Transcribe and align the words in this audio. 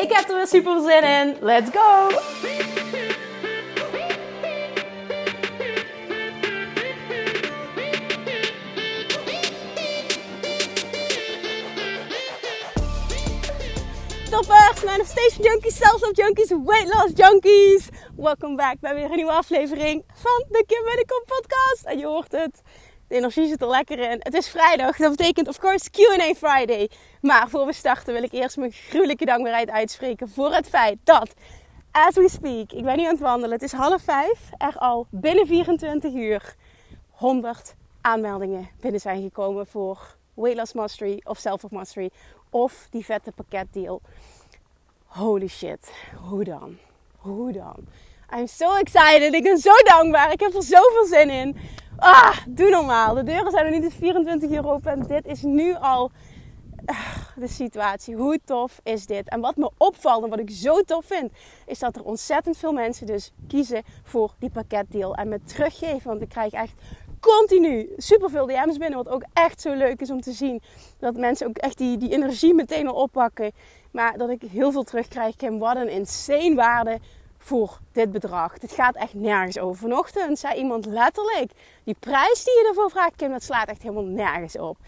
Ik 0.00 0.12
heb 0.12 0.28
er 0.28 0.36
weer 0.36 0.46
super 0.46 0.80
zin 0.80 1.02
in. 1.02 1.36
Let's 1.40 1.70
go! 1.70 2.08
Toppers, 14.30 14.84
Manifestation 14.84 15.44
Junkies, 15.44 15.76
Self-Love 15.76 16.12
Junkies, 16.14 16.50
Weight 16.64 16.94
Loss 16.94 17.12
Junkies. 17.14 17.88
Welkom 18.16 18.56
back 18.56 18.80
bij 18.80 18.94
weer 18.94 19.04
een 19.04 19.16
nieuwe 19.16 19.32
aflevering 19.32 20.04
van 20.14 20.44
de 20.48 20.64
Kim 20.66 20.84
Medical 20.84 21.22
Podcast. 21.26 21.84
En 21.84 21.98
je 21.98 22.06
hoort 22.06 22.32
het, 22.32 22.62
de 23.08 23.14
energie 23.14 23.48
zit 23.48 23.62
er 23.62 23.68
lekker 23.68 23.98
in. 23.98 24.16
Het 24.18 24.34
is 24.34 24.48
vrijdag, 24.48 24.96
dat 24.96 25.16
betekent 25.16 25.48
of 25.48 25.58
course 25.58 25.90
Q&A 25.90 26.34
Friday. 26.34 26.90
Maar 27.20 27.48
voor 27.48 27.66
we 27.66 27.72
starten 27.72 28.12
wil 28.12 28.22
ik 28.22 28.32
eerst 28.32 28.56
mijn 28.56 28.72
gruwelijke 28.72 29.24
dankbaarheid 29.24 29.70
uitspreken 29.70 30.28
voor 30.28 30.54
het 30.54 30.68
feit 30.68 30.98
dat, 31.04 31.34
as 31.90 32.14
we 32.14 32.28
speak, 32.28 32.72
ik 32.72 32.84
ben 32.84 32.96
nu 32.96 33.04
aan 33.04 33.10
het 33.10 33.20
wandelen. 33.20 33.50
Het 33.50 33.62
is 33.62 33.72
half 33.72 34.02
vijf, 34.02 34.38
er 34.58 34.76
al 34.78 35.06
binnen 35.10 35.46
24 35.46 36.14
uur 36.14 36.54
100 37.10 37.74
aanmeldingen 38.00 38.68
binnen 38.80 39.00
zijn 39.00 39.22
gekomen 39.22 39.66
voor 39.66 40.16
Weight 40.34 40.58
Loss 40.58 40.72
Mastery 40.72 41.20
of 41.24 41.38
Self 41.38 41.64
of 41.64 41.70
Mastery 41.70 42.10
of 42.50 42.86
die 42.90 43.04
vette 43.04 43.32
pakketdeal. 43.32 44.00
Holy 45.04 45.48
shit, 45.48 45.92
hoe 46.16 46.44
dan? 46.44 46.76
Hoe 47.16 47.52
dan? 47.52 47.76
I'm 48.36 48.46
so 48.46 48.74
excited. 48.76 49.34
Ik 49.34 49.42
ben 49.42 49.58
zo 49.58 49.70
dankbaar. 49.84 50.32
Ik 50.32 50.40
heb 50.40 50.54
er 50.54 50.62
zoveel 50.62 51.04
zin 51.06 51.30
in. 51.30 51.56
Ah, 51.96 52.36
doe 52.48 52.70
normaal. 52.70 53.14
De 53.14 53.22
deuren 53.22 53.50
zijn 53.50 53.64
er 53.66 53.70
niet 53.70 53.82
eens 53.82 53.94
24 53.94 54.50
uur 54.50 54.66
open. 54.68 54.92
En 54.92 55.02
dit 55.02 55.26
is 55.26 55.42
nu 55.42 55.74
al 55.74 56.10
de 57.36 57.48
situatie. 57.48 58.14
Hoe 58.14 58.40
tof 58.44 58.80
is 58.82 59.06
dit? 59.06 59.28
En 59.28 59.40
wat 59.40 59.56
me 59.56 59.70
opvalt 59.76 60.24
en 60.24 60.30
wat 60.30 60.38
ik 60.38 60.50
zo 60.50 60.82
tof 60.82 61.04
vind, 61.04 61.32
is 61.66 61.78
dat 61.78 61.96
er 61.96 62.04
ontzettend 62.04 62.56
veel 62.56 62.72
mensen 62.72 63.06
dus 63.06 63.32
kiezen 63.48 63.82
voor 64.02 64.34
die 64.38 64.50
pakketdeal. 64.50 65.14
En 65.14 65.28
me 65.28 65.42
teruggeven. 65.42 66.08
Want 66.08 66.22
ik 66.22 66.28
krijg 66.28 66.52
echt 66.52 66.74
continu 67.20 67.92
superveel 67.96 68.46
DM's 68.46 68.76
binnen. 68.76 69.04
Wat 69.04 69.08
ook 69.08 69.24
echt 69.32 69.60
zo 69.60 69.74
leuk 69.74 70.00
is 70.00 70.10
om 70.10 70.20
te 70.20 70.32
zien. 70.32 70.62
Dat 70.98 71.16
mensen 71.16 71.46
ook 71.46 71.58
echt 71.58 71.78
die, 71.78 71.96
die 71.96 72.12
energie 72.12 72.54
meteen 72.54 72.88
al 72.88 72.94
oppakken. 72.94 73.52
Maar 73.90 74.18
dat 74.18 74.30
ik 74.30 74.42
heel 74.42 74.72
veel 74.72 74.84
terugkrijg. 74.84 75.36
Kim, 75.36 75.58
wat 75.58 75.76
een 75.76 75.90
insane 75.90 76.54
waarde 76.54 76.98
voor 77.38 77.78
dit 77.92 78.12
bedrag. 78.12 78.58
Dit 78.58 78.72
gaat 78.72 78.96
echt 78.96 79.14
nergens 79.14 79.58
over. 79.58 79.76
Vanochtend 79.76 80.38
zei 80.38 80.54
iemand 80.54 80.86
letterlijk: 80.86 81.52
die 81.84 81.96
prijs 82.00 82.44
die 82.44 82.54
je 82.54 82.66
ervoor 82.68 82.90
vraagt, 82.90 83.16
Kim, 83.16 83.30
dat 83.30 83.42
slaat 83.42 83.68
echt 83.68 83.82
helemaal 83.82 84.04
nergens 84.04 84.58
op. 84.58 84.78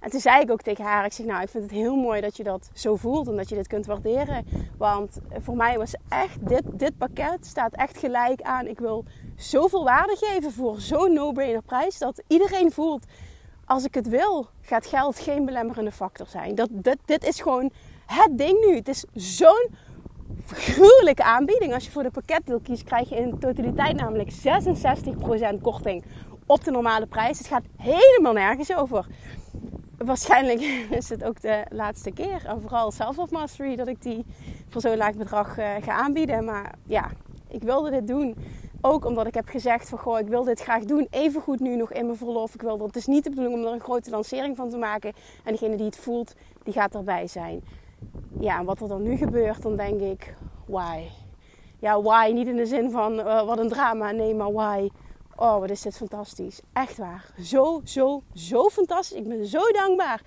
En 0.00 0.10
toen 0.10 0.20
zei 0.20 0.42
ik 0.42 0.50
ook 0.50 0.62
tegen 0.62 0.84
haar, 0.84 1.04
ik 1.04 1.12
zeg 1.12 1.26
nou, 1.26 1.42
ik 1.42 1.48
vind 1.48 1.62
het 1.62 1.72
heel 1.72 1.96
mooi 1.96 2.20
dat 2.20 2.36
je 2.36 2.42
dat 2.42 2.70
zo 2.72 2.96
voelt 2.96 3.28
en 3.28 3.36
dat 3.36 3.48
je 3.48 3.54
dit 3.54 3.66
kunt 3.66 3.86
waarderen. 3.86 4.46
Want 4.78 5.18
voor 5.40 5.56
mij 5.56 5.78
was 5.78 5.94
echt, 6.08 6.48
dit, 6.48 6.62
dit 6.72 6.98
pakket 6.98 7.46
staat 7.46 7.74
echt 7.74 7.98
gelijk 7.98 8.42
aan, 8.42 8.66
ik 8.66 8.78
wil 8.78 9.04
zoveel 9.36 9.84
waarde 9.84 10.16
geven 10.16 10.52
voor 10.52 10.80
zo'n 10.80 11.12
no-brainer 11.12 11.62
prijs. 11.62 11.98
Dat 11.98 12.22
iedereen 12.26 12.72
voelt, 12.72 13.04
als 13.64 13.84
ik 13.84 13.94
het 13.94 14.08
wil, 14.08 14.48
gaat 14.60 14.86
geld 14.86 15.18
geen 15.18 15.44
belemmerende 15.44 15.92
factor 15.92 16.26
zijn. 16.26 16.54
Dat, 16.54 16.68
dit, 16.72 16.98
dit 17.04 17.24
is 17.24 17.40
gewoon 17.40 17.70
het 18.06 18.38
ding 18.38 18.66
nu. 18.66 18.74
Het 18.74 18.88
is 18.88 19.04
zo'n 19.14 19.68
gruwelijke 20.46 21.22
aanbieding. 21.22 21.74
Als 21.74 21.84
je 21.84 21.90
voor 21.90 22.02
de 22.02 22.10
pakketdeal 22.10 22.60
kiest, 22.60 22.84
krijg 22.84 23.08
je 23.08 23.16
in 23.16 23.38
totaliteit 23.38 23.96
namelijk 23.96 24.32
66% 25.58 25.60
korting 25.62 26.04
op 26.46 26.64
de 26.64 26.70
normale 26.70 27.06
prijs. 27.06 27.38
Het 27.38 27.46
gaat 27.46 27.64
helemaal 27.76 28.32
nergens 28.32 28.74
over. 28.74 29.06
Waarschijnlijk 30.04 30.60
is 31.00 31.08
het 31.08 31.24
ook 31.24 31.40
de 31.40 31.64
laatste 31.68 32.10
keer, 32.10 32.46
en 32.46 32.60
vooral 32.60 32.90
Self 32.90 33.30
Mastery, 33.30 33.76
dat 33.76 33.88
ik 33.88 34.02
die 34.02 34.24
voor 34.68 34.80
zo'n 34.80 34.96
laag 34.96 35.14
bedrag 35.14 35.58
uh, 35.58 35.68
ga 35.80 35.92
aanbieden. 35.92 36.44
Maar 36.44 36.74
ja, 36.86 37.10
ik 37.48 37.62
wilde 37.62 37.90
dit 37.90 38.06
doen. 38.06 38.36
Ook 38.80 39.04
omdat 39.04 39.26
ik 39.26 39.34
heb 39.34 39.48
gezegd 39.48 39.88
van 39.88 39.98
goh, 39.98 40.18
ik 40.18 40.28
wil 40.28 40.44
dit 40.44 40.60
graag 40.60 40.84
doen. 40.84 41.06
Even 41.10 41.40
goed 41.40 41.60
nu 41.60 41.76
nog 41.76 41.92
in 41.92 42.06
mijn 42.06 42.18
verlof. 42.18 42.54
Ik 42.54 42.62
wil 42.62 42.78
er, 42.78 42.84
het 42.84 42.96
is 42.96 43.06
niet 43.06 43.24
de 43.24 43.30
bedoeling 43.30 43.54
om 43.54 43.66
er 43.66 43.72
een 43.72 43.80
grote 43.80 44.10
lancering 44.10 44.56
van 44.56 44.70
te 44.70 44.76
maken. 44.76 45.12
En 45.44 45.52
degene 45.52 45.76
die 45.76 45.86
het 45.86 45.96
voelt, 45.96 46.34
die 46.62 46.72
gaat 46.72 46.94
erbij 46.94 47.26
zijn. 47.26 47.62
Ja, 48.40 48.58
en 48.58 48.64
wat 48.64 48.80
er 48.80 48.88
dan 48.88 49.02
nu 49.02 49.16
gebeurt, 49.16 49.62
dan 49.62 49.76
denk 49.76 50.00
ik, 50.00 50.34
why? 50.66 51.02
Ja, 51.78 52.02
why? 52.02 52.30
Niet 52.34 52.46
in 52.46 52.56
de 52.56 52.66
zin 52.66 52.90
van 52.90 53.18
uh, 53.18 53.46
wat 53.46 53.58
een 53.58 53.68
drama. 53.68 54.10
Nee, 54.10 54.34
maar 54.34 54.52
why? 54.52 54.88
Oh, 55.40 55.58
wat 55.58 55.70
is 55.70 55.82
dit 55.82 55.96
fantastisch. 55.96 56.60
Echt 56.72 56.96
waar. 56.96 57.24
Zo, 57.42 57.80
zo, 57.84 58.22
zo 58.34 58.68
fantastisch. 58.68 59.18
Ik 59.18 59.28
ben 59.28 59.46
zo 59.46 59.60
dankbaar. 59.72 60.20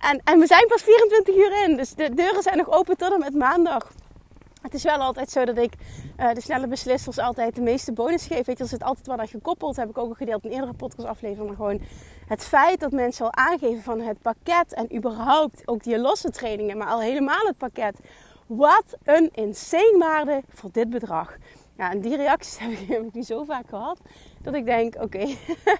En, 0.00 0.20
en 0.24 0.38
we 0.38 0.46
zijn 0.46 0.66
pas 0.66 0.82
24 0.82 1.36
uur 1.36 1.64
in. 1.64 1.76
Dus 1.76 1.94
de 1.94 2.14
deuren 2.14 2.42
zijn 2.42 2.56
nog 2.56 2.70
open 2.70 2.96
tot 2.96 3.12
en 3.12 3.18
met 3.18 3.34
maandag. 3.34 3.92
Het 4.62 4.74
is 4.74 4.82
wel 4.82 4.98
altijd 4.98 5.30
zo 5.30 5.44
dat 5.44 5.58
ik 5.58 5.72
uh, 6.20 6.32
de 6.32 6.40
snelle 6.40 6.66
beslissers 6.66 7.18
altijd 7.18 7.54
de 7.54 7.60
meeste 7.60 7.92
bonus 7.92 8.26
geef. 8.26 8.46
Weet 8.46 8.58
je, 8.58 8.62
er 8.62 8.70
zit 8.70 8.82
altijd 8.82 9.06
wat 9.06 9.18
aan 9.18 9.28
gekoppeld. 9.28 9.76
heb 9.76 9.88
ik 9.88 9.98
ook 9.98 10.08
al 10.08 10.14
gedeeld 10.14 10.44
in 10.44 10.50
eerdere 10.50 10.72
podcastaflevering. 10.72 11.46
Maar 11.46 11.56
gewoon 11.56 11.80
het 12.26 12.44
feit 12.44 12.80
dat 12.80 12.92
mensen 12.92 13.24
al 13.24 13.34
aangeven 13.34 13.82
van 13.82 14.00
het 14.00 14.22
pakket. 14.22 14.74
En 14.74 14.96
überhaupt 14.96 15.62
ook 15.64 15.82
die 15.82 15.98
losse 15.98 16.30
trainingen. 16.30 16.76
Maar 16.76 16.88
al 16.88 17.00
helemaal 17.00 17.46
het 17.46 17.58
pakket. 17.58 17.98
Wat 18.46 18.96
een 19.04 19.30
insane 19.32 19.96
waarde 19.98 20.42
voor 20.48 20.70
dit 20.72 20.90
bedrag. 20.90 21.36
Ja, 21.76 21.90
en 21.90 22.00
die 22.00 22.16
reacties 22.16 22.58
heb 22.62 22.70
ik, 22.70 22.88
heb 22.88 23.02
ik 23.02 23.12
nu 23.12 23.22
zo 23.22 23.44
vaak 23.44 23.68
gehad. 23.68 23.98
Dat 24.46 24.54
ik 24.54 24.64
denk, 24.64 24.94
oké, 25.02 25.18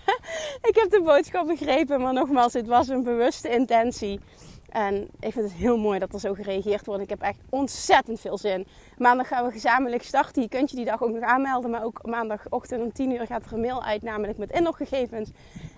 ik 0.71 0.75
heb 0.75 0.91
de 0.91 1.03
boodschap 1.05 1.47
begrepen. 1.47 2.01
Maar 2.01 2.13
nogmaals, 2.13 2.53
het 2.53 2.67
was 2.67 2.89
een 2.89 3.03
bewuste 3.03 3.49
intentie. 3.49 4.21
En 4.69 5.09
ik 5.21 5.33
vind 5.33 5.45
het 5.45 5.53
heel 5.53 5.79
mooi 5.79 5.99
dat 5.99 6.13
er 6.13 6.21
zo 6.21 6.35
gereageerd 6.35 6.87
wordt. 6.87 7.03
Ik 7.03 7.09
heb 7.09 7.21
echt 7.21 7.39
ontzettend 7.51 8.21
veel 8.21 8.39
zin. 8.39 8.67
Maandag 8.99 9.29
gaan 9.29 9.47
we 9.47 9.53
gezamenlijk 9.53 10.03
starten. 10.03 10.43
Je 10.43 10.49
kunt 10.49 10.71
je 10.71 10.77
die 10.77 10.85
dag 10.85 11.03
ook 11.03 11.11
nog 11.11 11.23
aanmelden. 11.23 11.71
Maar 11.71 11.85
ook 11.85 12.07
maandagochtend 12.07 12.83
om 12.83 12.93
10 12.93 13.11
uur 13.11 13.27
gaat 13.27 13.45
er 13.45 13.53
een 13.53 13.61
mail 13.61 13.85
uit, 13.85 14.03
namelijk 14.03 14.39
met 14.39 14.51
inloggegevens. 14.51 15.31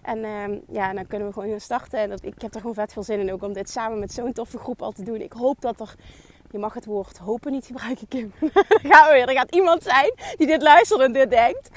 En 0.02 0.18
uh, 0.18 0.58
ja, 0.68 0.92
dan 0.92 1.06
kunnen 1.06 1.28
we 1.28 1.34
gewoon 1.34 1.50
gaan 1.50 1.60
starten. 1.60 1.98
En 1.98 2.08
dat, 2.08 2.24
ik 2.24 2.40
heb 2.40 2.54
er 2.54 2.60
gewoon 2.60 2.74
vet 2.74 2.92
veel 2.92 3.02
zin 3.02 3.20
in 3.20 3.32
ook 3.32 3.42
om 3.42 3.52
dit 3.52 3.70
samen 3.70 3.98
met 3.98 4.12
zo'n 4.12 4.32
toffe 4.32 4.58
groep 4.58 4.82
al 4.82 4.92
te 4.92 5.02
doen. 5.02 5.20
Ik 5.20 5.32
hoop 5.32 5.60
dat 5.60 5.80
er 5.80 5.94
je 6.50 6.58
mag 6.58 6.74
het 6.74 6.84
woord 6.84 7.18
hopen 7.18 7.52
niet 7.52 7.66
gebruiken, 7.66 8.08
Kim. 8.08 8.32
gaan 8.90 9.06
we 9.06 9.12
weer. 9.12 9.28
Er 9.28 9.36
gaat 9.36 9.54
iemand 9.54 9.82
zijn 9.82 10.14
die 10.36 10.46
dit 10.46 10.62
luistert 10.62 11.00
en 11.00 11.12
dit 11.12 11.30
denkt. 11.30 11.70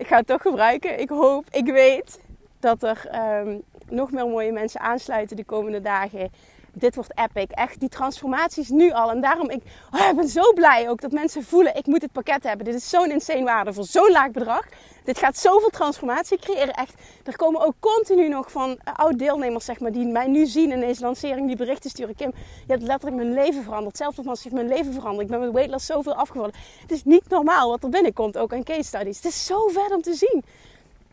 Ik 0.00 0.06
ga 0.06 0.16
het 0.16 0.26
toch 0.26 0.42
gebruiken. 0.42 1.00
Ik 1.00 1.08
hoop, 1.08 1.44
ik 1.50 1.66
weet 1.66 2.20
dat 2.60 2.82
er 2.82 3.08
um, 3.46 3.62
nog 3.88 4.12
meer 4.12 4.26
mooie 4.26 4.52
mensen 4.52 4.80
aansluiten 4.80 5.36
de 5.36 5.44
komende 5.44 5.80
dagen 5.80 6.30
dit 6.72 6.94
wordt 6.94 7.18
epic. 7.18 7.50
Echt, 7.50 7.80
die 7.80 7.88
transformaties 7.88 8.68
nu 8.68 8.92
al. 8.92 9.10
En 9.10 9.20
daarom, 9.20 9.50
ik, 9.50 9.62
oh, 9.90 10.08
ik 10.08 10.16
ben 10.16 10.28
zo 10.28 10.52
blij 10.52 10.88
ook 10.88 11.00
dat 11.00 11.12
mensen 11.12 11.44
voelen, 11.44 11.76
ik 11.76 11.86
moet 11.86 12.02
het 12.02 12.12
pakket 12.12 12.42
hebben. 12.42 12.64
Dit 12.64 12.74
is 12.74 12.88
zo'n 12.88 13.10
insane 13.10 13.44
waarde 13.44 13.72
voor 13.72 13.84
zo'n 13.84 14.10
laag 14.10 14.30
bedrag. 14.30 14.66
Dit 15.04 15.18
gaat 15.18 15.38
zoveel 15.38 15.68
transformatie 15.68 16.38
creëren. 16.38 16.74
Echt, 16.74 16.94
er 17.24 17.36
komen 17.36 17.66
ook 17.66 17.74
continu 17.80 18.28
nog 18.28 18.50
van 18.50 18.70
uh, 18.70 18.94
oud-deelnemers, 18.94 19.64
zeg 19.64 19.80
maar, 19.80 19.92
die 19.92 20.06
mij 20.06 20.26
nu 20.26 20.46
zien 20.46 20.72
in 20.72 20.80
deze 20.80 21.02
lancering, 21.02 21.46
die 21.46 21.56
berichten 21.56 21.90
sturen. 21.90 22.14
Kim, 22.14 22.32
je 22.66 22.72
hebt 22.72 22.82
letterlijk 22.82 23.16
mijn 23.16 23.32
leven 23.32 23.62
veranderd. 23.62 23.96
Zelfs 23.96 24.26
als 24.26 24.42
heeft 24.42 24.54
mijn 24.54 24.68
leven 24.68 24.92
veranderd. 24.92 25.22
Ik 25.22 25.30
ben 25.30 25.40
met 25.40 25.52
weight 25.52 25.70
loss 25.70 25.86
zoveel 25.86 26.14
afgevallen. 26.14 26.54
Het 26.80 26.90
is 26.90 27.04
niet 27.04 27.28
normaal 27.28 27.70
wat 27.70 27.82
er 27.82 27.88
binnenkomt, 27.88 28.38
ook 28.38 28.52
aan 28.52 28.62
case 28.62 28.82
studies. 28.82 29.16
Het 29.16 29.26
is 29.26 29.46
zo 29.46 29.68
vet 29.68 29.90
om 29.90 30.02
te 30.02 30.14
zien. 30.14 30.44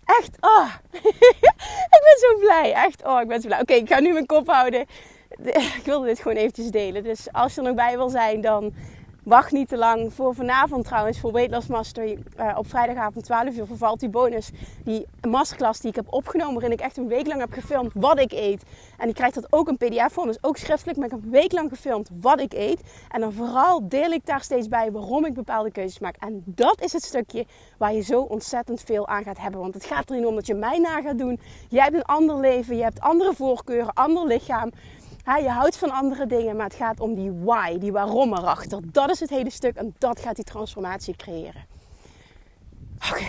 Echt, 0.05 0.37
oh. 0.39 0.73
ik 1.95 2.01
ben 2.03 2.17
zo 2.19 2.37
blij. 2.39 2.73
Echt, 2.73 3.05
oh, 3.05 3.21
ik 3.21 3.27
ben 3.27 3.41
zo 3.41 3.47
blij. 3.47 3.61
Oké, 3.61 3.73
ik 3.73 3.87
ga 3.87 3.99
nu 3.99 4.13
mijn 4.13 4.25
kop 4.25 4.47
houden. 4.47 4.85
ik 5.79 5.81
wilde 5.85 6.07
dit 6.07 6.19
gewoon 6.19 6.37
eventjes 6.37 6.71
delen. 6.71 7.03
Dus 7.03 7.31
als 7.31 7.53
je 7.53 7.61
er 7.61 7.67
nog 7.67 7.75
bij 7.75 7.97
wil 7.97 8.09
zijn, 8.09 8.41
dan 8.41 8.73
wacht 9.27 9.51
niet 9.51 9.67
te 9.67 9.77
lang. 9.77 10.13
Voor 10.13 10.35
vanavond 10.35 10.85
trouwens, 10.85 11.19
voor 11.19 11.31
Weight 11.31 11.51
Loss 11.51 11.67
Mastery, 11.67 12.17
uh, 12.39 12.55
op 12.57 12.69
vrijdagavond 12.69 13.25
12 13.25 13.57
uur 13.57 13.65
vervalt 13.65 13.99
die 13.99 14.09
bonus. 14.09 14.49
Die 14.83 15.05
masterclass 15.27 15.79
die 15.79 15.89
ik 15.89 15.95
heb 15.95 16.05
opgenomen, 16.09 16.53
waarin 16.53 16.71
ik 16.71 16.79
echt 16.79 16.97
een 16.97 17.07
week 17.07 17.27
lang 17.27 17.39
heb 17.39 17.51
gefilmd 17.51 17.91
wat 17.93 18.19
ik 18.19 18.31
eet. 18.31 18.63
En 18.97 19.05
die 19.05 19.13
krijgt 19.13 19.35
dat 19.35 19.47
ook 19.49 19.67
een 19.67 19.77
pdf 19.77 20.13
voor, 20.13 20.25
dus 20.25 20.37
ook 20.43 20.57
schriftelijk. 20.57 20.97
Maar 20.97 21.07
ik 21.07 21.13
heb 21.13 21.23
een 21.23 21.29
week 21.29 21.51
lang 21.51 21.69
gefilmd 21.69 22.09
wat 22.19 22.39
ik 22.39 22.53
eet. 22.53 22.81
En 23.11 23.21
dan 23.21 23.33
vooral 23.33 23.87
deel 23.87 24.11
ik 24.11 24.25
daar 24.25 24.41
steeds 24.41 24.67
bij 24.67 24.91
waarom 24.91 25.25
ik 25.25 25.33
bepaalde 25.33 25.71
keuzes 25.71 25.99
maak. 25.99 26.15
En 26.19 26.41
dat 26.45 26.81
is 26.81 26.93
het 26.93 27.03
stukje 27.03 27.45
waar 27.77 27.93
je 27.93 28.01
zo 28.01 28.21
ontzettend 28.21 28.81
veel 28.81 29.07
aan 29.07 29.23
gaat 29.23 29.39
hebben. 29.39 29.61
Want 29.61 29.73
het 29.73 29.85
gaat 29.85 30.09
er 30.09 30.15
niet 30.15 30.25
om 30.25 30.35
dat 30.35 30.47
je 30.47 30.55
mij 30.55 30.77
na 30.77 31.01
gaat 31.01 31.17
doen. 31.17 31.39
Jij 31.69 31.83
hebt 31.83 31.95
een 31.95 32.03
ander 32.03 32.39
leven, 32.39 32.77
je 32.77 32.83
hebt 32.83 32.99
andere 32.99 33.33
voorkeuren, 33.33 33.93
ander 33.93 34.25
lichaam 34.25 34.71
je 35.35 35.49
houdt 35.49 35.77
van 35.77 35.91
andere 35.91 36.25
dingen, 36.25 36.55
maar 36.55 36.65
het 36.65 36.75
gaat 36.75 36.99
om 36.99 37.15
die 37.15 37.31
why, 37.31 37.77
die 37.77 37.91
waarom 37.91 38.33
erachter. 38.33 38.79
Dat 38.91 39.09
is 39.09 39.19
het 39.19 39.29
hele 39.29 39.49
stuk 39.49 39.75
en 39.75 39.95
dat 39.97 40.19
gaat 40.19 40.35
die 40.35 40.45
transformatie 40.45 41.15
creëren. 41.15 41.65
Oké. 43.11 43.25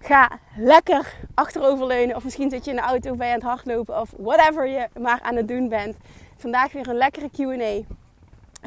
Ga 0.00 0.38
lekker 0.56 1.14
achteroverleunen 1.34 2.16
of 2.16 2.24
misschien 2.24 2.50
zit 2.50 2.64
je 2.64 2.70
in 2.70 2.76
de 2.76 2.82
auto 2.82 3.14
bij 3.14 3.28
aan 3.28 3.34
het 3.34 3.42
hardlopen 3.42 4.00
of 4.00 4.14
whatever 4.18 4.66
je 4.66 4.88
maar 5.00 5.20
aan 5.22 5.36
het 5.36 5.48
doen 5.48 5.68
bent. 5.68 5.96
Vandaag 6.36 6.72
weer 6.72 6.88
een 6.88 6.96
lekkere 6.96 7.30
Q&A. 7.30 7.94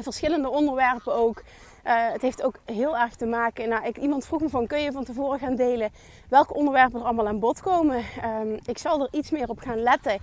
Verschillende 0.02 0.48
onderwerpen 0.48 1.14
ook. 1.14 1.42
Uh, 1.84 2.12
het 2.12 2.22
heeft 2.22 2.42
ook 2.42 2.58
heel 2.64 2.98
erg 2.98 3.14
te 3.14 3.26
maken. 3.26 3.68
Nou, 3.68 3.86
ik, 3.86 3.96
iemand 3.96 4.26
vroeg 4.26 4.40
me 4.40 4.48
van 4.48 4.66
kun 4.66 4.80
je 4.80 4.92
van 4.92 5.04
tevoren 5.04 5.38
gaan 5.38 5.54
delen 5.54 5.90
welke 6.28 6.54
onderwerpen 6.54 7.00
er 7.00 7.06
allemaal 7.06 7.28
aan 7.28 7.38
bod 7.38 7.60
komen. 7.60 8.04
Um, 8.24 8.58
ik 8.64 8.78
zal 8.78 9.00
er 9.00 9.08
iets 9.10 9.30
meer 9.30 9.48
op 9.48 9.58
gaan 9.58 9.82
letten. 9.82 10.18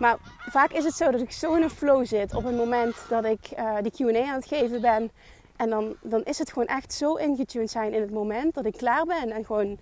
Maar 0.00 0.18
vaak 0.48 0.72
is 0.72 0.84
het 0.84 0.94
zo 0.94 1.10
dat 1.10 1.20
ik 1.20 1.30
zo 1.30 1.54
in 1.54 1.62
een 1.62 1.70
flow 1.70 2.06
zit 2.06 2.34
op 2.34 2.44
het 2.44 2.56
moment 2.56 2.96
dat 3.08 3.24
ik 3.24 3.50
uh, 3.58 3.76
die 3.82 3.92
QA 3.92 4.28
aan 4.28 4.34
het 4.34 4.46
geven 4.46 4.80
ben. 4.80 5.10
En 5.56 5.70
dan, 5.70 5.96
dan 6.00 6.24
is 6.24 6.38
het 6.38 6.52
gewoon 6.52 6.68
echt 6.68 6.92
zo 6.92 7.14
ingetuned 7.14 7.70
zijn 7.70 7.92
in 7.92 8.00
het 8.00 8.10
moment 8.10 8.54
dat 8.54 8.64
ik 8.64 8.76
klaar 8.76 9.04
ben 9.04 9.30
en 9.30 9.44
gewoon 9.44 9.78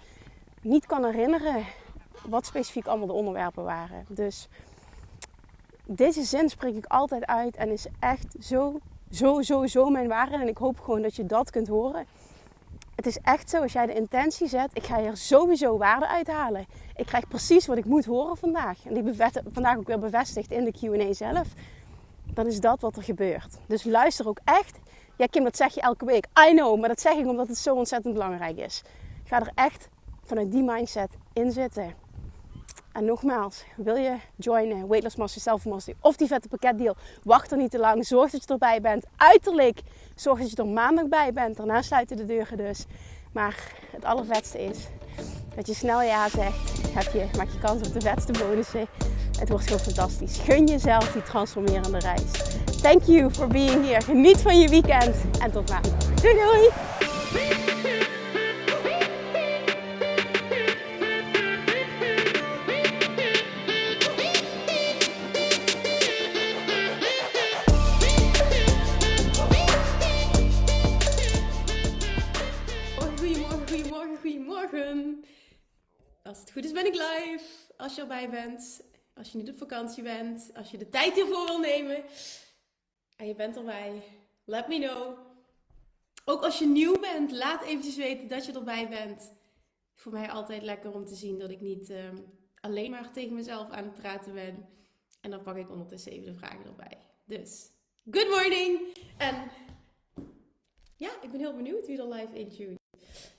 niet 0.62 0.87
kan 0.87 1.05
herinneren 1.05 1.65
wat 2.26 2.47
specifiek 2.47 2.87
allemaal 2.87 3.06
de 3.06 3.12
onderwerpen 3.12 3.65
waren. 3.65 4.05
Dus 4.09 4.49
deze 5.85 6.23
zin 6.23 6.49
spreek 6.49 6.75
ik 6.75 6.87
altijd 6.87 7.26
uit 7.26 7.56
en 7.56 7.71
is 7.71 7.87
echt 8.00 8.37
zo, 8.41 8.79
zo, 9.11 9.43
zo, 9.43 9.67
zo 9.67 9.91
mijn 9.91 10.09
waarheid. 10.09 10.41
En 10.41 10.49
ik 10.49 10.59
hoop 10.59 10.81
gewoon 10.81 11.03
dat 11.03 11.17
je 11.17 11.26
dat 11.26 11.50
kunt 11.50 11.69
horen. 11.69 12.06
Het 12.99 13.06
is 13.06 13.19
echt 13.19 13.50
zo, 13.50 13.62
als 13.62 13.73
jij 13.73 13.87
de 13.87 13.95
intentie 13.95 14.49
zet, 14.49 14.71
ik 14.73 14.85
ga 14.85 15.00
hier 15.00 15.17
sowieso 15.17 15.79
waarde 15.79 16.09
uithalen. 16.09 16.67
Ik 16.97 17.06
krijg 17.06 17.29
precies 17.29 17.67
wat 17.67 17.77
ik 17.77 17.85
moet 17.85 18.05
horen 18.05 18.37
vandaag. 18.37 18.87
En 18.87 18.95
die 18.95 19.15
vandaag 19.53 19.77
ook 19.77 19.87
weer 19.87 19.99
bevestigd 19.99 20.50
in 20.50 20.65
de 20.65 20.73
Q&A 20.73 21.12
zelf. 21.12 21.49
Dan 22.35 22.47
is 22.47 22.61
dat 22.61 22.81
wat 22.81 22.97
er 22.97 23.03
gebeurt. 23.03 23.59
Dus 23.67 23.85
luister 23.85 24.29
ook 24.29 24.39
echt. 24.45 24.79
Ja 25.17 25.27
Kim, 25.27 25.45
dat 25.45 25.56
zeg 25.56 25.75
je 25.75 25.81
elke 25.81 26.05
week. 26.05 26.27
I 26.49 26.55
know, 26.55 26.81
maar 26.81 26.89
dat 26.89 27.00
zeg 27.00 27.17
ik 27.17 27.27
omdat 27.27 27.49
het 27.49 27.59
zo 27.59 27.75
ontzettend 27.75 28.15
belangrijk 28.15 28.56
is. 28.56 28.83
Ga 29.25 29.41
er 29.41 29.53
echt 29.55 29.89
vanuit 30.25 30.50
die 30.50 30.62
mindset 30.62 31.11
in 31.33 31.53
zitten. 31.53 31.95
En 32.99 33.05
nogmaals, 33.05 33.65
wil 33.77 33.97
je 33.97 34.17
joinen, 34.37 34.89
Weightless 34.89 35.17
Master, 35.17 35.41
Self 35.41 35.65
Mastery 35.65 35.97
of 36.00 36.17
die 36.17 36.27
vette 36.27 36.49
pakketdeal? 36.49 36.97
Wacht 37.23 37.50
er 37.50 37.56
niet 37.56 37.71
te 37.71 37.79
lang. 37.79 38.06
Zorg 38.06 38.31
dat 38.31 38.43
je 38.43 38.53
erbij 38.53 38.81
bent. 38.81 39.05
Uiterlijk, 39.17 39.81
zorg 40.15 40.41
dat 40.41 40.50
je 40.50 40.56
er 40.56 40.67
maandag 40.67 41.09
bij 41.09 41.33
bent. 41.33 41.56
Daarna 41.56 41.83
sluiten 41.83 42.17
de 42.17 42.25
deuren 42.25 42.56
dus. 42.56 42.85
Maar 43.33 43.73
het 43.93 44.05
allervetste 44.05 44.65
is 44.65 44.79
dat 45.55 45.67
je 45.67 45.75
snel 45.75 46.03
ja 46.03 46.29
zegt. 46.29 46.95
Heb 46.95 47.12
je, 47.12 47.29
maak 47.37 47.49
je 47.49 47.59
kans 47.59 47.87
op 47.87 47.93
de 47.93 48.00
vetste 48.00 48.33
bonussen. 48.33 48.87
Het 49.39 49.49
wordt 49.49 49.65
gewoon 49.65 49.81
fantastisch. 49.81 50.39
Gun 50.39 50.67
jezelf 50.67 51.12
die 51.12 51.23
transformerende 51.23 51.99
reis. 51.99 52.31
Thank 52.83 53.03
you 53.03 53.31
for 53.31 53.47
being 53.47 53.87
here. 53.87 54.00
Geniet 54.00 54.41
van 54.41 54.59
je 54.61 54.69
weekend. 54.69 55.17
En 55.41 55.50
tot 55.50 55.69
maandag. 55.69 56.15
Doei 56.21 56.35
doei! 56.35 57.68
Het 76.49 76.56
goed 76.56 76.65
is 76.65 76.83
ben 76.83 76.87
ik 76.87 76.95
live. 76.95 77.45
Als 77.77 77.95
je 77.95 78.00
erbij 78.00 78.31
bent. 78.31 78.83
Als 79.15 79.33
je 79.33 79.39
niet 79.39 79.50
op 79.50 79.59
vakantie 79.59 80.03
bent. 80.03 80.50
Als 80.55 80.71
je 80.71 80.79
de 80.79 80.89
tijd 80.89 81.15
hiervoor 81.15 81.47
wil 81.47 81.59
nemen. 81.59 82.05
En 83.17 83.27
je 83.27 83.35
bent 83.35 83.56
erbij. 83.56 84.03
Let 84.45 84.69
me 84.69 84.79
know. 84.79 85.19
Ook 86.25 86.43
als 86.43 86.59
je 86.59 86.67
nieuw 86.67 86.99
bent. 87.00 87.33
Laat 87.33 87.62
eventjes 87.62 87.97
weten 87.97 88.29
dat 88.29 88.47
je 88.47 88.53
erbij 88.53 88.89
bent. 88.89 89.33
Voor 89.95 90.12
mij 90.12 90.31
altijd 90.31 90.62
lekker 90.62 90.93
om 90.95 91.05
te 91.05 91.15
zien 91.15 91.39
dat 91.39 91.50
ik 91.50 91.61
niet 91.61 91.91
uh, 91.91 91.99
alleen 92.61 92.91
maar 92.91 93.12
tegen 93.12 93.35
mezelf 93.35 93.71
aan 93.71 93.85
het 93.85 93.95
praten 93.95 94.35
ben. 94.35 94.69
En 95.21 95.31
dan 95.31 95.43
pak 95.43 95.56
ik 95.56 95.71
ondertussen 95.71 96.12
even 96.12 96.33
de 96.33 96.39
vragen 96.39 96.65
erbij. 96.65 96.99
Dus, 97.25 97.71
good 98.11 98.29
morning! 98.29 98.81
En 99.17 99.50
ja, 100.97 101.11
ik 101.23 101.31
ben 101.31 101.41
heel 101.41 101.56
benieuwd 101.56 101.87
wie 101.87 101.99
er 101.99 102.09
live 102.09 102.39
intunt. 102.39 102.78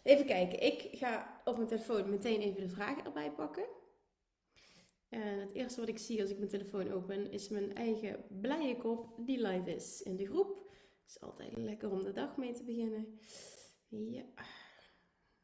Even 0.03 0.25
kijken. 0.25 0.63
Ik 0.63 0.89
ga 0.91 1.41
op 1.43 1.55
mijn 1.55 1.67
telefoon 1.67 2.09
meteen 2.09 2.41
even 2.41 2.61
de 2.61 2.69
vragen 2.69 3.05
erbij 3.05 3.31
pakken. 3.31 3.65
En 5.09 5.39
het 5.39 5.53
eerste 5.53 5.79
wat 5.79 5.89
ik 5.89 5.97
zie 5.97 6.21
als 6.21 6.29
ik 6.29 6.37
mijn 6.37 6.49
telefoon 6.49 6.91
open 6.91 7.31
is 7.31 7.49
mijn 7.49 7.75
eigen 7.75 8.25
blije 8.41 8.77
kop 8.77 9.13
die 9.17 9.41
live 9.41 9.75
is 9.75 10.01
in 10.01 10.15
de 10.15 10.25
groep. 10.25 10.57
Het 11.01 11.09
is 11.09 11.21
altijd 11.21 11.57
lekker 11.57 11.91
om 11.91 12.03
de 12.03 12.11
dag 12.11 12.37
mee 12.37 12.53
te 12.53 12.63
beginnen. 12.63 13.19
Ja. 13.87 14.23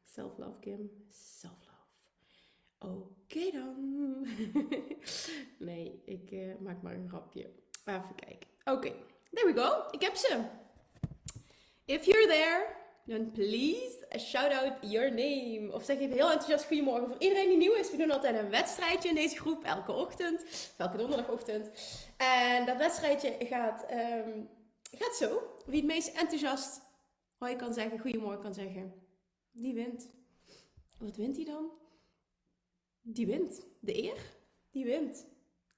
Self-love, 0.04 0.58
Kim. 0.60 0.90
Self-love. 1.10 1.76
Oké 2.78 3.50
dan. 3.50 4.26
nee, 5.68 6.02
ik 6.04 6.30
uh, 6.30 6.54
maak 6.58 6.82
maar 6.82 6.94
een 6.94 7.08
grapje. 7.08 7.50
Even 7.84 8.14
kijken. 8.14 8.48
Oké, 8.64 8.92
there 9.30 9.52
we 9.52 9.60
go. 9.60 9.88
Ik 9.90 10.00
heb 10.00 10.14
ze. 10.14 10.44
If 11.84 12.04
you're 12.04 12.26
there, 12.26 12.76
dan 13.06 13.30
please 13.30 14.06
shout 14.18 14.52
out 14.52 14.72
your 14.80 15.10
name. 15.10 15.72
Of 15.72 15.84
zeg 15.84 15.98
even 15.98 16.16
heel 16.16 16.30
enthousiast 16.30 16.64
goedemorgen. 16.64 17.08
Voor 17.08 17.18
iedereen 17.18 17.48
die 17.48 17.56
nieuw 17.56 17.74
is, 17.74 17.90
we 17.90 17.96
doen 17.96 18.10
altijd 18.10 18.38
een 18.38 18.50
wedstrijdje 18.50 19.08
in 19.08 19.14
deze 19.14 19.36
groep. 19.36 19.64
Elke 19.64 19.92
ochtend. 19.92 20.44
elke 20.76 20.96
donderdagochtend. 20.96 21.70
En 22.16 22.66
dat 22.66 22.76
wedstrijdje 22.76 23.36
gaat, 23.38 23.86
ehm, 23.86 24.40
gaat 24.90 25.16
zo. 25.16 25.42
Wie 25.66 25.76
het 25.76 25.86
meest 25.86 26.08
enthousiast 26.08 26.80
hoi 27.38 27.56
kan 27.56 27.74
zeggen, 27.74 27.98
goedemorgen 27.98 28.42
kan 28.42 28.54
zeggen. 28.54 28.94
Die 29.52 29.74
wint. 29.74 30.08
Wat 30.98 31.16
wint 31.16 31.36
hij 31.36 31.44
dan? 31.44 31.70
Die 33.02 33.26
wint. 33.26 33.66
De 33.80 34.02
eer? 34.02 34.18
Die 34.70 34.84
wint. 34.84 35.26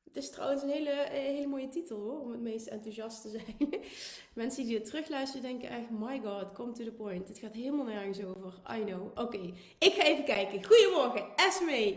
Het 0.09 0.17
is 0.17 0.31
trouwens 0.31 0.63
een 0.63 0.69
hele, 0.69 1.07
hele 1.11 1.47
mooie 1.47 1.69
titel 1.69 1.99
hoor, 1.99 2.21
om 2.21 2.31
het 2.31 2.41
meest 2.41 2.67
enthousiast 2.67 3.23
te 3.23 3.29
zijn. 3.29 3.83
Mensen 4.33 4.65
die 4.65 4.75
het 4.75 4.85
terugluisteren 4.85 5.43
denken 5.43 5.69
echt, 5.69 5.91
my 5.91 6.21
god, 6.25 6.53
come 6.53 6.73
to 6.73 6.85
the 6.85 6.93
point. 6.93 7.29
Het 7.29 7.39
gaat 7.39 7.55
helemaal 7.55 7.85
nergens 7.85 8.25
over. 8.25 8.53
I 8.77 8.85
know. 8.85 9.11
Oké, 9.15 9.53
ik 9.79 9.93
ga 9.93 10.03
even 10.03 10.25
kijken. 10.25 10.65
Goedemorgen, 10.65 11.27
Esme. 11.37 11.97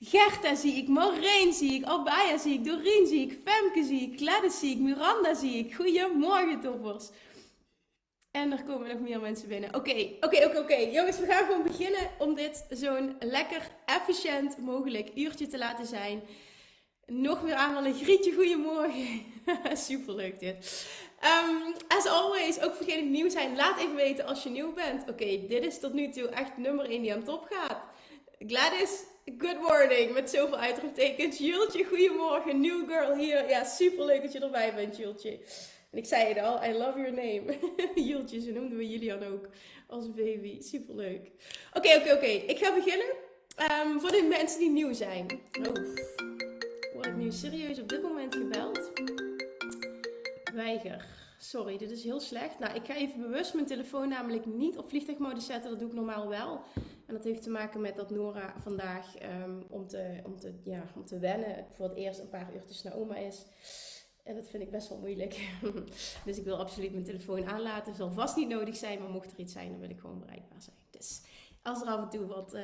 Gerta 0.00 0.54
zie 0.54 0.74
ik, 0.74 0.88
Maureen 0.88 1.52
zie 1.52 1.72
ik, 1.72 1.84
Albaya 1.84 2.38
zie 2.38 2.54
ik, 2.54 2.64
Doreen 2.64 3.06
zie 3.06 3.20
ik, 3.20 3.38
Femke 3.44 3.84
zie 3.84 4.00
ik, 4.00 4.18
Gladys 4.18 4.58
zie 4.58 4.70
ik, 4.70 4.78
Miranda 4.78 5.34
zie 5.34 5.54
ik. 5.54 5.74
Goedemorgen 5.74 6.60
toppers. 6.60 7.08
En 8.30 8.52
er 8.52 8.64
komen 8.64 8.88
nog 8.88 9.00
meer 9.00 9.20
mensen 9.20 9.48
binnen. 9.48 9.74
Oké, 9.74 10.08
oké, 10.20 10.44
oké, 10.46 10.58
oké. 10.58 10.74
Jongens, 10.74 11.18
we 11.18 11.26
gaan 11.26 11.44
gewoon 11.46 11.62
beginnen 11.62 12.10
om 12.18 12.34
dit 12.34 12.66
zo'n 12.70 13.16
lekker 13.20 13.70
efficiënt 13.86 14.58
mogelijk 14.58 15.10
uurtje 15.14 15.46
te 15.46 15.58
laten 15.58 15.86
zijn. 15.86 16.22
Nog 17.12 17.40
weer 17.40 17.54
aan 17.54 17.84
een 17.84 17.94
Grietje, 17.94 18.32
goedemorgen. 18.32 19.22
Super 19.88 20.14
leuk 20.14 20.40
dit. 20.40 20.86
Um, 21.24 21.74
as 21.88 22.06
always, 22.06 22.60
ook 22.60 22.74
voor 22.74 22.86
degenen 22.86 23.12
die 23.12 23.22
nieuw 23.22 23.30
zijn, 23.30 23.56
laat 23.56 23.78
even 23.78 23.94
weten 23.94 24.24
als 24.24 24.42
je 24.42 24.50
nieuw 24.50 24.72
bent. 24.72 25.08
Oké, 25.08 25.46
dit 25.48 25.64
is 25.64 25.80
tot 25.80 25.92
nu 25.92 26.08
toe 26.08 26.28
echt 26.28 26.56
nummer 26.56 26.90
1 26.90 27.02
die 27.02 27.12
aan 27.14 27.24
top 27.24 27.46
gaat. 27.50 27.86
Gladys, 28.38 29.04
good 29.38 29.60
morning, 29.60 30.12
met 30.12 30.30
zoveel 30.30 30.56
uitroeptekens. 30.56 31.38
Jultje, 31.38 31.84
goedemorgen. 31.84 32.60
New 32.60 32.88
girl 32.88 33.16
hier. 33.16 33.48
Ja, 33.48 33.64
super 33.64 34.04
leuk 34.04 34.22
dat 34.22 34.32
je 34.32 34.40
erbij 34.40 34.74
bent, 34.74 34.96
Jultje. 34.96 35.30
En 35.90 35.98
ik 35.98 36.06
zei 36.06 36.28
het 36.28 36.38
al, 36.38 36.64
I 36.64 36.72
love 36.72 36.98
your 36.98 37.12
name. 37.12 37.58
Jultje, 38.10 38.40
zo 38.40 38.50
noemden 38.50 38.78
we 38.78 38.88
Julian 38.88 39.22
ook 39.24 39.48
als 39.88 40.14
baby. 40.14 40.60
Super 40.60 40.94
leuk. 40.94 41.30
Oké, 41.72 41.96
oké, 41.96 42.12
oké. 42.12 42.26
Ik 42.26 42.58
ga 42.58 42.74
beginnen. 42.74 43.06
Um, 43.86 44.00
voor 44.00 44.10
de 44.10 44.22
mensen 44.22 44.58
die 44.58 44.70
nieuw 44.70 44.92
zijn. 44.92 45.26
Oh 45.58 46.31
word 47.02 47.14
ik 47.14 47.22
nu 47.22 47.32
serieus 47.32 47.80
op 47.80 47.88
dit 47.88 48.02
moment 48.02 48.34
gebeld? 48.34 48.92
Weiger. 50.54 51.06
Sorry, 51.38 51.78
dit 51.78 51.90
is 51.90 52.04
heel 52.04 52.20
slecht. 52.20 52.58
Nou, 52.58 52.74
ik 52.74 52.84
ga 52.84 52.94
even 52.94 53.20
bewust 53.20 53.54
mijn 53.54 53.66
telefoon 53.66 54.08
namelijk 54.08 54.46
niet 54.46 54.78
op 54.78 54.88
vliegtuigmodus 54.88 55.46
zetten. 55.46 55.70
Dat 55.70 55.78
doe 55.78 55.88
ik 55.88 55.94
normaal 55.94 56.28
wel. 56.28 56.60
En 57.06 57.14
dat 57.14 57.24
heeft 57.24 57.42
te 57.42 57.50
maken 57.50 57.80
met 57.80 57.96
dat 57.96 58.10
Nora 58.10 58.54
vandaag 58.58 59.16
ehm, 59.16 59.60
om, 59.68 59.86
te, 59.86 60.20
om, 60.24 60.38
te, 60.38 60.54
ja, 60.64 60.82
om 60.94 61.04
te 61.04 61.18
wennen 61.18 61.66
voor 61.72 61.88
het 61.88 61.96
eerst 61.96 62.20
een 62.20 62.28
paar 62.28 62.54
uurtjes 62.54 62.82
naar 62.82 62.96
oma 62.96 63.16
is. 63.16 63.46
En 64.22 64.34
dat 64.34 64.48
vind 64.48 64.62
ik 64.62 64.70
best 64.70 64.88
wel 64.88 64.98
moeilijk. 64.98 65.48
dus 66.26 66.38
ik 66.38 66.44
wil 66.44 66.58
absoluut 66.58 66.92
mijn 66.92 67.04
telefoon 67.04 67.46
aanlaten. 67.46 67.88
Het 67.88 67.96
zal 67.96 68.10
vast 68.10 68.36
niet 68.36 68.48
nodig 68.48 68.76
zijn, 68.76 68.98
maar 68.98 69.10
mocht 69.10 69.32
er 69.32 69.38
iets 69.38 69.52
zijn, 69.52 69.70
dan 69.70 69.80
wil 69.80 69.90
ik 69.90 70.00
gewoon 70.00 70.18
bereikbaar 70.18 70.62
zijn. 70.62 70.76
Dus 70.90 71.22
als 71.62 71.80
er 71.80 71.86
af 71.86 72.02
en 72.02 72.08
toe 72.08 72.26
wat, 72.26 72.54
uh, 72.54 72.62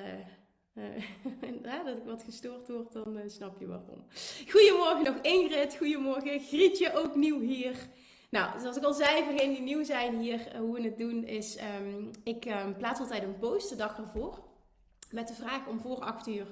uh, 1.65 1.85
dat 1.85 1.97
ik 1.97 2.05
wat 2.05 2.23
gestoord 2.23 2.69
word, 2.69 2.93
dan 2.93 3.17
uh, 3.17 3.23
snap 3.27 3.61
je 3.61 3.67
waarom. 3.67 4.05
Goedemorgen 4.51 5.05
nog 5.05 5.17
Ingrid, 5.23 5.77
goedemorgen. 5.77 6.41
Grietje 6.41 6.95
ook 6.95 7.17
nieuw 7.17 7.41
hier. 7.41 7.77
Nou, 8.31 8.61
zoals 8.61 8.77
ik 8.77 8.83
al 8.83 8.95
zei, 8.95 9.25
voor 9.25 9.33
degenen 9.33 9.55
die 9.55 9.65
nieuw 9.65 9.85
zijn 9.85 10.19
hier, 10.19 10.55
uh, 10.55 10.59
hoe 10.61 10.75
we 10.75 10.83
het 10.83 10.99
doen 10.99 11.25
is, 11.25 11.59
um, 11.81 12.11
ik 12.25 12.45
um, 12.45 12.77
plaats 12.77 13.01
altijd 13.01 13.23
een 13.23 13.39
post 13.39 13.69
de 13.69 13.77
dag 13.77 13.99
ervoor. 13.99 14.39
met 15.11 15.29
de 15.29 15.35
vraag 15.35 15.67
om 15.67 15.81
voor 15.81 16.01
8 16.01 16.27
uur 16.27 16.47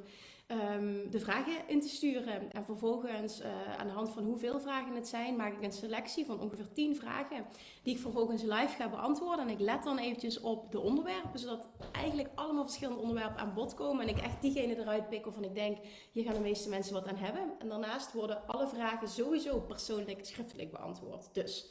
um, 0.49 1.11
de 1.11 1.21
vragen 1.21 1.53
in 1.67 1.81
te 1.81 1.89
sturen. 1.89 2.53
En 2.53 2.65
vervolgens, 2.65 3.41
uh, 3.41 3.47
aan 3.79 3.87
de 3.87 3.93
hand 3.93 4.11
van 4.11 4.25
hoeveel 4.25 4.61
vragen 4.61 4.95
het 4.95 5.09
zijn, 5.09 5.37
maak 5.37 5.53
ik 5.53 5.63
een 5.63 5.73
selectie 5.73 6.25
van 6.25 6.41
ongeveer 6.41 6.73
10 6.73 6.97
vragen. 6.97 7.47
Die 7.83 7.95
ik 7.95 8.01
vervolgens 8.01 8.43
live 8.43 8.75
ga 8.79 8.89
beantwoorden. 8.89 9.47
En 9.47 9.51
ik 9.51 9.61
let 9.61 9.83
dan 9.83 9.99
eventjes 9.99 10.41
op 10.41 10.73
de 10.73 10.81
onderwerpen, 10.81 11.39
zodat 11.39 11.69
eigenlijk 11.93 12.29
allemaal 12.35 12.65
verschillende 12.65 13.01
onderwerpen 13.01 13.39
aan 13.39 13.55
bod 13.55 13.75
komen. 13.75 14.09
En 14.09 14.17
ik 14.17 14.23
echt 14.23 14.41
diegene 14.41 14.79
eruit 14.79 15.09
pik 15.09 15.25
waarvan 15.25 15.45
ik 15.45 15.55
denk, 15.55 15.79
hier 16.13 16.25
gaan 16.25 16.35
de 16.35 16.41
meeste 16.41 16.69
mensen 16.69 16.95
wat 16.95 17.09
aan 17.09 17.17
hebben. 17.17 17.53
En 17.59 17.69
daarnaast 17.69 18.13
worden 18.13 18.47
alle 18.47 18.69
vragen 18.69 19.09
sowieso 19.09 19.61
persoonlijk 19.61 20.27
schriftelijk 20.27 20.71
beantwoord. 20.71 21.29
Dus. 21.33 21.71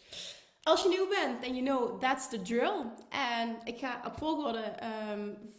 Als 0.64 0.84
je 0.84 0.90
nieuw 0.90 1.08
bent 1.08 1.44
en 1.44 1.56
you 1.56 1.66
know 1.66 2.02
that's 2.02 2.30
the 2.30 2.42
drill. 2.42 2.86
En 3.10 3.58
ik 3.64 3.80
ga 3.80 4.02
op 4.06 4.18
volgorde 4.18 4.74
um, 5.12 5.54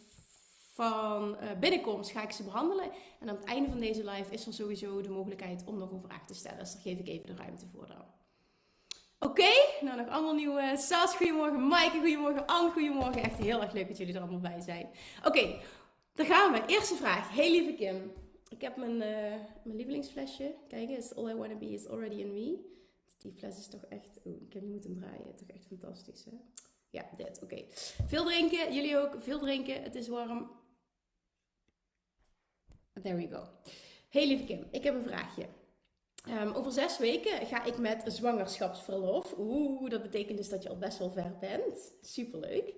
van 0.77 1.37
uh, 1.41 1.59
binnenkomst 1.59 2.11
ga 2.11 2.23
ik 2.23 2.31
ze 2.31 2.43
behandelen. 2.43 2.91
En 3.19 3.29
aan 3.29 3.35
het 3.35 3.43
einde 3.43 3.69
van 3.69 3.79
deze 3.79 4.09
live 4.09 4.33
is 4.33 4.45
er 4.45 4.53
sowieso 4.53 5.01
de 5.01 5.09
mogelijkheid 5.09 5.63
om 5.65 5.77
nog 5.77 5.91
een 5.91 6.01
vraag 6.01 6.25
te 6.25 6.33
stellen. 6.33 6.59
Dus 6.59 6.73
daar 6.73 6.81
geef 6.81 6.99
ik 6.99 7.07
even 7.07 7.27
de 7.27 7.35
ruimte 7.35 7.65
voor 7.73 7.87
dan. 7.87 8.05
Oké, 9.19 9.49
nou 9.81 9.97
nog 9.97 10.07
allemaal 10.07 10.33
nieuwe 10.33 10.73
Sas, 10.77 11.15
goedemorgen. 11.15 11.67
Maaike, 11.67 11.97
goedemorgen. 11.99 12.45
Anne, 12.45 12.71
goedemorgen. 12.71 13.23
Echt 13.23 13.37
heel 13.37 13.61
erg 13.61 13.71
leuk 13.73 13.87
dat 13.87 13.97
jullie 13.97 14.13
er 14.13 14.21
allemaal 14.21 14.39
bij 14.39 14.59
zijn. 14.59 14.89
Oké, 15.17 15.27
okay, 15.27 15.59
dan 16.13 16.25
gaan 16.25 16.51
we. 16.51 16.65
Eerste 16.65 16.95
vraag. 16.95 17.35
Hey 17.35 17.51
lieve 17.51 17.73
Kim. 17.73 18.11
Ik 18.49 18.61
heb 18.61 18.77
mijn, 18.77 18.93
uh, 18.93 19.35
mijn 19.63 19.75
lievelingsflesje. 19.75 20.55
Kijk 20.67 20.89
eens, 20.89 21.15
All 21.15 21.29
I 21.29 21.35
Wanna 21.35 21.55
Be 21.55 21.69
Is 21.69 21.87
Already 21.87 22.15
In 22.15 22.33
Me. 22.33 22.75
Die 23.17 23.33
fles 23.33 23.57
is 23.57 23.67
toch 23.67 23.83
echt... 23.83 24.19
Oh, 24.23 24.41
ik 24.41 24.53
heb 24.53 24.61
niet 24.61 24.71
moeten 24.71 24.93
draaien. 24.93 25.35
Toch 25.35 25.47
echt 25.47 25.65
fantastisch, 25.67 26.25
hè? 26.25 26.37
Ja, 26.89 27.05
dit. 27.17 27.39
Oké. 27.43 27.63
Veel 28.07 28.25
drinken. 28.25 28.73
Jullie 28.73 28.97
ook. 28.97 29.15
Veel 29.19 29.39
drinken. 29.39 29.83
Het 29.83 29.95
is 29.95 30.07
warm. 30.07 30.51
There 33.03 33.15
we 33.15 33.27
go. 33.27 33.43
Hey 34.09 34.27
lieve 34.27 34.43
Kim, 34.43 34.67
ik 34.71 34.83
heb 34.83 34.95
een 34.95 35.03
vraagje. 35.03 35.45
Um, 36.29 36.53
over 36.53 36.71
zes 36.71 36.97
weken 36.97 37.45
ga 37.45 37.63
ik 37.63 37.77
met 37.77 38.03
zwangerschapsverlof. 38.05 39.33
Oeh, 39.37 39.89
dat 39.89 40.01
betekent 40.01 40.37
dus 40.37 40.49
dat 40.49 40.63
je 40.63 40.69
al 40.69 40.77
best 40.77 40.97
wel 40.97 41.11
ver 41.11 41.37
bent. 41.39 41.93
Superleuk. 42.01 42.73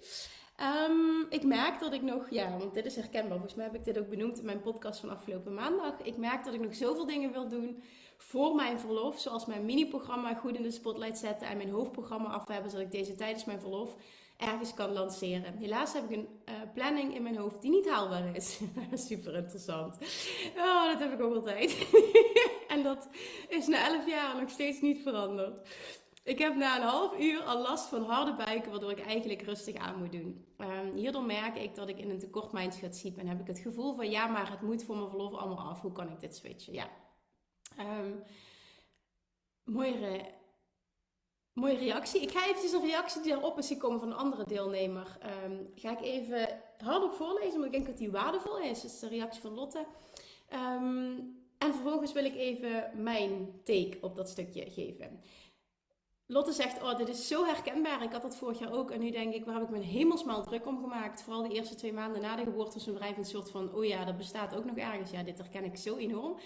Um, 0.87 1.25
ik 1.29 1.43
merk 1.43 1.79
dat 1.79 1.93
ik 1.93 2.01
nog, 2.01 2.29
ja, 2.29 2.57
want 2.57 2.73
dit 2.73 2.85
is 2.85 2.95
herkenbaar. 2.95 3.37
Volgens 3.37 3.55
mij 3.55 3.65
heb 3.65 3.75
ik 3.75 3.83
dit 3.83 3.99
ook 3.99 4.09
benoemd 4.09 4.39
in 4.39 4.45
mijn 4.45 4.61
podcast 4.61 4.99
van 4.99 5.09
afgelopen 5.09 5.53
maandag. 5.53 6.01
Ik 6.03 6.17
merk 6.17 6.43
dat 6.43 6.53
ik 6.53 6.61
nog 6.61 6.75
zoveel 6.75 7.05
dingen 7.05 7.31
wil 7.31 7.47
doen 7.47 7.83
voor 8.17 8.55
mijn 8.55 8.79
verlof. 8.79 9.19
Zoals 9.19 9.45
mijn 9.45 9.65
mini-programma 9.65 10.33
goed 10.33 10.55
in 10.55 10.63
de 10.63 10.71
spotlight 10.71 11.17
zetten 11.17 11.47
en 11.47 11.57
mijn 11.57 11.69
hoofdprogramma 11.69 12.29
af 12.29 12.47
hebben. 12.47 12.71
Zodat 12.71 12.85
ik 12.85 12.91
deze 12.91 13.15
tijdens 13.15 13.45
mijn 13.45 13.59
verlof 13.59 13.95
ergens 14.39 14.73
kan 14.73 14.91
lanceren. 14.91 15.57
Helaas 15.57 15.93
heb 15.93 16.03
ik 16.03 16.17
een 16.17 16.27
uh, 16.49 16.55
planning 16.73 17.15
in 17.15 17.23
mijn 17.23 17.37
hoofd 17.37 17.61
die 17.61 17.71
niet 17.71 17.89
haalbaar 17.89 18.35
is. 18.35 18.59
Super 19.07 19.35
interessant. 19.35 19.97
Oh, 20.57 20.85
dat 20.91 20.99
heb 20.99 21.13
ik 21.13 21.21
ook 21.21 21.35
altijd. 21.35 21.87
en 22.73 22.83
dat 22.83 23.09
is 23.49 23.67
na 23.67 23.87
11 23.87 24.07
jaar 24.07 24.39
nog 24.41 24.49
steeds 24.49 24.81
niet 24.81 25.01
veranderd. 25.01 25.67
Ik 26.23 26.39
heb 26.39 26.55
na 26.55 26.75
een 26.75 26.87
half 26.87 27.19
uur 27.19 27.41
al 27.41 27.61
last 27.61 27.87
van 27.87 28.03
harde 28.03 28.35
buiken, 28.45 28.71
waardoor 28.71 28.91
ik 28.91 29.05
eigenlijk 29.05 29.41
rustig 29.41 29.75
aan 29.75 29.99
moet 29.99 30.11
doen. 30.11 30.45
Um, 30.57 30.95
hierdoor 30.95 31.23
merk 31.23 31.57
ik 31.57 31.75
dat 31.75 31.89
ik 31.89 31.99
in 31.99 32.09
een 32.09 32.19
tekort 32.19 32.73
zit 32.89 33.17
en 33.17 33.27
heb 33.27 33.39
ik 33.39 33.47
het 33.47 33.59
gevoel 33.59 33.95
van 33.95 34.09
ja, 34.09 34.27
maar 34.27 34.51
het 34.51 34.61
moet 34.61 34.83
voor 34.83 34.95
mijn 34.97 35.09
verlof 35.09 35.33
allemaal 35.33 35.69
af. 35.69 35.81
Hoe 35.81 35.91
kan 35.91 36.11
ik 36.11 36.19
dit 36.19 36.35
switchen? 36.35 36.73
Ja. 36.73 36.89
Um, 37.79 38.23
mooiere 39.63 40.38
Mooie 41.59 41.77
reactie. 41.77 42.21
Ik 42.21 42.31
ga 42.31 42.47
eventjes 42.47 42.71
een 42.71 42.81
reactie 42.81 43.21
die 43.21 43.31
erop 43.31 43.57
is 43.57 43.67
gekomen 43.67 43.99
van 43.99 44.11
een 44.11 44.17
andere 44.17 44.43
deelnemer. 44.47 45.17
Um, 45.45 45.69
ga 45.75 45.91
ik 45.91 46.01
even 46.01 46.61
hardop 46.77 47.13
voorlezen, 47.13 47.53
omdat 47.53 47.65
ik 47.65 47.71
denk 47.71 47.85
dat 47.85 47.97
die 47.97 48.11
waardevol 48.11 48.59
is. 48.59 48.81
Dat 48.81 48.91
is 48.91 48.99
de 48.99 49.07
reactie 49.07 49.41
van 49.41 49.53
Lotte. 49.53 49.85
Um, 50.53 51.37
en 51.57 51.73
vervolgens 51.73 52.11
wil 52.11 52.25
ik 52.25 52.35
even 52.35 52.91
mijn 52.95 53.61
take 53.63 53.97
op 54.01 54.15
dat 54.15 54.29
stukje 54.29 54.71
geven. 54.71 55.21
Lotte 56.25 56.51
zegt, 56.51 56.83
oh, 56.83 56.97
dit 56.97 57.09
is 57.09 57.27
zo 57.27 57.45
herkenbaar. 57.45 58.03
Ik 58.03 58.11
had 58.11 58.21
dat 58.21 58.35
vorig 58.35 58.59
jaar 58.59 58.73
ook. 58.73 58.91
En 58.91 58.99
nu 58.99 59.11
denk 59.11 59.33
ik, 59.33 59.45
waar 59.45 59.59
heb 59.59 59.63
ik 59.63 59.69
me 59.69 59.79
hemelsmaal 59.79 60.43
druk 60.43 60.67
om 60.67 60.81
gemaakt? 60.81 61.23
Vooral 61.23 61.47
de 61.47 61.55
eerste 61.55 61.75
twee 61.75 61.93
maanden 61.93 62.21
na 62.21 62.35
de 62.35 62.43
geboorte 62.43 62.73
was 62.73 62.85
mijn 62.85 62.97
bedrijf 62.97 63.17
een 63.17 63.25
soort 63.25 63.51
van... 63.51 63.73
Oh 63.73 63.85
ja, 63.85 64.05
dat 64.05 64.17
bestaat 64.17 64.55
ook 64.55 64.65
nog 64.65 64.77
ergens. 64.77 65.11
Ja, 65.11 65.23
dit 65.23 65.37
herken 65.37 65.63
ik 65.63 65.77
zo 65.77 65.95
enorm. 65.95 66.37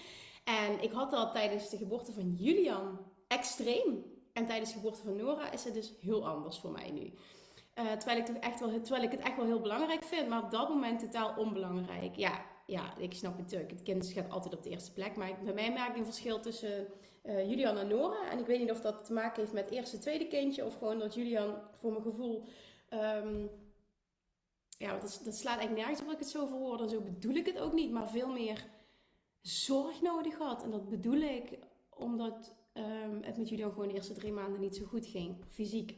En 0.44 0.82
ik 0.82 0.92
had 0.92 1.10
dat 1.10 1.32
tijdens 1.32 1.68
de 1.68 1.76
geboorte 1.76 2.12
van 2.12 2.34
Julian 2.38 2.98
extreem. 3.28 4.12
En 4.34 4.46
tijdens 4.46 4.70
de 4.70 4.76
geboorte 4.76 5.02
van 5.02 5.16
Nora 5.16 5.52
is 5.52 5.64
het 5.64 5.74
dus 5.74 5.92
heel 6.00 6.26
anders 6.28 6.58
voor 6.58 6.70
mij 6.70 6.90
nu. 6.90 7.12
Uh, 7.78 7.92
terwijl, 7.92 8.18
ik 8.18 8.28
echt 8.28 8.60
wel, 8.60 8.80
terwijl 8.80 9.04
ik 9.04 9.10
het 9.10 9.20
echt 9.20 9.36
wel 9.36 9.46
heel 9.46 9.60
belangrijk 9.60 10.04
vind, 10.04 10.28
maar 10.28 10.42
op 10.42 10.50
dat 10.50 10.68
moment 10.68 11.00
totaal 11.00 11.34
onbelangrijk. 11.36 12.16
Ja, 12.16 12.44
ja 12.66 12.96
ik 12.96 13.14
snap 13.14 13.32
het 13.32 13.40
natuurlijk. 13.40 13.70
Het 13.70 13.82
kind 13.82 14.06
gaat 14.06 14.30
altijd 14.30 14.54
op 14.54 14.62
de 14.62 14.70
eerste 14.70 14.92
plek. 14.92 15.16
Maar 15.16 15.38
bij 15.44 15.54
mij 15.54 15.72
merk 15.72 15.88
ik 15.88 15.96
een 15.96 16.04
verschil 16.04 16.40
tussen 16.40 16.86
uh, 17.24 17.48
Julian 17.48 17.78
en 17.78 17.88
Nora. 17.88 18.30
En 18.30 18.38
ik 18.38 18.46
weet 18.46 18.60
niet 18.60 18.70
of 18.70 18.80
dat 18.80 19.04
te 19.04 19.12
maken 19.12 19.40
heeft 19.40 19.52
met 19.52 19.64
het 19.64 19.74
eerste 19.74 19.98
tweede 19.98 20.26
kindje. 20.26 20.64
Of 20.64 20.78
gewoon 20.78 20.98
dat 20.98 21.14
Julian 21.14 21.54
voor 21.80 21.90
mijn 21.90 22.02
gevoel... 22.02 22.44
Um, 22.90 23.50
ja, 24.78 24.98
dat, 24.98 25.20
dat, 25.24 25.34
slaat 25.34 25.58
eigenlijk 25.58 25.86
nergens 25.86 26.00
op 26.00 26.06
dat 26.06 26.14
ik 26.14 26.20
het 26.20 26.30
zo 26.30 26.46
verwoord. 26.46 26.80
En 26.80 26.88
zo 26.88 27.00
bedoel 27.00 27.34
ik 27.34 27.46
het 27.46 27.58
ook 27.58 27.72
niet. 27.72 27.90
Maar 27.90 28.08
veel 28.08 28.32
meer 28.32 28.64
zorg 29.40 30.02
nodig 30.02 30.38
had. 30.38 30.62
En 30.62 30.70
dat 30.70 30.88
bedoel 30.88 31.20
ik 31.20 31.58
omdat 31.90 32.54
um, 32.74 33.22
het 33.22 33.36
met 33.36 33.48
Julian 33.48 33.72
gewoon 33.72 33.88
de 33.88 33.94
eerste 33.94 34.12
drie 34.12 34.32
maanden 34.32 34.60
niet 34.60 34.76
zo 34.76 34.84
goed 34.84 35.06
ging, 35.06 35.44
fysiek. 35.48 35.96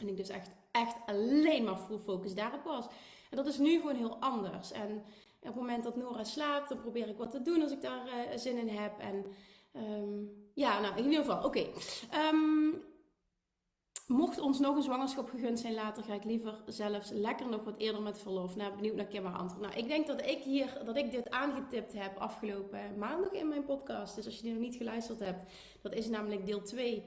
En 0.00 0.08
ik 0.08 0.16
dus 0.16 0.28
echt, 0.28 0.50
echt 0.70 0.96
alleen 1.06 1.64
maar 1.64 1.76
full 1.76 1.98
focus 1.98 2.34
daarop 2.34 2.64
was. 2.64 2.86
En 3.30 3.36
dat 3.36 3.46
is 3.46 3.58
nu 3.58 3.80
gewoon 3.80 3.96
heel 3.96 4.16
anders. 4.16 4.72
En 4.72 4.96
op 5.40 5.46
het 5.46 5.54
moment 5.54 5.84
dat 5.84 5.96
Nora 5.96 6.24
slaapt, 6.24 6.68
dan 6.68 6.80
probeer 6.80 7.08
ik 7.08 7.16
wat 7.16 7.30
te 7.30 7.42
doen 7.42 7.62
als 7.62 7.72
ik 7.72 7.80
daar 7.80 8.06
uh, 8.06 8.36
zin 8.36 8.56
in 8.56 8.68
heb. 8.68 8.98
En 8.98 9.24
um, 9.72 10.30
ja, 10.54 10.80
nou 10.80 10.96
in 10.96 11.04
ieder 11.04 11.18
geval, 11.18 11.44
oké. 11.44 11.66
Um, 12.32 12.82
Mocht 14.08 14.38
ons 14.38 14.58
nog 14.58 14.76
een 14.76 14.82
zwangerschap 14.82 15.28
gegund 15.28 15.60
zijn 15.60 15.74
later, 15.74 16.02
ga 16.02 16.14
ik 16.14 16.24
liever 16.24 16.62
zelfs 16.66 17.10
lekker 17.10 17.48
nog 17.48 17.64
wat 17.64 17.78
eerder 17.78 18.02
met 18.02 18.18
verlof. 18.18 18.56
Nou, 18.56 18.74
benieuwd 18.74 18.94
naar 18.94 19.06
Kim 19.06 19.26
antwoord. 19.26 19.62
Nou, 19.62 19.78
ik 19.78 19.88
denk 19.88 20.06
dat 20.06 20.26
ik 20.26 20.42
hier, 20.42 20.82
dat 20.84 20.96
ik 20.96 21.10
dit 21.10 21.30
aangetipt 21.30 21.92
heb 21.92 22.16
afgelopen 22.16 22.98
maandag 22.98 23.32
in 23.32 23.48
mijn 23.48 23.64
podcast. 23.64 24.14
Dus 24.14 24.26
als 24.26 24.36
je 24.36 24.42
die 24.42 24.52
nog 24.52 24.60
niet 24.60 24.74
geluisterd 24.76 25.18
hebt, 25.18 25.44
dat 25.82 25.94
is 25.94 26.08
namelijk 26.08 26.46
deel 26.46 26.62
2. 26.62 26.94
Um, 26.96 27.04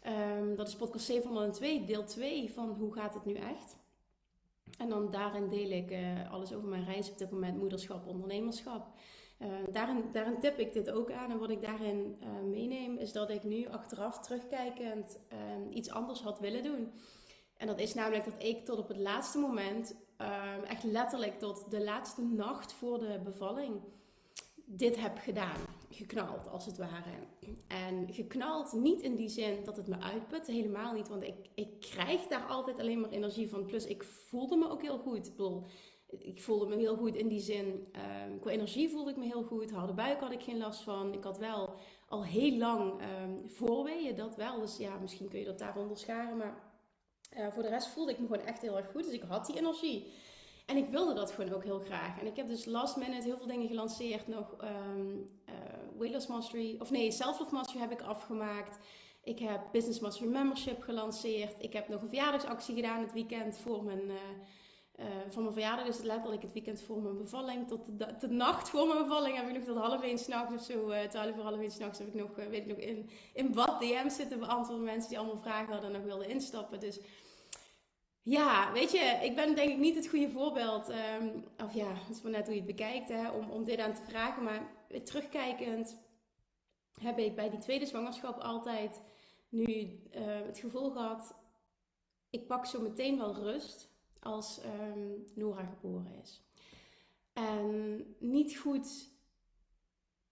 ehm, 0.00 0.54
dat 0.56 0.68
is 0.68 0.76
podcast 0.76 1.04
702, 1.04 1.84
deel 1.84 2.04
2 2.04 2.52
van 2.52 2.68
Hoe 2.68 2.92
gaat 2.92 3.14
het 3.14 3.24
nu 3.24 3.34
echt? 3.34 3.76
En 4.78 4.88
dan 4.88 5.10
daarin 5.10 5.48
deel 5.48 5.70
ik 5.70 5.90
uh, 5.90 6.32
alles 6.32 6.52
over 6.52 6.68
mijn 6.68 6.84
reis 6.84 7.10
op 7.10 7.18
dit 7.18 7.30
moment, 7.30 7.58
moederschap, 7.58 8.06
ondernemerschap. 8.06 8.86
Uh, 9.42 9.48
daarin, 9.72 10.04
daarin 10.12 10.40
tip 10.40 10.58
ik 10.58 10.72
dit 10.72 10.90
ook 10.90 11.12
aan. 11.12 11.30
En 11.30 11.38
wat 11.38 11.50
ik 11.50 11.62
daarin 11.62 12.16
uh, 12.22 12.50
meeneem, 12.50 12.96
is 12.96 13.12
dat 13.12 13.30
ik 13.30 13.44
nu 13.44 13.68
achteraf 13.68 14.18
terugkijkend 14.18 15.18
uh, 15.32 15.76
iets 15.76 15.90
anders 15.90 16.20
had 16.20 16.38
willen 16.38 16.62
doen. 16.62 16.92
En 17.56 17.66
dat 17.66 17.80
is 17.80 17.94
namelijk 17.94 18.24
dat 18.24 18.42
ik 18.42 18.64
tot 18.64 18.78
op 18.78 18.88
het 18.88 18.96
laatste 18.96 19.38
moment, 19.38 19.94
ehm, 20.16 20.62
echt 20.62 20.82
letterlijk 20.84 21.38
tot 21.38 21.70
de 21.70 21.84
laatste 21.84 22.22
nacht 22.22 22.72
voor 22.72 22.98
de 22.98 23.20
bevalling, 23.24 23.80
dit 24.64 25.00
heb 25.00 25.18
gedaan. 25.18 25.60
Geknald, 25.90 26.48
als 26.48 26.66
het 26.66 26.76
ware. 26.78 27.10
En 27.66 28.12
geknald 28.12 28.72
niet 28.72 29.00
in 29.00 29.16
die 29.16 29.28
zin 29.28 29.64
dat 29.64 29.76
het 29.76 29.86
me 29.86 29.98
uitput, 29.98 30.46
helemaal 30.46 30.92
niet. 30.92 31.08
Want 31.08 31.22
ik, 31.22 31.48
ik 31.54 31.80
krijg 31.80 32.26
daar 32.26 32.46
altijd 32.46 32.78
alleen 32.78 33.00
maar 33.00 33.10
energie 33.10 33.48
van. 33.48 33.64
Plus, 33.64 33.86
ik 33.86 34.02
voelde 34.02 34.56
me 34.56 34.70
ook 34.70 34.82
heel 34.82 34.98
goed. 34.98 35.26
Ik 35.26 35.36
ik 36.18 36.42
voelde 36.42 36.66
me 36.66 36.76
heel 36.76 36.96
goed 36.96 37.14
in 37.14 37.28
die 37.28 37.40
zin. 37.40 37.66
Um, 38.26 38.40
qua 38.40 38.50
energie 38.50 38.88
voelde 38.88 39.10
ik 39.10 39.16
me 39.16 39.24
heel 39.24 39.42
goed. 39.42 39.70
Harde 39.70 39.92
buik 39.92 40.20
had 40.20 40.32
ik 40.32 40.42
geen 40.42 40.58
last 40.58 40.82
van. 40.82 41.14
Ik 41.14 41.24
had 41.24 41.38
wel 41.38 41.74
al 42.08 42.24
heel 42.24 42.56
lang 42.56 43.02
um, 43.02 43.50
voorweeën, 43.50 44.16
dat 44.16 44.36
wel. 44.36 44.60
Dus 44.60 44.76
ja, 44.76 44.98
misschien 44.98 45.28
kun 45.28 45.38
je 45.38 45.44
dat 45.44 45.58
daaronder 45.58 45.96
scharen. 45.96 46.36
Maar 46.36 46.62
uh, 47.36 47.50
voor 47.50 47.62
de 47.62 47.68
rest 47.68 47.88
voelde 47.88 48.12
ik 48.12 48.18
me 48.18 48.26
gewoon 48.26 48.46
echt 48.46 48.62
heel 48.62 48.76
erg 48.76 48.90
goed. 48.90 49.04
Dus 49.04 49.12
ik 49.12 49.22
had 49.28 49.46
die 49.46 49.56
energie. 49.56 50.12
En 50.66 50.76
ik 50.76 50.88
wilde 50.88 51.14
dat 51.14 51.30
gewoon 51.30 51.52
ook 51.52 51.64
heel 51.64 51.80
graag. 51.80 52.20
En 52.20 52.26
ik 52.26 52.36
heb 52.36 52.48
dus 52.48 52.64
last 52.64 52.96
minute 52.96 53.26
heel 53.26 53.36
veel 53.36 53.46
dingen 53.46 53.68
gelanceerd. 53.68 54.26
Nog 54.26 54.56
um, 54.62 55.30
Mastery, 56.28 56.76
of 56.78 56.90
nee, 56.90 57.10
Self 57.10 57.38
Love 57.38 57.54
Mastery 57.54 57.80
heb 57.80 57.90
ik 57.90 58.00
afgemaakt. 58.00 58.78
Ik 59.22 59.38
heb 59.38 59.60
Business 59.72 60.00
Mastery 60.00 60.30
Membership 60.30 60.82
gelanceerd. 60.82 61.54
Ik 61.58 61.72
heb 61.72 61.88
nog 61.88 62.02
een 62.02 62.08
verjaardagsactie 62.08 62.74
gedaan 62.74 63.00
het 63.00 63.12
weekend 63.12 63.58
voor 63.58 63.84
mijn... 63.84 64.04
Uh, 64.04 64.14
uh, 65.00 65.06
van 65.28 65.42
mijn 65.42 65.54
verjaardag 65.54 65.86
is 65.86 65.96
het 65.96 66.06
letterlijk 66.06 66.42
het 66.42 66.52
weekend 66.52 66.82
voor 66.82 67.02
mijn 67.02 67.16
bevalling. 67.16 67.68
Tot 67.68 67.98
de, 68.20 68.28
nacht 68.28 68.68
voor 68.68 68.86
mijn 68.86 69.02
bevalling 69.02 69.36
heb 69.36 69.48
ik 69.48 69.54
nog 69.54 69.64
tot 69.64 69.76
half 69.76 70.02
één 70.02 70.18
s'nachts 70.18 70.54
of 70.54 70.62
zo. 70.62 70.90
Uh, 70.90 71.02
twaalf 71.02 71.36
uur, 71.36 71.42
half 71.42 71.60
één 71.60 71.70
s'nachts 71.70 71.98
heb 71.98 72.08
ik 72.08 72.14
nog, 72.14 72.38
uh, 72.38 72.46
weet 72.46 72.60
ik 72.60 72.66
nog 72.66 72.76
in, 72.76 73.10
in 73.34 73.52
wat 73.52 73.80
DM's 73.80 74.16
zitten 74.16 74.38
beantwoorden. 74.38 74.84
Mensen 74.84 75.08
die 75.08 75.18
allemaal 75.18 75.40
vragen 75.40 75.72
hadden 75.72 75.90
en 75.90 75.96
nog 75.96 76.06
wilden 76.06 76.28
instappen. 76.28 76.80
Dus 76.80 77.00
ja, 78.22 78.72
weet 78.72 78.92
je, 78.92 79.18
ik 79.22 79.34
ben 79.34 79.54
denk 79.54 79.70
ik 79.70 79.78
niet 79.78 79.94
het 79.94 80.08
goede 80.08 80.30
voorbeeld. 80.30 80.88
Um, 80.88 81.44
of 81.64 81.74
ja, 81.74 81.92
het 81.92 82.16
is 82.16 82.22
maar 82.22 82.32
net 82.32 82.44
hoe 82.44 82.54
je 82.54 82.60
het 82.60 82.76
bekijkt 82.76 83.08
hè, 83.08 83.30
om, 83.30 83.50
om 83.50 83.64
dit 83.64 83.78
aan 83.78 83.94
te 83.94 84.02
vragen. 84.08 84.42
Maar 84.42 84.70
terugkijkend 85.04 85.96
heb 87.00 87.18
ik 87.18 87.34
bij 87.34 87.50
die 87.50 87.58
tweede 87.58 87.86
zwangerschap 87.86 88.40
altijd 88.40 89.00
nu 89.48 90.00
het 90.10 90.58
gevoel 90.58 90.90
gehad... 90.90 91.38
Ik 92.30 92.46
pak 92.46 92.66
zo 92.66 92.80
meteen 92.80 93.18
wel 93.18 93.34
rust 93.34 93.90
als 94.20 94.60
um, 94.64 95.24
Nora 95.34 95.64
geboren 95.64 96.12
is. 96.22 96.42
En 97.32 98.04
niet 98.18 98.56
goed, 98.56 99.10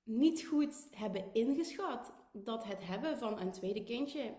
niet 0.03 0.47
goed 0.47 0.89
hebben 0.91 1.25
ingeschat 1.33 2.13
dat 2.33 2.65
het 2.65 2.87
hebben 2.87 3.19
van 3.19 3.41
een 3.41 3.53
tweede 3.53 3.85
kindje 3.85 4.35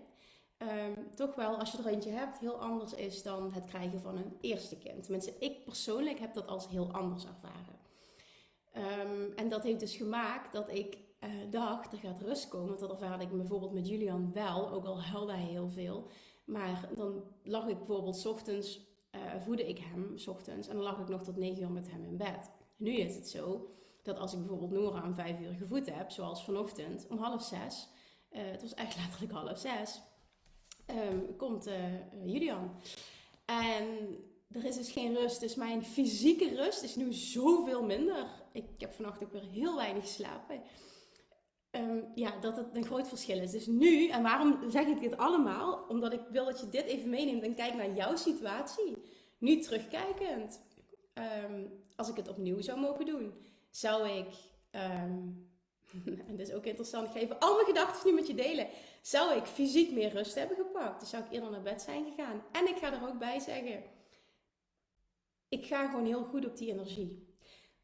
ehm, 0.57 0.93
toch 1.15 1.35
wel, 1.35 1.57
als 1.57 1.71
je 1.71 1.77
er 1.77 1.87
eentje 1.87 2.11
hebt, 2.11 2.39
heel 2.39 2.61
anders 2.61 2.93
is 2.93 3.23
dan 3.23 3.53
het 3.53 3.65
krijgen 3.65 4.01
van 4.01 4.17
een 4.17 4.37
eerste 4.41 4.77
kind. 4.77 5.03
Tenminste, 5.03 5.33
ik 5.39 5.63
persoonlijk 5.63 6.19
heb 6.19 6.33
dat 6.33 6.47
als 6.47 6.67
heel 6.67 6.91
anders 6.91 7.25
ervaren. 7.25 7.79
Ehm, 8.71 9.31
en 9.35 9.49
dat 9.49 9.63
heeft 9.63 9.79
dus 9.79 9.95
gemaakt 9.95 10.53
dat 10.53 10.69
ik 10.69 10.97
uh, 11.23 11.29
dacht, 11.49 11.91
er 11.91 11.97
gaat 11.97 12.21
rust 12.21 12.47
komen. 12.47 12.67
Want 12.67 12.79
dat 12.79 12.91
ervaarde 12.91 13.23
ik 13.23 13.31
bijvoorbeeld 13.31 13.73
met 13.73 13.87
Julian 13.87 14.31
wel, 14.33 14.69
ook 14.69 14.85
al 14.85 15.01
huilde 15.01 15.31
hij 15.31 15.41
heel 15.41 15.69
veel. 15.69 16.07
Maar 16.45 16.89
dan 16.95 17.23
lag 17.43 17.67
ik 17.67 17.77
bijvoorbeeld 17.77 18.25
ochtends, 18.25 18.88
uh, 19.15 19.21
voedde 19.41 19.67
ik 19.67 19.77
hem 19.77 20.17
s 20.17 20.27
ochtends 20.27 20.67
en 20.67 20.75
dan 20.75 20.83
lag 20.83 20.99
ik 20.99 21.07
nog 21.07 21.23
tot 21.23 21.37
negen 21.37 21.61
uur 21.61 21.71
met 21.71 21.91
hem 21.91 22.05
in 22.05 22.17
bed. 22.17 22.51
Nu 22.77 22.95
is 22.95 23.15
het 23.15 23.29
zo 23.29 23.69
dat 24.01 24.19
als 24.19 24.33
ik 24.33 24.39
bijvoorbeeld 24.39 24.71
Nora 24.71 25.03
om 25.05 25.15
vijf 25.15 25.39
uur 25.39 25.53
gevoed 25.53 25.95
heb, 25.95 26.09
zoals 26.09 26.43
vanochtend 26.43 27.07
om 27.09 27.17
half 27.17 27.43
zes, 27.43 27.89
uh, 28.31 28.39
het 28.51 28.61
was 28.61 28.73
echt 28.73 28.95
letterlijk 29.01 29.31
half 29.31 29.57
zes, 29.57 30.01
um, 31.11 31.35
komt 31.35 31.69
Julian. 32.25 32.71
En 33.45 34.17
er 34.51 34.65
is 34.65 34.75
dus 34.75 34.91
geen 34.91 35.15
rust. 35.15 35.39
Dus 35.39 35.55
mijn 35.55 35.83
fysieke 35.83 36.55
rust 36.55 36.83
is 36.83 36.95
nu 36.95 37.13
zoveel 37.13 37.83
minder. 37.83 38.27
Ik 38.51 38.65
heb 38.77 38.93
vannacht 38.93 39.23
ook 39.23 39.31
weer 39.31 39.47
heel 39.51 39.75
weinig 39.75 40.07
slapen. 40.07 40.61
Um, 41.71 42.11
ja, 42.15 42.39
dat 42.39 42.55
het 42.57 42.75
een 42.75 42.85
groot 42.85 43.07
verschil 43.07 43.41
is. 43.41 43.51
Dus 43.51 43.65
nu, 43.65 44.07
en 44.07 44.23
waarom 44.23 44.71
zeg 44.71 44.85
ik 44.85 44.99
dit 44.99 45.17
allemaal? 45.17 45.85
Omdat 45.87 46.13
ik 46.13 46.21
wil 46.29 46.45
dat 46.45 46.59
je 46.59 46.69
dit 46.69 46.85
even 46.85 47.09
meeneemt 47.09 47.43
en 47.43 47.55
kijkt 47.55 47.75
naar 47.75 47.93
jouw 47.93 48.15
situatie. 48.15 48.97
Nu 49.37 49.59
terugkijkend, 49.59 50.61
um, 51.13 51.83
als 51.95 52.09
ik 52.09 52.15
het 52.15 52.27
opnieuw 52.27 52.61
zou 52.61 52.79
mogen 52.79 53.05
doen, 53.05 53.33
zou 53.69 54.09
ik, 54.09 54.27
um, 54.71 55.49
en 56.27 56.37
dat 56.37 56.47
is 56.47 56.53
ook 56.53 56.65
interessant, 56.65 57.07
ik 57.07 57.13
ga 57.13 57.19
even 57.19 57.39
al 57.39 57.53
mijn 57.53 57.65
gedachten 57.65 58.09
nu 58.09 58.15
met 58.15 58.27
je 58.27 58.35
delen. 58.35 58.67
Zou 59.01 59.37
ik 59.37 59.45
fysiek 59.45 59.91
meer 59.91 60.11
rust 60.11 60.35
hebben 60.35 60.57
gepakt? 60.57 60.99
Dus 60.99 61.09
zou 61.09 61.23
ik 61.23 61.31
eerder 61.31 61.51
naar 61.51 61.61
bed 61.61 61.81
zijn 61.81 62.05
gegaan. 62.05 62.43
En 62.51 62.67
ik 62.67 62.77
ga 62.77 62.93
er 62.93 63.07
ook 63.07 63.19
bij 63.19 63.39
zeggen, 63.39 63.83
ik 65.49 65.65
ga 65.65 65.89
gewoon 65.89 66.05
heel 66.05 66.23
goed 66.23 66.45
op 66.45 66.57
die 66.57 66.71
energie. 66.71 67.28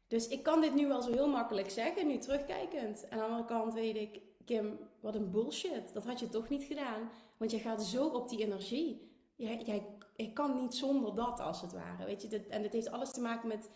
Dus 0.08 0.28
ik 0.28 0.42
kan 0.42 0.60
dit 0.60 0.74
nu 0.74 0.86
wel 0.86 1.02
zo 1.02 1.12
heel 1.12 1.28
makkelijk 1.28 1.70
zeggen, 1.70 2.06
nu 2.06 2.18
terugkijkend. 2.18 3.08
En 3.08 3.12
aan 3.12 3.18
de 3.18 3.24
andere 3.24 3.44
kant 3.44 3.74
weet 3.74 3.96
ik, 3.96 4.20
Kim, 4.44 4.78
wat 5.00 5.14
een 5.14 5.30
bullshit. 5.30 5.92
Dat 5.92 6.04
had 6.04 6.20
je 6.20 6.28
toch 6.28 6.48
niet 6.48 6.62
gedaan. 6.62 7.10
Want 7.36 7.50
je 7.50 7.58
gaat 7.58 7.82
zo 7.82 8.06
op 8.06 8.28
die 8.28 8.44
energie. 8.44 9.10
Jij, 9.36 9.62
jij, 9.64 9.86
jij 10.16 10.30
kan 10.32 10.56
niet 10.60 10.74
zonder 10.74 11.14
dat, 11.14 11.40
als 11.40 11.60
het 11.60 11.72
ware. 11.72 12.04
Weet 12.04 12.22
je, 12.22 12.28
dit, 12.28 12.46
en 12.46 12.62
dit 12.62 12.72
heeft 12.72 12.90
alles 12.90 13.12
te 13.12 13.20
maken 13.20 13.48
met 13.48 13.70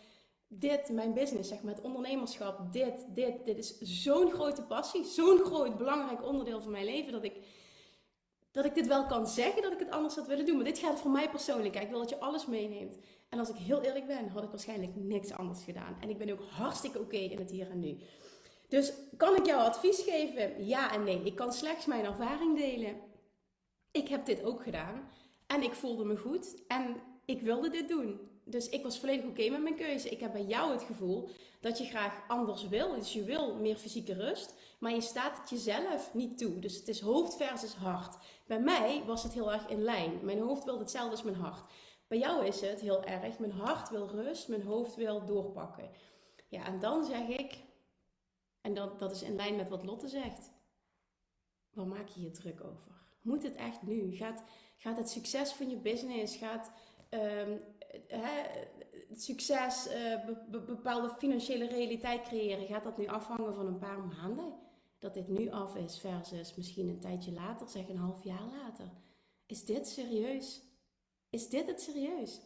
dit, 0.47 0.89
mijn 0.89 1.13
business, 1.13 1.49
zeg 1.49 1.61
maar, 1.61 1.73
het 1.75 1.83
ondernemerschap. 1.83 2.73
Dit, 2.73 3.05
dit, 3.15 3.45
dit 3.45 3.57
is 3.57 3.77
zo'n 3.79 4.31
grote 4.31 4.63
passie. 4.63 5.05
Zo'n 5.05 5.39
groot, 5.39 5.77
belangrijk 5.77 6.25
onderdeel 6.25 6.61
van 6.61 6.71
mijn 6.71 6.85
leven. 6.85 7.11
Dat 7.11 7.23
ik, 7.23 7.35
dat 8.51 8.65
ik 8.65 8.73
dit 8.73 8.87
wel 8.87 9.05
kan 9.05 9.27
zeggen, 9.27 9.61
dat 9.61 9.71
ik 9.71 9.79
het 9.79 9.91
anders 9.91 10.15
had 10.15 10.27
willen 10.27 10.45
doen. 10.45 10.55
Maar 10.55 10.65
dit 10.65 10.79
gaat 10.79 10.99
voor 10.99 11.11
mij 11.11 11.29
persoonlijk. 11.29 11.75
Ik 11.75 11.89
wil 11.89 11.99
dat 11.99 12.09
je 12.09 12.19
alles 12.19 12.45
meeneemt. 12.45 12.97
En 13.31 13.39
als 13.39 13.49
ik 13.49 13.55
heel 13.55 13.81
eerlijk 13.81 14.07
ben, 14.07 14.29
had 14.29 14.43
ik 14.43 14.49
waarschijnlijk 14.49 14.95
niks 14.95 15.31
anders 15.31 15.63
gedaan. 15.63 15.97
En 15.99 16.09
ik 16.09 16.17
ben 16.17 16.31
ook 16.31 16.41
hartstikke 16.49 16.99
oké 16.99 17.17
in 17.17 17.39
het 17.39 17.51
hier 17.51 17.69
en 17.69 17.79
nu. 17.79 17.97
Dus 18.67 18.93
kan 19.17 19.35
ik 19.35 19.45
jou 19.45 19.61
advies 19.61 20.01
geven? 20.01 20.65
Ja 20.65 20.93
en 20.93 21.03
nee. 21.03 21.23
Ik 21.23 21.35
kan 21.35 21.53
slechts 21.53 21.85
mijn 21.85 22.05
ervaring 22.05 22.57
delen. 22.57 22.95
Ik 23.91 24.07
heb 24.07 24.25
dit 24.25 24.43
ook 24.43 24.63
gedaan. 24.63 25.09
En 25.47 25.63
ik 25.63 25.73
voelde 25.73 26.03
me 26.03 26.17
goed. 26.17 26.55
En 26.67 26.95
ik 27.25 27.41
wilde 27.41 27.69
dit 27.69 27.87
doen. 27.87 28.19
Dus 28.43 28.69
ik 28.69 28.83
was 28.83 28.99
volledig 28.99 29.25
oké 29.25 29.49
met 29.49 29.61
mijn 29.61 29.75
keuze. 29.75 30.09
Ik 30.09 30.19
heb 30.19 30.31
bij 30.31 30.45
jou 30.45 30.71
het 30.71 30.83
gevoel 30.83 31.29
dat 31.59 31.77
je 31.77 31.85
graag 31.85 32.23
anders 32.27 32.67
wil. 32.67 32.93
Dus 32.93 33.13
je 33.13 33.23
wil 33.23 33.55
meer 33.55 33.75
fysieke 33.75 34.13
rust. 34.13 34.55
Maar 34.79 34.93
je 34.93 35.01
staat 35.01 35.37
het 35.37 35.49
jezelf 35.49 36.13
niet 36.13 36.37
toe. 36.37 36.59
Dus 36.59 36.75
het 36.75 36.87
is 36.87 37.01
hoofd 37.01 37.35
versus 37.35 37.73
hart. 37.75 38.17
Bij 38.47 38.59
mij 38.59 39.03
was 39.05 39.23
het 39.23 39.33
heel 39.33 39.51
erg 39.51 39.67
in 39.67 39.83
lijn. 39.83 40.19
Mijn 40.21 40.39
hoofd 40.39 40.63
wilde 40.63 40.79
hetzelfde 40.79 41.11
als 41.11 41.23
mijn 41.23 41.35
hart. 41.35 41.63
Bij 42.11 42.19
jou 42.19 42.45
is 42.45 42.61
het 42.61 42.79
heel 42.79 43.03
erg, 43.03 43.39
mijn 43.39 43.51
hart 43.51 43.89
wil 43.89 44.07
rust, 44.07 44.47
mijn 44.47 44.63
hoofd 44.63 44.95
wil 44.95 45.25
doorpakken. 45.25 45.89
Ja, 46.47 46.65
en 46.65 46.79
dan 46.79 47.05
zeg 47.05 47.27
ik, 47.27 47.57
en 48.61 48.73
dat, 48.73 48.99
dat 48.99 49.11
is 49.11 49.21
in 49.21 49.35
lijn 49.35 49.55
met 49.55 49.69
wat 49.69 49.83
Lotte 49.83 50.07
zegt, 50.07 50.51
waar 51.73 51.87
maak 51.87 52.07
je 52.07 52.21
je 52.21 52.31
druk 52.31 52.63
over? 52.63 52.91
Moet 53.21 53.43
het 53.43 53.55
echt 53.55 53.81
nu? 53.81 54.15
Gaat, 54.15 54.43
gaat 54.77 54.97
het 54.97 55.09
succes 55.09 55.51
van 55.51 55.69
je 55.69 55.77
business, 55.77 56.35
gaat 56.35 56.71
het 58.07 58.69
succes, 59.15 59.87
uh, 59.87 60.25
bepaalde 60.49 61.09
financiële 61.09 61.67
realiteit 61.67 62.21
creëren, 62.21 62.67
gaat 62.67 62.83
dat 62.83 62.97
nu 62.97 63.07
afhangen 63.07 63.53
van 63.53 63.67
een 63.67 63.79
paar 63.79 63.99
maanden? 63.99 64.53
Dat 64.99 65.13
dit 65.13 65.27
nu 65.27 65.49
af 65.49 65.75
is 65.75 65.99
versus 65.99 66.55
misschien 66.55 66.87
een 66.87 66.99
tijdje 66.99 67.31
later, 67.31 67.67
zeg 67.67 67.87
een 67.87 67.97
half 67.97 68.23
jaar 68.23 68.47
later. 68.61 68.91
Is 69.45 69.65
dit 69.65 69.87
serieus? 69.87 70.70
Is 71.31 71.49
dit 71.49 71.67
het 71.67 71.81
serieus? 71.81 72.41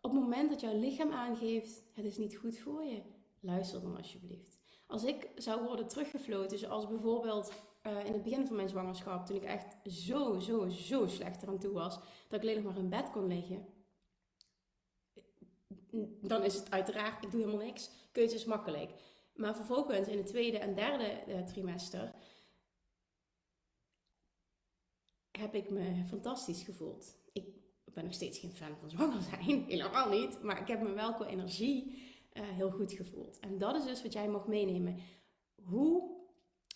Op 0.00 0.10
het 0.10 0.20
moment 0.20 0.50
dat 0.50 0.60
jouw 0.60 0.78
lichaam 0.78 1.12
aangeeft, 1.12 1.82
het 1.92 2.04
is 2.04 2.18
niet 2.18 2.36
goed 2.36 2.58
voor 2.58 2.84
je, 2.84 3.02
luister 3.40 3.80
dan 3.80 3.96
alsjeblieft. 3.96 4.58
Als 4.86 5.04
ik 5.04 5.30
zou 5.34 5.64
worden 5.64 5.88
teruggefloten, 5.88 6.58
zoals 6.58 6.88
bijvoorbeeld 6.88 7.52
uh, 7.86 8.04
in 8.04 8.12
het 8.12 8.22
begin 8.22 8.46
van 8.46 8.56
mijn 8.56 8.68
zwangerschap, 8.68 9.26
toen 9.26 9.36
ik 9.36 9.44
echt 9.44 9.76
zo, 9.92 10.38
zo, 10.38 10.68
zo 10.68 11.06
slecht 11.06 11.42
eraan 11.42 11.58
toe 11.58 11.72
was, 11.72 11.94
dat 11.94 12.04
ik 12.28 12.40
alleen 12.40 12.62
nog 12.62 12.64
maar 12.64 12.82
in 12.82 12.88
bed 12.88 13.10
kon 13.10 13.26
liggen, 13.26 13.66
dan 16.22 16.42
is 16.42 16.54
het 16.54 16.70
uiteraard, 16.70 17.24
ik 17.24 17.30
doe 17.30 17.40
helemaal 17.40 17.64
niks, 17.64 17.90
keuze 18.12 18.34
is 18.34 18.44
makkelijk. 18.44 18.90
Maar 19.34 19.56
vervolgens 19.56 20.08
in 20.08 20.18
het 20.18 20.26
tweede 20.26 20.58
en 20.58 20.74
derde 20.74 21.22
uh, 21.28 21.40
trimester 21.40 22.14
heb 25.30 25.54
ik 25.54 25.70
me 25.70 26.04
fantastisch 26.08 26.62
gevoeld. 26.62 27.16
Ik 27.32 27.46
ben 27.96 28.04
nog 28.04 28.14
steeds 28.14 28.38
geen 28.38 28.52
fan 28.52 28.76
van 28.80 28.90
zwanger 28.90 29.22
zijn, 29.22 29.64
helemaal 29.68 30.08
niet. 30.08 30.42
Maar 30.42 30.60
ik 30.60 30.68
heb 30.68 30.82
me 30.82 30.92
wel 30.92 31.24
energie 31.24 32.04
uh, 32.32 32.42
heel 32.48 32.70
goed 32.70 32.92
gevoeld. 32.92 33.38
En 33.38 33.58
dat 33.58 33.76
is 33.76 33.84
dus 33.84 34.02
wat 34.02 34.12
jij 34.12 34.28
mag 34.28 34.46
meenemen. 34.46 34.98
Hoe, 35.62 36.10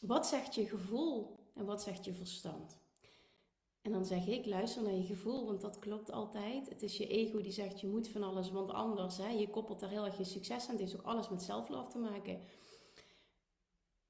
wat 0.01 0.27
zegt 0.27 0.55
je 0.55 0.67
gevoel 0.67 1.39
en 1.55 1.65
wat 1.65 1.83
zegt 1.83 2.05
je 2.05 2.13
verstand? 2.13 2.79
En 3.83 3.93
dan 3.93 4.05
zeg 4.05 4.27
ik, 4.27 4.47
luister 4.47 4.83
naar 4.83 4.95
je 4.95 5.05
gevoel, 5.05 5.47
want 5.47 5.61
dat 5.61 5.79
klopt 5.79 6.13
altijd. 6.13 6.69
Het 6.69 6.83
is 6.83 6.97
je 6.97 7.07
ego 7.07 7.41
die 7.41 7.53
zegt, 7.53 7.81
je 7.81 7.87
moet 7.87 8.09
van 8.09 8.23
alles, 8.23 8.51
want 8.51 8.71
anders, 8.71 9.17
hè, 9.17 9.29
je 9.29 9.51
koppelt 9.51 9.81
daar 9.81 9.91
heel 9.91 10.05
erg 10.05 10.19
je 10.19 10.25
succes 10.25 10.65
aan. 10.65 10.71
Het 10.71 10.81
heeft 10.81 10.97
ook 10.97 11.07
alles 11.07 11.29
met 11.29 11.43
self-love 11.43 11.91
te 11.91 11.99
maken. 11.99 12.41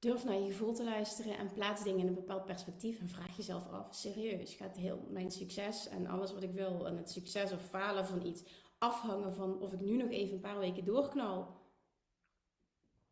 Durf 0.01 0.23
naar 0.23 0.39
je 0.39 0.51
gevoel 0.51 0.73
te 0.73 0.83
luisteren 0.83 1.37
en 1.37 1.53
plaats 1.53 1.83
dingen 1.83 1.99
in 1.99 2.07
een 2.07 2.13
bepaald 2.13 2.45
perspectief 2.45 2.99
en 2.99 3.09
vraag 3.09 3.37
jezelf 3.37 3.71
af, 3.71 3.95
serieus, 3.95 4.53
gaat 4.53 4.77
heel 4.77 5.07
mijn 5.09 5.31
succes 5.31 5.87
en 5.87 6.07
alles 6.07 6.33
wat 6.33 6.43
ik 6.43 6.51
wil 6.51 6.87
en 6.87 6.97
het 6.97 7.11
succes 7.11 7.51
of 7.51 7.61
falen 7.69 8.05
van 8.05 8.25
iets 8.25 8.43
afhangen 8.77 9.33
van 9.33 9.59
of 9.59 9.73
ik 9.73 9.79
nu 9.79 9.95
nog 9.97 10.09
even 10.09 10.33
een 10.33 10.39
paar 10.39 10.59
weken 10.59 10.85
doorknal 10.85 11.47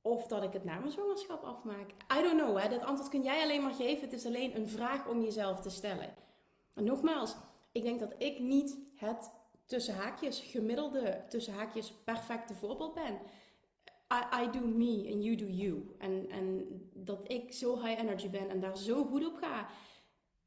of 0.02 0.28
dat 0.28 0.44
ik 0.44 0.54
het 0.54 0.64
na 0.64 0.80
mijn 0.80 0.92
zwangerschap 0.92 1.44
afmaak? 1.44 1.90
I 1.90 2.22
don't 2.22 2.42
know, 2.42 2.60
hè? 2.60 2.70
dat 2.70 2.84
antwoord 2.84 3.10
kun 3.10 3.24
jij 3.24 3.44
alleen 3.44 3.64
maar 3.64 3.74
geven. 3.74 4.04
Het 4.04 4.14
is 4.14 4.26
alleen 4.26 4.56
een 4.56 4.70
vraag 4.70 5.08
om 5.08 5.22
jezelf 5.22 5.60
te 5.60 5.70
stellen. 5.70 6.16
En 6.74 6.84
nogmaals, 6.84 7.36
ik 7.72 7.84
denk 7.84 8.00
dat 8.00 8.14
ik 8.18 8.40
niet 8.40 8.78
het 8.96 9.32
tussen 9.66 9.96
haakjes 9.96 10.40
gemiddelde, 10.40 11.24
tussen 11.28 11.54
haakjes 11.54 11.94
perfecte 12.04 12.54
voorbeeld 12.56 12.94
ben. 12.94 13.20
I, 14.14 14.44
I 14.44 14.52
do 14.52 14.60
me 14.60 15.10
and 15.12 15.24
you 15.24 15.36
do 15.36 15.46
you. 15.46 15.96
En, 15.98 16.30
en 16.30 16.68
dat 16.94 17.32
ik 17.32 17.54
zo 17.54 17.82
high 17.82 18.00
energy 18.00 18.30
ben 18.30 18.50
en 18.50 18.60
daar 18.60 18.78
zo 18.78 19.06
goed 19.06 19.26
op 19.26 19.36
ga, 19.36 19.70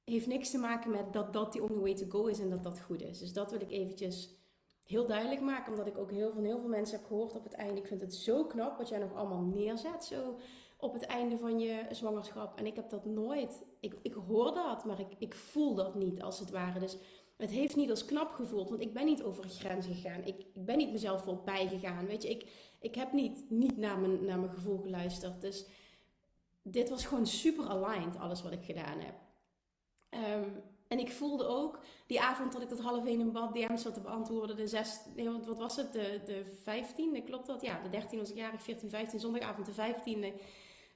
heeft 0.04 0.26
niks 0.26 0.50
te 0.50 0.58
maken 0.58 0.90
met 0.90 1.12
dat 1.12 1.32
dat 1.32 1.52
the 1.52 1.62
only 1.62 1.80
way 1.80 1.94
to 1.94 2.06
go 2.08 2.26
is 2.26 2.38
en 2.38 2.50
dat 2.50 2.62
dat 2.62 2.80
goed 2.80 3.02
is. 3.02 3.18
Dus 3.18 3.32
dat 3.32 3.50
wil 3.50 3.60
ik 3.60 3.70
eventjes 3.70 4.40
heel 4.82 5.06
duidelijk 5.06 5.40
maken, 5.40 5.72
omdat 5.72 5.86
ik 5.86 5.98
ook 5.98 6.10
heel, 6.10 6.32
van 6.32 6.44
heel 6.44 6.58
veel 6.58 6.68
mensen 6.68 6.98
heb 6.98 7.06
gehoord 7.06 7.36
op 7.36 7.44
het 7.44 7.52
einde. 7.52 7.80
Ik 7.80 7.86
vind 7.86 8.00
het 8.00 8.14
zo 8.14 8.44
knap 8.44 8.76
wat 8.78 8.88
jij 8.88 8.98
nog 8.98 9.14
allemaal 9.14 9.42
neerzet, 9.42 10.04
zo 10.04 10.38
op 10.76 10.92
het 10.92 11.06
einde 11.06 11.38
van 11.38 11.58
je 11.58 11.86
zwangerschap. 11.90 12.58
En 12.58 12.66
ik 12.66 12.76
heb 12.76 12.90
dat 12.90 13.04
nooit, 13.04 13.62
ik, 13.80 13.94
ik 14.02 14.12
hoor 14.12 14.54
dat, 14.54 14.84
maar 14.84 15.00
ik, 15.00 15.14
ik 15.18 15.34
voel 15.34 15.74
dat 15.74 15.94
niet 15.94 16.22
als 16.22 16.38
het 16.38 16.50
ware. 16.50 16.78
Dus 16.78 16.96
het 17.36 17.50
heeft 17.50 17.76
niet 17.76 17.90
als 17.90 18.04
knap 18.04 18.32
gevoeld, 18.32 18.68
want 18.68 18.80
ik 18.80 18.92
ben 18.92 19.04
niet 19.04 19.22
over 19.22 19.48
grens 19.48 19.86
gegaan. 19.86 20.24
Ik, 20.24 20.38
ik 20.38 20.64
ben 20.64 20.76
niet 20.76 20.92
mezelf 20.92 21.22
voorbij 21.22 21.68
gegaan. 21.68 22.06
Weet 22.06 22.22
je, 22.22 22.30
ik, 22.30 22.50
ik 22.82 22.94
heb 22.94 23.12
niet, 23.12 23.50
niet 23.50 23.76
naar, 23.76 23.98
mijn, 23.98 24.24
naar 24.24 24.38
mijn 24.38 24.52
gevoel 24.52 24.78
geluisterd. 24.78 25.40
Dus 25.40 25.66
dit 26.62 26.88
was 26.88 27.06
gewoon 27.06 27.26
super 27.26 27.66
aligned, 27.66 28.18
alles 28.18 28.42
wat 28.42 28.52
ik 28.52 28.64
gedaan 28.64 29.00
heb. 29.00 29.14
Ehm, 30.08 30.48
en 30.88 30.98
ik 30.98 31.12
voelde 31.12 31.46
ook 31.46 31.78
die 32.06 32.20
avond 32.20 32.52
dat 32.52 32.62
ik 32.62 32.68
tot 32.68 32.80
half 32.80 33.06
één 33.06 33.20
in 33.20 33.32
bad 33.32 33.54
DM's 33.54 33.82
zat 33.82 33.94
te 33.94 34.00
beantwoorden. 34.00 34.56
De 34.56 34.66
zes, 34.66 35.00
nee, 35.16 35.30
wat 35.30 35.58
was 35.58 35.76
het? 35.76 35.92
De, 35.92 36.20
de 36.24 36.44
15e, 36.44 37.24
klopt 37.24 37.46
dat? 37.46 37.62
Ja, 37.62 37.82
de 37.82 37.88
13 37.88 38.18
was 38.18 38.30
ik 38.30 38.36
jarig, 38.36 38.62
14, 38.62 38.90
15, 38.90 39.20
zondagavond 39.20 39.66
de 39.66 39.72
15e. 39.72 40.40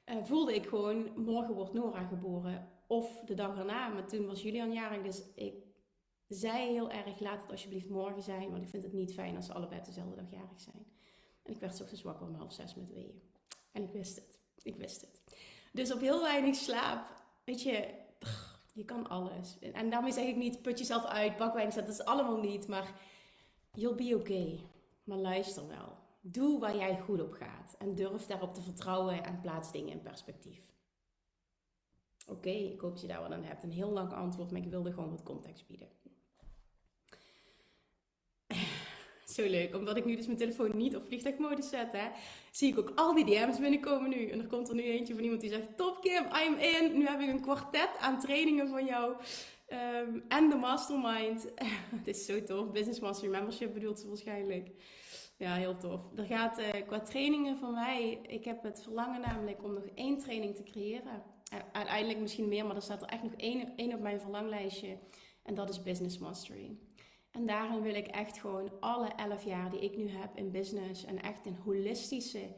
Uh, 0.07 0.25
voelde 0.25 0.55
ik 0.55 0.67
gewoon, 0.67 1.09
morgen 1.17 1.55
wordt 1.55 1.73
Nora 1.73 2.05
geboren. 2.05 2.69
Of 2.87 3.21
de 3.25 3.35
dag 3.35 3.59
erna, 3.59 3.89
maar 3.89 4.07
toen 4.07 4.27
was 4.27 4.43
Julian 4.43 4.73
jarig. 4.73 5.03
Dus 5.03 5.23
ik 5.35 5.55
zei 6.29 6.73
heel 6.73 6.91
erg, 6.91 7.21
laat 7.21 7.43
het 7.43 7.51
alsjeblieft 7.51 7.89
morgen 7.89 8.23
zijn. 8.23 8.51
Want 8.51 8.63
ik 8.63 8.69
vind 8.69 8.83
het 8.83 8.93
niet 8.93 9.15
fijn 9.15 9.37
als 9.37 9.47
ze 9.47 9.53
allebei 9.53 9.81
dezelfde 9.85 10.17
dag 10.17 10.31
jarig 10.31 10.61
zijn. 10.61 10.96
En 11.47 11.53
ik 11.53 11.61
werd 11.61 11.81
ochtends 11.81 12.03
wakker 12.03 12.27
om 12.27 12.35
half 12.35 12.53
zes 12.53 12.75
met 12.75 12.93
weeën. 12.93 13.23
En 13.73 13.83
ik 13.83 13.93
wist 13.93 14.17
het. 14.17 14.39
Ik 14.63 14.77
wist 14.77 15.01
het. 15.01 15.23
Dus 15.73 15.93
op 15.93 16.01
heel 16.01 16.23
weinig 16.23 16.55
slaap, 16.55 17.23
weet 17.45 17.63
je, 17.63 17.95
je 18.73 18.85
kan 18.85 19.09
alles. 19.09 19.59
En 19.59 19.91
daarmee 19.91 20.13
zeg 20.13 20.27
ik 20.27 20.37
niet, 20.37 20.63
put 20.63 20.79
jezelf 20.79 21.05
uit, 21.05 21.37
bak 21.37 21.55
weinig 21.55 21.75
dat 21.75 21.89
is 21.89 22.05
allemaal 22.05 22.41
niet. 22.41 22.69
Maar 22.69 23.01
you'll 23.73 23.95
be 23.95 24.17
okay. 24.17 24.61
Maar 25.05 25.19
luister 25.19 25.67
wel. 25.67 25.97
Doe 26.21 26.61
waar 26.61 26.77
jij 26.77 27.01
goed 27.01 27.21
op 27.21 27.33
gaat. 27.33 27.75
En 27.79 27.95
durf 27.95 28.27
daarop 28.27 28.55
te 28.55 28.63
vertrouwen 28.63 29.25
en 29.25 29.41
plaats 29.41 29.73
dingen 29.73 29.93
in 29.93 30.03
perspectief. 30.03 30.61
Oké, 32.29 32.51
ik 32.51 32.81
hoop 32.81 32.93
dat 32.93 33.01
je 33.01 33.07
daar 33.07 33.21
wat 33.21 33.33
aan 33.33 33.45
hebt. 33.45 33.63
Een 33.63 33.71
heel 33.71 33.91
lang 33.91 34.13
antwoord, 34.13 34.51
maar 34.51 34.61
ik 34.61 34.71
wilde 34.71 34.93
gewoon 34.93 35.11
wat 35.11 35.23
context 35.23 35.67
bieden. 35.67 35.89
Zo 39.37 39.49
leuk, 39.49 39.75
omdat 39.75 39.97
ik 39.97 40.05
nu 40.05 40.17
dus 40.17 40.27
mijn 40.27 40.39
telefoon 40.39 40.77
niet 40.77 40.97
op 40.97 41.07
vliegtuigmodus 41.07 41.69
zet, 41.69 41.93
hè, 41.93 42.09
zie 42.51 42.73
ik 42.73 42.79
ook 42.79 42.93
al 42.95 43.15
die 43.15 43.25
DM's 43.25 43.59
binnenkomen 43.59 44.11
nu. 44.11 44.29
En 44.29 44.41
er 44.41 44.47
komt 44.47 44.69
er 44.69 44.75
nu 44.75 44.83
eentje 44.83 45.15
van 45.15 45.23
iemand 45.23 45.41
die 45.41 45.51
zegt: 45.51 45.77
Top 45.77 46.01
Kim, 46.01 46.25
I'm 46.25 46.59
in. 46.59 46.99
Nu 46.99 47.07
heb 47.07 47.21
ik 47.21 47.29
een 47.29 47.41
kwartet 47.41 47.91
aan 47.99 48.21
trainingen 48.21 48.69
van 48.69 48.85
jou. 48.85 49.15
Um, 49.69 50.25
en 50.29 50.49
de 50.49 50.55
mastermind. 50.55 51.49
Het 51.97 52.07
is 52.07 52.25
zo 52.25 52.43
tof. 52.43 52.71
Business 52.71 53.01
Mastery 53.01 53.31
Membership 53.31 53.75
bedoelt 53.75 53.99
ze 53.99 54.09
waarschijnlijk. 54.09 54.71
Ja, 55.37 55.55
heel 55.55 55.77
tof. 55.77 56.01
Er 56.17 56.25
gaat 56.25 56.59
uh, 56.59 56.67
qua 56.87 57.01
trainingen 57.01 57.59
van 57.59 57.73
mij. 57.73 58.19
Ik 58.27 58.45
heb 58.45 58.63
het 58.63 58.83
verlangen 58.83 59.21
namelijk 59.21 59.65
om 59.65 59.75
nog 59.75 59.85
één 59.95 60.19
training 60.19 60.57
te 60.57 60.63
creëren. 60.63 61.23
Uiteindelijk 61.73 62.19
misschien 62.19 62.49
meer, 62.49 62.67
maar 62.67 62.77
er 62.77 62.83
staat 62.83 63.03
er 63.03 63.09
echt 63.09 63.23
nog 63.23 63.35
één, 63.37 63.73
één 63.77 63.95
op 63.95 64.01
mijn 64.01 64.21
verlanglijstje. 64.21 64.99
En 65.43 65.55
dat 65.55 65.69
is 65.69 65.83
Business 65.83 66.19
Mastery. 66.19 66.77
En 67.37 67.47
daarin 67.47 67.83
wil 67.83 67.95
ik 67.95 68.07
echt 68.07 68.39
gewoon 68.39 68.71
alle 68.81 69.09
elf 69.09 69.45
jaar 69.45 69.71
die 69.71 69.81
ik 69.81 69.97
nu 69.97 70.09
heb 70.09 70.37
in 70.37 70.51
business 70.51 71.05
en 71.05 71.23
echt 71.23 71.47
een 71.47 71.57
holistische 71.57 72.55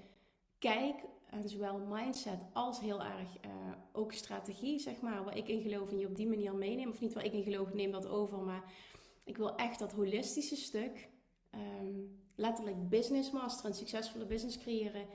kijk 0.59 0.95
en 1.31 1.49
zowel 1.49 1.79
mindset 1.79 2.39
als 2.53 2.81
heel 2.81 3.03
erg 3.03 3.45
uh, 3.45 3.51
ook 3.93 4.13
strategie, 4.13 4.79
zeg 4.79 5.01
maar, 5.01 5.25
waar 5.25 5.37
ik 5.37 5.49
in 5.49 5.63
geloof 5.63 5.91
en 5.91 5.99
je 5.99 6.07
op 6.07 6.17
die 6.17 6.29
manier 6.29 6.55
meeneem. 6.55 6.91
Of 6.91 7.01
niet 7.01 7.15
waar 7.15 7.25
ik 7.25 7.33
in 7.33 7.43
geloof, 7.43 7.73
neem 7.73 7.91
dat 7.91 8.07
over, 8.07 8.39
maar 8.39 8.73
ik 9.25 9.37
wil 9.37 9.57
echt 9.57 9.79
dat 9.79 9.93
holistische 9.93 10.57
stuk, 10.57 11.09
um, 11.81 12.21
letterlijk 12.35 12.89
business 12.89 13.31
master, 13.31 13.67
een 13.67 13.75
succesvolle 13.75 14.27
business 14.27 14.59
creëren, 14.59 15.07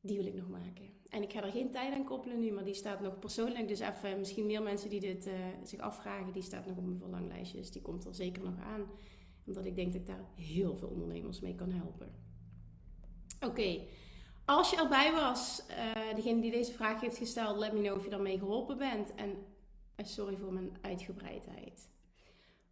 die 0.00 0.16
wil 0.16 0.26
ik 0.26 0.34
nog 0.34 0.48
maken. 0.48 0.97
En 1.08 1.22
ik 1.22 1.32
ga 1.32 1.42
er 1.42 1.52
geen 1.52 1.70
tijd 1.70 1.94
aan 1.94 2.04
koppelen 2.04 2.38
nu, 2.38 2.52
maar 2.52 2.64
die 2.64 2.74
staat 2.74 3.00
nog 3.00 3.18
persoonlijk. 3.18 3.68
Dus 3.68 3.80
even, 3.80 4.18
misschien 4.18 4.46
meer 4.46 4.62
mensen 4.62 4.90
die 4.90 5.00
dit 5.00 5.26
uh, 5.26 5.34
zich 5.62 5.80
afvragen, 5.80 6.32
die 6.32 6.42
staat 6.42 6.66
nog 6.66 6.76
op 6.76 6.84
mijn 6.84 6.98
verlanglijstje. 6.98 7.58
Dus 7.58 7.70
die 7.70 7.82
komt 7.82 8.04
er 8.04 8.14
zeker 8.14 8.42
nog 8.42 8.58
aan. 8.60 8.86
Omdat 9.46 9.64
ik 9.64 9.76
denk 9.76 9.92
dat 9.92 10.00
ik 10.00 10.06
daar 10.06 10.24
heel 10.34 10.76
veel 10.76 10.88
ondernemers 10.88 11.40
mee 11.40 11.54
kan 11.54 11.70
helpen. 11.70 12.12
Oké, 13.46 13.80
als 14.44 14.70
je 14.70 14.76
erbij 14.76 15.12
was, 15.12 15.62
uh, 15.70 16.14
degene 16.14 16.40
die 16.40 16.50
deze 16.50 16.72
vraag 16.72 17.00
heeft 17.00 17.16
gesteld, 17.16 17.58
let 17.58 17.72
me 17.72 17.80
know 17.80 17.96
of 17.96 18.04
je 18.04 18.10
daarmee 18.10 18.38
geholpen 18.38 18.78
bent. 18.78 19.14
En 19.14 19.28
uh, 19.30 20.06
sorry 20.06 20.36
voor 20.36 20.52
mijn 20.52 20.76
uitgebreidheid. 20.80 21.88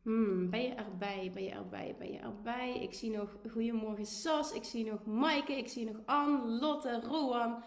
Hmm, 0.03 0.51
ben 0.51 0.62
je 0.62 0.75
erbij? 0.75 1.31
Ben 1.35 1.42
je 1.42 1.51
erbij? 1.51 1.94
Ben 1.99 2.12
je 2.12 2.18
erbij? 2.18 2.83
Ik 2.83 2.94
zie 2.94 3.11
nog 3.11 3.37
Goedemorgen 3.51 4.07
Sas. 4.07 4.53
Ik 4.53 4.64
zie 4.64 4.85
nog 4.90 5.05
Maaike. 5.05 5.53
Ik 5.53 5.68
zie 5.68 5.85
nog 5.85 5.96
Anne, 6.05 6.49
Lotte, 6.49 7.01
Roan. 7.01 7.62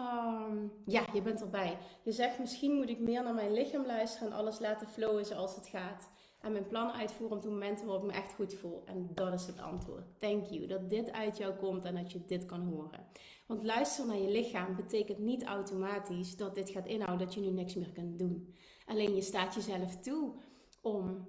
Um, 0.00 0.72
ja, 0.86 1.06
je 1.12 1.22
bent 1.22 1.40
erbij. 1.40 1.78
Je 2.02 2.12
zegt 2.12 2.38
misschien 2.38 2.74
moet 2.74 2.88
ik 2.88 2.98
meer 2.98 3.22
naar 3.22 3.34
mijn 3.34 3.52
lichaam 3.52 3.86
luisteren 3.86 4.28
en 4.28 4.36
alles 4.36 4.58
laten 4.58 4.88
flowen 4.88 5.26
zoals 5.26 5.54
het 5.54 5.66
gaat. 5.66 6.10
En 6.40 6.52
mijn 6.52 6.66
plannen 6.66 6.94
uitvoeren 6.94 7.36
op 7.36 7.42
de 7.42 7.48
momenten 7.48 7.86
waarop 7.86 8.04
ik 8.04 8.10
me 8.10 8.16
echt 8.16 8.32
goed 8.32 8.54
voel. 8.54 8.82
En 8.84 9.10
dat 9.14 9.32
is 9.32 9.46
het 9.46 9.60
antwoord. 9.60 10.20
Thank 10.20 10.46
you. 10.46 10.66
Dat 10.66 10.90
dit 10.90 11.12
uit 11.12 11.36
jou 11.36 11.54
komt 11.54 11.84
en 11.84 11.94
dat 11.94 12.12
je 12.12 12.24
dit 12.24 12.46
kan 12.46 12.60
horen. 12.60 13.06
Want 13.46 13.64
luisteren 13.64 14.10
naar 14.10 14.20
je 14.20 14.30
lichaam 14.30 14.76
betekent 14.76 15.18
niet 15.18 15.44
automatisch 15.44 16.36
dat 16.36 16.54
dit 16.54 16.70
gaat 16.70 16.86
inhouden 16.86 17.26
dat 17.26 17.34
je 17.34 17.40
nu 17.40 17.50
niks 17.50 17.74
meer 17.74 17.92
kunt 17.92 18.18
doen. 18.18 18.54
Alleen 18.86 19.14
je 19.14 19.22
staat 19.22 19.54
jezelf 19.54 19.96
toe 19.96 20.34
om 20.80 21.28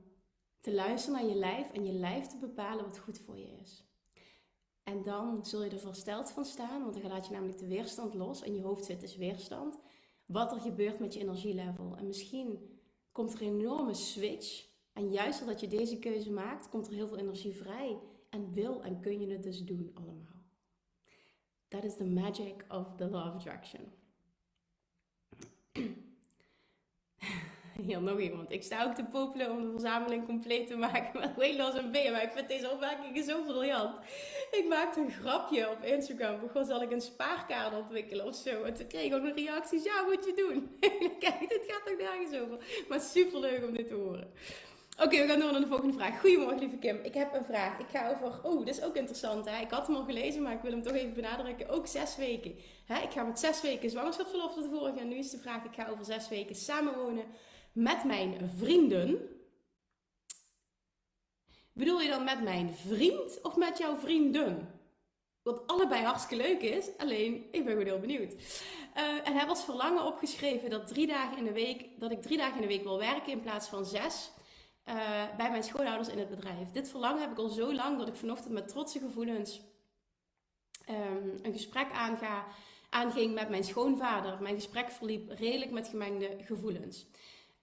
te 0.59 0.73
luisteren 0.73 1.19
naar 1.19 1.29
je 1.29 1.35
lijf 1.35 1.71
en 1.71 1.85
je 1.85 1.93
lijf 1.93 2.27
te 2.27 2.37
bepalen 2.37 2.85
wat 2.85 2.99
goed 2.99 3.19
voor 3.19 3.37
je 3.37 3.57
is. 3.61 3.90
En 4.91 5.03
dan 5.03 5.45
zul 5.45 5.63
je 5.63 5.69
er 5.69 5.79
versteld 5.79 6.31
van 6.31 6.45
staan, 6.45 6.81
want 6.81 7.01
dan 7.01 7.11
laat 7.11 7.25
je 7.25 7.31
namelijk 7.31 7.59
de 7.59 7.67
weerstand 7.67 8.13
los 8.13 8.41
en 8.41 8.55
je 8.55 8.61
hoofd 8.61 8.85
zit 8.85 9.01
dus 9.01 9.15
weerstand. 9.15 9.79
Wat 10.25 10.51
er 10.51 10.59
gebeurt 10.59 10.99
met 10.99 11.13
je 11.13 11.19
energielevel. 11.19 11.95
En 11.97 12.07
misschien 12.07 12.79
komt 13.11 13.33
er 13.33 13.41
een 13.41 13.59
enorme 13.59 13.93
switch. 13.93 14.67
En 14.93 15.11
juist 15.11 15.39
doordat 15.39 15.59
je 15.59 15.67
deze 15.67 15.99
keuze 15.99 16.31
maakt, 16.31 16.69
komt 16.69 16.87
er 16.87 16.93
heel 16.93 17.07
veel 17.07 17.17
energie 17.17 17.55
vrij. 17.55 17.99
En 18.29 18.53
wil 18.53 18.83
en 18.83 18.99
kun 18.99 19.19
je 19.19 19.31
het 19.31 19.43
dus 19.43 19.63
doen 19.63 19.91
allemaal. 19.93 20.43
That 21.67 21.83
is 21.83 21.95
the 21.95 22.05
magic 22.05 22.65
of 22.69 22.95
the 22.95 23.09
law 23.09 23.27
of 23.27 23.33
attraction. 23.33 23.91
Hier 27.87 28.01
nog 28.01 28.19
iemand. 28.19 28.51
Ik 28.51 28.63
sta 28.63 28.83
ook 28.83 28.95
te 28.95 29.03
popelen 29.03 29.51
om 29.51 29.61
de 29.61 29.71
verzameling 29.71 30.25
compleet 30.25 30.67
te 30.67 30.75
maken 30.75 31.33
weight 31.37 31.57
loss 31.57 31.77
en 31.77 31.91
BMI. 31.91 32.21
Ik 32.21 32.31
vind 32.33 32.47
deze 32.47 32.71
opmerkingen 32.71 33.23
zo 33.23 33.43
briljant. 33.43 33.99
Ik 34.51 34.65
maakte 34.69 34.99
een 34.99 35.11
grapje 35.11 35.69
op 35.69 35.83
Instagram. 35.83 36.39
Begon 36.39 36.65
zal 36.65 36.81
ik 36.81 36.91
een 36.91 37.01
spaarkaart 37.01 37.73
ontwikkelen 37.73 38.25
of 38.25 38.35
zo. 38.35 38.63
En 38.63 38.73
toen 38.73 38.87
kreeg 38.87 39.03
ik 39.03 39.13
ook 39.13 39.21
nog 39.21 39.35
reacties. 39.35 39.83
Ja, 39.83 40.03
moet 40.03 40.25
je 40.25 40.33
doen. 40.33 40.77
Kijk, 41.19 41.39
dit 41.39 41.63
gaat 41.67 41.85
toch 41.85 41.97
nergens 41.97 42.41
over. 42.41 42.85
Maar 42.89 43.01
super 43.01 43.39
leuk 43.39 43.65
om 43.67 43.75
dit 43.75 43.87
te 43.87 43.93
horen. 43.93 44.31
Oké, 45.03 45.21
we 45.21 45.27
gaan 45.27 45.39
door 45.39 45.51
naar 45.51 45.61
de 45.61 45.67
volgende 45.67 45.93
vraag. 45.93 46.19
Goedemorgen, 46.19 46.59
lieve 46.59 46.77
Kim. 46.77 46.99
Ik 47.03 47.13
heb 47.13 47.33
een 47.33 47.45
vraag. 47.45 47.79
Ik 47.79 47.85
ga 47.91 48.09
over. 48.09 48.39
Oh, 48.43 48.65
dit 48.65 48.77
is 48.77 48.83
ook 48.83 48.95
interessant. 48.95 49.49
Hè? 49.49 49.61
Ik 49.61 49.71
had 49.71 49.87
hem 49.87 49.95
al 49.95 50.03
gelezen, 50.03 50.41
maar 50.41 50.53
ik 50.53 50.61
wil 50.61 50.71
hem 50.71 50.81
toch 50.81 50.93
even 50.93 51.13
benadrukken. 51.13 51.69
Ook 51.69 51.87
zes 51.87 52.15
weken. 52.15 52.55
Hè? 52.85 53.01
Ik 53.01 53.11
ga 53.11 53.23
met 53.23 53.39
zes 53.39 53.61
weken 53.61 53.89
zwangerschapsverlof 53.89 54.53
te 54.53 54.69
voren. 54.71 54.97
En 54.97 55.07
nu 55.07 55.15
is 55.15 55.29
de 55.29 55.37
vraag: 55.37 55.63
ik 55.63 55.75
ga 55.75 55.87
over 55.87 56.05
zes 56.05 56.29
weken 56.29 56.55
samenwonen 56.55 57.23
met 57.71 58.03
mijn 58.03 58.51
vrienden. 58.57 59.29
Bedoel 61.73 62.01
je 62.01 62.09
dan 62.09 62.23
met 62.23 62.43
mijn 62.43 62.73
vriend 62.73 63.41
of 63.41 63.55
met 63.55 63.77
jouw 63.77 63.95
vrienden? 63.95 64.79
Wat 65.41 65.67
allebei 65.67 66.03
hartstikke 66.03 66.43
leuk 66.43 66.61
is, 66.61 66.97
alleen 66.97 67.33
ik 67.51 67.63
ben 67.63 67.71
gewoon 67.71 67.85
heel 67.85 67.99
benieuwd. 67.99 68.33
Uh, 68.97 69.27
en 69.27 69.37
heb 69.37 69.49
als 69.49 69.63
verlangen 69.63 70.05
opgeschreven 70.05 70.69
dat, 70.69 70.87
drie 70.87 71.07
dagen 71.07 71.37
in 71.37 71.43
de 71.43 71.51
week, 71.51 71.99
dat 71.99 72.11
ik 72.11 72.21
drie 72.21 72.37
dagen 72.37 72.55
in 72.55 72.61
de 72.61 72.67
week 72.67 72.83
wil 72.83 72.97
werken 72.97 73.31
in 73.31 73.41
plaats 73.41 73.67
van 73.67 73.85
zes. 73.85 74.31
Uh, 74.85 74.95
bij 75.37 75.49
mijn 75.49 75.63
schoonouders 75.63 76.09
in 76.09 76.19
het 76.19 76.29
bedrijf. 76.29 76.71
Dit 76.71 76.89
verlangen 76.89 77.21
heb 77.21 77.31
ik 77.31 77.37
al 77.37 77.49
zo 77.49 77.73
lang 77.73 77.97
dat 77.97 78.07
ik 78.07 78.15
vanochtend 78.15 78.53
met 78.53 78.67
trotse 78.67 78.99
gevoelens 78.99 79.61
um, 80.89 81.39
een 81.41 81.53
gesprek 81.53 81.91
aanga, 81.91 82.45
aanging 82.89 83.33
met 83.33 83.49
mijn 83.49 83.63
schoonvader. 83.63 84.41
Mijn 84.41 84.55
gesprek 84.55 84.91
verliep 84.91 85.29
redelijk 85.29 85.71
met 85.71 85.87
gemengde 85.87 86.37
gevoelens. 86.41 87.05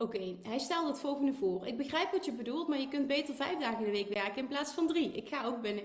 Oké, 0.00 0.36
hij 0.42 0.58
stelt 0.58 0.88
het 0.88 0.98
volgende 0.98 1.32
voor. 1.32 1.66
Ik 1.66 1.76
begrijp 1.76 2.12
wat 2.12 2.24
je 2.24 2.32
bedoelt, 2.32 2.68
maar 2.68 2.78
je 2.78 2.88
kunt 2.88 3.06
beter 3.06 3.34
vijf 3.34 3.58
dagen 3.58 3.78
in 3.78 3.84
de 3.84 3.90
week 3.90 4.14
werken 4.14 4.36
in 4.36 4.46
plaats 4.46 4.72
van 4.72 4.86
drie. 4.86 5.12
Ik 5.12 5.28
ga 5.28 5.44
ook 5.44 5.60
binnen. 5.60 5.84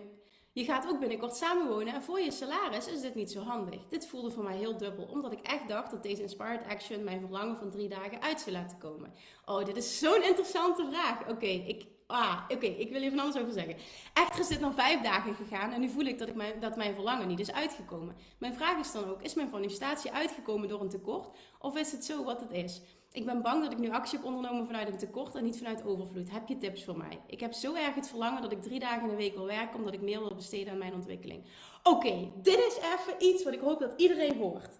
Je 0.51 0.63
gaat 0.63 0.87
ook 0.87 0.99
binnenkort 0.99 1.35
samenwonen 1.35 1.93
en 1.93 2.03
voor 2.03 2.19
je 2.19 2.31
salaris 2.31 2.87
is 2.87 3.01
dit 3.01 3.15
niet 3.15 3.31
zo 3.31 3.41
handig. 3.41 3.87
Dit 3.87 4.07
voelde 4.07 4.31
voor 4.31 4.43
mij 4.43 4.57
heel 4.57 4.77
dubbel, 4.77 5.05
omdat 5.05 5.31
ik 5.31 5.39
echt 5.39 5.67
dacht 5.67 5.91
dat 5.91 6.03
deze 6.03 6.21
Inspired 6.21 6.67
Action 6.67 7.03
mijn 7.03 7.19
verlangen 7.19 7.57
van 7.57 7.71
drie 7.71 7.89
dagen 7.89 8.21
uit 8.21 8.41
zou 8.41 8.55
laten 8.55 8.77
komen. 8.77 9.13
Oh, 9.45 9.65
dit 9.65 9.77
is 9.77 9.99
zo'n 9.99 10.23
interessante 10.23 10.85
vraag. 10.91 11.29
Oké, 11.29 11.45
ik, 11.45 11.85
ah, 12.07 12.41
oké, 12.47 12.65
ik 12.65 12.91
wil 12.91 13.09
van 13.09 13.19
alles 13.19 13.37
over 13.37 13.53
zeggen. 13.53 13.75
Echter 14.13 14.39
is 14.39 14.47
dit 14.47 14.59
dan 14.59 14.73
vijf 14.73 15.01
dagen 15.01 15.35
gegaan 15.35 15.71
en 15.71 15.79
nu 15.79 15.89
voel 15.89 16.05
ik 16.05 16.19
dat, 16.19 16.27
ik 16.27 16.35
mijn, 16.35 16.59
dat 16.59 16.75
mijn 16.75 16.93
verlangen 16.93 17.27
niet 17.27 17.39
is 17.39 17.51
uitgekomen. 17.51 18.15
Mijn 18.37 18.53
vraag 18.53 18.79
is 18.79 18.91
dan 18.91 19.09
ook, 19.09 19.21
is 19.21 19.33
mijn 19.33 19.49
manifestatie 19.49 20.11
uitgekomen 20.11 20.67
door 20.67 20.81
een 20.81 20.89
tekort 20.89 21.37
of 21.59 21.77
is 21.77 21.91
het 21.91 22.05
zo 22.05 22.23
wat 22.23 22.39
het 22.39 22.51
is? 22.51 22.81
Ik 23.13 23.25
ben 23.25 23.41
bang 23.41 23.63
dat 23.63 23.71
ik 23.71 23.77
nu 23.77 23.89
actie 23.89 24.17
heb 24.17 24.27
ondernomen 24.27 24.65
vanuit 24.65 24.87
een 24.87 24.97
tekort 24.97 25.35
en 25.35 25.43
niet 25.43 25.57
vanuit 25.57 25.85
overvloed. 25.85 26.31
Heb 26.31 26.47
je 26.47 26.57
tips 26.57 26.83
voor 26.83 26.97
mij? 26.97 27.19
Ik 27.27 27.39
heb 27.39 27.53
zo 27.53 27.73
erg 27.73 27.95
het 27.95 28.07
verlangen 28.07 28.41
dat 28.41 28.51
ik 28.51 28.61
drie 28.61 28.79
dagen 28.79 29.01
in 29.01 29.09
de 29.09 29.15
week 29.15 29.35
wil 29.35 29.45
werken, 29.45 29.75
omdat 29.75 29.93
ik 29.93 30.01
meer 30.01 30.19
wil 30.19 30.35
besteden 30.35 30.71
aan 30.71 30.77
mijn 30.79 30.93
ontwikkeling. 30.93 31.43
Oké, 31.83 32.31
dit 32.41 32.57
is 32.57 32.77
even 32.77 33.23
iets 33.23 33.43
wat 33.43 33.53
ik 33.53 33.59
hoop 33.59 33.79
dat 33.79 33.93
iedereen 33.97 34.37
hoort. 34.37 34.79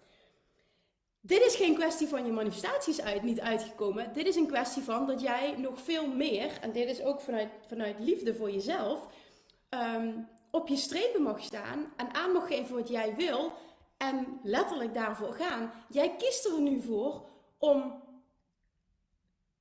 Dit 1.22 1.46
is 1.46 1.56
geen 1.56 1.76
kwestie 1.76 2.08
van 2.08 2.26
je 2.26 2.32
manifestaties 2.32 3.02
uit, 3.02 3.24
niet 3.24 3.40
uitgekomen. 3.40 4.14
Dit 4.14 4.28
is 4.28 4.36
een 4.36 4.48
kwestie 4.48 4.84
van 4.84 5.08
dat 5.08 5.22
jij 5.22 5.56
nog 5.58 5.82
veel 5.82 6.08
meer, 6.08 6.58
en 6.62 6.72
dit 6.72 6.90
is 6.90 7.02
ook 7.02 7.22
vanuit, 7.22 7.50
vanuit 7.68 8.00
liefde 8.00 8.36
voor 8.36 8.52
jezelf, 8.52 9.08
um, 9.70 10.28
op 10.52 10.68
je 10.68 10.76
strepen 10.76 11.22
mag 11.22 11.44
staan 11.44 11.94
en 11.96 12.14
aan 12.14 12.32
mag 12.32 12.48
geven 12.48 12.76
wat 12.76 12.90
jij 12.90 13.16
wil 13.16 13.52
en 13.98 14.40
letterlijk 14.44 14.94
daarvoor 14.94 15.34
gaan. 15.34 15.72
Jij 15.90 16.16
kiest 16.16 16.46
er 16.46 16.62
nu 16.62 16.82
voor 16.82 17.26
om 17.58 18.03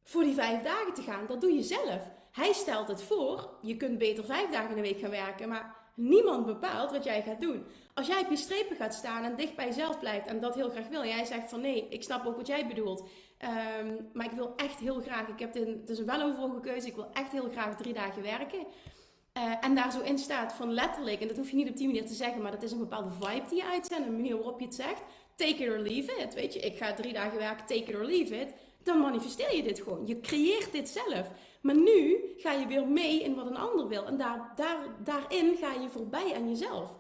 voor 0.02 0.22
die 0.22 0.34
vijf 0.34 0.62
dagen 0.62 0.94
te 0.94 1.02
gaan. 1.02 1.26
Dat 1.26 1.40
doe 1.40 1.52
je 1.52 1.62
zelf. 1.62 2.10
Hij 2.32 2.52
stelt 2.52 2.88
het 2.88 3.02
voor. 3.02 3.50
Je 3.62 3.76
kunt 3.76 3.98
beter 3.98 4.24
vijf 4.24 4.50
dagen 4.50 4.70
in 4.70 4.76
de 4.76 4.88
week 4.88 5.00
gaan 5.00 5.10
werken, 5.10 5.48
maar 5.48 5.76
niemand 5.94 6.46
bepaalt 6.46 6.90
wat 6.90 7.04
jij 7.04 7.22
gaat 7.22 7.40
doen. 7.40 7.64
Als 7.94 8.06
jij 8.06 8.20
op 8.20 8.30
je 8.30 8.36
strepen 8.36 8.76
gaat 8.76 8.94
staan 8.94 9.24
en 9.24 9.36
dicht 9.36 9.56
bij 9.56 9.66
jezelf 9.66 9.98
blijft 9.98 10.26
en 10.26 10.40
dat 10.40 10.54
heel 10.54 10.70
graag 10.70 10.88
wil, 10.88 11.04
jij 11.04 11.24
zegt 11.24 11.50
van 11.50 11.60
nee, 11.60 11.86
ik 11.88 12.02
snap 12.02 12.26
ook 12.26 12.36
wat 12.36 12.46
jij 12.46 12.66
bedoelt, 12.66 13.00
um, 13.80 14.08
maar 14.12 14.26
ik 14.26 14.32
wil 14.32 14.52
echt 14.56 14.78
heel 14.78 15.00
graag, 15.00 15.28
ik 15.28 15.38
heb 15.38 15.52
dit, 15.52 15.66
het 15.66 15.90
is 15.90 15.98
een 15.98 16.06
weloverwogen 16.06 16.60
keuze, 16.60 16.86
ik 16.86 16.94
wil 16.94 17.10
echt 17.12 17.32
heel 17.32 17.48
graag 17.50 17.76
drie 17.76 17.92
dagen 17.92 18.22
werken. 18.22 18.66
Uh, 19.36 19.52
en 19.60 19.74
daar 19.74 19.92
zo 19.92 20.00
in 20.00 20.18
staat 20.18 20.52
van 20.52 20.72
letterlijk, 20.72 21.20
en 21.20 21.28
dat 21.28 21.36
hoef 21.36 21.50
je 21.50 21.56
niet 21.56 21.68
op 21.68 21.76
die 21.76 21.86
manier 21.86 22.06
te 22.06 22.14
zeggen, 22.14 22.42
maar 22.42 22.50
dat 22.50 22.62
is 22.62 22.72
een 22.72 22.78
bepaalde 22.78 23.10
vibe 23.10 23.48
die 23.48 23.58
je 23.58 23.70
uitzendt, 23.70 24.06
een 24.06 24.16
manier 24.16 24.36
waarop 24.36 24.58
je 24.58 24.64
het 24.64 24.74
zegt. 24.74 25.02
Take 25.36 25.64
it 25.64 25.68
or 25.68 25.78
leave 25.78 26.12
it. 26.16 26.34
Weet 26.34 26.52
je, 26.52 26.60
ik 26.60 26.76
ga 26.76 26.94
drie 26.94 27.12
dagen 27.12 27.38
werken, 27.38 27.66
take 27.66 27.90
it 27.90 27.94
or 27.94 28.04
leave 28.04 28.40
it. 28.40 28.54
Dan 28.82 28.98
manifesteer 28.98 29.56
je 29.56 29.62
dit 29.62 29.80
gewoon. 29.80 30.06
Je 30.06 30.20
creëert 30.20 30.72
dit 30.72 30.88
zelf. 30.88 31.30
Maar 31.62 31.76
nu 31.76 32.16
ga 32.36 32.52
je 32.52 32.66
weer 32.66 32.86
mee 32.86 33.22
in 33.22 33.34
wat 33.34 33.46
een 33.46 33.56
ander 33.56 33.88
wil. 33.88 34.04
En 34.04 34.16
daar, 34.16 34.52
daar, 34.56 34.78
daarin 35.04 35.56
ga 35.56 35.72
je 35.72 35.88
voorbij 35.88 36.34
aan 36.34 36.48
jezelf. 36.48 36.90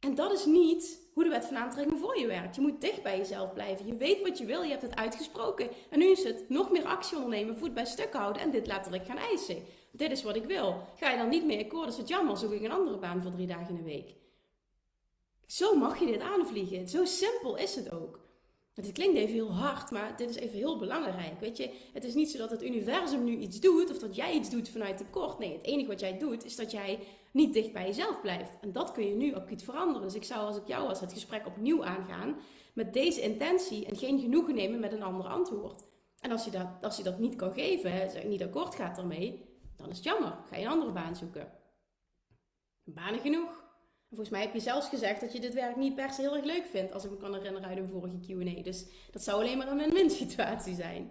En 0.00 0.14
dat 0.14 0.32
is 0.32 0.44
niet 0.44 0.98
hoe 1.12 1.24
de 1.24 1.30
wet 1.30 1.44
van 1.44 1.56
aantrekking 1.56 1.98
voor 1.98 2.18
je 2.18 2.26
werkt. 2.26 2.54
Je 2.54 2.60
moet 2.60 2.80
dicht 2.80 3.02
bij 3.02 3.18
jezelf 3.18 3.52
blijven. 3.52 3.86
Je 3.86 3.96
weet 3.96 4.22
wat 4.22 4.38
je 4.38 4.44
wil, 4.44 4.62
je 4.62 4.70
hebt 4.70 4.82
het 4.82 4.96
uitgesproken. 4.96 5.68
En 5.90 5.98
nu 5.98 6.06
is 6.06 6.24
het 6.24 6.48
nog 6.48 6.70
meer 6.70 6.84
actie 6.84 7.16
ondernemen, 7.16 7.58
voet 7.58 7.74
bij 7.74 7.84
stuk 7.84 8.12
houden 8.12 8.42
en 8.42 8.50
dit 8.50 8.66
letterlijk 8.66 9.06
gaan 9.06 9.16
eisen. 9.16 9.62
Dit 9.90 10.10
is 10.10 10.22
wat 10.22 10.36
ik 10.36 10.44
wil. 10.44 10.86
Ga 10.96 11.10
je 11.10 11.16
dan 11.16 11.28
niet 11.28 11.44
meer 11.44 11.64
akkoord, 11.64 11.88
is 11.88 11.96
het 11.96 12.08
jammer, 12.08 12.36
zoek 12.36 12.52
ik 12.52 12.62
een 12.62 12.72
andere 12.72 12.98
baan 12.98 13.22
voor 13.22 13.32
drie 13.32 13.46
dagen 13.46 13.68
in 13.68 13.76
de 13.76 13.82
week. 13.82 14.14
Zo 15.46 15.76
mag 15.76 15.98
je 15.98 16.06
dit 16.06 16.20
aanvliegen. 16.20 16.88
Zo 16.88 17.04
simpel 17.04 17.56
is 17.56 17.74
het 17.74 17.92
ook. 17.92 18.23
Het 18.74 18.92
klinkt 18.92 19.16
even 19.16 19.34
heel 19.34 19.52
hard, 19.52 19.90
maar 19.90 20.16
dit 20.16 20.30
is 20.30 20.36
even 20.36 20.58
heel 20.58 20.78
belangrijk. 20.78 21.40
Weet 21.40 21.56
je, 21.56 21.70
het 21.92 22.04
is 22.04 22.14
niet 22.14 22.30
zo 22.30 22.38
dat 22.38 22.50
het 22.50 22.62
universum 22.62 23.24
nu 23.24 23.36
iets 23.36 23.60
doet 23.60 23.90
of 23.90 23.98
dat 23.98 24.16
jij 24.16 24.34
iets 24.34 24.50
doet 24.50 24.68
vanuit 24.68 24.96
tekort. 24.96 25.38
Nee, 25.38 25.52
het 25.52 25.64
enige 25.64 25.88
wat 25.88 26.00
jij 26.00 26.18
doet 26.18 26.44
is 26.44 26.56
dat 26.56 26.70
jij 26.70 26.98
niet 27.30 27.52
dicht 27.52 27.72
bij 27.72 27.86
jezelf 27.86 28.20
blijft. 28.20 28.56
En 28.60 28.72
dat 28.72 28.92
kun 28.92 29.08
je 29.08 29.14
nu 29.14 29.34
acuut 29.34 29.62
veranderen. 29.62 30.02
Dus 30.02 30.14
ik 30.14 30.24
zou 30.24 30.46
als 30.46 30.56
ik 30.56 30.66
jou 30.66 30.86
was 30.86 31.00
het 31.00 31.12
gesprek 31.12 31.46
opnieuw 31.46 31.84
aangaan 31.84 32.36
met 32.72 32.92
deze 32.92 33.20
intentie 33.20 33.86
en 33.86 33.96
geen 33.96 34.20
genoegen 34.20 34.54
nemen 34.54 34.80
met 34.80 34.92
een 34.92 35.02
ander 35.02 35.26
antwoord. 35.26 35.84
En 36.20 36.30
als 36.30 36.44
je 36.44 36.50
dat, 36.50 36.68
als 36.82 36.96
je 36.96 37.02
dat 37.02 37.18
niet 37.18 37.36
kan 37.36 37.52
geven, 37.52 38.28
niet 38.28 38.42
akkoord 38.42 38.74
gaat 38.74 38.98
ermee, 38.98 39.44
dan 39.76 39.90
is 39.90 39.96
het 39.96 40.04
jammer. 40.04 40.38
Ga 40.48 40.56
je 40.56 40.64
een 40.64 40.70
andere 40.70 40.92
baan 40.92 41.16
zoeken. 41.16 41.52
Banen 42.84 43.20
genoeg. 43.20 43.63
Volgens 44.14 44.30
mij 44.36 44.40
heb 44.40 44.54
je 44.54 44.60
zelfs 44.60 44.88
gezegd 44.88 45.20
dat 45.20 45.32
je 45.32 45.40
dit 45.40 45.54
werk 45.54 45.76
niet 45.76 45.94
per 45.94 46.10
se 46.10 46.20
heel 46.20 46.36
erg 46.36 46.44
leuk 46.44 46.66
vindt, 46.70 46.92
als 46.92 47.04
ik 47.04 47.10
me 47.10 47.16
kan 47.16 47.34
herinneren 47.34 47.68
uit 47.68 47.78
een 47.78 47.88
vorige 47.88 48.18
QA. 48.26 48.62
Dus 48.62 48.84
dat 49.10 49.22
zou 49.22 49.40
alleen 49.40 49.58
maar 49.58 49.68
een 49.68 49.78
win-win 49.78 50.10
situatie 50.22 50.74
zijn. 50.74 51.10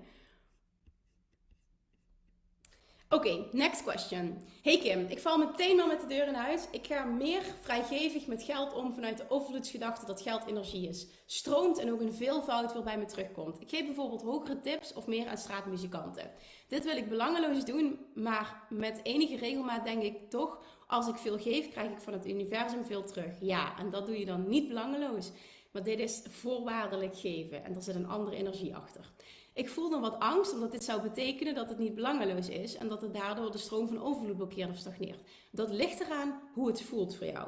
Oké, 3.14 3.46
next 3.52 3.84
question. 3.84 4.42
Hey 4.62 4.80
Kim, 4.80 5.06
ik 5.10 5.20
val 5.20 5.38
meteen 5.38 5.82
al 5.82 5.88
met 5.88 6.02
de 6.02 6.08
deur 6.08 6.28
in 6.28 6.34
huis. 6.34 6.68
Ik 6.72 6.88
ga 6.88 7.04
meer 7.04 7.42
vrijgevig 7.62 8.28
met 8.28 8.44
geld 8.44 8.74
om 8.74 8.94
vanuit 8.94 9.18
de 9.18 9.30
overvloedsgedachte 9.30 10.06
dat 10.06 10.22
geld 10.22 10.46
energie 10.46 10.88
is. 10.88 11.08
Stroomt 11.26 11.80
en 11.80 11.92
ook 11.92 12.02
een 12.02 12.14
veelvoud 12.14 12.74
weer 12.74 12.84
bij 12.84 12.98
me 12.98 13.06
terugkomt. 13.06 13.62
Ik 13.62 13.70
geef 13.70 13.86
bijvoorbeeld 13.86 14.22
hogere 14.22 14.60
tips 14.60 14.94
of 14.94 15.08
meer 15.08 15.28
aan 15.28 15.38
straatmuzikanten. 15.38 16.32
Dit 16.68 16.84
wil 16.84 16.98
ik 16.98 17.10
belangeloos 17.10 17.66
doen, 17.66 18.00
maar 18.14 18.68
met 18.70 19.00
enige 19.04 19.36
regelmaat 19.36 19.86
denk 19.86 20.04
ik 20.04 20.30
toch, 20.30 20.64
als 20.94 21.08
ik 21.08 21.16
veel 21.16 21.38
geef, 21.38 21.70
krijg 21.70 21.92
ik 21.92 22.00
van 22.00 22.14
het 22.14 22.28
universum 22.28 22.86
veel 22.86 23.04
terug. 23.04 23.34
Ja, 23.40 23.78
en 23.78 23.90
dat 23.90 24.06
doe 24.06 24.20
je 24.20 24.26
dan 24.26 24.48
niet 24.48 24.68
belangeloos. 24.68 25.32
Maar 25.72 25.84
dit 25.84 26.00
is 26.00 26.22
voorwaardelijk 26.30 27.18
geven 27.18 27.64
en 27.64 27.76
er 27.76 27.82
zit 27.82 27.96
een 27.96 28.08
andere 28.08 28.36
energie 28.36 28.76
achter. 28.76 29.12
Ik 29.54 29.70
voel 29.70 29.90
dan 29.90 30.02
wat 30.02 30.20
angst, 30.20 30.54
omdat 30.54 30.72
dit 30.72 30.84
zou 30.84 31.02
betekenen 31.02 31.56
dat 31.56 31.70
het 31.70 31.78
niet 31.78 31.96
belangeloos 31.96 32.50
is 32.50 32.76
en 32.76 32.88
dat 32.88 33.02
het 33.02 33.14
daardoor 33.14 33.52
de 33.52 33.58
stroom 33.58 33.88
van 33.88 34.02
overvloed 34.02 34.38
blokkeert 34.38 34.70
of 34.70 34.78
stagneert. 34.78 35.22
Dat 35.52 35.70
ligt 35.70 36.00
eraan 36.00 36.42
hoe 36.54 36.68
het 36.68 36.82
voelt 36.82 37.16
voor 37.16 37.28
jou. 37.28 37.48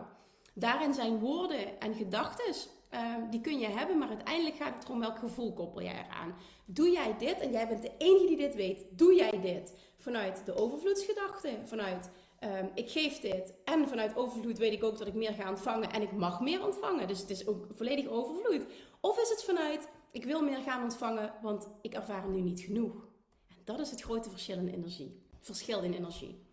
Daarin 0.54 0.94
zijn 0.94 1.20
woorden 1.20 1.80
en 1.80 1.94
gedachten, 1.94 2.56
ehm, 2.90 3.30
die 3.30 3.42
kun 3.42 3.60
je 3.60 3.68
hebben, 3.68 3.98
maar 3.98 4.10
uiteindelijk 4.10 4.56
gaat 4.56 4.76
het 4.76 4.84
erom 4.84 5.00
welk 5.00 5.18
gevoel 5.20 5.54
koppel 5.54 5.82
jij 5.82 6.06
eraan. 6.06 6.36
Doe 6.66 6.90
jij 6.90 7.16
dit, 7.18 7.40
en 7.40 7.52
jij 7.52 7.68
bent 7.68 7.82
de 7.82 7.92
enige 7.98 8.28
die 8.28 8.38
dit 8.38 8.56
weet, 8.56 8.86
doe 8.92 9.16
jij 9.16 9.42
dit 9.42 9.74
vanuit 9.98 10.46
de 10.46 10.56
overvloedsgedachte, 10.56 11.50
vanuit 11.64 12.10
ehm, 12.40 12.68
ik 12.74 12.90
geef 12.90 13.20
dit 13.20 13.54
en 13.64 13.88
vanuit 13.88 14.16
overvloed 14.16 14.58
weet 14.58 14.74
ik 14.74 14.84
ook 14.84 14.98
dat 14.98 15.08
ik 15.08 15.14
meer 15.14 15.34
ga 15.34 15.50
ontvangen 15.50 15.92
en 15.92 16.02
ik 16.02 16.12
mag 16.12 16.42
meer 16.42 16.66
ontvangen, 16.66 17.08
dus 17.08 17.20
het 17.20 17.30
is 17.30 17.48
ook 17.48 17.68
volledig 17.74 18.08
overvloed. 18.08 18.66
Of 19.02 19.22
is 19.22 19.30
het 19.30 19.44
vanuit 19.44 19.88
ik 20.12 20.24
wil 20.24 20.42
meer 20.42 20.62
gaan 20.62 20.84
ontvangen, 20.84 21.34
want 21.42 21.68
ik 21.82 21.94
ervaar 21.94 22.28
nu 22.28 22.42
niet 22.42 22.60
genoeg. 22.60 23.08
En 23.48 23.58
dat 23.64 23.80
is 23.80 23.92
het 23.92 24.02
grote 24.02 24.30
verschil 24.30 24.58
in 24.58 24.68
energie. 24.68 25.24
Verschil 25.40 25.82
in 25.82 25.94
energie. 25.94 26.44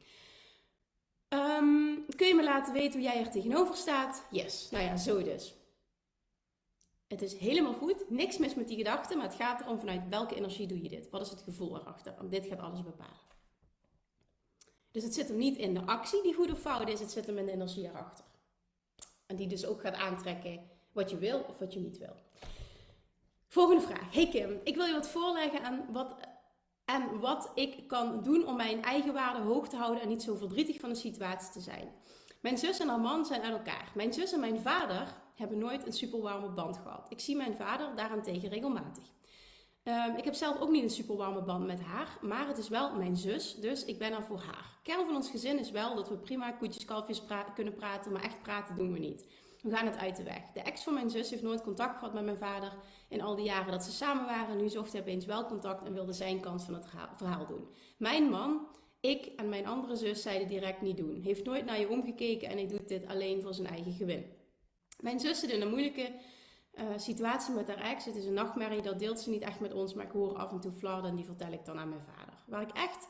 Um, 1.28 2.04
kun 2.16 2.26
je 2.26 2.34
me 2.34 2.42
laten 2.42 2.72
weten 2.72 2.92
hoe 2.92 3.08
jij 3.08 3.20
er 3.20 3.30
tegenover 3.30 3.76
staat? 3.76 4.26
Yes. 4.30 4.68
Nou 4.70 4.84
ja, 4.84 4.96
zo 4.96 5.22
dus. 5.22 5.54
Het 7.08 7.22
is 7.22 7.36
helemaal 7.38 7.74
goed. 7.74 8.10
Niks 8.10 8.38
mis 8.38 8.54
met 8.54 8.68
die 8.68 8.76
gedachte, 8.76 9.16
maar 9.16 9.26
het 9.26 9.34
gaat 9.34 9.60
erom 9.60 9.78
vanuit 9.78 10.08
welke 10.08 10.34
energie 10.34 10.66
doe 10.66 10.82
je 10.82 10.88
dit? 10.88 11.10
Wat 11.10 11.20
is 11.20 11.30
het 11.30 11.42
gevoel 11.42 11.76
erachter? 11.76 12.14
En 12.18 12.28
dit 12.28 12.46
gaat 12.46 12.60
alles 12.60 12.82
bepalen. 12.82 13.20
Dus 14.92 15.02
het 15.02 15.14
zit 15.14 15.28
hem 15.28 15.36
niet 15.36 15.56
in 15.56 15.74
de 15.74 15.86
actie 15.86 16.22
die 16.22 16.34
goed 16.34 16.52
of 16.52 16.60
fout 16.60 16.88
is, 16.88 17.00
het 17.00 17.10
zit 17.10 17.26
hem 17.26 17.38
in 17.38 17.46
de 17.46 17.52
energie 17.52 17.84
erachter. 17.84 18.24
En 19.26 19.36
die 19.36 19.46
dus 19.46 19.66
ook 19.66 19.80
gaat 19.80 19.94
aantrekken 19.94 20.70
wat 20.92 21.10
je 21.10 21.18
wil 21.18 21.44
of 21.48 21.58
wat 21.58 21.72
je 21.72 21.80
niet 21.80 21.98
wil. 21.98 22.14
Volgende 23.46 23.82
vraag. 23.82 24.12
Hey 24.12 24.28
Kim, 24.28 24.60
ik 24.64 24.74
wil 24.74 24.84
je 24.84 24.92
wat 24.92 25.08
voorleggen 25.08 25.64
aan 25.64 25.86
wat, 25.92 26.14
en 26.84 27.20
wat 27.20 27.50
ik 27.54 27.88
kan 27.88 28.22
doen 28.22 28.46
om 28.46 28.56
mijn 28.56 28.82
eigen 28.82 29.12
waarde 29.12 29.40
hoog 29.40 29.68
te 29.68 29.76
houden 29.76 30.02
en 30.02 30.08
niet 30.08 30.22
zo 30.22 30.36
verdrietig 30.36 30.80
van 30.80 30.88
de 30.88 30.94
situatie 30.94 31.52
te 31.52 31.60
zijn. 31.60 31.92
Mijn 32.40 32.58
zus 32.58 32.80
en 32.80 32.88
haar 32.88 33.00
man 33.00 33.24
zijn 33.24 33.42
uit 33.42 33.52
elkaar. 33.52 33.92
Mijn 33.94 34.12
zus 34.12 34.32
en 34.32 34.40
mijn 34.40 34.60
vader 34.60 35.14
hebben 35.34 35.58
nooit 35.58 35.86
een 35.86 35.92
super 35.92 36.20
warme 36.20 36.48
band 36.48 36.76
gehad. 36.76 37.06
Ik 37.08 37.20
zie 37.20 37.36
mijn 37.36 37.54
vader 37.54 37.96
daarentegen 37.96 38.48
regelmatig. 38.48 39.04
Um, 39.84 40.16
ik 40.16 40.24
heb 40.24 40.34
zelf 40.34 40.60
ook 40.60 40.70
niet 40.70 40.82
een 40.82 40.90
super 40.90 41.16
warme 41.16 41.42
band 41.42 41.66
met 41.66 41.80
haar, 41.80 42.18
maar 42.20 42.46
het 42.46 42.58
is 42.58 42.68
wel 42.68 42.94
mijn 42.94 43.16
zus, 43.16 43.54
dus 43.54 43.84
ik 43.84 43.98
ben 43.98 44.12
er 44.12 44.22
voor 44.22 44.38
haar. 44.38 44.78
Kern 44.82 45.04
van 45.04 45.16
ons 45.16 45.30
gezin 45.30 45.58
is 45.58 45.70
wel 45.70 45.94
dat 45.94 46.08
we 46.08 46.16
prima 46.16 46.50
koetjes, 46.52 46.84
kalfjes 46.84 47.22
kunnen 47.54 47.74
praten, 47.74 48.12
maar 48.12 48.22
echt 48.22 48.42
praten 48.42 48.76
doen 48.76 48.92
we 48.92 48.98
niet. 48.98 49.26
We 49.62 49.70
gaan 49.70 49.86
het 49.86 49.96
uit 49.96 50.16
de 50.16 50.22
weg. 50.22 50.42
De 50.54 50.60
ex 50.60 50.82
van 50.82 50.94
mijn 50.94 51.10
zus 51.10 51.30
heeft 51.30 51.42
nooit 51.42 51.62
contact 51.62 51.98
gehad 51.98 52.14
met 52.14 52.24
mijn 52.24 52.36
vader 52.36 52.72
in 53.08 53.22
al 53.22 53.34
die 53.34 53.44
jaren 53.44 53.72
dat 53.72 53.84
ze 53.84 53.92
samen 53.92 54.24
waren. 54.24 54.56
Nu 54.56 54.68
zocht 54.68 54.92
hij 54.92 55.00
opeens 55.00 55.24
wel 55.24 55.46
contact 55.46 55.86
en 55.86 55.92
wilde 55.92 56.12
zijn 56.12 56.40
kant 56.40 56.64
van 56.64 56.74
het 56.74 56.86
verhaal 57.16 57.46
doen. 57.46 57.68
Mijn 57.96 58.30
man, 58.30 58.66
ik 59.00 59.24
en 59.24 59.48
mijn 59.48 59.66
andere 59.66 59.96
zus 59.96 60.22
zeiden 60.22 60.48
direct 60.48 60.80
niet 60.80 60.96
doen. 60.96 61.20
Heeft 61.20 61.44
nooit 61.44 61.64
naar 61.64 61.80
je 61.80 61.88
omgekeken 61.88 62.48
en 62.48 62.56
hij 62.56 62.66
doet 62.66 62.88
dit 62.88 63.06
alleen 63.06 63.42
voor 63.42 63.54
zijn 63.54 63.68
eigen 63.68 63.92
gewin. 63.92 64.24
Mijn 65.00 65.20
zus 65.20 65.40
zit 65.40 65.50
in 65.50 65.60
een 65.60 65.70
moeilijke 65.70 66.12
uh, 66.74 66.84
situatie 66.96 67.54
met 67.54 67.68
haar 67.68 67.80
ex. 67.80 68.04
Het 68.04 68.16
is 68.16 68.24
een 68.24 68.32
nachtmerrie, 68.32 68.82
dat 68.82 68.98
deelt 68.98 69.20
ze 69.20 69.30
niet 69.30 69.42
echt 69.42 69.60
met 69.60 69.72
ons, 69.72 69.94
maar 69.94 70.04
ik 70.04 70.12
hoor 70.12 70.36
af 70.36 70.50
en 70.50 70.60
toe 70.60 70.72
flarden 70.72 71.10
en 71.10 71.16
die 71.16 71.24
vertel 71.24 71.52
ik 71.52 71.64
dan 71.64 71.78
aan 71.78 71.88
mijn 71.88 72.04
vader. 72.16 72.34
Waar 72.46 72.62
ik 72.62 72.72
echt 72.72 73.08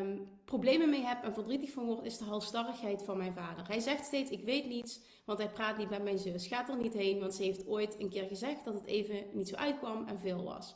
um, 0.00 0.28
problemen 0.44 0.90
mee 0.90 1.04
heb 1.04 1.24
en 1.24 1.34
verdrietig 1.34 1.70
van 1.70 1.84
word, 1.84 2.04
is 2.04 2.18
de 2.18 2.24
halstarrigheid 2.24 3.02
van 3.02 3.16
mijn 3.16 3.34
vader. 3.34 3.66
Hij 3.66 3.80
zegt 3.80 4.04
steeds: 4.04 4.30
Ik 4.30 4.44
weet 4.44 4.66
niets, 4.66 5.00
want 5.24 5.38
hij 5.38 5.50
praat 5.50 5.78
niet 5.78 5.90
met 5.90 6.02
mijn 6.02 6.18
zus. 6.18 6.46
Gaat 6.46 6.68
er 6.68 6.76
niet 6.76 6.94
heen, 6.94 7.20
want 7.20 7.34
ze 7.34 7.42
heeft 7.42 7.66
ooit 7.66 8.00
een 8.00 8.08
keer 8.08 8.26
gezegd 8.26 8.64
dat 8.64 8.74
het 8.74 8.86
even 8.86 9.24
niet 9.32 9.48
zo 9.48 9.56
uitkwam 9.56 10.08
en 10.08 10.18
veel 10.18 10.44
was. 10.44 10.74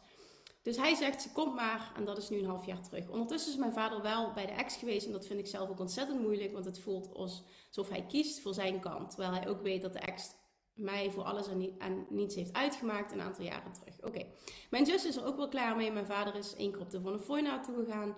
Dus 0.62 0.76
hij 0.76 0.94
zegt: 0.94 1.22
Ze 1.22 1.32
komt 1.32 1.54
maar, 1.54 1.92
en 1.96 2.04
dat 2.04 2.18
is 2.18 2.28
nu 2.28 2.38
een 2.38 2.46
half 2.46 2.66
jaar 2.66 2.82
terug. 2.82 3.08
Ondertussen 3.08 3.52
is 3.52 3.58
mijn 3.58 3.72
vader 3.72 4.02
wel 4.02 4.32
bij 4.32 4.46
de 4.46 4.52
ex 4.52 4.76
geweest, 4.76 5.06
en 5.06 5.12
dat 5.12 5.26
vind 5.26 5.38
ik 5.38 5.46
zelf 5.46 5.68
ook 5.68 5.80
ontzettend 5.80 6.20
moeilijk, 6.20 6.52
want 6.52 6.64
het 6.64 6.80
voelt 6.80 7.14
alsof 7.14 7.88
hij 7.88 8.04
kiest 8.08 8.40
voor 8.40 8.54
zijn 8.54 8.80
kant. 8.80 9.10
Terwijl 9.10 9.32
hij 9.32 9.48
ook 9.48 9.62
weet 9.62 9.82
dat 9.82 9.92
de 9.92 9.98
ex 9.98 10.30
mij 10.74 11.10
voor 11.10 11.22
alles 11.22 11.48
en, 11.78 12.06
niets 12.08 12.34
heeft 12.34 12.52
uitgemaakt 12.52 13.12
een 13.12 13.20
aantal 13.20 13.44
jaren 13.44 13.72
terug. 13.72 14.00
Oké, 14.02 14.26
mijn 14.70 14.86
zus 14.86 15.04
is 15.04 15.16
er 15.16 15.26
ook 15.26 15.36
wel 15.36 15.48
klaar 15.48 15.76
mee. 15.76 15.92
Mijn 15.92 16.06
vader 16.06 16.34
is 16.34 16.54
één 16.54 16.72
keer 16.72 16.80
op 16.80 16.90
de 16.90 17.00
Van 17.00 17.20
Foy 17.20 17.40
naartoe 17.40 17.84
gegaan. 17.84 18.16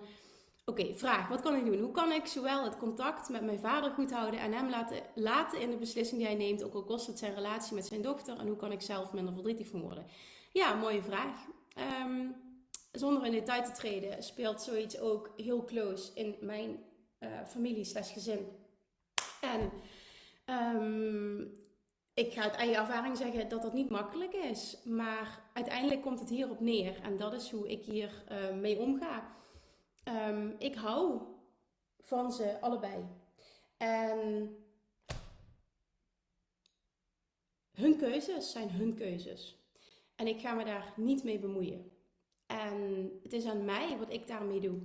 Oké, 0.65 0.93
vraag. 0.95 1.27
Wat 1.27 1.41
kan 1.41 1.55
ik 1.55 1.65
doen? 1.65 1.79
Hoe 1.79 1.91
kan 1.91 2.11
ik 2.11 2.25
zowel 2.25 2.63
het 2.63 2.77
contact 2.77 3.29
met 3.29 3.43
mijn 3.43 3.59
vader 3.59 3.91
goed 3.91 4.11
houden 4.11 4.39
en 4.39 4.53
hem 4.53 4.69
laten, 4.69 4.97
laten 5.15 5.61
in 5.61 5.69
de 5.69 5.77
beslissing 5.77 6.19
die 6.19 6.27
hij 6.29 6.37
neemt, 6.37 6.63
ook 6.63 6.73
al 6.73 6.83
kost 6.83 7.07
het 7.07 7.19
zijn 7.19 7.33
relatie 7.33 7.75
met 7.75 7.85
zijn 7.85 8.01
dochter? 8.01 8.37
En 8.37 8.47
hoe 8.47 8.55
kan 8.55 8.71
ik 8.71 8.81
zelf 8.81 9.13
minder 9.13 9.33
verdrietig 9.33 9.67
van 9.67 9.81
worden? 9.81 10.05
Ja, 10.51 10.73
mooie 10.73 11.01
vraag. 11.01 11.47
Um, 12.05 12.35
zonder 12.91 13.25
in 13.25 13.31
detail 13.31 13.63
te 13.63 13.71
treden, 13.71 14.23
speelt 14.23 14.61
zoiets 14.61 14.99
ook 14.99 15.33
heel 15.35 15.65
close 15.65 16.11
in 16.13 16.35
mijn 16.41 16.83
uh, 17.19 17.29
familie 17.47 17.83
slash 17.83 18.13
gezin. 18.13 18.47
En 19.41 19.71
um, 20.75 21.51
ik 22.13 22.33
ga 22.33 22.41
uit 22.41 22.55
eigen 22.55 22.77
ervaring 22.77 23.17
zeggen 23.17 23.49
dat 23.49 23.61
dat 23.61 23.73
niet 23.73 23.89
makkelijk 23.89 24.33
is. 24.33 24.77
Maar 24.83 25.41
uiteindelijk 25.53 26.01
komt 26.01 26.19
het 26.19 26.29
hierop 26.29 26.59
neer. 26.59 27.01
En 27.01 27.17
dat 27.17 27.33
is 27.33 27.51
hoe 27.51 27.69
ik 27.69 27.83
hier 27.83 28.23
uh, 28.31 28.53
mee 28.53 28.79
omga. 28.79 29.31
Um, 30.29 30.55
ik 30.57 30.75
hou 30.75 31.21
van 31.99 32.31
ze 32.31 32.61
allebei. 32.61 33.05
En 33.77 34.55
hun 37.71 37.97
keuzes 37.97 38.51
zijn 38.51 38.71
hun 38.71 38.95
keuzes. 38.95 39.57
En 40.15 40.27
ik 40.27 40.39
ga 40.39 40.53
me 40.53 40.63
daar 40.63 40.93
niet 40.95 41.23
mee 41.23 41.39
bemoeien. 41.39 41.91
En 42.45 43.09
het 43.23 43.33
is 43.33 43.45
aan 43.45 43.65
mij 43.65 43.97
wat 43.97 44.13
ik 44.13 44.27
daarmee 44.27 44.59
doe. 44.59 44.79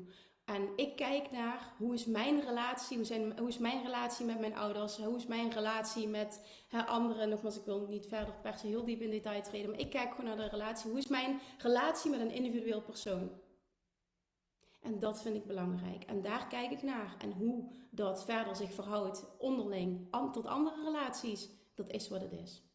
En 0.49 0.69
ik 0.77 0.97
kijk 0.97 1.31
naar 1.31 1.73
hoe 1.77 1.95
is 1.95 2.07
mijn 2.07 2.41
relatie, 2.41 2.97
hoe, 2.97 3.07
zijn, 3.07 3.39
hoe 3.39 3.49
is 3.49 3.59
mijn 3.59 3.83
relatie 3.83 4.27
met 4.27 4.41
mijn 4.41 4.57
ouders, 4.57 4.97
hoe 4.97 5.17
is 5.17 5.27
mijn 5.27 5.51
relatie 5.51 6.09
met 6.09 6.47
hè, 6.69 6.87
anderen. 6.87 7.29
Nogmaals, 7.29 7.57
ik 7.57 7.65
wil 7.65 7.87
niet 7.89 8.07
verder 8.07 8.35
per 8.43 8.59
se 8.59 8.67
heel 8.67 8.85
diep 8.85 9.01
in 9.01 9.11
detail 9.11 9.43
treden, 9.43 9.71
maar 9.71 9.79
ik 9.79 9.91
kijk 9.91 10.11
gewoon 10.11 10.25
naar 10.25 10.37
de 10.37 10.49
relatie. 10.49 10.91
Hoe 10.91 10.99
is 10.99 11.07
mijn 11.07 11.41
relatie 11.59 12.11
met 12.11 12.21
een 12.21 12.31
individueel 12.31 12.81
persoon? 12.81 13.31
En 14.81 14.99
dat 14.99 15.23
vind 15.23 15.37
ik 15.37 15.47
belangrijk. 15.47 16.05
En 16.05 16.23
daar 16.23 16.47
kijk 16.47 16.71
ik 16.71 16.83
naar. 16.83 17.17
En 17.19 17.33
hoe 17.33 17.71
dat 17.91 18.25
verder 18.25 18.57
zich 18.57 18.73
verhoudt 18.73 19.25
onderling 19.39 20.11
tot 20.33 20.47
andere 20.47 20.85
relaties, 20.85 21.49
dat 21.75 21.91
is 21.91 22.09
wat 22.09 22.21
het 22.21 22.33
is. 22.33 22.68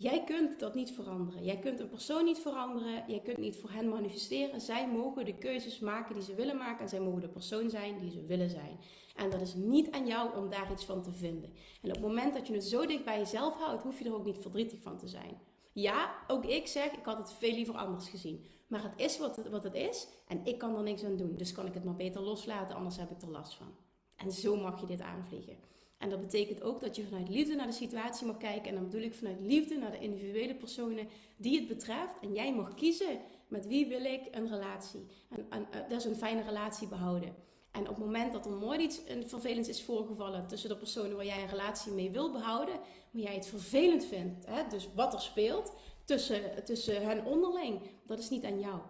Jij 0.00 0.24
kunt 0.24 0.60
dat 0.60 0.74
niet 0.74 0.92
veranderen. 0.92 1.44
Jij 1.44 1.58
kunt 1.58 1.80
een 1.80 1.88
persoon 1.88 2.24
niet 2.24 2.38
veranderen. 2.38 3.04
Jij 3.06 3.20
kunt 3.20 3.38
niet 3.38 3.56
voor 3.56 3.70
hen 3.70 3.88
manifesteren. 3.88 4.60
Zij 4.60 4.88
mogen 4.88 5.24
de 5.24 5.38
keuzes 5.38 5.78
maken 5.78 6.14
die 6.14 6.22
ze 6.22 6.34
willen 6.34 6.56
maken. 6.56 6.80
En 6.80 6.88
zij 6.88 7.00
mogen 7.00 7.20
de 7.20 7.28
persoon 7.28 7.70
zijn 7.70 7.98
die 7.98 8.10
ze 8.10 8.24
willen 8.26 8.50
zijn. 8.50 8.78
En 9.16 9.30
dat 9.30 9.40
is 9.40 9.54
niet 9.54 9.90
aan 9.90 10.06
jou 10.06 10.36
om 10.36 10.50
daar 10.50 10.72
iets 10.72 10.84
van 10.84 11.02
te 11.02 11.12
vinden. 11.12 11.52
En 11.82 11.88
op 11.88 11.94
het 11.94 12.00
moment 12.00 12.34
dat 12.34 12.46
je 12.46 12.52
het 12.52 12.64
zo 12.64 12.86
dicht 12.86 13.04
bij 13.04 13.18
jezelf 13.18 13.54
houdt, 13.54 13.82
hoef 13.82 13.98
je 13.98 14.04
er 14.04 14.14
ook 14.14 14.24
niet 14.24 14.38
verdrietig 14.38 14.82
van 14.82 14.98
te 14.98 15.08
zijn. 15.08 15.40
Ja, 15.72 16.14
ook 16.26 16.44
ik 16.44 16.66
zeg, 16.66 16.92
ik 16.92 17.04
had 17.04 17.18
het 17.18 17.32
veel 17.32 17.54
liever 17.54 17.74
anders 17.74 18.08
gezien. 18.08 18.44
Maar 18.66 18.82
het 18.82 18.94
is 18.96 19.18
wat 19.18 19.36
het, 19.36 19.48
wat 19.48 19.62
het 19.62 19.74
is 19.74 20.08
en 20.28 20.40
ik 20.44 20.58
kan 20.58 20.76
er 20.76 20.82
niks 20.82 21.04
aan 21.04 21.16
doen. 21.16 21.36
Dus 21.36 21.52
kan 21.52 21.66
ik 21.66 21.74
het 21.74 21.84
maar 21.84 21.96
beter 21.96 22.20
loslaten, 22.20 22.76
anders 22.76 22.96
heb 22.96 23.10
ik 23.10 23.22
er 23.22 23.30
last 23.30 23.54
van. 23.54 23.74
En 24.16 24.32
zo 24.32 24.56
mag 24.56 24.80
je 24.80 24.86
dit 24.86 25.00
aanvliegen. 25.00 25.56
En 26.00 26.10
dat 26.10 26.20
betekent 26.20 26.62
ook 26.62 26.80
dat 26.80 26.96
je 26.96 27.04
vanuit 27.04 27.28
liefde 27.28 27.54
naar 27.54 27.66
de 27.66 27.72
situatie 27.72 28.26
mag 28.26 28.36
kijken. 28.36 28.68
En 28.68 28.74
dan 28.74 28.84
bedoel 28.84 29.02
ik 29.02 29.14
vanuit 29.14 29.40
liefde 29.40 29.76
naar 29.76 29.90
de 29.90 29.98
individuele 29.98 30.54
personen 30.54 31.08
die 31.36 31.58
het 31.58 31.68
betreft. 31.68 32.18
En 32.20 32.34
jij 32.34 32.54
mag 32.54 32.74
kiezen 32.74 33.18
met 33.48 33.66
wie 33.66 33.86
wil 33.86 34.04
ik 34.04 34.20
een 34.30 34.48
relatie. 34.48 35.06
En, 35.28 35.46
en 35.50 35.66
uh, 35.74 35.80
dat 35.88 35.98
is 35.98 36.04
een 36.04 36.16
fijne 36.16 36.42
relatie 36.42 36.88
behouden. 36.88 37.34
En 37.70 37.80
op 37.80 37.94
het 37.96 38.04
moment 38.04 38.32
dat 38.32 38.46
er 38.46 38.52
nooit 38.52 38.80
iets 38.80 39.00
vervelends 39.26 39.68
is 39.68 39.82
voorgevallen 39.82 40.46
tussen 40.46 40.68
de 40.68 40.76
personen 40.76 41.16
waar 41.16 41.24
jij 41.24 41.42
een 41.42 41.48
relatie 41.48 41.92
mee 41.92 42.10
wil 42.10 42.32
behouden, 42.32 42.74
maar 43.10 43.22
jij 43.22 43.34
het 43.34 43.46
vervelend 43.46 44.04
vindt, 44.04 44.46
hè, 44.46 44.66
dus 44.68 44.88
wat 44.94 45.14
er 45.14 45.20
speelt 45.20 45.72
tussen, 46.04 46.64
tussen 46.64 47.06
hen 47.06 47.24
onderling, 47.24 47.80
dat 48.06 48.18
is 48.18 48.30
niet 48.30 48.44
aan 48.44 48.60
jou. 48.60 48.80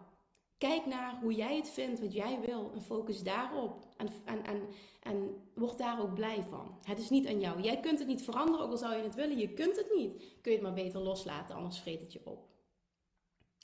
Kijk 0.60 0.86
naar 0.86 1.18
hoe 1.20 1.34
jij 1.34 1.56
het 1.56 1.68
vindt, 1.68 2.00
wat 2.00 2.12
jij 2.12 2.40
wil 2.40 2.70
en 2.74 2.82
focus 2.82 3.22
daarop. 3.22 3.86
En, 3.96 4.08
en, 4.24 4.44
en, 4.44 4.68
en 5.02 5.42
word 5.54 5.78
daar 5.78 6.00
ook 6.00 6.14
blij 6.14 6.42
van. 6.42 6.78
Het 6.82 6.98
is 6.98 7.10
niet 7.10 7.26
aan 7.26 7.40
jou. 7.40 7.60
Jij 7.60 7.80
kunt 7.80 7.98
het 7.98 8.08
niet 8.08 8.22
veranderen, 8.22 8.64
ook 8.64 8.70
al 8.70 8.76
zou 8.76 8.96
je 8.96 9.02
het 9.02 9.14
willen. 9.14 9.38
Je 9.38 9.54
kunt 9.54 9.76
het 9.76 9.94
niet. 9.94 10.12
Kun 10.40 10.52
je 10.52 10.58
het 10.58 10.66
maar 10.66 10.84
beter 10.84 11.00
loslaten, 11.00 11.56
anders 11.56 11.78
vreet 11.78 12.00
het 12.00 12.12
je 12.12 12.20
op. 12.24 12.48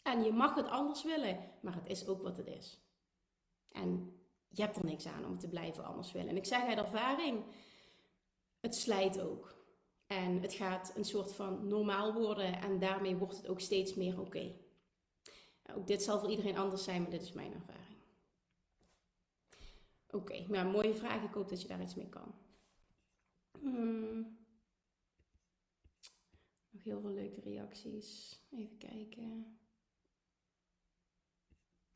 En 0.03 0.23
je 0.23 0.33
mag 0.33 0.55
het 0.55 0.69
anders 0.69 1.03
willen, 1.03 1.39
maar 1.61 1.75
het 1.75 1.87
is 1.87 2.07
ook 2.07 2.23
wat 2.23 2.37
het 2.37 2.47
is. 2.47 2.81
En 3.73 4.19
je 4.49 4.63
hebt 4.63 4.77
er 4.77 4.85
niks 4.85 5.07
aan 5.07 5.27
om 5.27 5.39
te 5.39 5.49
blijven 5.49 5.85
anders 5.85 6.13
willen. 6.13 6.29
En 6.29 6.37
ik 6.37 6.47
zeg 6.47 6.63
uit 6.63 6.79
ervaring, 6.79 7.45
het 8.61 8.75
slijt 8.75 9.21
ook. 9.21 9.55
En 10.07 10.43
het 10.43 10.55
gaat 10.55 10.93
een 10.95 11.05
soort 11.05 11.35
van 11.35 11.69
normaal 11.69 12.13
worden 12.13 12.61
en 12.61 12.79
daarmee 12.79 13.17
wordt 13.17 13.37
het 13.37 13.49
ook 13.49 13.61
steeds 13.61 13.95
meer 13.95 14.21
oké. 14.21 14.65
Ook 15.75 15.87
dit 15.87 16.03
zal 16.03 16.21
voor 16.21 16.31
iedereen 16.31 16.57
anders 16.57 16.85
zijn, 16.85 17.03
maar 17.03 17.11
dit 17.11 17.23
is 17.23 17.33
mijn 17.33 17.53
ervaring. 17.53 17.99
Oké, 20.11 20.47
nou 20.49 20.71
mooie 20.71 20.95
vraag. 20.95 21.23
Ik 21.23 21.35
hoop 21.35 21.49
dat 21.49 21.63
je 21.63 21.69
daar 21.69 21.83
iets 21.83 21.95
mee 21.95 22.09
kan. 22.09 22.35
Hmm. 23.61 24.39
Nog 26.71 26.83
heel 26.85 27.01
veel 27.01 27.13
leuke 27.13 27.41
reacties. 27.41 28.41
Even 28.51 28.79
kijken. 28.79 29.59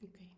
Oké. 0.04 0.28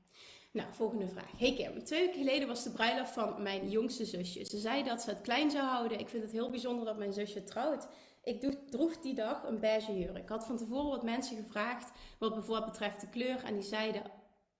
Nou, 0.53 0.75
volgende 0.75 1.09
vraag. 1.09 1.39
Hey 1.39 1.55
Kim, 1.55 1.85
twee 1.85 2.01
weken 2.01 2.19
geleden 2.19 2.49
was 2.49 2.65
de 2.65 2.71
bruiloft 2.71 3.13
van 3.13 3.43
mijn 3.43 3.71
jongste 3.71 4.05
zusje. 4.05 4.45
Ze 4.45 4.59
zei 4.59 4.83
dat 4.83 5.03
ze 5.03 5.11
het 5.11 5.21
klein 5.21 5.51
zou 5.51 5.65
houden. 5.65 5.99
Ik 5.99 6.09
vind 6.09 6.23
het 6.23 6.33
heel 6.33 6.51
bijzonder 6.51 6.85
dat 6.85 6.99
mijn 6.99 7.13
zusje 7.13 7.43
trouwt. 7.43 7.89
Ik 8.23 8.41
droeg 8.71 8.99
die 9.01 9.15
dag 9.15 9.43
een 9.45 9.61
beige 9.61 9.99
jurk. 9.99 10.17
Ik 10.17 10.29
had 10.29 10.45
van 10.45 10.57
tevoren 10.57 10.91
wat 10.91 11.03
mensen 11.03 11.37
gevraagd 11.37 11.93
wat 12.19 12.35
bijvoorbeeld 12.35 12.71
betreft 12.71 13.01
de 13.01 13.09
kleur. 13.09 13.45
En 13.45 13.55
die 13.55 13.63
zeiden 13.63 14.03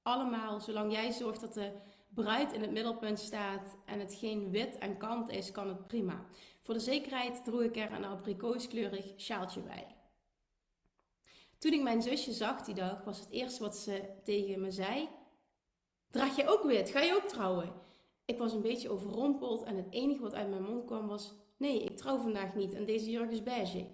allemaal, 0.03 0.61
zolang 0.61 0.93
jij 0.93 1.13
zorgt 1.13 1.41
dat 1.41 1.55
de 1.55 1.73
bruid 2.09 2.53
in 2.53 2.61
het 2.61 2.71
middelpunt 2.71 3.19
staat 3.19 3.77
en 3.87 4.01
het 4.01 4.15
geen 4.15 4.51
wit 4.51 4.79
en 4.79 4.97
kant 4.97 5.31
is, 5.31 5.51
kan 5.51 5.69
het 5.69 5.87
prima. 5.87 6.27
Voor 6.63 6.75
de 6.75 6.81
zekerheid 6.81 7.45
droeg 7.45 7.63
ik 7.63 7.77
er 7.77 7.93
een 7.93 8.05
abrikooskleurig 8.05 9.13
sjaaltje 9.17 9.61
bij. 9.61 9.87
Toen 11.59 11.73
ik 11.73 11.83
mijn 11.83 12.03
zusje 12.03 12.33
zag 12.33 12.63
die 12.63 12.75
dag, 12.75 13.05
was 13.05 13.19
het 13.19 13.31
eerste 13.31 13.63
wat 13.63 13.77
ze 13.77 14.21
tegen 14.25 14.61
me 14.61 14.71
zei: 14.71 15.09
Draag 16.11 16.37
je 16.37 16.49
ook 16.49 16.63
wit? 16.63 16.91
Ga 16.91 17.01
je 17.01 17.15
ook 17.15 17.29
trouwen? 17.29 17.73
Ik 18.25 18.39
was 18.39 18.53
een 18.53 18.63
beetje 18.63 18.91
overrompeld 18.91 19.63
en 19.63 19.77
het 19.77 19.87
enige 19.91 20.23
wat 20.23 20.35
uit 20.35 20.49
mijn 20.49 20.63
mond 20.63 20.85
kwam 20.85 21.07
was: 21.07 21.35
Nee, 21.63 21.83
ik 21.83 21.97
trouw 21.97 22.19
vandaag 22.19 22.55
niet 22.55 22.75
en 22.75 22.85
deze 22.85 23.11
jurk 23.11 23.31
is 23.31 23.43
beige. 23.43 23.87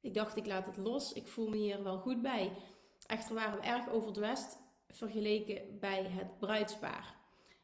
Ik 0.00 0.14
dacht, 0.14 0.36
ik 0.36 0.46
laat 0.46 0.66
het 0.66 0.76
los, 0.76 1.12
ik 1.12 1.26
voel 1.26 1.48
me 1.48 1.56
hier 1.56 1.82
wel 1.82 1.98
goed 1.98 2.22
bij. 2.22 2.52
Echter 3.06 3.34
waren 3.34 3.60
we 3.60 3.66
erg 3.66 3.88
overdressed 3.90 4.58
vergeleken 4.88 5.78
bij 5.80 6.02
het 6.02 6.38
bruidspaar. 6.38 7.14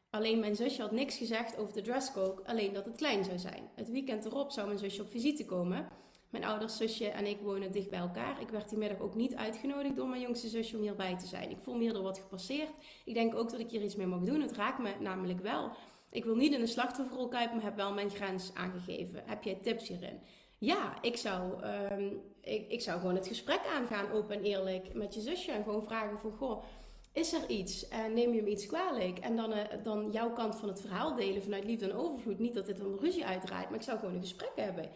Alleen 0.09 0.39
mijn 0.39 0.55
zusje 0.55 0.81
had 0.81 0.91
niks 0.91 1.17
gezegd 1.17 1.57
over 1.57 1.73
de 1.73 1.81
dresscode, 1.81 2.45
alleen 2.45 2.73
dat 2.73 2.85
het 2.85 2.97
klein 2.97 3.23
zou 3.23 3.39
zijn. 3.39 3.69
Het 3.75 3.89
weekend 3.89 4.25
erop 4.25 4.51
zou 4.51 4.67
mijn 4.67 4.79
zusje 4.79 5.01
op 5.01 5.09
visite 5.09 5.45
komen. 5.45 5.87
Mijn 6.29 6.45
ouders, 6.45 6.77
zusje 6.77 7.07
en 7.07 7.25
ik 7.25 7.39
wonen 7.41 7.71
dicht 7.71 7.89
bij 7.89 7.99
elkaar. 7.99 8.41
Ik 8.41 8.49
werd 8.49 8.69
die 8.69 8.77
middag 8.77 8.99
ook 8.99 9.15
niet 9.15 9.35
uitgenodigd 9.35 9.95
door 9.95 10.07
mijn 10.07 10.21
jongste 10.21 10.47
zusje 10.47 10.75
om 10.75 10.81
hierbij 10.81 11.17
te 11.17 11.27
zijn. 11.27 11.49
Ik 11.49 11.59
voel 11.59 11.73
me 11.73 11.81
hier 11.81 11.93
door 11.93 12.03
wat 12.03 12.19
gepasseerd. 12.19 12.71
Ik 13.05 13.13
denk 13.13 13.35
ook 13.35 13.51
dat 13.51 13.59
ik 13.59 13.69
hier 13.69 13.83
iets 13.83 13.95
mee 13.95 14.07
mag 14.07 14.21
doen. 14.21 14.41
Het 14.41 14.51
raakt 14.51 14.79
me 14.79 14.93
namelijk 14.99 15.39
wel. 15.39 15.71
Ik 16.13 16.23
wil 16.23 16.35
niet 16.35 16.53
in 16.53 16.61
een 16.61 16.67
slachtofferrol 16.67 17.27
kijken, 17.27 17.55
maar 17.55 17.65
heb 17.65 17.75
wel 17.75 17.93
mijn 17.93 18.09
grens 18.09 18.51
aangegeven. 18.53 19.23
Heb 19.25 19.43
jij 19.43 19.55
tips 19.61 19.87
hierin? 19.87 20.19
Ja, 20.57 21.01
ik 21.01 21.17
zou, 21.17 21.65
um, 21.91 22.21
ik, 22.41 22.71
ik 22.71 22.81
zou 22.81 22.99
gewoon 22.99 23.15
het 23.15 23.27
gesprek 23.27 23.65
aangaan, 23.65 24.11
open 24.11 24.35
en 24.35 24.43
eerlijk, 24.43 24.93
met 24.93 25.13
je 25.13 25.21
zusje. 25.21 25.51
En 25.51 25.63
gewoon 25.63 25.83
vragen 25.83 26.19
van, 26.19 26.31
goh, 26.31 26.63
is 27.11 27.33
er 27.33 27.49
iets? 27.49 27.87
En 27.87 28.13
neem 28.13 28.33
je 28.33 28.39
hem 28.39 28.47
iets 28.47 28.65
kwalijk? 28.65 29.19
En 29.19 29.35
dan, 29.35 29.51
uh, 29.51 29.59
dan 29.83 30.11
jouw 30.11 30.31
kant 30.31 30.55
van 30.55 30.67
het 30.67 30.81
verhaal 30.81 31.15
delen 31.15 31.43
vanuit 31.43 31.63
liefde 31.63 31.85
en 31.85 31.95
overvloed. 31.95 32.39
Niet 32.39 32.53
dat 32.53 32.65
dit 32.65 32.79
een 32.79 32.99
ruzie 32.99 33.25
uitdraait, 33.25 33.69
maar 33.69 33.79
ik 33.79 33.85
zou 33.85 33.99
gewoon 33.99 34.13
een 34.13 34.21
gesprek 34.21 34.51
hebben. 34.55 34.89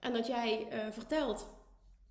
En 0.00 0.12
dat 0.12 0.26
jij 0.26 0.66
uh, 0.72 0.92
vertelt 0.92 1.48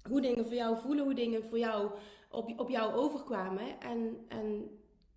hoe 0.09 0.21
dingen 0.21 0.45
voor 0.45 0.55
jou 0.55 0.77
voelen, 0.77 1.03
hoe 1.03 1.13
dingen 1.13 1.43
voor 1.43 1.59
jou 1.59 1.91
op, 2.31 2.59
op 2.59 2.69
jou 2.69 2.93
overkwamen. 2.93 3.79
En, 3.79 4.25
en 4.27 4.69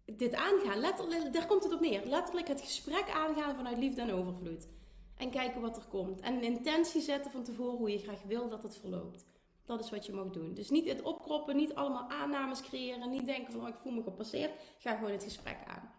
dit 0.05 0.35
aangaan, 0.35 0.79
letterlijk, 0.79 1.33
daar 1.33 1.47
komt 1.47 1.63
het 1.63 1.73
op 1.73 1.81
neer. 1.81 2.05
Letterlijk 2.05 2.49
het 2.49 2.61
gesprek 2.61 3.11
aangaan 3.11 3.57
vanuit 3.57 3.79
liefde 3.79 4.01
en 4.01 4.13
overvloed. 4.13 4.69
En 5.17 5.31
kijken 5.31 5.61
wat 5.61 5.77
er 5.77 5.85
komt. 5.89 6.21
En 6.21 6.35
een 6.35 6.43
intentie 6.43 7.01
zetten 7.01 7.31
van 7.31 7.43
tevoren 7.43 7.77
hoe 7.79 7.91
je 7.91 7.99
graag 7.99 8.23
wil 8.23 8.49
dat 8.49 8.63
het 8.63 8.77
verloopt. 8.77 9.25
Dat 9.65 9.81
is 9.81 9.91
wat 9.91 10.07
je 10.07 10.13
mag 10.13 10.31
doen. 10.31 10.55
Dus 10.55 10.71
niet 10.71 10.89
het 10.89 11.03
opkroppen, 11.03 11.57
niet 11.57 11.75
allemaal 11.75 12.11
aannames 12.11 12.63
creëren. 12.63 13.11
Niet 13.11 13.27
denken 13.27 13.53
van 13.53 13.63
oh, 13.63 13.69
ik 13.69 13.79
voel 13.83 13.93
me 13.93 14.03
gepasseerd. 14.03 14.51
Ga 14.79 14.95
gewoon 14.95 15.13
het 15.13 15.23
gesprek 15.23 15.59
aan. 15.67 15.93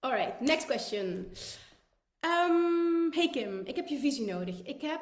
Alright, 0.00 0.40
next 0.40 0.66
question. 0.66 1.32
Um, 2.20 3.12
hey 3.12 3.30
Kim, 3.30 3.60
ik 3.64 3.76
heb 3.76 3.86
je 3.86 3.98
visie 3.98 4.26
nodig. 4.26 4.62
Ik 4.62 4.80
heb, 4.80 5.00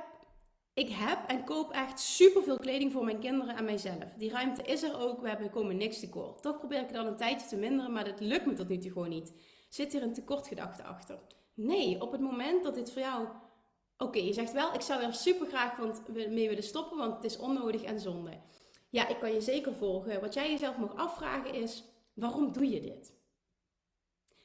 ik 0.75 0.89
heb 0.89 1.19
en 1.27 1.45
koop 1.45 1.71
echt 1.71 2.01
superveel 2.01 2.59
kleding 2.59 2.93
voor 2.93 3.05
mijn 3.05 3.19
kinderen 3.19 3.57
en 3.57 3.65
mijzelf. 3.65 4.13
Die 4.17 4.31
ruimte 4.31 4.63
is 4.63 4.83
er 4.83 4.99
ook, 5.01 5.21
we 5.21 5.29
hebben 5.29 5.51
komen 5.51 5.77
niks 5.77 6.01
tekort. 6.01 6.43
Toch 6.43 6.59
probeer 6.59 6.81
ik 6.81 6.93
dan 6.93 7.07
een 7.07 7.17
tijdje 7.17 7.49
te 7.49 7.57
minderen, 7.57 7.93
maar 7.93 8.05
dat 8.05 8.21
lukt 8.21 8.47
me 8.47 8.53
tot 8.53 8.69
nu 8.69 8.79
toe 8.79 8.91
gewoon 8.91 9.09
niet. 9.09 9.33
Zit 9.69 9.93
hier 9.93 10.03
een 10.03 10.13
tekortgedachte 10.13 10.83
achter? 10.83 11.19
Nee, 11.55 12.01
op 12.01 12.13
het 12.13 12.21
moment 12.21 12.65
dat 12.65 12.75
dit 12.75 12.93
voor 12.93 13.03
jou... 13.03 13.29
Oké, 13.99 14.19
je 14.19 14.33
zegt 14.33 14.53
wel, 14.53 14.75
ik 14.75 14.81
zou 14.81 15.03
er 15.03 15.15
super 15.15 15.47
graag 15.47 15.79
mee 16.09 16.49
willen 16.49 16.63
stoppen, 16.63 16.99
want 16.99 17.15
het 17.15 17.25
is 17.25 17.39
onnodig 17.39 17.83
en 17.83 18.01
zonde. 18.01 18.41
Ja, 18.91 19.09
ik 19.09 19.19
kan 19.19 19.33
je 19.33 19.41
zeker 19.41 19.75
volgen. 19.75 20.21
Wat 20.21 20.35
jij 20.35 20.51
jezelf 20.51 20.77
mag 20.77 20.97
afvragen 20.97 21.55
is, 21.55 21.85
waarom 22.15 22.53
doe 22.53 22.71
je 22.71 22.81
dit? 22.81 23.15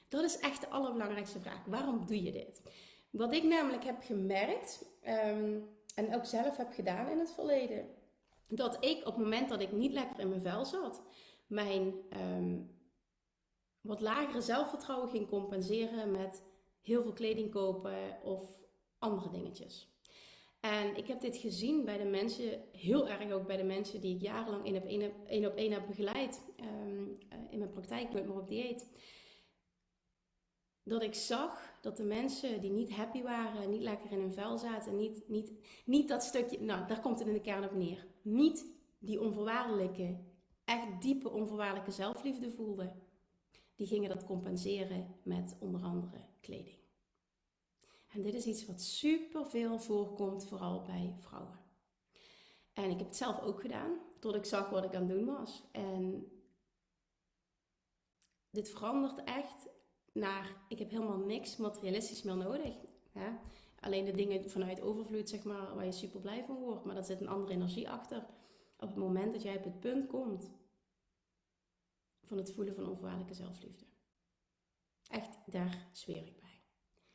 Dat 0.08 0.24
is 0.24 0.40
echt 0.40 0.62
de 0.62 0.70
allerbelangrijkste 0.70 1.40
vraag. 1.40 1.66
Waarom 1.66 2.06
doe 2.06 2.24
je 2.24 2.32
dit? 2.32 2.62
Wat 3.10 3.34
ik 3.34 3.44
namelijk 3.44 3.84
heb 3.84 4.02
gemerkt 4.02 4.86
um, 5.08 5.77
en 5.98 6.16
ook 6.16 6.26
zelf 6.26 6.58
heb 6.58 6.72
gedaan 6.72 7.10
in 7.10 7.20
het 7.20 7.32
verleden, 7.32 7.86
dat 8.48 8.86
ik 8.86 8.98
op 8.98 9.06
het 9.06 9.24
moment 9.24 9.50
dat 9.50 9.62
ik 9.62 9.72
niet 9.72 9.92
lekker 9.92 10.20
in 10.20 10.30
mijn 10.30 10.42
vel 10.42 10.66
zat, 10.66 11.02
mijn 11.48 11.94
um, 12.38 12.76
wat 13.82 14.02
lagere 14.02 14.42
zelfvertrouwen 14.42 15.10
ging 15.10 15.28
compenseren 15.28 16.12
met 16.12 16.44
heel 16.82 17.02
veel 17.02 17.14
kleding 17.14 17.52
kopen 17.52 18.22
of 18.24 18.42
andere 19.00 19.30
dingetjes. 19.30 19.96
En 20.60 20.96
ik 20.96 21.08
heb 21.08 21.22
dit 21.22 21.38
gezien 21.38 21.86
bij 21.86 21.98
de 21.98 22.06
mensen, 22.06 22.62
heel 22.72 23.08
erg 23.08 23.32
ook 23.32 23.48
bij 23.48 23.58
de 23.58 23.64
mensen 23.64 24.02
die 24.02 24.16
ik 24.16 24.22
jarenlang 24.22 24.66
één 24.66 24.76
op 24.76 24.86
één, 24.86 25.12
één, 25.28 25.46
op 25.46 25.58
heb 25.58 25.88
begeleid 25.88 26.42
um, 26.60 27.18
in 27.50 27.60
mijn 27.60 27.72
praktijk 27.72 28.14
met 28.14 28.26
me 28.26 28.34
op 28.34 28.48
dieet 28.48 28.90
dat 30.88 31.02
ik 31.02 31.14
zag 31.14 31.76
dat 31.82 31.98
de 31.98 32.04
mensen 32.04 32.62
die 32.62 32.72
niet 32.72 32.92
happy 32.92 33.22
waren, 33.22 33.70
niet 33.70 33.82
lekker 33.82 34.12
in 34.12 34.20
hun 34.20 34.34
vel 34.34 34.58
zaten, 34.58 34.98
niet, 34.98 35.24
niet, 35.28 35.52
niet 35.86 36.08
dat 36.08 36.24
stukje, 36.24 36.62
nou 36.62 36.88
daar 36.88 37.02
komt 37.02 37.20
het 37.20 37.28
in 37.28 37.34
de 37.34 37.42
kern 37.42 37.64
op 37.64 37.76
neer, 37.76 38.08
niet 38.22 38.66
die 39.00 39.22
onvoorwaardelijke, 39.22 40.20
echt 40.66 41.02
diepe 41.02 41.30
onvoorwaardelijke 41.30 41.92
zelfliefde 41.92 42.52
voelden, 42.52 43.02
die 43.76 43.88
gingen 43.88 44.10
dat 44.10 44.26
compenseren 44.26 45.16
met 45.24 45.56
onder 45.60 45.82
andere 45.82 46.22
kleding. 46.40 46.78
En 48.08 48.22
dit 48.22 48.34
is 48.34 48.46
iets 48.46 48.66
wat 48.66 48.82
super 48.82 49.46
veel 49.46 49.80
voorkomt, 49.80 50.46
vooral 50.46 50.82
bij 50.82 51.16
vrouwen. 51.20 51.60
En 52.74 52.90
ik 52.90 52.98
heb 52.98 53.08
het 53.08 53.16
zelf 53.16 53.42
ook 53.42 53.62
gedaan, 53.62 54.00
tot 54.20 54.36
ik 54.36 54.46
zag 54.46 54.70
wat 54.70 54.84
ik 54.84 54.96
aan 54.96 55.08
het 55.08 55.18
doen 55.18 55.26
was. 55.26 55.64
En 55.72 56.32
dit 58.50 58.70
verandert 58.70 59.24
echt 59.24 59.68
naar, 60.20 60.56
ik 60.68 60.80
heb 60.80 60.90
helemaal 60.90 61.18
niks 61.18 61.58
materialistisch 61.58 62.24
meer 62.24 62.38
nodig. 62.38 62.76
Alleen 63.80 64.06
de 64.06 64.12
dingen 64.12 64.50
vanuit 64.50 64.82
overvloed, 64.82 65.30
zeg 65.30 65.44
maar, 65.44 65.76
waar 65.76 65.86
je 65.86 65.92
super 65.92 66.20
blij 66.20 66.44
van 66.44 66.56
wordt. 66.56 66.86
Maar 66.86 66.96
daar 66.96 67.04
zit 67.04 67.22
een 67.22 67.28
andere 67.28 67.54
energie 67.54 67.90
achter. 67.90 68.26
Op 68.80 68.88
het 68.88 68.98
moment 68.98 69.34
dat 69.34 69.42
jij 69.42 69.58
op 69.58 69.64
het 69.64 69.80
punt 69.80 70.08
komt 70.08 70.52
van 72.24 72.38
het 72.38 72.52
voelen 72.52 72.76
van 72.76 72.88
onvoorwaardelijke 72.88 73.34
zelfliefde. 73.34 73.86
Echt, 75.08 75.38
daar 75.46 75.88
zweer 75.92 76.28
ik 76.28 76.40
bij. 76.42 76.62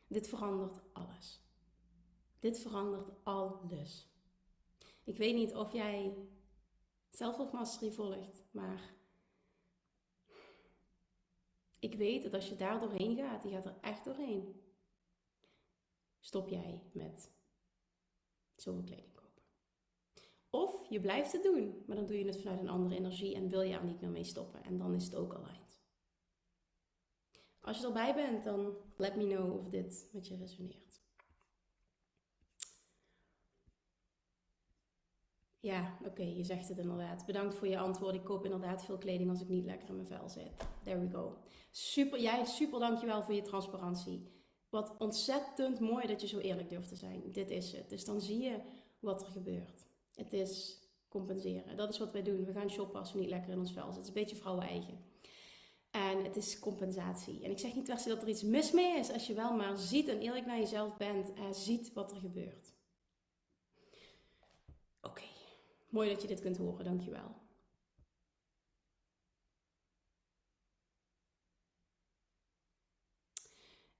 Dit 0.07 0.29
verandert 0.29 0.81
alles. 0.93 1.41
Dit 2.39 2.59
verandert 2.59 3.11
alles. 3.23 4.11
Ik 5.05 5.17
weet 5.17 5.35
niet 5.35 5.55
of 5.55 5.73
jij 5.73 6.17
zelfhulpmastery 7.09 7.93
volgt, 7.93 8.45
maar 8.51 8.95
ik 11.83 11.95
weet 11.95 12.23
dat 12.23 12.35
als 12.35 12.49
je 12.49 12.57
daar 12.57 12.81
doorheen 12.81 13.17
gaat, 13.17 13.43
die 13.43 13.53
gaat 13.53 13.65
er 13.65 13.77
echt 13.81 14.05
doorheen, 14.05 14.61
stop 16.21 16.49
jij 16.49 16.83
met 16.93 17.33
zoveel 18.55 18.83
kleding 18.83 19.15
kopen. 19.15 19.43
Of 20.51 20.89
je 20.89 21.01
blijft 21.01 21.33
het 21.33 21.43
doen, 21.43 21.85
maar 21.87 21.97
dan 21.97 22.07
doe 22.07 22.19
je 22.19 22.25
het 22.25 22.41
vanuit 22.41 22.61
een 22.61 22.69
andere 22.69 22.97
energie 22.97 23.35
en 23.35 23.49
wil 23.49 23.63
je 23.63 23.75
er 23.75 23.85
niet 23.85 24.01
meer 24.01 24.11
mee 24.11 24.25
stoppen. 24.25 24.65
En 24.65 24.79
dan 24.79 24.95
is 24.95 25.05
het 25.05 25.15
ook 25.15 25.33
al 25.33 25.47
eind. 25.47 25.83
Als 27.61 27.79
je 27.79 27.87
erbij 27.87 28.15
bent, 28.15 28.45
dan 28.45 28.77
let 28.97 29.17
me 29.17 29.27
know 29.27 29.59
of 29.59 29.69
dit 29.69 30.09
met 30.13 30.27
je 30.27 30.37
resoneert. 30.37 30.92
Ja, 35.63 35.99
oké, 36.05 36.23
je 36.23 36.45
zegt 36.45 36.69
het 36.69 36.79
inderdaad. 36.79 37.27
Bedankt 37.27 37.55
voor 37.55 37.69
je 37.69 37.79
antwoord. 37.79 38.15
Ik 38.15 38.25
koop 38.25 38.45
inderdaad 38.45 38.85
veel 38.85 38.99
kleding 38.99 39.31
als 39.31 39.41
ik 39.41 39.49
niet 39.49 39.65
lekker 39.65 39.89
in 39.89 39.95
mijn 39.95 40.07
vel 40.07 40.29
zit. 40.29 40.51
There 40.83 40.99
we 40.99 41.11
go. 41.11 41.37
Super, 41.71 42.21
jij, 42.21 42.45
super 42.45 42.81
dankjewel 42.81 43.23
voor 43.23 43.35
je 43.35 43.43
transparantie. 43.43 44.31
Wat 44.69 44.95
ontzettend 44.99 45.81
mooi 45.81 46.07
dat 46.07 46.21
je 46.21 46.27
zo 46.27 46.39
eerlijk 46.39 46.69
durft 46.69 46.89
te 46.89 46.97
zijn. 46.97 47.33
Dit 47.33 47.51
is 47.51 47.73
het. 47.73 47.91
Dus 47.91 48.05
dan 48.05 48.21
zie 48.21 48.43
je 48.43 48.61
wat 48.99 49.23
er 49.23 49.33
gebeurt. 49.33 49.87
Het 50.15 50.33
is 50.33 50.81
compenseren. 51.09 51.77
Dat 51.77 51.93
is 51.93 51.99
wat 51.99 52.13
wij 52.13 52.23
doen. 52.23 52.45
We 52.45 52.53
gaan 52.53 52.71
shoppen 52.71 53.01
als 53.01 53.13
we 53.13 53.19
niet 53.19 53.31
lekker 53.31 53.53
in 53.53 53.59
ons 53.59 53.73
vel 53.73 53.93
zitten. 53.93 54.01
Het 54.01 54.09
is 54.09 54.15
een 54.15 54.23
beetje 54.23 54.43
vrouwen 54.43 54.67
eigen. 54.67 54.99
En 55.91 56.25
het 56.25 56.37
is 56.37 56.59
compensatie. 56.59 57.45
En 57.45 57.51
ik 57.51 57.59
zeg 57.59 57.75
niet 57.75 57.85
per 57.85 57.99
se 57.99 58.09
dat 58.09 58.23
er 58.23 58.29
iets 58.29 58.43
mis 58.43 58.73
mee 58.73 58.99
is. 58.99 59.13
Als 59.13 59.27
je 59.27 59.35
wel 59.35 59.57
maar 59.57 59.77
ziet 59.77 60.09
en 60.09 60.21
eerlijk 60.21 60.47
naar 60.47 60.59
jezelf 60.59 60.97
bent 60.97 61.33
en 61.33 61.55
ziet 61.55 61.93
wat 61.93 62.11
er 62.11 62.17
gebeurt. 62.17 62.73
Oké. 65.01 65.23
Mooi 65.93 66.09
dat 66.09 66.23
je 66.23 66.29
dit 66.29 66.41
kunt 66.41 66.57
horen. 66.57 66.85
Dankjewel. 66.85 67.35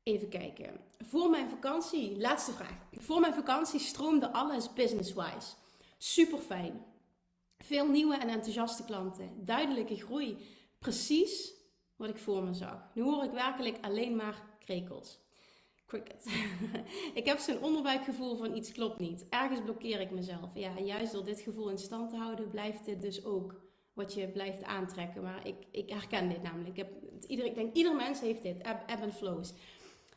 Even 0.03 0.29
kijken. 0.29 0.81
Voor 0.99 1.31
mijn 1.31 1.49
vakantie, 1.49 2.19
laatste 2.19 2.53
vraag. 2.53 2.77
Voor 2.93 3.21
mijn 3.21 3.35
vakantie 3.35 3.81
stroomde 3.81 4.33
alles 4.33 4.73
business-wise. 4.73 5.55
Super 5.99 6.39
fijn. 6.39 6.85
Veel 7.59 7.89
nieuwe 7.89 8.17
en 8.17 8.29
enthousiaste 8.29 8.85
klanten. 8.85 9.45
Duidelijke 9.45 9.97
groei. 9.97 10.47
Precies 10.79 11.55
wat 11.97 12.09
ik 12.09 12.19
voor 12.19 12.43
me 12.43 12.55
zag. 12.55 12.95
Nu 12.95 13.03
hoor 13.03 13.25
ik 13.25 13.31
werkelijk 13.31 13.79
alleen 13.81 14.17
maar 14.17 14.43
krekels. 14.59 15.19
Ik 17.15 17.27
heb 17.27 17.39
zo'n 17.39 17.63
onderbuikgevoel 17.63 18.37
van 18.37 18.57
iets 18.57 18.73
klopt 18.73 18.99
niet. 18.99 19.27
Ergens 19.29 19.61
blokkeer 19.61 20.01
ik 20.01 20.11
mezelf. 20.11 20.51
Ja, 20.55 20.79
juist 20.79 21.13
door 21.13 21.25
dit 21.25 21.41
gevoel 21.41 21.71
in 21.71 21.79
stand 21.79 22.11
te 22.11 22.17
houden, 22.17 22.51
blijft 22.51 22.85
dit 22.85 23.03
dus 23.03 23.25
ook 23.25 23.61
wat 23.93 24.15
je 24.15 24.29
blijft 24.29 24.65
aantrekken. 24.65 25.23
Maar 25.23 25.47
ik, 25.47 25.57
ik 25.71 25.91
herken 25.91 26.29
dit 26.29 26.43
namelijk. 26.43 26.69
Ik, 26.69 26.77
heb, 26.77 26.91
ieder, 27.27 27.45
ik 27.45 27.55
denk, 27.55 27.75
ieder 27.75 27.97
mens 27.97 28.21
heeft 28.21 28.43
dit. 28.43 28.63
Ebb, 28.63 28.91
ebb 28.91 29.13
flows. 29.13 29.55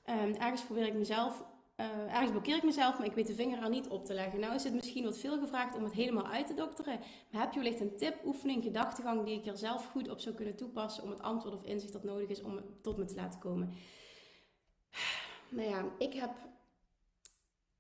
Um, 0.10 0.34
ergens 0.34 0.64
probeer 0.64 0.88
ik 0.88 0.94
mezelf, 0.94 1.44
uh, 1.78 2.14
ergens 2.14 2.32
blokkeer 2.32 2.56
ik 2.56 2.64
mezelf, 2.64 2.98
maar 2.98 3.08
ik 3.08 3.14
weet 3.14 3.28
de 3.28 3.34
vinger 3.34 3.64
er 3.64 3.70
niet 3.70 3.88
op 3.88 4.06
te 4.06 4.14
leggen. 4.14 4.40
Nou 4.40 4.56
is 4.56 4.64
het 4.64 4.74
misschien 4.74 5.04
wat 5.04 5.18
veel 5.18 5.40
gevraagd 5.40 5.76
om 5.76 5.84
het 5.84 5.94
helemaal 5.94 6.28
uit 6.28 6.48
te 6.48 6.54
dokteren. 6.54 7.00
Maar 7.32 7.42
heb 7.42 7.54
je 7.54 7.60
wellicht 7.60 7.80
een 7.80 7.98
tip, 7.98 8.26
oefening, 8.26 8.64
gedachtegang 8.64 9.26
die 9.26 9.40
ik 9.40 9.46
er 9.46 9.58
zelf 9.58 9.86
goed 9.86 10.10
op 10.10 10.20
zou 10.20 10.36
kunnen 10.36 10.56
toepassen 10.56 11.04
om 11.04 11.10
het 11.10 11.22
antwoord 11.22 11.56
of 11.56 11.64
inzicht 11.64 11.94
dat 11.94 12.04
nodig 12.04 12.30
is 12.30 12.42
om 12.42 12.60
tot 12.82 12.98
me 12.98 13.06
te 13.06 13.16
laten 13.16 13.40
komen? 13.40 13.74
Nou 15.56 15.70
ja, 15.70 15.86
ik 15.98 16.14
heb. 16.14 16.32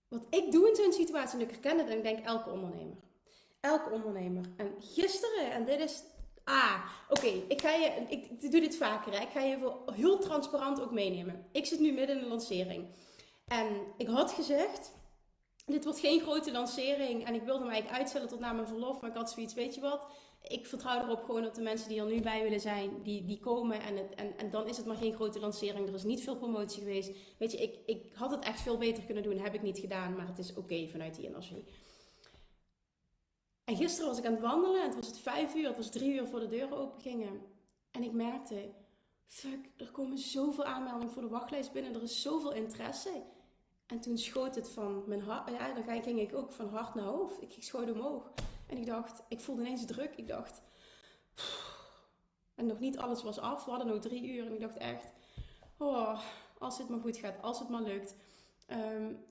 Wat 0.07 0.25
ik 0.29 0.51
doe 0.51 0.69
in 0.69 0.75
zo'n 0.75 0.93
situatie, 0.93 1.39
en 1.39 1.45
ik 1.45 1.51
herken 1.51 1.77
het 1.77 1.87
en 1.87 1.97
ik 1.97 2.03
denk 2.03 2.25
elke 2.25 2.49
ondernemer. 2.49 2.97
Elke 3.59 3.89
ondernemer. 3.89 4.45
En 4.57 4.73
gisteren, 4.79 5.51
en 5.51 5.65
dit 5.65 5.79
is 5.79 6.03
Ah, 6.45 6.85
oké, 7.09 7.27
ik 7.27 7.61
ga 7.61 7.71
je, 7.71 8.05
ik, 8.09 8.51
doe 8.51 8.59
dit 8.59 8.77
vaker. 8.77 9.13
Hè. 9.13 9.19
Ik 9.19 9.29
ga 9.29 9.41
je 9.41 9.71
heel 9.93 10.19
transparant 10.19 10.81
ook 10.81 10.91
meenemen. 10.91 11.45
Ik 11.51 11.65
zit 11.65 11.79
nu 11.79 11.91
midden 11.91 12.17
in 12.17 12.23
een 12.23 12.29
lancering. 12.29 12.85
En 13.47 13.67
ik 13.97 14.07
had 14.07 14.31
gezegd, 14.31 14.91
dit 15.65 15.83
wordt 15.83 15.99
geen 15.99 16.21
grote 16.21 16.51
lancering. 16.51 17.25
En 17.25 17.33
ik 17.33 17.43
wilde 17.43 17.65
mij 17.65 17.87
uitstellen 17.87 18.27
tot 18.27 18.39
na 18.39 18.51
mijn 18.51 18.67
verlof. 18.67 19.01
Maar 19.01 19.09
ik 19.09 19.15
had 19.15 19.31
zoiets, 19.31 19.53
weet 19.53 19.75
je 19.75 19.81
wat? 19.81 20.05
Ik 20.47 20.65
vertrouw 20.65 21.03
erop 21.03 21.23
gewoon 21.23 21.41
dat 21.41 21.55
de 21.55 21.61
mensen 21.61 21.89
die 21.89 21.99
er 21.99 22.05
nu 22.05 22.21
bij 22.21 22.43
willen 22.43 22.59
zijn, 22.59 23.03
die, 23.03 23.25
die 23.25 23.39
komen. 23.39 23.81
En, 23.81 23.97
het, 23.97 24.15
en, 24.15 24.37
en 24.37 24.49
dan 24.49 24.67
is 24.67 24.77
het 24.77 24.85
maar 24.85 24.95
geen 24.95 25.13
grote 25.13 25.39
lancering. 25.39 25.87
Er 25.87 25.93
is 25.93 26.03
niet 26.03 26.23
veel 26.23 26.37
promotie 26.37 26.79
geweest. 26.79 27.11
Weet 27.37 27.51
je, 27.51 27.57
ik, 27.57 27.79
ik 27.85 28.13
had 28.13 28.31
het 28.31 28.43
echt 28.43 28.61
veel 28.61 28.77
beter 28.77 29.03
kunnen 29.03 29.23
doen. 29.23 29.37
Heb 29.37 29.53
ik 29.53 29.61
niet 29.61 29.79
gedaan. 29.79 30.15
Maar 30.15 30.27
het 30.27 30.37
is 30.37 30.55
oké 30.55 30.87
vanuit 30.87 31.15
die 31.15 31.27
energie. 31.27 31.65
En 33.65 33.75
gisteren 33.75 34.09
was 34.09 34.17
ik 34.17 34.25
aan 34.25 34.31
het 34.31 34.41
wandelen 34.41 34.81
en 34.81 34.87
het 34.87 34.95
was 34.95 35.07
het 35.07 35.19
vijf 35.19 35.55
uur, 35.55 35.67
het 35.67 35.75
was 35.75 35.89
drie 35.89 36.13
uur 36.13 36.27
voor 36.27 36.39
de 36.39 36.47
deuren 36.47 36.77
open 36.77 37.01
gingen. 37.01 37.41
En 37.91 38.03
ik 38.03 38.11
merkte, 38.11 38.69
fuck, 39.27 39.69
er 39.77 39.91
komen 39.91 40.17
zoveel 40.17 40.63
aanmeldingen 40.63 41.13
voor 41.13 41.21
de 41.21 41.27
wachtlijst 41.27 41.71
binnen, 41.71 41.95
er 41.95 42.03
is 42.03 42.21
zoveel 42.21 42.53
interesse. 42.53 43.23
En 43.85 43.99
toen 43.99 44.17
schoot 44.17 44.55
het 44.55 44.69
van 44.69 45.03
mijn 45.07 45.21
hart, 45.21 45.49
ja, 45.49 45.73
dan 45.73 46.03
ging 46.03 46.19
ik 46.19 46.35
ook 46.35 46.51
van 46.51 46.67
hart 46.67 46.95
naar 46.95 47.05
hoofd. 47.05 47.41
Ik 47.41 47.55
schoot 47.59 47.91
omhoog. 47.91 48.33
En 48.67 48.77
ik 48.77 48.85
dacht, 48.85 49.23
ik 49.27 49.39
voelde 49.39 49.61
ineens 49.61 49.85
druk. 49.85 50.13
Ik 50.15 50.27
dacht, 50.27 50.61
en 52.55 52.65
nog 52.65 52.79
niet 52.79 52.97
alles 52.97 53.23
was 53.23 53.39
af. 53.39 53.65
We 53.65 53.69
hadden 53.69 53.87
nog 53.89 53.99
drie 53.99 54.33
uur 54.33 54.45
en 54.45 54.53
ik 54.53 54.59
dacht 54.59 54.77
echt, 54.77 55.07
oh, 55.77 56.19
als 56.57 56.77
het 56.77 56.89
maar 56.89 56.99
goed 56.99 57.17
gaat, 57.17 57.41
als 57.41 57.59
het 57.59 57.69
maar 57.69 57.81
lukt. 57.81 58.15
Um, 58.67 59.23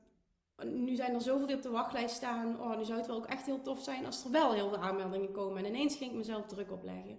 nu 0.63 0.95
zijn 0.95 1.15
er 1.15 1.21
zoveel 1.21 1.47
die 1.47 1.57
op 1.57 1.63
de 1.63 1.71
wachtlijst 1.71 2.15
staan. 2.15 2.61
Oh, 2.61 2.77
nu 2.77 2.85
zou 2.85 2.99
het 2.99 3.07
wel 3.07 3.17
ook 3.17 3.27
echt 3.27 3.47
heel 3.47 3.63
tof 3.63 3.83
zijn 3.83 4.07
als 4.07 4.25
er 4.25 4.31
wel 4.31 4.53
heel 4.53 4.69
veel 4.69 4.79
aanmeldingen 4.79 5.33
komen. 5.33 5.65
En 5.65 5.75
ineens 5.75 5.97
ging 5.97 6.11
ik 6.11 6.17
mezelf 6.17 6.47
druk 6.47 6.73
opleggen. 6.73 7.19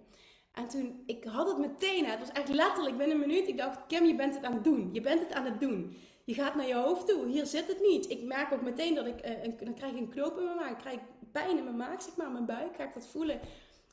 En 0.52 0.68
toen, 0.68 1.02
ik 1.06 1.24
had 1.24 1.48
het 1.48 1.58
meteen, 1.58 2.04
het 2.04 2.18
was 2.18 2.30
echt 2.30 2.48
letterlijk 2.48 2.96
binnen 2.96 3.20
een 3.20 3.26
minuut. 3.28 3.48
Ik 3.48 3.58
dacht, 3.58 3.86
Kim, 3.86 4.04
je 4.04 4.14
bent 4.14 4.34
het 4.34 4.44
aan 4.44 4.52
het 4.52 4.64
doen. 4.64 4.88
Je 4.92 5.00
bent 5.00 5.20
het 5.20 5.32
aan 5.32 5.44
het 5.44 5.60
doen. 5.60 5.96
Je 6.24 6.34
gaat 6.34 6.54
naar 6.54 6.66
je 6.66 6.74
hoofd 6.74 7.06
toe. 7.06 7.26
Hier 7.26 7.46
zit 7.46 7.66
het 7.66 7.80
niet. 7.80 8.10
Ik 8.10 8.22
merk 8.22 8.52
ook 8.52 8.62
meteen 8.62 8.94
dat 8.94 9.06
ik, 9.06 9.26
uh, 9.26 9.42
een, 9.42 9.56
dan 9.64 9.74
krijg 9.74 9.92
ik 9.92 9.98
een 9.98 10.08
knoop 10.08 10.38
in 10.38 10.44
mijn 10.44 10.56
maag. 10.56 10.76
Krijg 10.76 11.00
pijn 11.40 11.64
mijn 11.64 11.76
maag, 11.76 12.02
zeg 12.02 12.16
maar, 12.16 12.30
mijn 12.30 12.46
buik. 12.46 12.76
Ga 12.76 12.84
ik 12.84 12.94
dat 12.94 13.06
voelen. 13.06 13.40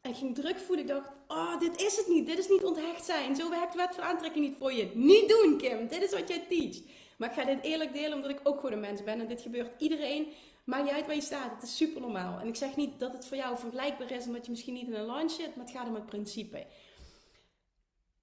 En 0.01 0.09
ik 0.09 0.15
ging 0.15 0.35
druk 0.35 0.57
voelen. 0.59 0.85
Ik 0.85 0.91
dacht, 0.91 1.09
oh, 1.27 1.59
dit 1.59 1.81
is 1.81 1.97
het 1.97 2.07
niet. 2.07 2.25
Dit 2.25 2.37
is 2.37 2.49
niet 2.49 2.63
onthecht 2.63 3.05
zijn. 3.05 3.35
Zo 3.35 3.49
werkt 3.49 3.71
de 3.71 3.77
wet 3.77 3.95
van 3.95 4.03
aantrekking 4.03 4.45
niet 4.45 4.57
voor 4.57 4.73
je. 4.73 4.91
Niet 4.93 5.29
doen, 5.29 5.57
Kim. 5.57 5.87
Dit 5.87 6.03
is 6.03 6.11
wat 6.11 6.27
jij 6.27 6.45
teach. 6.49 6.75
Maar 7.17 7.29
ik 7.29 7.35
ga 7.35 7.45
dit 7.45 7.61
eerlijk 7.61 7.93
delen 7.93 8.13
omdat 8.13 8.29
ik 8.29 8.39
ook 8.43 8.55
gewoon 8.55 8.71
een 8.71 8.79
mens 8.79 9.03
ben. 9.03 9.19
En 9.19 9.27
dit 9.27 9.41
gebeurt 9.41 9.81
iedereen. 9.81 10.27
Maakt 10.63 10.83
niet 10.83 10.93
uit 10.93 11.05
waar 11.05 11.15
je 11.15 11.21
staat. 11.21 11.51
Het 11.51 11.63
is 11.63 11.77
super 11.77 12.01
normaal. 12.01 12.39
En 12.39 12.47
ik 12.47 12.55
zeg 12.55 12.75
niet 12.75 12.99
dat 12.99 13.13
het 13.13 13.27
voor 13.27 13.37
jou 13.37 13.57
vergelijkbaar 13.57 14.11
is 14.11 14.25
omdat 14.25 14.45
je 14.45 14.51
misschien 14.51 14.73
niet 14.73 14.87
in 14.87 14.93
een 14.93 15.05
launch 15.05 15.31
zit. 15.31 15.55
Maar 15.55 15.65
het 15.65 15.75
gaat 15.75 15.87
om 15.87 15.95
het 15.95 16.05
principe. 16.05 16.65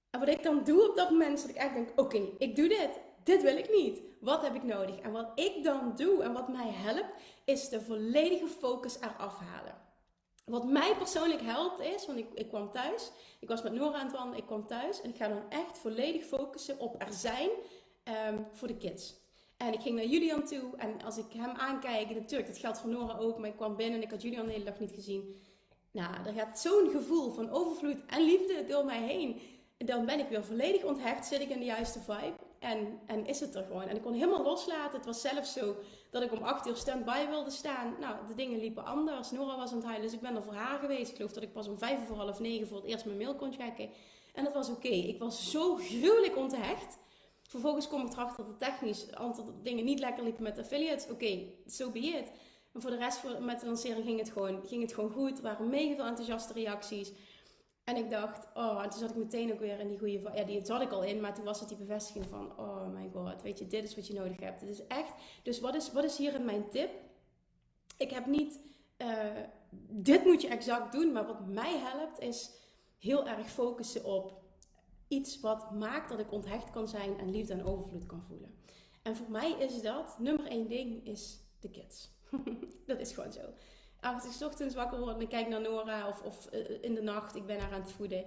En 0.09 0.19
wat 0.19 0.29
ik 0.29 0.43
dan 0.43 0.63
doe 0.63 0.89
op 0.89 0.95
dat 0.95 1.09
moment 1.09 1.41
dat 1.41 1.49
ik 1.49 1.55
echt 1.55 1.73
denk, 1.73 1.89
oké, 1.95 2.21
ik 2.37 2.55
doe 2.55 2.67
dit. 2.67 2.99
Dit 3.23 3.41
wil 3.41 3.57
ik 3.57 3.69
niet. 3.75 4.01
Wat 4.19 4.41
heb 4.41 4.55
ik 4.55 4.63
nodig? 4.63 4.99
En 4.99 5.11
wat 5.11 5.31
ik 5.35 5.63
dan 5.63 5.93
doe 5.95 6.23
en 6.23 6.33
wat 6.33 6.47
mij 6.47 6.69
helpt, 6.69 7.13
is 7.45 7.69
de 7.69 7.81
volledige 7.81 8.47
focus 8.47 8.97
eraf 8.99 9.37
halen. 9.37 9.79
Wat 10.45 10.65
mij 10.65 10.95
persoonlijk 10.95 11.41
helpt 11.41 11.81
is, 11.81 12.05
want 12.05 12.19
ik, 12.19 12.27
ik 12.33 12.47
kwam 12.47 12.71
thuis, 12.71 13.11
ik 13.39 13.47
was 13.47 13.61
met 13.61 13.73
Nora 13.73 13.97
aan 13.97 14.05
het 14.05 14.15
wandelen, 14.15 14.39
ik 14.39 14.45
kwam 14.45 14.67
thuis 14.67 15.01
en 15.01 15.09
ik 15.09 15.15
ga 15.15 15.27
dan 15.27 15.49
echt 15.49 15.77
volledig 15.77 16.25
focussen 16.25 16.79
op 16.79 17.01
er 17.01 17.13
zijn 17.13 17.49
Ehm, 18.03 18.37
voor 18.51 18.67
de 18.67 18.77
kids. 18.77 19.15
En 19.57 19.73
ik 19.73 19.81
ging 19.81 19.95
naar 19.95 20.05
Julian 20.05 20.45
toe 20.45 20.75
en 20.77 21.01
als 21.03 21.17
ik 21.17 21.25
hem 21.33 21.49
aankijk, 21.49 22.09
natuurlijk, 22.09 22.49
dat 22.49 22.57
geldt 22.57 22.79
voor 22.79 22.89
Nora 22.89 23.17
ook, 23.17 23.37
maar 23.37 23.49
ik 23.49 23.55
kwam 23.55 23.75
binnen 23.75 23.95
en 23.95 24.03
ik 24.03 24.11
had 24.11 24.21
Julian 24.21 24.45
de 24.45 24.51
hele 24.51 24.63
dag 24.63 24.79
niet 24.79 24.91
gezien. 24.91 25.35
Nou, 25.91 26.25
er 26.25 26.33
gaat 26.33 26.59
zo'n 26.59 26.89
gevoel 26.89 27.31
van 27.31 27.49
overvloed 27.49 28.05
en 28.05 28.23
liefde 28.23 28.65
door 28.65 28.85
mij 28.85 29.01
heen. 29.01 29.41
Dan 29.77 30.05
ben 30.05 30.19
ik 30.19 30.29
weer 30.29 30.43
volledig 30.43 30.83
onthecht, 30.83 31.25
zit 31.25 31.41
ik 31.41 31.49
in 31.49 31.59
de 31.59 31.65
juiste 31.65 31.99
vibe 31.99 32.33
en, 32.61 32.99
en 33.05 33.25
is 33.25 33.39
het 33.39 33.55
er 33.55 33.63
gewoon. 33.63 33.87
En 33.87 33.95
ik 33.95 34.01
kon 34.01 34.13
helemaal 34.13 34.43
loslaten. 34.43 34.97
Het 34.97 35.05
was 35.05 35.21
zelfs 35.21 35.53
zo 35.53 35.75
dat 36.09 36.21
ik 36.21 36.31
om 36.31 36.43
acht 36.43 36.67
uur 36.67 36.75
stand-by 36.75 37.27
wilde 37.27 37.49
staan. 37.49 37.95
Nou, 37.99 38.27
de 38.27 38.35
dingen 38.35 38.59
liepen 38.59 38.85
anders. 38.85 39.31
Nora 39.31 39.57
was 39.57 39.71
aan 39.71 39.85
het 39.85 40.01
dus 40.01 40.13
ik 40.13 40.21
ben 40.21 40.35
er 40.35 40.43
voor 40.43 40.53
haar 40.53 40.79
geweest. 40.79 41.09
Ik 41.09 41.15
geloof 41.15 41.31
dat 41.31 41.43
ik 41.43 41.53
pas 41.53 41.67
om 41.67 41.77
vijf 41.77 42.07
voor 42.07 42.15
half 42.15 42.39
negen 42.39 42.67
voor 42.67 42.77
het 42.77 42.85
eerst 42.85 43.05
mijn 43.05 43.17
mail 43.17 43.35
kon 43.35 43.53
checken. 43.53 43.89
En 44.33 44.43
dat 44.43 44.53
was 44.53 44.69
oké. 44.69 44.87
Ik 44.87 45.19
was 45.19 45.51
zo 45.51 45.75
gruwelijk 45.75 46.37
onthecht. 46.37 46.97
Vervolgens 47.41 47.87
kom 47.87 48.05
ik 48.05 48.13
erachter 48.13 48.45
dat 48.45 48.59
technisch 48.59 49.07
een 49.07 49.17
aantal 49.17 49.53
dingen 49.63 49.85
niet 49.85 49.99
lekker 49.99 50.23
liepen 50.23 50.43
met 50.43 50.59
affiliates. 50.59 51.03
Oké, 51.03 51.13
okay, 51.13 51.55
so 51.65 51.89
be 51.89 51.99
it. 51.99 52.31
Maar 52.71 52.81
voor 52.81 52.91
de 52.91 52.97
rest 52.97 53.21
met 53.39 53.59
de 53.59 53.65
lancering 53.65 54.05
ging 54.05 54.19
het 54.19 54.29
gewoon, 54.29 54.61
ging 54.67 54.81
het 54.81 54.93
gewoon 54.93 55.11
goed. 55.11 55.37
Er 55.37 55.43
waren 55.43 55.69
mega 55.69 55.95
veel 55.95 56.05
enthousiaste 56.05 56.53
reacties. 56.53 57.11
En 57.83 57.95
ik 57.95 58.09
dacht, 58.09 58.47
oh, 58.53 58.83
en 58.83 58.89
toen 58.89 58.99
zat 58.99 59.09
ik 59.09 59.15
meteen 59.15 59.53
ook 59.53 59.59
weer 59.59 59.79
in 59.79 59.87
die 59.87 59.99
goede... 59.99 60.31
Ja, 60.35 60.43
die 60.43 60.65
zat 60.65 60.81
ik 60.81 60.91
al 60.91 61.03
in, 61.03 61.21
maar 61.21 61.33
toen 61.33 61.45
was 61.45 61.59
het 61.59 61.69
die 61.69 61.77
bevestiging 61.77 62.25
van... 62.29 62.59
Oh 62.59 62.87
my 62.87 63.09
god, 63.13 63.41
weet 63.41 63.59
je, 63.59 63.67
dit 63.67 63.83
is 63.83 63.95
wat 63.95 64.07
je 64.07 64.13
nodig 64.13 64.39
hebt. 64.39 64.61
Het 64.61 64.69
is 64.69 64.87
echt... 64.87 65.13
Dus 65.43 65.59
wat 65.59 65.75
is, 65.75 65.91
wat 65.91 66.03
is 66.03 66.17
hierin 66.17 66.45
mijn 66.45 66.69
tip? 66.69 66.89
Ik 67.97 68.11
heb 68.11 68.25
niet... 68.25 68.59
Uh, 68.97 69.25
dit 69.89 70.23
moet 70.23 70.41
je 70.41 70.47
exact 70.47 70.91
doen, 70.91 71.11
maar 71.11 71.25
wat 71.25 71.47
mij 71.47 71.77
helpt 71.77 72.19
is 72.19 72.51
heel 72.97 73.27
erg 73.27 73.49
focussen 73.49 74.03
op 74.03 74.41
iets 75.07 75.39
wat 75.39 75.71
maakt 75.71 76.09
dat 76.09 76.19
ik 76.19 76.31
onthecht 76.31 76.69
kan 76.69 76.87
zijn 76.87 77.17
en 77.17 77.31
liefde 77.31 77.53
en 77.53 77.63
overvloed 77.63 78.05
kan 78.05 78.23
voelen. 78.27 78.55
En 79.01 79.15
voor 79.15 79.31
mij 79.31 79.51
is 79.51 79.81
dat, 79.81 80.19
nummer 80.19 80.45
één 80.45 80.67
ding, 80.67 81.05
is 81.05 81.39
de 81.59 81.69
kids. 81.69 82.11
dat 82.87 82.99
is 82.99 83.11
gewoon 83.11 83.31
zo. 83.31 83.41
Als 84.01 84.41
ik 84.41 84.47
ochtends 84.47 84.75
wakker 84.75 84.99
word 84.99 85.15
en 85.15 85.21
ik 85.21 85.29
kijk 85.29 85.47
naar 85.47 85.61
Nora 85.61 86.07
of, 86.07 86.21
of 86.21 86.49
uh, 86.53 86.83
in 86.83 86.93
de 86.93 87.01
nacht, 87.01 87.35
ik 87.35 87.45
ben 87.45 87.59
haar 87.59 87.73
aan 87.73 87.81
het 87.81 87.91
voeden. 87.91 88.25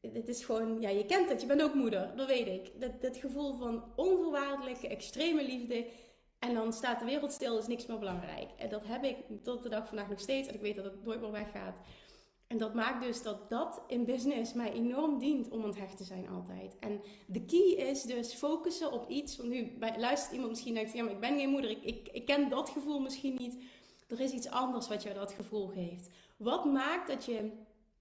Het 0.00 0.28
is 0.28 0.44
gewoon, 0.44 0.80
ja, 0.80 0.88
je 0.88 1.06
kent 1.06 1.28
het, 1.28 1.40
je 1.40 1.46
bent 1.46 1.62
ook 1.62 1.74
moeder, 1.74 2.12
dat 2.16 2.26
weet 2.26 2.46
ik. 2.46 2.80
Dat, 2.80 3.00
dat 3.00 3.16
gevoel 3.16 3.56
van 3.56 3.84
onvoorwaardelijke, 3.96 4.88
extreme 4.88 5.44
liefde. 5.44 5.86
En 6.38 6.54
dan 6.54 6.72
staat 6.72 6.98
de 6.98 7.04
wereld 7.04 7.32
stil, 7.32 7.58
is 7.58 7.66
niks 7.66 7.86
meer 7.86 7.98
belangrijk. 7.98 8.50
En 8.56 8.68
dat 8.68 8.82
heb 8.84 9.04
ik 9.04 9.16
tot 9.42 9.62
de 9.62 9.68
dag 9.68 9.86
vandaag 9.86 10.08
nog 10.08 10.20
steeds. 10.20 10.48
En 10.48 10.54
ik 10.54 10.60
weet 10.60 10.76
dat 10.76 10.84
het 10.84 11.04
nooit 11.04 11.20
meer 11.20 11.30
weggaat. 11.30 11.76
En 12.46 12.58
dat 12.58 12.74
maakt 12.74 13.02
dus 13.02 13.22
dat 13.22 13.50
dat 13.50 13.82
in 13.86 14.04
business 14.04 14.52
mij 14.52 14.72
enorm 14.72 15.18
dient 15.18 15.48
om 15.48 15.64
onthecht 15.64 15.96
te 15.96 16.04
zijn 16.04 16.28
altijd. 16.28 16.78
En 16.78 17.00
de 17.26 17.44
key 17.44 17.86
is 17.88 18.02
dus 18.02 18.34
focussen 18.34 18.92
op 18.92 19.08
iets. 19.08 19.36
Want 19.36 19.48
nu 19.48 19.72
luistert 19.96 20.32
iemand 20.32 20.50
misschien 20.50 20.74
denkt 20.74 20.90
van 20.90 20.98
ja, 20.98 21.04
maar 21.04 21.14
ik 21.14 21.20
ben 21.20 21.38
geen 21.38 21.50
moeder. 21.50 21.70
Ik, 21.70 21.84
ik, 21.84 22.08
ik 22.12 22.26
ken 22.26 22.48
dat 22.48 22.70
gevoel 22.70 23.00
misschien 23.00 23.34
niet. 23.34 23.56
Er 24.12 24.20
is 24.20 24.32
iets 24.32 24.48
anders 24.48 24.88
wat 24.88 25.02
jou 25.02 25.14
dat 25.14 25.32
gevoel 25.32 25.66
geeft. 25.66 26.10
Wat 26.36 26.64
maakt 26.64 27.08
dat 27.08 27.24
je 27.24 27.50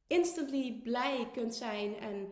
instantly 0.08 0.80
blij 0.84 1.30
kunt 1.34 1.56
zijn 1.56 1.98
en 1.98 2.30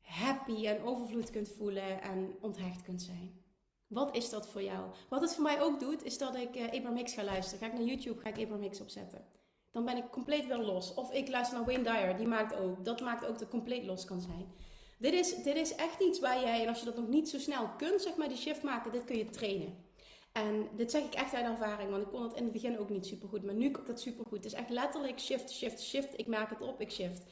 happy 0.00 0.66
en 0.66 0.82
overvloed 0.82 1.30
kunt 1.30 1.48
voelen 1.48 2.02
en 2.02 2.36
onthecht 2.40 2.82
kunt 2.82 3.02
zijn? 3.02 3.42
Wat 3.86 4.16
is 4.16 4.30
dat 4.30 4.48
voor 4.48 4.62
jou? 4.62 4.90
Wat 5.08 5.20
het 5.20 5.34
voor 5.34 5.42
mij 5.42 5.62
ook 5.62 5.80
doet, 5.80 6.04
is 6.04 6.18
dat 6.18 6.34
ik 6.34 6.56
uh, 6.56 6.64
Abraham 6.64 6.96
Hicks 6.96 7.12
ga 7.12 7.24
luisteren. 7.24 7.58
Ga 7.58 7.66
ik 7.66 7.78
naar 7.78 7.88
YouTube, 7.88 8.20
ga 8.20 8.28
ik 8.28 8.48
Hicks 8.60 8.80
opzetten. 8.80 9.24
Dan 9.70 9.84
ben 9.84 9.96
ik 9.96 10.10
compleet 10.10 10.46
wel 10.46 10.60
los. 10.60 10.94
Of 10.94 11.12
ik 11.12 11.28
luister 11.28 11.56
naar 11.56 11.66
Wayne 11.66 11.82
Dyer, 11.82 12.16
die 12.16 12.26
maakt 12.26 12.54
ook. 12.56 12.84
Dat 12.84 13.00
maakt 13.00 13.24
ook 13.24 13.32
dat 13.32 13.40
ik 13.40 13.48
compleet 13.48 13.84
los 13.84 14.04
kan 14.04 14.20
zijn. 14.20 14.52
Dit 14.98 15.12
is, 15.12 15.42
dit 15.42 15.56
is 15.56 15.74
echt 15.74 16.00
iets 16.00 16.20
waar 16.20 16.40
jij, 16.40 16.62
en 16.62 16.68
als 16.68 16.78
je 16.78 16.84
dat 16.84 16.96
nog 16.96 17.08
niet 17.08 17.28
zo 17.28 17.38
snel 17.38 17.68
kunt, 17.76 18.02
zeg 18.02 18.16
maar, 18.16 18.28
die 18.28 18.36
shift 18.36 18.62
maken, 18.62 18.92
dit 18.92 19.04
kun 19.04 19.16
je 19.16 19.30
trainen. 19.30 19.86
En 20.32 20.68
dit 20.76 20.90
zeg 20.90 21.02
ik 21.02 21.14
echt 21.14 21.34
uit 21.34 21.46
ervaring, 21.46 21.90
want 21.90 22.02
ik 22.02 22.08
kon 22.08 22.22
het 22.22 22.34
in 22.34 22.42
het 22.42 22.52
begin 22.52 22.78
ook 22.78 22.90
niet 22.90 23.06
super 23.06 23.28
goed. 23.28 23.44
Maar 23.44 23.54
nu 23.54 23.70
kan 23.70 23.80
ik 23.80 23.88
dat 23.88 24.00
super 24.00 24.24
goed. 24.24 24.36
Het 24.36 24.46
is 24.46 24.52
echt 24.52 24.70
letterlijk 24.70 25.20
shift, 25.20 25.50
shift, 25.50 25.82
shift. 25.82 26.18
Ik 26.18 26.26
maak 26.26 26.50
het 26.50 26.60
op, 26.60 26.80
ik 26.80 26.90
shift. 26.90 27.22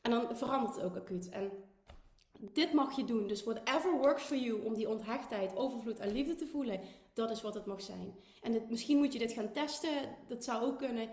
En 0.00 0.10
dan 0.10 0.36
verandert 0.36 0.74
het 0.74 0.84
ook 0.84 0.96
acuut. 0.96 1.28
En 1.28 1.50
dit 2.40 2.72
mag 2.72 2.96
je 2.96 3.04
doen. 3.04 3.26
Dus 3.26 3.44
whatever 3.44 3.98
works 3.98 4.22
for 4.22 4.36
you 4.36 4.64
om 4.64 4.74
die 4.74 4.88
onthechtheid, 4.88 5.56
overvloed 5.56 5.98
en 5.98 6.12
liefde 6.12 6.34
te 6.34 6.46
voelen, 6.46 6.80
dat 7.12 7.30
is 7.30 7.42
wat 7.42 7.54
het 7.54 7.66
mag 7.66 7.82
zijn. 7.82 8.14
En 8.42 8.62
misschien 8.68 8.98
moet 8.98 9.12
je 9.12 9.18
dit 9.18 9.32
gaan 9.32 9.52
testen, 9.52 10.16
dat 10.28 10.44
zou 10.44 10.64
ook 10.64 10.78
kunnen. 10.78 11.08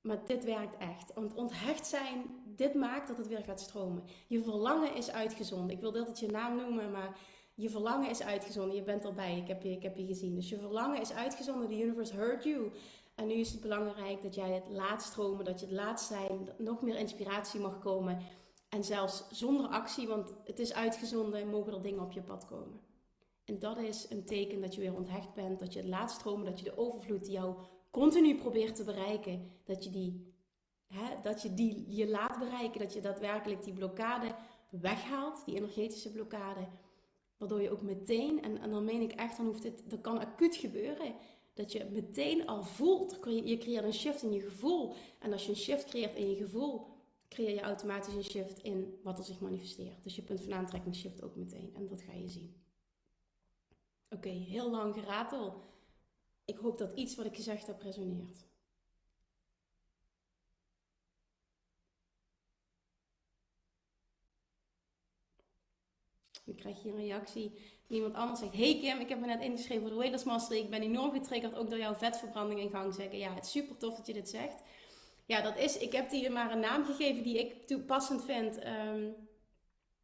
Maar 0.00 0.24
dit 0.26 0.44
werkt 0.44 0.76
echt. 0.76 1.12
Want 1.14 1.34
onthecht 1.34 1.86
zijn, 1.86 2.42
dit 2.44 2.74
maakt 2.74 3.08
dat 3.08 3.16
het 3.18 3.28
weer 3.28 3.42
gaat 3.44 3.60
stromen. 3.60 4.04
Je 4.26 4.42
verlangen 4.42 4.94
is 4.94 5.10
uitgezonden. 5.10 5.70
Ik 5.76 5.80
wil 5.80 5.92
dat 5.92 6.20
je 6.20 6.26
naam 6.26 6.56
noemen, 6.56 6.90
maar 6.90 7.16
je 7.54 7.70
verlangen 7.70 8.10
is 8.10 8.22
uitgezonden. 8.22 8.76
Je 8.76 8.82
bent 8.82 9.04
erbij. 9.04 9.36
Ik 9.36 9.48
heb 9.48 9.62
je, 9.62 9.70
ik 9.70 9.82
heb 9.82 9.96
je 9.96 10.06
gezien. 10.06 10.34
Dus 10.34 10.48
je 10.48 10.58
verlangen 10.58 11.00
is 11.00 11.12
uitgezonden. 11.12 11.68
The 11.68 11.82
universe 11.82 12.14
heard 12.14 12.44
you. 12.44 12.72
En 13.14 13.26
nu 13.26 13.34
is 13.34 13.52
het 13.52 13.60
belangrijk 13.60 14.22
dat 14.22 14.34
jij 14.34 14.50
het 14.50 14.68
laat 14.68 15.02
stromen, 15.02 15.44
dat 15.44 15.60
je 15.60 15.66
het 15.66 15.74
laat 15.74 16.00
zijn, 16.00 16.44
dat 16.44 16.58
nog 16.58 16.82
meer 16.82 16.96
inspiratie 16.96 17.60
mag 17.60 17.78
komen. 17.78 18.18
En 18.68 18.84
zelfs 18.84 19.24
zonder 19.30 19.66
actie, 19.66 20.08
want 20.08 20.34
het 20.44 20.58
is 20.58 20.74
uitgezonden, 20.74 21.48
mogen 21.48 21.72
er 21.72 21.82
dingen 21.82 22.02
op 22.02 22.12
je 22.12 22.22
pad 22.22 22.46
komen. 22.46 22.80
En 23.44 23.58
dat 23.58 23.78
is 23.78 24.06
een 24.10 24.24
teken 24.24 24.60
dat 24.60 24.74
je 24.74 24.80
weer 24.80 24.94
onthecht 24.94 25.34
bent, 25.34 25.58
dat 25.58 25.72
je 25.72 25.78
het 25.78 25.88
laat 25.88 26.10
stromen, 26.10 26.46
dat 26.46 26.58
je 26.58 26.64
de 26.64 26.78
overvloed 26.78 27.24
die 27.24 27.32
jou 27.32 27.56
continu 27.90 28.36
probeert 28.36 28.74
te 28.74 28.84
bereiken, 28.84 29.50
dat 29.64 29.84
je 29.84 29.90
die, 29.90 30.34
hè, 30.86 31.20
dat 31.22 31.42
je, 31.42 31.54
die 31.54 31.84
je 31.96 32.08
laat 32.08 32.38
bereiken, 32.38 32.80
dat 32.80 32.92
je 32.92 33.00
daadwerkelijk 33.00 33.62
die 33.62 33.72
blokkade 33.72 34.34
weghaalt, 34.70 35.44
die 35.44 35.56
energetische 35.56 36.12
blokkade. 36.12 36.68
Waardoor 37.42 37.62
je 37.62 37.70
ook 37.70 37.82
meteen, 37.82 38.42
en, 38.42 38.60
en 38.60 38.70
dan 38.70 38.84
meen 38.84 39.00
ik 39.00 39.12
echt, 39.12 39.36
dan 39.36 39.46
hoeft 39.46 39.62
dit, 39.62 39.90
dat 39.90 40.00
kan 40.00 40.18
acuut 40.18 40.56
gebeuren, 40.56 41.14
dat 41.54 41.72
je 41.72 41.84
meteen 41.92 42.46
al 42.46 42.64
voelt, 42.64 43.18
je 43.44 43.58
creëert 43.58 43.84
een 43.84 43.92
shift 43.92 44.22
in 44.22 44.32
je 44.32 44.40
gevoel. 44.40 44.94
En 45.18 45.32
als 45.32 45.44
je 45.44 45.50
een 45.50 45.56
shift 45.56 45.84
creëert 45.84 46.14
in 46.14 46.30
je 46.30 46.36
gevoel, 46.36 46.86
creëer 47.28 47.54
je 47.54 47.60
automatisch 47.60 48.14
een 48.14 48.24
shift 48.24 48.58
in 48.58 48.98
wat 49.02 49.18
er 49.18 49.24
zich 49.24 49.40
manifesteert. 49.40 50.02
Dus 50.02 50.16
je 50.16 50.22
punt 50.22 50.40
van 50.40 50.52
aantrekking 50.52 50.94
shift 50.94 51.22
ook 51.22 51.36
meteen. 51.36 51.74
En 51.74 51.88
dat 51.88 52.02
ga 52.02 52.12
je 52.12 52.28
zien. 52.28 52.54
Oké, 54.10 54.28
heel 54.28 54.70
lang 54.70 54.94
geratel. 54.94 55.62
Ik 56.44 56.56
hoop 56.56 56.78
dat 56.78 56.92
iets 56.92 57.14
wat 57.14 57.26
ik 57.26 57.34
gezegd 57.34 57.66
heb 57.66 57.82
resoneert. 57.82 58.44
Ik 66.52 66.58
krijg 66.58 66.82
hier 66.82 66.92
een 66.92 67.00
reactie 67.00 67.50
van 67.86 67.96
iemand 67.96 68.14
anders 68.14 68.40
zegt: 68.40 68.52
Hey 68.52 68.78
Kim, 68.80 69.00
ik 69.00 69.08
heb 69.08 69.20
me 69.20 69.26
net 69.26 69.42
ingeschreven 69.42 69.82
voor 69.82 69.90
de 69.90 69.96
Weightless 69.96 70.24
Mastery. 70.24 70.60
Ik 70.60 70.70
ben 70.70 70.82
enorm 70.82 71.12
getriggerd, 71.12 71.54
ook 71.54 71.70
door 71.70 71.78
jouw 71.78 71.94
vetverbranding 71.94 72.60
in 72.60 72.70
gang 72.70 72.94
zeggen. 72.94 73.18
Ja, 73.18 73.34
het 73.34 73.44
is 73.44 73.50
super 73.50 73.76
tof 73.76 73.96
dat 73.96 74.06
je 74.06 74.12
dit 74.12 74.28
zegt. 74.28 74.62
Ja, 75.26 75.40
dat 75.40 75.58
is, 75.58 75.78
ik 75.78 75.92
heb 75.92 76.10
die 76.10 76.30
maar 76.30 76.52
een 76.52 76.60
naam 76.60 76.84
gegeven 76.84 77.22
die 77.22 77.38
ik 77.38 77.66
toepassend 77.66 78.24
vind. 78.24 78.58
Um, 78.66 79.14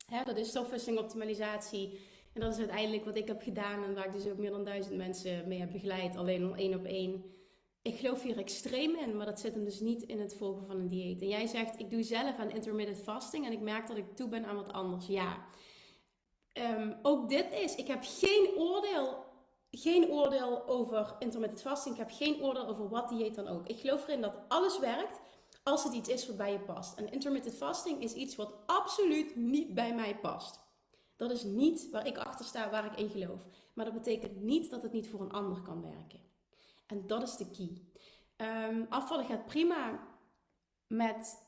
hè, 0.07 0.24
dat 0.24 0.36
is 0.36 0.49
stofwisseling 0.49 0.99
optimalisatie. 0.99 2.01
En 2.32 2.40
dat 2.40 2.53
is 2.53 2.59
uiteindelijk 2.59 3.05
wat 3.05 3.16
ik 3.16 3.26
heb 3.26 3.42
gedaan 3.42 3.84
en 3.84 3.94
waar 3.94 4.07
ik 4.07 4.12
dus 4.12 4.26
ook 4.26 4.38
meer 4.38 4.51
dan 4.51 4.64
duizend 4.64 4.96
mensen 4.96 5.49
mee 5.49 5.59
heb 5.59 5.72
begeleid, 5.72 6.16
alleen 6.16 6.44
al 6.44 6.55
één 6.55 6.74
op 6.74 6.84
één. 6.84 7.24
Ik 7.82 7.99
geloof 7.99 8.22
hier 8.22 8.38
extreem 8.38 8.96
in, 8.96 9.16
maar 9.16 9.26
dat 9.26 9.40
zit 9.40 9.55
hem 9.55 9.64
dus 9.64 9.80
niet 9.80 10.03
in 10.03 10.20
het 10.20 10.36
volgen 10.36 10.66
van 10.66 10.76
een 10.76 10.88
dieet. 10.88 11.20
En 11.20 11.28
jij 11.28 11.46
zegt, 11.46 11.80
ik 11.80 11.90
doe 11.90 12.03
zelf 12.03 12.38
aan 12.38 12.51
intermittent 12.51 12.99
fasting 12.99 13.46
en 13.46 13.53
ik 13.53 13.61
merk 13.61 13.86
dat 13.86 13.96
ik 13.96 14.16
toe 14.16 14.28
ben 14.28 14.44
aan 14.44 14.57
wat 14.57 14.72
anders. 14.72 15.07
Ja, 15.07 15.46
um, 16.61 16.99
ook 17.03 17.29
dit 17.29 17.53
is, 17.53 17.75
ik 17.75 17.87
heb 17.87 18.01
geen 18.03 18.51
oordeel, 18.57 19.25
geen 19.71 20.11
oordeel 20.11 20.67
over 20.67 21.17
intermittent 21.19 21.61
fasting. 21.61 21.95
Ik 21.95 22.01
heb 22.01 22.11
geen 22.11 22.43
oordeel 22.43 22.67
over 22.67 22.89
wat 22.89 23.09
dieet 23.09 23.35
dan 23.35 23.49
ook. 23.49 23.67
Ik 23.67 23.81
geloof 23.81 24.07
erin 24.07 24.21
dat 24.21 24.35
alles 24.49 24.79
werkt 24.79 25.21
als 25.63 25.85
het 25.85 25.93
iets 25.93 26.09
is 26.09 26.27
wat 26.27 26.37
bij 26.37 26.53
je 26.53 26.61
past. 26.61 26.99
En 26.99 27.13
intermittent 27.13 27.55
fasting 27.55 28.03
is 28.03 28.13
iets 28.13 28.37
wat 28.37 28.53
absoluut 28.67 29.37
niet 29.37 29.75
bij 29.75 29.95
mij 29.95 30.19
past. 30.19 30.61
Dat 31.17 31.31
is 31.31 31.43
niet 31.43 31.91
waar 31.91 32.07
ik 32.07 32.19
achter 32.19 32.45
sta, 32.45 32.71
waar 32.71 32.85
ik 32.85 32.99
in 32.99 33.11
geloof. 33.11 33.47
Maar 33.75 33.85
dat 33.85 33.95
betekent 33.95 34.41
niet 34.41 34.71
dat 34.71 34.83
het 34.83 34.93
niet 34.93 35.09
voor 35.09 35.21
een 35.21 35.33
ander 35.33 35.63
kan 35.63 35.83
werken. 35.83 36.21
En 36.87 37.07
dat 37.07 37.23
is 37.23 37.37
de 37.37 37.51
key. 37.51 37.83
Um, 38.71 38.87
afvallen 38.89 39.25
gaat 39.25 39.47
prima 39.47 40.07
met, 40.87 41.47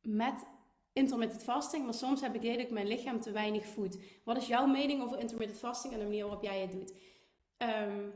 met 0.00 0.44
intermittent 0.92 1.42
fasting, 1.42 1.84
maar 1.84 1.94
soms 1.94 2.20
heb 2.20 2.34
ik 2.34 2.58
dat 2.58 2.70
mijn 2.70 2.86
lichaam 2.86 3.20
te 3.20 3.30
weinig 3.30 3.66
voedt. 3.66 3.98
Wat 4.24 4.36
is 4.36 4.46
jouw 4.46 4.66
mening 4.66 5.02
over 5.02 5.18
intermittent 5.18 5.58
fasting 5.58 5.92
en 5.92 5.98
de 5.98 6.04
manier 6.04 6.22
waarop 6.22 6.42
jij 6.42 6.60
het 6.60 6.72
doet? 6.72 6.94
Um, 7.58 8.12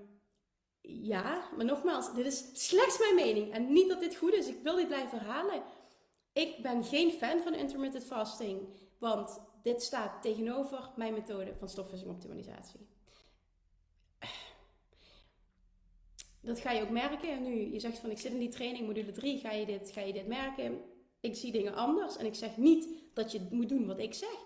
ja, 0.80 1.48
maar 1.56 1.64
nogmaals, 1.64 2.14
dit 2.14 2.26
is 2.26 2.50
slechts 2.52 2.98
mijn 2.98 3.14
mening. 3.14 3.52
En 3.52 3.72
niet 3.72 3.88
dat 3.88 4.00
dit 4.00 4.16
goed 4.16 4.32
is, 4.32 4.48
ik 4.48 4.62
wil 4.62 4.76
dit 4.76 4.86
blijven 4.86 5.18
herhalen. 5.18 5.62
Ik 6.32 6.62
ben 6.62 6.84
geen 6.84 7.10
fan 7.10 7.40
van 7.40 7.54
intermittent 7.54 8.04
fasting, 8.04 8.60
want 8.98 9.40
dit 9.62 9.82
staat 9.82 10.22
tegenover 10.22 10.90
mijn 10.96 11.12
methode 11.12 11.54
van 11.58 11.68
stofwisselingoptimalisatie. 11.68 12.86
Dat 16.40 16.60
ga 16.60 16.70
je 16.70 16.82
ook 16.82 16.90
merken. 16.90 17.30
En 17.30 17.42
nu 17.42 17.72
je 17.72 17.80
zegt 17.80 17.98
van 17.98 18.10
ik 18.10 18.18
zit 18.18 18.32
in 18.32 18.38
die 18.38 18.48
training, 18.48 18.86
module 18.86 19.12
3, 19.12 19.38
ga 19.38 19.52
je 19.52 19.66
dit, 19.66 19.90
ga 19.90 20.00
je 20.00 20.12
dit 20.12 20.26
merken. 20.26 20.80
Ik 21.20 21.34
zie 21.34 21.52
dingen 21.52 21.74
anders 21.74 22.16
en 22.16 22.26
ik 22.26 22.34
zeg 22.34 22.56
niet 22.56 22.88
dat 23.14 23.32
je 23.32 23.46
moet 23.50 23.68
doen 23.68 23.86
wat 23.86 23.98
ik 23.98 24.14
zeg. 24.14 24.36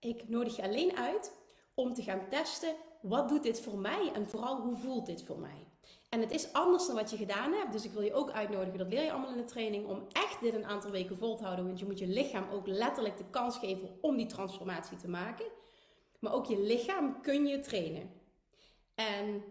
Ik 0.00 0.28
nodig 0.28 0.56
je 0.56 0.62
alleen 0.62 0.96
uit 0.96 1.32
om 1.74 1.94
te 1.94 2.02
gaan 2.02 2.28
testen 2.28 2.74
wat 3.02 3.28
doet 3.28 3.42
dit 3.42 3.60
voor 3.60 3.78
mij 3.78 4.12
en 4.14 4.28
vooral 4.28 4.60
hoe 4.60 4.76
voelt 4.76 5.06
dit 5.06 5.22
voor 5.22 5.38
mij. 5.38 5.66
En 6.08 6.20
het 6.20 6.30
is 6.30 6.52
anders 6.52 6.86
dan 6.86 6.96
wat 6.96 7.10
je 7.10 7.16
gedaan 7.16 7.52
hebt. 7.52 7.72
Dus 7.72 7.84
ik 7.84 7.92
wil 7.92 8.02
je 8.02 8.14
ook 8.14 8.30
uitnodigen, 8.30 8.78
dat 8.78 8.88
leer 8.88 9.02
je 9.02 9.12
allemaal 9.12 9.30
in 9.30 9.36
de 9.36 9.44
training, 9.44 9.86
om 9.86 10.06
echt 10.12 10.40
dit 10.40 10.54
een 10.54 10.64
aantal 10.64 10.90
weken 10.90 11.18
vol 11.18 11.36
te 11.36 11.44
houden. 11.44 11.66
Want 11.66 11.78
je 11.78 11.86
moet 11.86 11.98
je 11.98 12.06
lichaam 12.06 12.50
ook 12.50 12.66
letterlijk 12.66 13.16
de 13.16 13.30
kans 13.30 13.58
geven 13.58 13.98
om 14.00 14.16
die 14.16 14.26
transformatie 14.26 14.96
te 14.96 15.08
maken. 15.08 15.46
Maar 16.18 16.32
ook 16.32 16.46
je 16.46 16.60
lichaam 16.60 17.20
kun 17.20 17.46
je 17.46 17.60
trainen. 17.60 18.10
En 18.94 19.44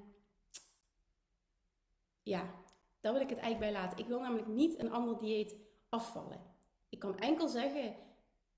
ja, 2.24 2.54
daar 3.02 3.14
wil 3.14 3.22
ik 3.22 3.30
het 3.30 3.40
eigenlijk 3.40 3.72
bij 3.72 3.82
laten. 3.82 3.98
Ik 3.98 4.08
wil 4.08 4.20
namelijk 4.20 4.48
niet 4.48 4.80
een 4.80 4.92
ander 4.92 5.18
dieet 5.18 5.56
afvallen. 5.90 6.55
Ik 6.96 7.02
kan 7.02 7.20
enkel 7.20 7.48
zeggen, 7.48 7.96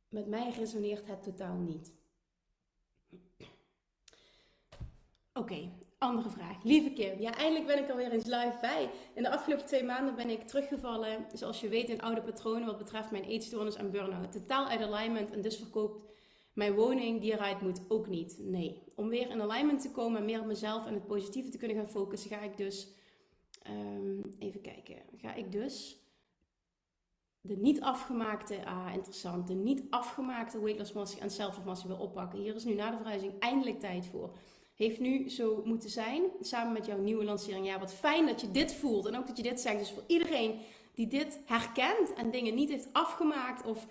met 0.09 0.27
mij 0.27 0.49
resoneert 0.49 1.07
het 1.07 1.23
totaal 1.23 1.55
niet. 1.55 1.93
Oké, 5.33 5.71
andere 5.97 6.29
vraag. 6.29 6.63
Lieve 6.63 6.91
Kim, 6.93 7.19
ja, 7.19 7.33
eindelijk 7.33 7.65
ben 7.65 7.83
ik 7.83 7.89
alweer 7.89 8.11
eens 8.11 8.25
live 8.25 8.57
bij. 8.61 8.89
In 9.13 9.23
de 9.23 9.29
afgelopen 9.29 9.65
twee 9.65 9.83
maanden 9.83 10.15
ben 10.15 10.29
ik 10.29 10.47
teruggevallen, 10.47 11.25
zoals 11.33 11.59
je 11.59 11.69
weet, 11.69 11.89
in 11.89 12.01
oude 12.01 12.21
patronen 12.21 12.65
wat 12.65 12.77
betreft 12.77 13.11
mijn 13.11 13.23
eetstoornis 13.23 13.75
en 13.75 13.91
burn-out. 13.91 14.31
Totaal 14.31 14.67
uit 14.67 14.81
alignment 14.81 15.31
en 15.31 15.41
dus 15.41 15.57
verkoopt 15.57 16.01
mijn 16.53 16.73
woning 16.73 17.21
die 17.21 17.31
eruit 17.31 17.61
moet 17.61 17.81
ook 17.87 18.07
niet. 18.07 18.37
Nee. 18.39 18.83
Om 18.95 19.09
weer 19.09 19.29
in 19.29 19.41
alignment 19.41 19.81
te 19.81 19.91
komen 19.91 20.19
en 20.19 20.25
meer 20.25 20.39
op 20.39 20.45
mezelf 20.45 20.85
en 20.85 20.93
het 20.93 21.07
positieve 21.07 21.49
te 21.49 21.57
kunnen 21.57 21.77
gaan 21.77 21.89
focussen, 21.89 22.29
ga 22.29 22.41
ik 22.41 22.57
dus, 22.57 22.87
um, 23.69 24.21
even 24.39 24.61
kijken, 24.61 24.97
ga 25.17 25.33
ik 25.33 25.51
dus 25.51 26.05
de 27.47 27.57
niet 27.57 27.81
afgemaakte, 27.81 28.65
ah 28.65 28.93
interessant, 28.93 29.47
de 29.47 29.53
niet 29.53 29.83
afgemaakte 29.89 30.59
weight 30.59 30.93
master 30.93 31.21
en 31.21 31.31
self 31.31 31.63
master 31.65 31.87
wil 31.87 31.97
oppakken. 31.97 32.39
Hier 32.39 32.55
is 32.55 32.63
nu 32.63 32.73
na 32.73 32.89
de 32.89 32.97
verhuizing 32.97 33.33
eindelijk 33.39 33.79
tijd 33.79 34.05
voor. 34.05 34.37
Heeft 34.75 34.99
nu 34.99 35.29
zo 35.29 35.61
moeten 35.65 35.89
zijn, 35.89 36.23
samen 36.41 36.73
met 36.73 36.85
jouw 36.85 36.97
nieuwe 36.97 37.23
lancering. 37.23 37.65
Ja, 37.65 37.79
wat 37.79 37.93
fijn 37.93 38.25
dat 38.25 38.41
je 38.41 38.51
dit 38.51 38.73
voelt 38.73 39.05
en 39.05 39.17
ook 39.17 39.27
dat 39.27 39.37
je 39.37 39.43
dit 39.43 39.59
zegt. 39.59 39.79
Dus 39.79 39.91
voor 39.91 40.03
iedereen 40.07 40.59
die 40.93 41.07
dit 41.07 41.39
herkent 41.45 42.13
en 42.13 42.31
dingen 42.31 42.55
niet 42.55 42.69
heeft 42.69 42.89
afgemaakt 42.91 43.65
of 43.65 43.87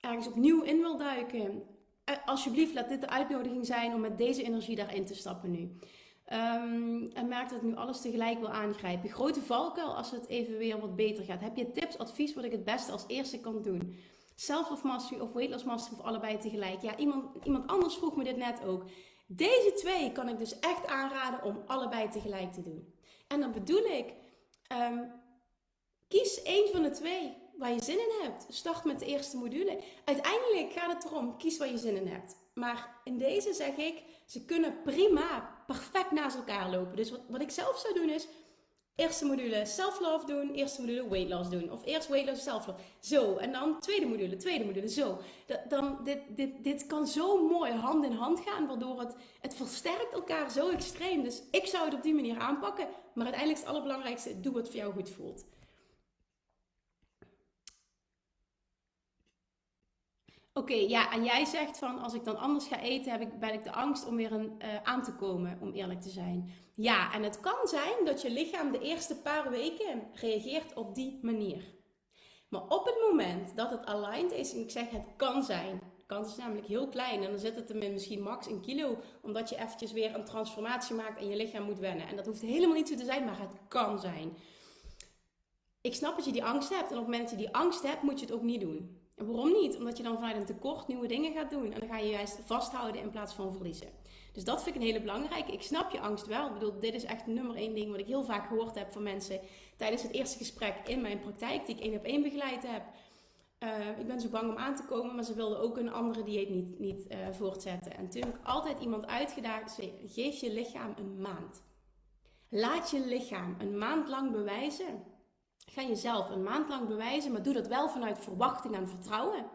ergens 0.00 0.26
opnieuw 0.26 0.62
in 0.62 0.80
wil 0.80 0.96
duiken, 0.96 1.62
eh, 2.04 2.16
alsjeblieft 2.24 2.74
laat 2.74 2.88
dit 2.88 3.00
de 3.00 3.08
uitnodiging 3.08 3.66
zijn 3.66 3.94
om 3.94 4.00
met 4.00 4.18
deze 4.18 4.42
energie 4.42 4.76
daarin 4.76 5.04
te 5.04 5.14
stappen 5.14 5.50
nu. 5.50 5.70
Um, 6.32 7.10
en 7.12 7.28
merk 7.28 7.48
dat 7.48 7.58
ik 7.58 7.64
nu 7.64 7.74
alles 7.74 8.00
tegelijk 8.00 8.38
wil 8.38 8.48
aangrijpen. 8.48 9.10
Grote 9.10 9.40
valkuil 9.40 9.96
als 9.96 10.10
het 10.10 10.26
even 10.26 10.58
weer 10.58 10.80
wat 10.80 10.96
beter 10.96 11.24
gaat. 11.24 11.40
Heb 11.40 11.56
je 11.56 11.70
tips, 11.70 11.98
advies 11.98 12.34
wat 12.34 12.44
ik 12.44 12.52
het 12.52 12.64
beste 12.64 12.92
als 12.92 13.04
eerste 13.06 13.40
kan 13.40 13.62
doen? 13.62 13.96
Self-love 14.34 14.86
mastery 14.86 15.20
of 15.20 15.32
weight 15.32 15.52
loss 15.52 15.64
mastery 15.64 15.98
of 15.98 16.06
allebei 16.06 16.38
tegelijk? 16.38 16.82
Ja, 16.82 16.96
iemand, 16.96 17.44
iemand 17.44 17.66
anders 17.66 17.94
vroeg 17.94 18.16
me 18.16 18.24
dit 18.24 18.36
net 18.36 18.64
ook. 18.64 18.84
Deze 19.26 19.72
twee 19.74 20.12
kan 20.12 20.28
ik 20.28 20.38
dus 20.38 20.58
echt 20.58 20.86
aanraden 20.86 21.42
om 21.42 21.62
allebei 21.66 22.08
tegelijk 22.08 22.52
te 22.52 22.62
doen. 22.62 22.94
En 23.28 23.40
dan 23.40 23.52
bedoel 23.52 23.84
ik, 23.84 24.14
um, 24.72 25.12
kies 26.08 26.42
één 26.42 26.68
van 26.72 26.82
de 26.82 26.90
twee 26.90 27.36
waar 27.58 27.72
je 27.72 27.82
zin 27.82 27.98
in 27.98 28.22
hebt. 28.22 28.46
Start 28.48 28.84
met 28.84 28.98
de 28.98 29.06
eerste 29.06 29.36
module. 29.36 29.80
Uiteindelijk 30.04 30.72
gaat 30.72 30.92
het 30.92 31.04
erom, 31.04 31.36
kies 31.36 31.58
waar 31.58 31.70
je 31.70 31.78
zin 31.78 31.96
in 31.96 32.06
hebt. 32.06 32.36
Maar 32.54 33.00
in 33.04 33.18
deze 33.18 33.52
zeg 33.52 33.76
ik, 33.76 34.02
ze 34.26 34.44
kunnen 34.44 34.82
prima, 34.82 35.62
perfect 35.66 36.10
naast 36.10 36.36
elkaar 36.36 36.70
lopen. 36.70 36.96
Dus 36.96 37.10
wat, 37.10 37.20
wat 37.28 37.40
ik 37.40 37.50
zelf 37.50 37.78
zou 37.78 37.94
doen 37.94 38.10
is, 38.10 38.26
eerste 38.94 39.24
module 39.24 39.66
self-love 39.66 40.26
doen, 40.26 40.50
eerste 40.50 40.80
module 40.80 41.08
weight 41.08 41.30
loss 41.30 41.50
doen. 41.50 41.72
Of 41.72 41.84
eerst 41.84 42.08
weight 42.08 42.28
loss, 42.28 42.42
self-love. 42.42 42.80
Zo, 43.00 43.36
en 43.36 43.52
dan 43.52 43.80
tweede 43.80 44.06
module, 44.06 44.36
tweede 44.36 44.64
module, 44.64 44.88
zo. 44.88 45.18
Dan, 45.68 45.98
dit, 46.04 46.18
dit, 46.28 46.64
dit 46.64 46.86
kan 46.86 47.06
zo 47.06 47.48
mooi 47.48 47.72
hand 47.72 48.04
in 48.04 48.12
hand 48.12 48.40
gaan, 48.40 48.66
waardoor 48.66 49.00
het, 49.00 49.16
het 49.40 49.54
versterkt 49.54 50.12
elkaar 50.12 50.50
zo 50.50 50.70
extreem. 50.70 51.22
Dus 51.22 51.42
ik 51.50 51.66
zou 51.66 51.84
het 51.84 51.94
op 51.94 52.02
die 52.02 52.14
manier 52.14 52.38
aanpakken. 52.38 52.88
Maar 53.14 53.24
uiteindelijk 53.24 53.52
is 53.52 53.66
het 53.66 53.68
allerbelangrijkste, 53.68 54.40
doe 54.40 54.52
wat 54.52 54.66
voor 54.66 54.76
jou 54.76 54.92
goed 54.92 55.10
voelt. 55.10 55.44
Oké, 60.56 60.74
ja, 60.74 61.12
en 61.12 61.24
jij 61.24 61.44
zegt 61.44 61.78
van 61.78 61.98
als 61.98 62.14
ik 62.14 62.24
dan 62.24 62.38
anders 62.38 62.66
ga 62.66 62.80
eten, 62.80 63.12
heb 63.12 63.20
ik, 63.20 63.38
ben 63.38 63.52
ik 63.52 63.64
de 63.64 63.72
angst 63.72 64.06
om 64.06 64.16
weer 64.16 64.32
een, 64.32 64.54
uh, 64.58 64.82
aan 64.82 65.02
te 65.02 65.14
komen, 65.14 65.58
om 65.60 65.72
eerlijk 65.72 66.00
te 66.00 66.08
zijn. 66.08 66.52
Ja, 66.74 67.12
en 67.12 67.22
het 67.22 67.40
kan 67.40 67.66
zijn 67.68 68.04
dat 68.04 68.22
je 68.22 68.30
lichaam 68.30 68.72
de 68.72 68.78
eerste 68.78 69.16
paar 69.16 69.50
weken 69.50 70.02
reageert 70.12 70.74
op 70.74 70.94
die 70.94 71.18
manier. 71.22 71.64
Maar 72.48 72.62
op 72.68 72.84
het 72.84 72.96
moment 73.10 73.56
dat 73.56 73.70
het 73.70 73.86
aligned 73.86 74.32
is, 74.32 74.52
en 74.52 74.60
ik 74.60 74.70
zeg 74.70 74.90
het 74.90 75.06
kan 75.16 75.42
zijn, 75.42 75.78
de 75.96 76.06
kans 76.06 76.28
is 76.28 76.36
namelijk 76.36 76.66
heel 76.66 76.88
klein 76.88 77.22
en 77.22 77.30
dan 77.30 77.38
zit 77.38 77.56
het 77.56 77.70
er 77.70 77.76
misschien 77.76 78.22
max 78.22 78.46
een 78.46 78.60
kilo, 78.60 78.98
omdat 79.22 79.48
je 79.48 79.56
eventjes 79.56 79.92
weer 79.92 80.14
een 80.14 80.24
transformatie 80.24 80.94
maakt 80.94 81.20
en 81.20 81.28
je 81.28 81.36
lichaam 81.36 81.64
moet 81.64 81.78
wennen. 81.78 82.06
En 82.06 82.16
dat 82.16 82.26
hoeft 82.26 82.40
helemaal 82.40 82.76
niet 82.76 82.88
zo 82.88 82.96
te 82.96 83.04
zijn, 83.04 83.24
maar 83.24 83.40
het 83.40 83.54
kan 83.68 83.98
zijn. 83.98 84.36
Ik 85.80 85.94
snap 85.94 86.16
dat 86.16 86.24
je 86.24 86.32
die 86.32 86.44
angst 86.44 86.68
hebt 86.68 86.90
en 86.90 86.98
op 86.98 87.04
het 87.04 87.10
moment 87.10 87.30
dat 87.30 87.38
je 87.38 87.44
die 87.44 87.54
angst 87.54 87.82
hebt, 87.82 88.02
moet 88.02 88.20
je 88.20 88.26
het 88.26 88.34
ook 88.34 88.42
niet 88.42 88.60
doen. 88.60 89.03
En 89.14 89.26
waarom 89.26 89.52
niet? 89.52 89.76
Omdat 89.76 89.96
je 89.96 90.02
dan 90.02 90.14
vanuit 90.14 90.36
een 90.36 90.44
tekort 90.44 90.88
nieuwe 90.88 91.06
dingen 91.06 91.32
gaat 91.32 91.50
doen. 91.50 91.72
En 91.72 91.80
dan 91.80 91.88
ga 91.88 91.98
je 91.98 92.10
juist 92.10 92.38
vasthouden 92.44 93.00
in 93.00 93.10
plaats 93.10 93.34
van 93.34 93.52
verliezen. 93.52 93.88
Dus 94.32 94.44
dat 94.44 94.62
vind 94.62 94.74
ik 94.74 94.80
een 94.80 94.86
hele 94.86 95.00
belangrijke. 95.00 95.52
Ik 95.52 95.62
snap 95.62 95.90
je 95.90 96.00
angst 96.00 96.26
wel. 96.26 96.46
Ik 96.46 96.52
bedoel, 96.52 96.80
dit 96.80 96.94
is 96.94 97.04
echt 97.04 97.26
nummer 97.26 97.56
één 97.56 97.74
ding 97.74 97.90
wat 97.90 98.00
ik 98.00 98.06
heel 98.06 98.24
vaak 98.24 98.46
gehoord 98.46 98.74
heb 98.74 98.92
van 98.92 99.02
mensen 99.02 99.40
tijdens 99.76 100.02
het 100.02 100.12
eerste 100.12 100.38
gesprek 100.38 100.74
in 100.86 101.00
mijn 101.00 101.20
praktijk, 101.20 101.66
die 101.66 101.76
ik 101.76 101.82
één 101.82 101.96
op 101.96 102.04
één 102.04 102.22
begeleid 102.22 102.66
heb. 102.66 102.82
Uh, 103.58 103.98
ik 103.98 104.06
ben 104.06 104.20
zo 104.20 104.28
bang 104.28 104.50
om 104.50 104.56
aan 104.56 104.76
te 104.76 104.84
komen, 104.84 105.14
maar 105.14 105.24
ze 105.24 105.34
wilden 105.34 105.60
ook 105.60 105.76
een 105.76 105.92
andere 105.92 106.22
dieet 106.22 106.50
niet, 106.50 106.78
niet 106.78 107.06
uh, 107.08 107.18
voortzetten. 107.30 107.96
En 107.96 108.08
toen 108.08 108.22
heb 108.22 108.34
ik 108.34 108.46
altijd 108.46 108.80
iemand 108.80 109.06
uitgedaagd, 109.06 109.78
geef 110.06 110.40
je 110.40 110.52
lichaam 110.52 110.94
een 110.96 111.20
maand. 111.20 111.62
Laat 112.48 112.90
je 112.90 113.06
lichaam 113.06 113.56
een 113.58 113.78
maand 113.78 114.08
lang 114.08 114.32
bewijzen 114.32 115.02
Ga 115.64 115.82
jezelf 115.82 116.30
een 116.30 116.42
maand 116.42 116.68
lang 116.68 116.88
bewijzen, 116.88 117.32
maar 117.32 117.42
doe 117.42 117.52
dat 117.54 117.66
wel 117.66 117.88
vanuit 117.88 118.18
verwachting 118.18 118.74
en 118.74 118.88
vertrouwen. 118.88 119.46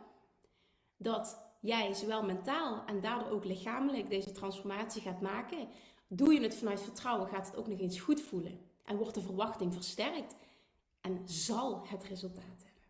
Dat 0.98 1.40
jij 1.60 1.94
zowel 1.94 2.24
mentaal 2.24 2.86
en 2.86 3.02
daardoor 3.02 3.30
ook 3.30 3.46
lichamelijk 3.46 4.10
deze 4.10 4.32
transformatie 4.32 5.02
gaat 5.02 5.22
maken. 5.22 5.68
Doe 6.08 6.34
je 6.34 6.42
het 6.42 6.56
vanuit 6.56 6.82
vertrouwen, 6.82 7.28
gaat 7.28 7.48
het 7.48 7.56
ook 7.56 7.68
nog 7.68 7.80
eens 7.80 8.00
goed 8.00 8.22
voelen. 8.22 8.60
En 8.84 8.98
wordt 8.98 9.16
de 9.16 9.22
verwachting 9.22 9.74
versterkt. 9.74 10.36
En 11.02 11.22
zal 11.26 11.88
het 11.88 12.04
resultaat 12.04 12.44
hebben. 12.44 12.84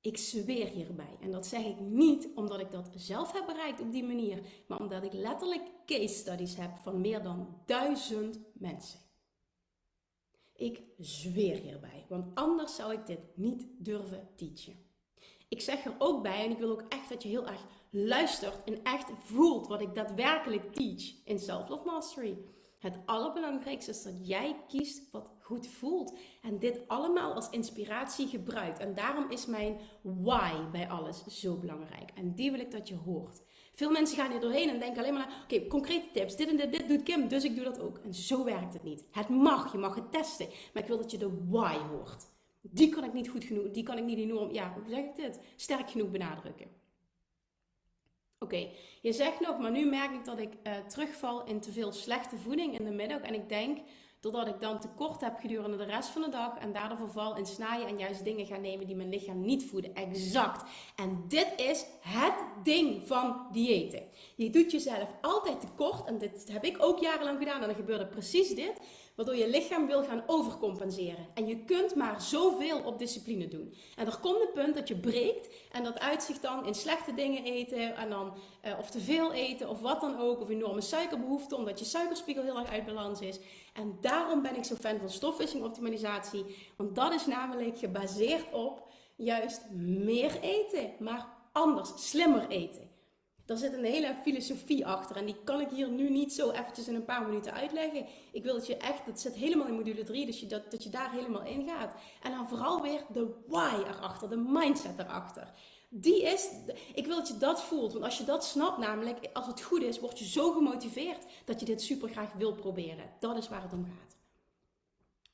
Ik 0.00 0.16
zweer 0.18 0.66
hierbij. 0.66 1.16
En 1.20 1.30
dat 1.30 1.46
zeg 1.46 1.64
ik 1.64 1.80
niet 1.80 2.28
omdat 2.34 2.60
ik 2.60 2.70
dat 2.70 2.90
zelf 2.96 3.32
heb 3.32 3.46
bereikt 3.46 3.80
op 3.80 3.92
die 3.92 4.04
manier. 4.04 4.42
Maar 4.66 4.80
omdat 4.80 5.02
ik 5.02 5.12
letterlijk 5.12 5.62
case 5.86 6.14
studies 6.14 6.56
heb 6.56 6.76
van 6.76 7.00
meer 7.00 7.22
dan 7.22 7.60
duizend 7.66 8.38
mensen. 8.52 8.98
Ik 10.62 10.82
zweer 10.98 11.56
hierbij, 11.56 12.04
want 12.08 12.34
anders 12.34 12.74
zou 12.74 12.92
ik 12.92 13.06
dit 13.06 13.18
niet 13.34 13.66
durven 13.78 14.28
teachen. 14.36 14.76
Ik 15.48 15.60
zeg 15.60 15.84
er 15.84 15.94
ook 15.98 16.22
bij, 16.22 16.44
en 16.44 16.50
ik 16.50 16.58
wil 16.58 16.70
ook 16.70 16.84
echt 16.88 17.08
dat 17.08 17.22
je 17.22 17.28
heel 17.28 17.46
erg 17.46 17.66
luistert 17.90 18.64
en 18.64 18.82
echt 18.82 19.10
voelt 19.18 19.66
wat 19.66 19.80
ik 19.80 19.94
daadwerkelijk 19.94 20.72
teach 20.72 21.02
in 21.24 21.38
Self-Love 21.38 21.84
Mastery. 21.84 22.38
Het 22.78 22.98
allerbelangrijkste 23.04 23.90
is 23.90 24.02
dat 24.02 24.28
jij 24.28 24.56
kiest 24.68 25.10
wat 25.10 25.30
goed 25.38 25.66
voelt. 25.66 26.18
En 26.42 26.58
dit 26.58 26.88
allemaal 26.88 27.34
als 27.34 27.50
inspiratie 27.50 28.26
gebruikt. 28.26 28.78
En 28.78 28.94
daarom 28.94 29.30
is 29.30 29.46
mijn 29.46 29.80
why 30.02 30.70
bij 30.72 30.88
alles 30.88 31.26
zo 31.26 31.56
belangrijk. 31.56 32.10
En 32.14 32.34
die 32.34 32.50
wil 32.50 32.60
ik 32.60 32.70
dat 32.70 32.88
je 32.88 32.96
hoort. 32.96 33.42
Veel 33.72 33.90
mensen 33.90 34.16
gaan 34.16 34.30
hier 34.30 34.40
doorheen 34.40 34.68
en 34.68 34.78
denken 34.78 35.02
alleen 35.02 35.14
maar 35.14 35.42
oké, 35.42 35.66
concrete 35.66 36.10
tips. 36.12 36.36
Dit 36.36 36.48
en 36.48 36.56
dit, 36.56 36.72
dit 36.72 36.88
doet 36.88 37.02
Kim, 37.02 37.28
dus 37.28 37.44
ik 37.44 37.54
doe 37.54 37.64
dat 37.64 37.80
ook. 37.80 37.98
En 37.98 38.14
zo 38.14 38.44
werkt 38.44 38.72
het 38.72 38.82
niet. 38.82 39.04
Het 39.10 39.28
mag, 39.28 39.72
je 39.72 39.78
mag 39.78 39.94
het 39.94 40.12
testen. 40.12 40.48
Maar 40.72 40.82
ik 40.82 40.88
wil 40.88 40.96
dat 40.96 41.10
je 41.10 41.18
de 41.18 41.30
why 41.48 41.76
hoort. 41.76 42.30
Die 42.60 42.88
kan 42.88 43.04
ik 43.04 43.12
niet 43.12 43.28
goed 43.28 43.44
genoeg, 43.44 43.70
die 43.70 43.82
kan 43.82 43.98
ik 43.98 44.04
niet 44.04 44.18
enorm, 44.18 44.52
ja, 44.52 44.72
hoe 44.72 44.82
zeg 44.88 44.98
ik 44.98 45.16
dit? 45.16 45.40
Sterk 45.56 45.90
genoeg 45.90 46.10
benadrukken. 46.10 46.66
Oké, 48.38 48.68
je 49.00 49.12
zegt 49.12 49.40
nog, 49.40 49.58
maar 49.58 49.70
nu 49.70 49.86
merk 49.86 50.12
ik 50.12 50.24
dat 50.24 50.38
ik 50.38 50.52
uh, 50.62 50.76
terugval 50.76 51.44
in 51.44 51.60
te 51.60 51.72
veel 51.72 51.92
slechte 51.92 52.36
voeding 52.36 52.78
in 52.78 52.84
de 52.84 52.90
middag. 52.90 53.20
En 53.20 53.34
ik 53.34 53.48
denk, 53.48 53.78
doordat 54.22 54.46
ik 54.46 54.60
dan 54.60 54.80
tekort 54.80 55.20
heb 55.20 55.38
gedurende 55.38 55.76
de 55.76 55.84
rest 55.84 56.08
van 56.08 56.22
de 56.22 56.28
dag 56.28 56.58
en 56.58 56.72
daardoor 56.72 56.98
verval 56.98 57.36
in 57.36 57.46
snijden 57.46 57.86
en 57.86 57.98
juist 57.98 58.24
dingen 58.24 58.46
gaan 58.46 58.60
nemen 58.60 58.86
die 58.86 58.96
mijn 58.96 59.08
lichaam 59.08 59.40
niet 59.40 59.64
voeden. 59.64 59.94
Exact. 59.94 60.70
En 60.96 61.24
dit 61.28 61.52
is 61.56 61.86
het 62.00 62.34
ding 62.62 63.06
van 63.06 63.46
diëten. 63.52 64.02
Je 64.36 64.50
doet 64.50 64.70
jezelf 64.70 65.14
altijd 65.20 65.60
tekort 65.60 66.06
en 66.06 66.18
dit 66.18 66.48
heb 66.52 66.64
ik 66.64 66.76
ook 66.78 66.98
jarenlang 66.98 67.38
gedaan 67.38 67.60
en 67.60 67.66
dan 67.66 67.76
gebeurde 67.76 68.06
precies 68.06 68.54
dit 68.54 68.80
waardoor 69.14 69.36
je 69.36 69.48
lichaam 69.48 69.86
wil 69.86 70.04
gaan 70.04 70.22
overcompenseren. 70.26 71.26
En 71.34 71.46
je 71.46 71.64
kunt 71.64 71.94
maar 71.94 72.20
zoveel 72.20 72.80
op 72.84 72.98
discipline 72.98 73.48
doen. 73.48 73.74
En 73.96 74.06
er 74.06 74.18
komt 74.20 74.40
een 74.40 74.52
punt 74.54 74.74
dat 74.74 74.88
je 74.88 74.96
breekt 74.96 75.48
en 75.72 75.84
dat 75.84 76.00
uitzicht 76.00 76.42
dan 76.42 76.66
in 76.66 76.74
slechte 76.74 77.14
dingen 77.14 77.44
eten 77.44 77.96
en 77.96 78.10
dan 78.10 78.34
uh, 78.64 78.78
of 78.78 78.90
te 78.90 79.00
veel 79.00 79.32
eten 79.32 79.68
of 79.68 79.80
wat 79.80 80.00
dan 80.00 80.18
ook, 80.18 80.40
of 80.40 80.48
enorme 80.48 80.80
suikerbehoefte 80.80 81.56
omdat 81.56 81.78
je 81.78 81.84
suikerspiegel 81.84 82.42
heel 82.42 82.58
erg 82.58 82.70
uit 82.70 82.84
balans 82.84 83.20
is. 83.20 83.38
En 83.72 83.98
daarom 84.00 84.42
ben 84.42 84.56
ik 84.56 84.64
zo 84.64 84.74
fan 84.74 84.98
van 84.98 85.10
stofwisselingoptimalisatie, 85.10 86.44
want 86.76 86.94
dat 86.94 87.12
is 87.12 87.26
namelijk 87.26 87.78
gebaseerd 87.78 88.52
op 88.52 88.90
juist 89.16 89.70
meer 89.70 90.40
eten, 90.40 90.90
maar 90.98 91.26
anders, 91.52 92.08
slimmer 92.08 92.48
eten. 92.48 92.90
Daar 93.44 93.56
zit 93.56 93.72
een 93.72 93.84
hele 93.84 94.14
filosofie 94.22 94.86
achter 94.86 95.16
en 95.16 95.26
die 95.26 95.36
kan 95.44 95.60
ik 95.60 95.70
hier 95.70 95.90
nu 95.90 96.10
niet 96.10 96.32
zo 96.32 96.50
eventjes 96.50 96.88
in 96.88 96.94
een 96.94 97.04
paar 97.04 97.26
minuten 97.26 97.52
uitleggen. 97.52 98.06
Ik 98.32 98.42
wil 98.42 98.54
dat 98.54 98.66
je 98.66 98.76
echt, 98.76 99.06
dat 99.06 99.20
zit 99.20 99.34
helemaal 99.34 99.66
in 99.66 99.74
module 99.74 100.04
3, 100.04 100.26
dus 100.26 100.40
je, 100.40 100.46
dat, 100.46 100.70
dat 100.70 100.82
je 100.82 100.90
daar 100.90 101.12
helemaal 101.12 101.44
in 101.44 101.68
gaat. 101.68 101.94
En 102.22 102.30
dan 102.30 102.48
vooral 102.48 102.82
weer 102.82 103.04
de 103.12 103.34
why 103.46 103.74
erachter, 103.86 104.28
de 104.28 104.36
mindset 104.36 104.98
erachter. 104.98 105.52
Die 105.88 106.22
is, 106.22 106.48
ik 106.94 107.06
wil 107.06 107.16
dat 107.16 107.28
je 107.28 107.38
dat 107.38 107.62
voelt, 107.62 107.92
want 107.92 108.04
als 108.04 108.18
je 108.18 108.24
dat 108.24 108.44
snapt 108.44 108.78
namelijk, 108.78 109.18
als 109.32 109.46
het 109.46 109.62
goed 109.62 109.82
is, 109.82 110.00
word 110.00 110.18
je 110.18 110.24
zo 110.24 110.52
gemotiveerd 110.52 111.26
dat 111.44 111.60
je 111.60 111.66
dit 111.66 111.82
super 111.82 112.08
graag 112.08 112.32
wil 112.32 112.54
proberen. 112.54 113.10
Dat 113.20 113.36
is 113.36 113.48
waar 113.48 113.62
het 113.62 113.72
om 113.72 113.84
gaat. 113.84 114.16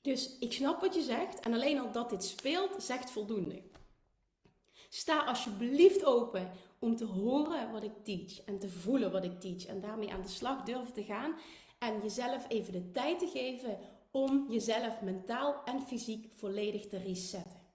Dus 0.02 0.36
ik 0.38 0.52
snap 0.52 0.80
wat 0.80 0.94
je 0.94 1.02
zegt 1.02 1.40
en 1.40 1.52
alleen 1.52 1.80
al 1.80 1.92
dat 1.92 2.11
dit 2.11 2.24
speelt, 2.24 2.82
zegt 2.82 3.11
voldoende. 3.11 3.62
Sta 4.88 5.24
alsjeblieft 5.24 6.04
open 6.04 6.50
om 6.79 6.97
te 6.97 7.05
horen 7.05 7.72
wat 7.72 7.83
ik 7.83 8.05
teach 8.05 8.45
en 8.45 8.59
te 8.59 8.68
voelen 8.68 9.12
wat 9.12 9.24
ik 9.24 9.41
teach 9.41 9.66
en 9.66 9.81
daarmee 9.81 10.12
aan 10.12 10.22
de 10.22 10.29
slag 10.29 10.62
durven 10.62 10.93
te 10.93 11.05
gaan 11.05 11.35
en 11.79 12.01
jezelf 12.03 12.49
even 12.49 12.72
de 12.72 12.91
tijd 12.91 13.18
te 13.18 13.26
geven 13.26 13.79
om 14.11 14.47
jezelf 14.51 15.01
mentaal 15.01 15.64
en 15.64 15.81
fysiek 15.81 16.26
volledig 16.35 16.87
te 16.87 16.99
resetten. 16.99 17.66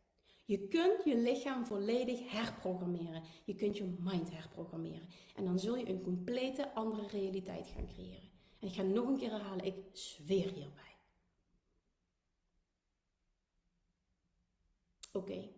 Je 0.45 0.68
kunt 0.68 1.04
je 1.04 1.18
lichaam 1.18 1.66
volledig 1.66 2.32
herprogrammeren. 2.32 3.24
Je 3.43 3.56
kunt 3.56 3.78
je 3.78 3.95
mind 3.99 4.32
herprogrammeren. 4.32 5.08
En 5.36 5.45
dan 5.45 5.60
zul 5.60 5.76
je 5.76 5.89
een 5.89 6.01
complete 6.01 6.74
andere 6.74 7.08
realiteit 7.08 7.68
gaan 7.68 7.88
creëren. 7.88 8.30
En 8.60 8.68
ik 8.68 8.74
ga 8.74 8.82
nog 8.82 9.08
een 9.08 9.18
keer 9.18 9.32
herhalen, 9.32 9.66
ik 9.66 9.76
zweer 9.91 10.51
hierbij. 10.51 10.95
Oké, 15.12 15.49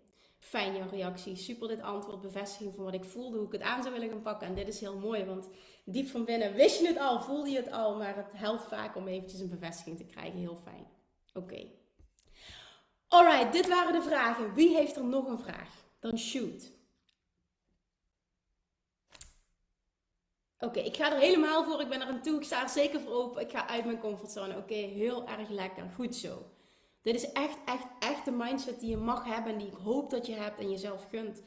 fijn 0.55 0.75
jouw 0.75 0.89
reactie. 0.89 1.35
Super 1.35 1.67
dit 1.67 1.81
antwoord, 1.81 2.21
bevestiging 2.21 2.75
van 2.75 2.83
wat 2.83 2.93
ik 2.93 3.03
voelde, 3.03 3.37
hoe 3.37 3.45
ik 3.45 3.51
het 3.51 3.61
aan 3.61 3.81
zou 3.81 3.93
willen 3.93 4.09
gaan 4.09 4.21
pakken. 4.21 4.47
En 4.47 4.55
dit 4.55 4.67
is 4.67 4.79
heel 4.79 4.97
mooi, 4.97 5.25
want 5.25 5.49
diep 5.85 6.07
van 6.07 6.25
binnen 6.25 6.53
wist 6.53 6.79
je 6.79 6.87
het 6.87 6.97
al, 6.97 7.21
voelde 7.21 7.49
je 7.49 7.57
het 7.57 7.71
al. 7.71 7.97
Maar 7.97 8.15
het 8.15 8.31
helpt 8.35 8.63
vaak 8.63 8.95
om 8.95 9.07
eventjes 9.07 9.39
een 9.39 9.49
bevestiging 9.49 9.97
te 9.97 10.05
krijgen. 10.05 10.39
Heel 10.39 10.59
fijn. 10.63 10.87
Oké. 11.33 11.67
Alright, 13.07 13.51
dit 13.51 13.67
waren 13.67 13.93
de 13.93 14.01
vragen. 14.01 14.53
Wie 14.53 14.75
heeft 14.75 14.95
er 14.95 15.05
nog 15.05 15.27
een 15.27 15.39
vraag? 15.39 15.69
Dan 15.99 16.17
shoot. 16.17 16.71
Oké, 20.59 20.79
ik 20.79 20.95
ga 20.95 21.13
er 21.13 21.19
helemaal 21.19 21.63
voor. 21.63 21.81
Ik 21.81 21.89
ben 21.89 22.01
er 22.01 22.07
aan 22.07 22.21
toe. 22.21 22.37
Ik 22.37 22.45
sta 22.45 22.63
er 22.63 22.69
zeker 22.69 22.99
voor 22.99 23.13
open. 23.13 23.41
Ik 23.41 23.51
ga 23.51 23.67
uit 23.67 23.85
mijn 23.85 23.99
comfortzone. 23.99 24.57
Oké, 24.57 24.73
heel 24.73 25.27
erg 25.27 25.49
lekker. 25.49 25.91
Goed 25.95 26.15
zo. 26.15 26.54
Dit 27.05 27.15
is 27.15 27.31
echt, 27.31 27.57
echt, 27.65 27.87
echt 27.99 28.25
de 28.25 28.31
mindset 28.31 28.79
die 28.79 28.89
je 28.89 28.97
mag 28.97 29.25
hebben 29.25 29.53
en 29.53 29.57
die 29.57 29.67
ik 29.67 29.73
hoop 29.73 30.09
dat 30.09 30.25
je 30.25 30.33
hebt 30.33 30.59
en 30.59 30.69
jezelf 30.69 31.07
gunt 31.09 31.43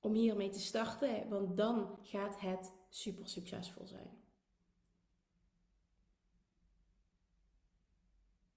om 0.00 0.14
hiermee 0.14 0.48
te 0.48 0.60
starten. 0.60 1.28
Want 1.28 1.56
dan 1.56 1.98
gaat 2.02 2.40
het 2.40 2.72
super 2.88 3.28
succesvol 3.28 3.86
zijn. 3.86 4.10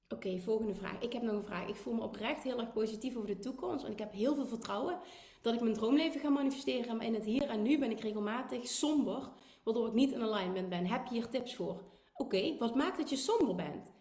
Oké, 0.10 0.40
volgende 0.40 0.76
vraag. 0.76 1.02
Ik 1.02 1.14
heb 1.14 1.22
nog 1.22 1.36
een 1.36 1.46
vraag. 1.46 1.68
Ik 1.68 1.76
voel 1.76 1.94
me 1.94 2.04
oprecht 2.04 2.44
heel 2.44 2.60
erg 2.60 2.74
positief 2.74 3.16
over 3.16 3.28
de 3.28 3.40
toekomst. 3.40 3.82
Want 3.82 3.94
ik 3.94 4.00
heb 4.00 4.12
heel 4.12 4.36
veel 4.36 4.48
vertrouwen 4.48 5.00
dat 5.42 5.54
ik 5.54 5.62
mijn 5.62 5.74
droomleven 5.74 6.20
ga 6.20 6.30
manifesteren. 6.30 6.98
Maar 6.98 7.06
in 7.06 7.14
het 7.14 7.26
hier 7.26 7.50
en 7.50 7.62
nu 7.62 7.80
ben 7.80 7.92
ik 7.92 8.00
regelmatig 8.00 8.68
somber, 8.68 9.32
waardoor 9.64 9.88
ik 9.88 9.94
niet 9.94 10.12
in 10.12 10.22
alignment 10.22 10.70
ben. 10.70 10.86
Heb 10.86 11.06
je 11.06 11.14
hier 11.14 11.30
tips 11.30 11.56
voor? 11.56 11.84
Oké, 12.14 12.58
wat 12.58 12.76
maakt 12.76 12.98
dat 12.98 13.10
je 13.10 13.16
somber 13.16 13.56
bent? 13.56 13.93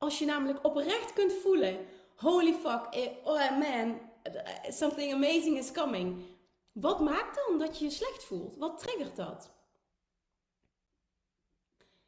Als 0.00 0.18
je 0.18 0.24
namelijk 0.24 0.64
oprecht 0.64 1.12
kunt 1.12 1.32
voelen: 1.32 1.86
holy 2.16 2.52
fuck, 2.52 2.86
eh, 2.90 3.08
oh 3.24 3.58
man, 3.58 3.98
something 4.68 5.12
amazing 5.12 5.58
is 5.58 5.72
coming. 5.72 6.22
Wat 6.72 7.00
maakt 7.00 7.40
dan 7.46 7.58
dat 7.58 7.78
je 7.78 7.84
je 7.84 7.90
slecht 7.90 8.24
voelt? 8.24 8.56
Wat 8.56 8.78
triggert 8.78 9.16
dat? 9.16 9.50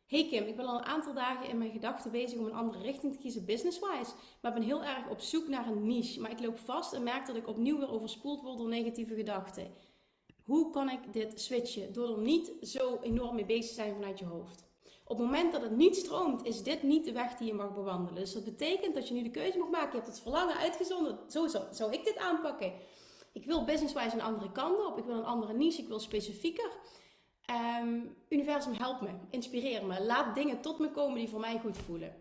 Hey 0.06 0.28
Kim, 0.28 0.44
ik 0.44 0.56
ben 0.56 0.66
al 0.66 0.78
een 0.78 0.84
aantal 0.84 1.14
dagen 1.14 1.48
in 1.48 1.58
mijn 1.58 1.70
gedachten 1.70 2.10
bezig 2.10 2.38
om 2.38 2.46
een 2.46 2.54
andere 2.54 2.82
richting 2.82 3.12
te 3.12 3.18
kiezen 3.18 3.44
business-wise. 3.44 4.12
Maar 4.40 4.52
ben 4.52 4.62
heel 4.62 4.84
erg 4.84 5.08
op 5.08 5.20
zoek 5.20 5.48
naar 5.48 5.66
een 5.66 5.86
niche. 5.86 6.20
Maar 6.20 6.30
ik 6.30 6.40
loop 6.40 6.58
vast 6.58 6.92
en 6.92 7.02
merk 7.02 7.26
dat 7.26 7.36
ik 7.36 7.48
opnieuw 7.48 7.78
weer 7.78 7.90
overspoeld 7.90 8.42
word 8.42 8.58
door 8.58 8.68
negatieve 8.68 9.14
gedachten. 9.14 9.74
Hoe 10.44 10.70
kan 10.70 10.90
ik 10.90 11.12
dit 11.12 11.40
switchen? 11.40 11.92
Door 11.92 12.08
er 12.08 12.18
niet 12.18 12.52
zo 12.62 12.98
enorm 13.02 13.34
mee 13.34 13.46
bezig 13.46 13.68
te 13.68 13.74
zijn 13.74 13.94
vanuit 13.94 14.18
je 14.18 14.24
hoofd. 14.24 14.71
Op 15.04 15.18
het 15.18 15.26
moment 15.26 15.52
dat 15.52 15.62
het 15.62 15.76
niet 15.76 15.96
stroomt, 15.96 16.44
is 16.44 16.62
dit 16.62 16.82
niet 16.82 17.04
de 17.04 17.12
weg 17.12 17.36
die 17.36 17.46
je 17.46 17.54
mag 17.54 17.74
bewandelen. 17.74 18.22
Dus 18.22 18.32
dat 18.32 18.44
betekent 18.44 18.94
dat 18.94 19.08
je 19.08 19.14
nu 19.14 19.22
de 19.22 19.30
keuze 19.30 19.58
mag 19.58 19.68
maken. 19.68 19.90
Je 19.90 19.96
hebt 19.96 20.06
het 20.06 20.20
verlangen 20.20 20.56
uitgezonden. 20.56 21.18
Zo 21.28 21.46
zou 21.70 21.92
ik 21.92 22.04
dit 22.04 22.16
aanpakken. 22.16 22.72
Ik 23.32 23.44
wil 23.44 23.64
business-wise 23.64 24.14
een 24.14 24.22
andere 24.22 24.52
kant 24.52 24.86
op. 24.86 24.98
Ik 24.98 25.04
wil 25.04 25.14
een 25.14 25.24
andere 25.24 25.52
niche. 25.52 25.82
Ik 25.82 25.88
wil 25.88 26.00
specifieker. 26.00 26.70
Um, 27.80 28.16
universum, 28.28 28.72
help 28.72 29.00
me, 29.00 29.10
inspireer 29.30 29.86
me. 29.86 30.04
Laat 30.04 30.34
dingen 30.34 30.60
tot 30.60 30.78
me 30.78 30.90
komen 30.90 31.18
die 31.18 31.28
voor 31.28 31.40
mij 31.40 31.58
goed 31.58 31.76
voelen. 31.76 32.14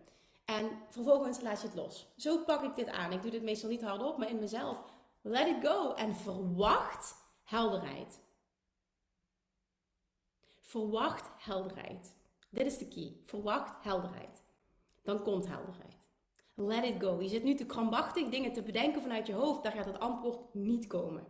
En 0.44 0.70
vervolgens 0.88 1.40
laat 1.40 1.60
je 1.60 1.66
het 1.66 1.76
los. 1.76 2.06
Zo 2.16 2.38
pak 2.38 2.62
ik 2.62 2.74
dit 2.74 2.88
aan. 2.88 3.12
Ik 3.12 3.22
doe 3.22 3.30
dit 3.30 3.42
meestal 3.42 3.68
niet 3.68 3.82
hardop, 3.82 4.18
maar 4.18 4.30
in 4.30 4.38
mezelf. 4.38 4.78
Let 5.20 5.46
it 5.46 5.68
go 5.68 5.92
en 5.92 6.14
verwacht 6.14 7.14
helderheid. 7.44 8.20
Verwacht 10.60 11.30
helderheid. 11.38 12.14
Dit 12.52 12.66
is 12.66 12.78
de 12.78 12.88
key. 12.88 13.16
Verwacht 13.24 13.82
helderheid. 13.82 14.42
Dan 15.02 15.22
komt 15.22 15.46
helderheid. 15.46 15.96
Let 16.54 16.84
it 16.84 17.02
go. 17.02 17.20
Je 17.20 17.28
zit 17.28 17.42
nu 17.42 17.54
te 17.54 17.66
krampachtig 17.66 18.28
dingen 18.28 18.52
te 18.52 18.62
bedenken 18.62 19.02
vanuit 19.02 19.26
je 19.26 19.32
hoofd. 19.32 19.62
Daar 19.62 19.72
gaat 19.72 19.86
het 19.86 19.98
antwoord 19.98 20.54
niet 20.54 20.86
komen. 20.86 21.26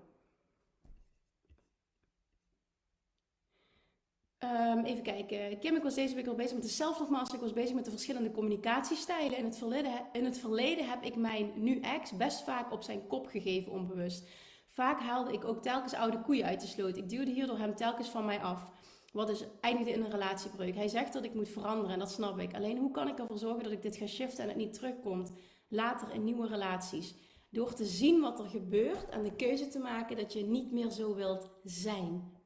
Um, 4.39 4.85
even 4.85 5.03
kijken. 5.03 5.59
Kim, 5.59 5.77
ik 5.77 5.83
was 5.83 5.95
deze 5.95 6.15
week 6.15 6.27
al 6.27 6.35
bezig 6.35 6.55
met 6.55 6.63
de 6.63 6.69
Self-Love 6.69 7.35
Ik 7.35 7.41
was 7.41 7.53
bezig 7.53 7.75
met 7.75 7.85
de 7.85 7.91
verschillende 7.91 8.31
communicatiestijlen. 8.31 9.39
In 9.39 9.45
het, 9.45 9.59
verleden, 9.59 10.07
in 10.13 10.25
het 10.25 10.39
verleden 10.39 10.89
heb 10.89 11.03
ik 11.03 11.17
mijn 11.17 11.53
nu-ex 11.57 12.17
best 12.17 12.43
vaak 12.43 12.73
op 12.73 12.83
zijn 12.83 13.07
kop 13.07 13.27
gegeven, 13.27 13.73
onbewust. 13.73 14.29
Vaak 14.67 15.01
haalde 15.01 15.33
ik 15.33 15.45
ook 15.45 15.63
telkens 15.63 15.95
oude 15.95 16.21
koeien 16.21 16.45
uit 16.45 16.61
de 16.61 16.67
sloot. 16.67 16.97
Ik 16.97 17.09
duwde 17.09 17.31
hierdoor 17.31 17.59
hem 17.59 17.75
telkens 17.75 18.09
van 18.09 18.25
mij 18.25 18.41
af. 18.41 18.67
Wat 19.13 19.27
dus 19.27 19.45
eindigde 19.61 19.93
in 19.93 20.03
een 20.03 20.11
relatiebreuk. 20.11 20.75
Hij 20.75 20.89
zegt 20.89 21.13
dat 21.13 21.25
ik 21.25 21.35
moet 21.35 21.49
veranderen 21.49 21.93
en 21.93 21.99
dat 21.99 22.11
snap 22.11 22.39
ik. 22.39 22.55
Alleen 22.55 22.79
hoe 22.79 22.91
kan 22.91 23.09
ik 23.09 23.19
ervoor 23.19 23.39
zorgen 23.39 23.63
dat 23.63 23.73
ik 23.73 23.83
dit 23.83 23.97
ga 23.97 24.07
shiften 24.07 24.43
en 24.43 24.49
het 24.49 24.59
niet 24.59 24.73
terugkomt 24.73 25.33
later 25.69 26.15
in 26.15 26.25
nieuwe 26.25 26.47
relaties? 26.47 27.15
Door 27.51 27.75
te 27.75 27.85
zien 27.85 28.21
wat 28.21 28.39
er 28.39 28.49
gebeurt 28.49 29.09
en 29.09 29.23
de 29.23 29.37
keuze 29.37 29.69
te 29.69 29.79
maken 29.79 30.17
dat 30.17 30.33
je 30.33 30.45
niet 30.45 30.73
meer 30.73 30.91
zo 30.91 31.15
wilt 31.15 31.51
zijn. 31.65 32.41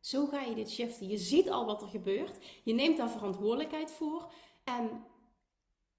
Zo 0.00 0.26
ga 0.26 0.40
je 0.40 0.54
dit 0.54 0.70
shiften. 0.70 1.08
Je 1.08 1.16
ziet 1.16 1.50
al 1.50 1.66
wat 1.66 1.82
er 1.82 1.88
gebeurt. 1.88 2.38
Je 2.64 2.74
neemt 2.74 2.96
daar 2.96 3.10
verantwoordelijkheid 3.10 3.90
voor. 3.90 4.32
En 4.64 5.04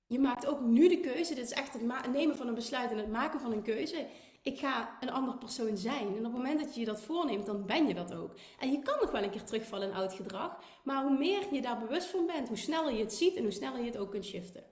je 0.08 0.20
maakt 0.20 0.46
ook 0.46 0.62
nu 0.62 0.88
de 0.88 1.00
keuze. 1.00 1.36
Dit 1.36 1.46
is 1.46 1.52
echt 1.52 1.74
het 1.74 2.12
nemen 2.12 2.36
van 2.36 2.48
een 2.48 2.54
besluit 2.54 2.92
en 2.92 2.98
het 2.98 3.12
maken 3.12 3.40
van 3.40 3.52
een 3.52 3.64
keuze. 3.64 4.08
Ik 4.42 4.60
ga 4.60 4.98
een 5.00 5.12
ander 5.12 5.38
persoon 5.38 5.78
zijn. 5.78 6.08
En 6.08 6.18
op 6.18 6.24
het 6.24 6.32
moment 6.32 6.60
dat 6.60 6.74
je 6.74 6.80
je 6.80 6.86
dat 6.86 7.02
voorneemt, 7.02 7.46
dan 7.46 7.66
ben 7.66 7.88
je 7.88 7.94
dat 7.94 8.14
ook. 8.14 8.34
En 8.60 8.72
je 8.72 8.80
kan 8.80 8.98
nog 9.02 9.12
wel 9.12 9.24
een 9.24 9.30
keer 9.30 9.44
terugvallen 9.44 9.88
in 9.90 9.96
oud 9.96 10.14
gedrag. 10.14 10.60
Maar 10.84 11.04
hoe 11.04 11.18
meer 11.18 11.54
je 11.54 11.62
daar 11.62 11.80
bewust 11.80 12.08
van 12.08 12.26
bent, 12.26 12.48
hoe 12.48 12.58
sneller 12.58 12.94
je 12.94 13.00
het 13.00 13.14
ziet 13.14 13.36
en 13.36 13.44
hoe 13.44 13.52
sneller 13.52 13.80
je 13.80 13.86
het 13.86 13.98
ook 13.98 14.12
kunt 14.12 14.26
shiften. 14.26 14.64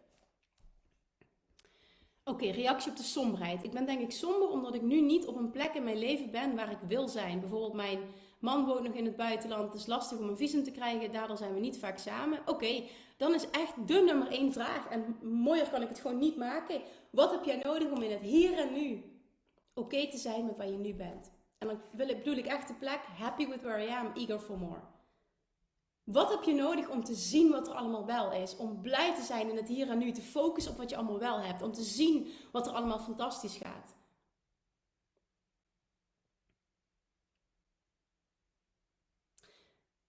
Oké, 2.23 2.49
reactie 2.49 2.91
op 2.91 2.97
de 2.97 3.03
somberheid. 3.03 3.63
Ik 3.63 3.71
ben 3.71 3.85
denk 3.85 4.01
ik 4.01 4.11
somber 4.11 4.49
omdat 4.49 4.75
ik 4.75 4.81
nu 4.81 5.01
niet 5.01 5.25
op 5.25 5.35
een 5.35 5.51
plek 5.51 5.73
in 5.73 5.83
mijn 5.83 5.97
leven 5.97 6.31
ben 6.31 6.55
waar 6.55 6.71
ik 6.71 6.77
wil 6.87 7.07
zijn. 7.07 7.39
Bijvoorbeeld 7.39 7.73
mijn 7.73 7.99
man 8.39 8.65
woont 8.65 8.83
nog 8.83 8.93
in 8.93 9.05
het 9.05 9.15
buitenland, 9.15 9.71
het 9.71 9.81
is 9.81 9.87
lastig 9.87 10.17
om 10.17 10.29
een 10.29 10.37
visum 10.37 10.63
te 10.63 10.71
krijgen, 10.71 11.11
daardoor 11.11 11.37
zijn 11.37 11.53
we 11.53 11.59
niet 11.59 11.79
vaak 11.79 11.97
samen. 11.97 12.39
Oké, 12.45 12.83
dan 13.17 13.33
is 13.33 13.49
echt 13.49 13.87
de 13.87 14.01
nummer 14.05 14.27
één 14.27 14.53
vraag, 14.53 14.87
en 14.89 15.17
mooier 15.21 15.69
kan 15.69 15.81
ik 15.81 15.87
het 15.87 15.99
gewoon 15.99 16.17
niet 16.17 16.37
maken. 16.37 16.81
Wat 17.09 17.31
heb 17.31 17.43
jij 17.43 17.61
nodig 17.63 17.91
om 17.91 18.01
in 18.01 18.11
het 18.11 18.21
hier 18.21 18.57
en 18.57 18.73
nu 18.73 19.03
oké 19.77 20.09
te 20.09 20.17
zijn 20.17 20.45
met 20.45 20.57
waar 20.57 20.69
je 20.69 20.77
nu 20.77 20.93
bent? 20.93 21.31
En 21.57 21.67
dan 21.67 21.81
bedoel 21.91 22.35
ik 22.35 22.45
echt 22.45 22.67
de 22.67 22.73
plek, 22.73 22.99
happy 23.17 23.47
with 23.47 23.61
where 23.61 23.85
I 23.85 23.89
am, 23.89 24.11
eager 24.15 24.39
for 24.39 24.57
more. 24.57 24.81
Wat 26.03 26.29
heb 26.29 26.43
je 26.43 26.53
nodig 26.53 26.89
om 26.89 27.03
te 27.03 27.13
zien 27.13 27.51
wat 27.51 27.67
er 27.67 27.73
allemaal 27.73 28.05
wel 28.05 28.31
is? 28.31 28.57
Om 28.57 28.81
blij 28.81 29.15
te 29.15 29.21
zijn 29.21 29.49
in 29.49 29.55
het 29.55 29.67
hier 29.67 29.89
en 29.89 29.97
nu, 29.97 30.11
te 30.11 30.21
focussen 30.21 30.71
op 30.71 30.77
wat 30.77 30.89
je 30.89 30.95
allemaal 30.95 31.19
wel 31.19 31.39
hebt. 31.39 31.61
Om 31.61 31.71
te 31.71 31.83
zien 31.83 32.31
wat 32.51 32.67
er 32.67 32.73
allemaal 32.73 32.99
fantastisch 32.99 33.57
gaat. 33.57 33.95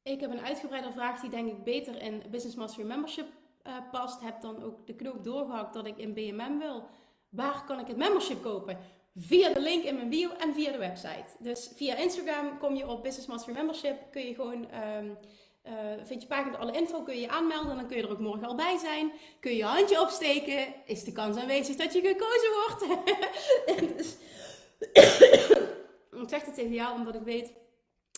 Ik 0.02 0.20
heb 0.20 0.30
een 0.30 0.40
uitgebreide 0.40 0.92
vraag 0.92 1.20
die 1.20 1.30
denk 1.30 1.48
ik 1.48 1.64
beter 1.64 2.02
in 2.02 2.22
Business 2.30 2.56
Mastery 2.56 2.86
Membership 2.86 3.28
uh, 3.66 3.90
past. 3.90 4.20
Heb 4.20 4.40
dan 4.40 4.62
ook 4.62 4.86
de 4.86 4.94
knoop 4.94 5.24
doorgehakt 5.24 5.74
dat 5.74 5.86
ik 5.86 5.98
in 5.98 6.14
BMM 6.14 6.58
wil. 6.58 6.88
Waar 7.28 7.64
kan 7.64 7.78
ik 7.78 7.86
het 7.86 7.96
membership 7.96 8.42
kopen? 8.42 8.78
Via 9.20 9.52
de 9.52 9.60
link 9.60 9.84
in 9.84 9.94
mijn 9.94 10.08
bio 10.08 10.30
en 10.30 10.54
via 10.54 10.72
de 10.72 10.78
website. 10.78 11.26
Dus 11.38 11.70
via 11.74 11.96
Instagram 11.96 12.58
kom 12.58 12.74
je 12.74 12.88
op 12.88 13.02
Business 13.02 13.26
Mastery 13.26 13.56
Membership. 13.56 13.96
Kun 14.10 14.26
je 14.26 14.34
gewoon, 14.34 14.66
um, 14.96 15.18
uh, 15.64 15.72
vind 16.04 16.22
je 16.22 16.28
pagina 16.28 16.56
alle 16.56 16.72
info, 16.72 17.02
kun 17.02 17.14
je 17.14 17.20
je 17.20 17.28
aanmelden. 17.28 17.76
Dan 17.76 17.86
kun 17.86 17.96
je 17.96 18.02
er 18.02 18.10
ook 18.10 18.18
morgen 18.18 18.46
al 18.46 18.54
bij 18.54 18.76
zijn. 18.76 19.12
Kun 19.40 19.50
je 19.50 19.56
je 19.56 19.64
handje 19.64 20.00
opsteken. 20.00 20.74
Is 20.84 21.04
de 21.04 21.12
kans 21.12 21.36
aanwezig 21.36 21.76
dat 21.76 21.92
je 21.92 22.00
gekozen 22.00 22.50
wordt. 22.52 23.96
dus, 23.96 24.16
ik 26.22 26.28
zeg 26.28 26.44
het 26.44 26.54
tegen 26.54 26.72
jou 26.72 26.98
omdat 26.98 27.14
ik 27.14 27.22
weet 27.22 27.52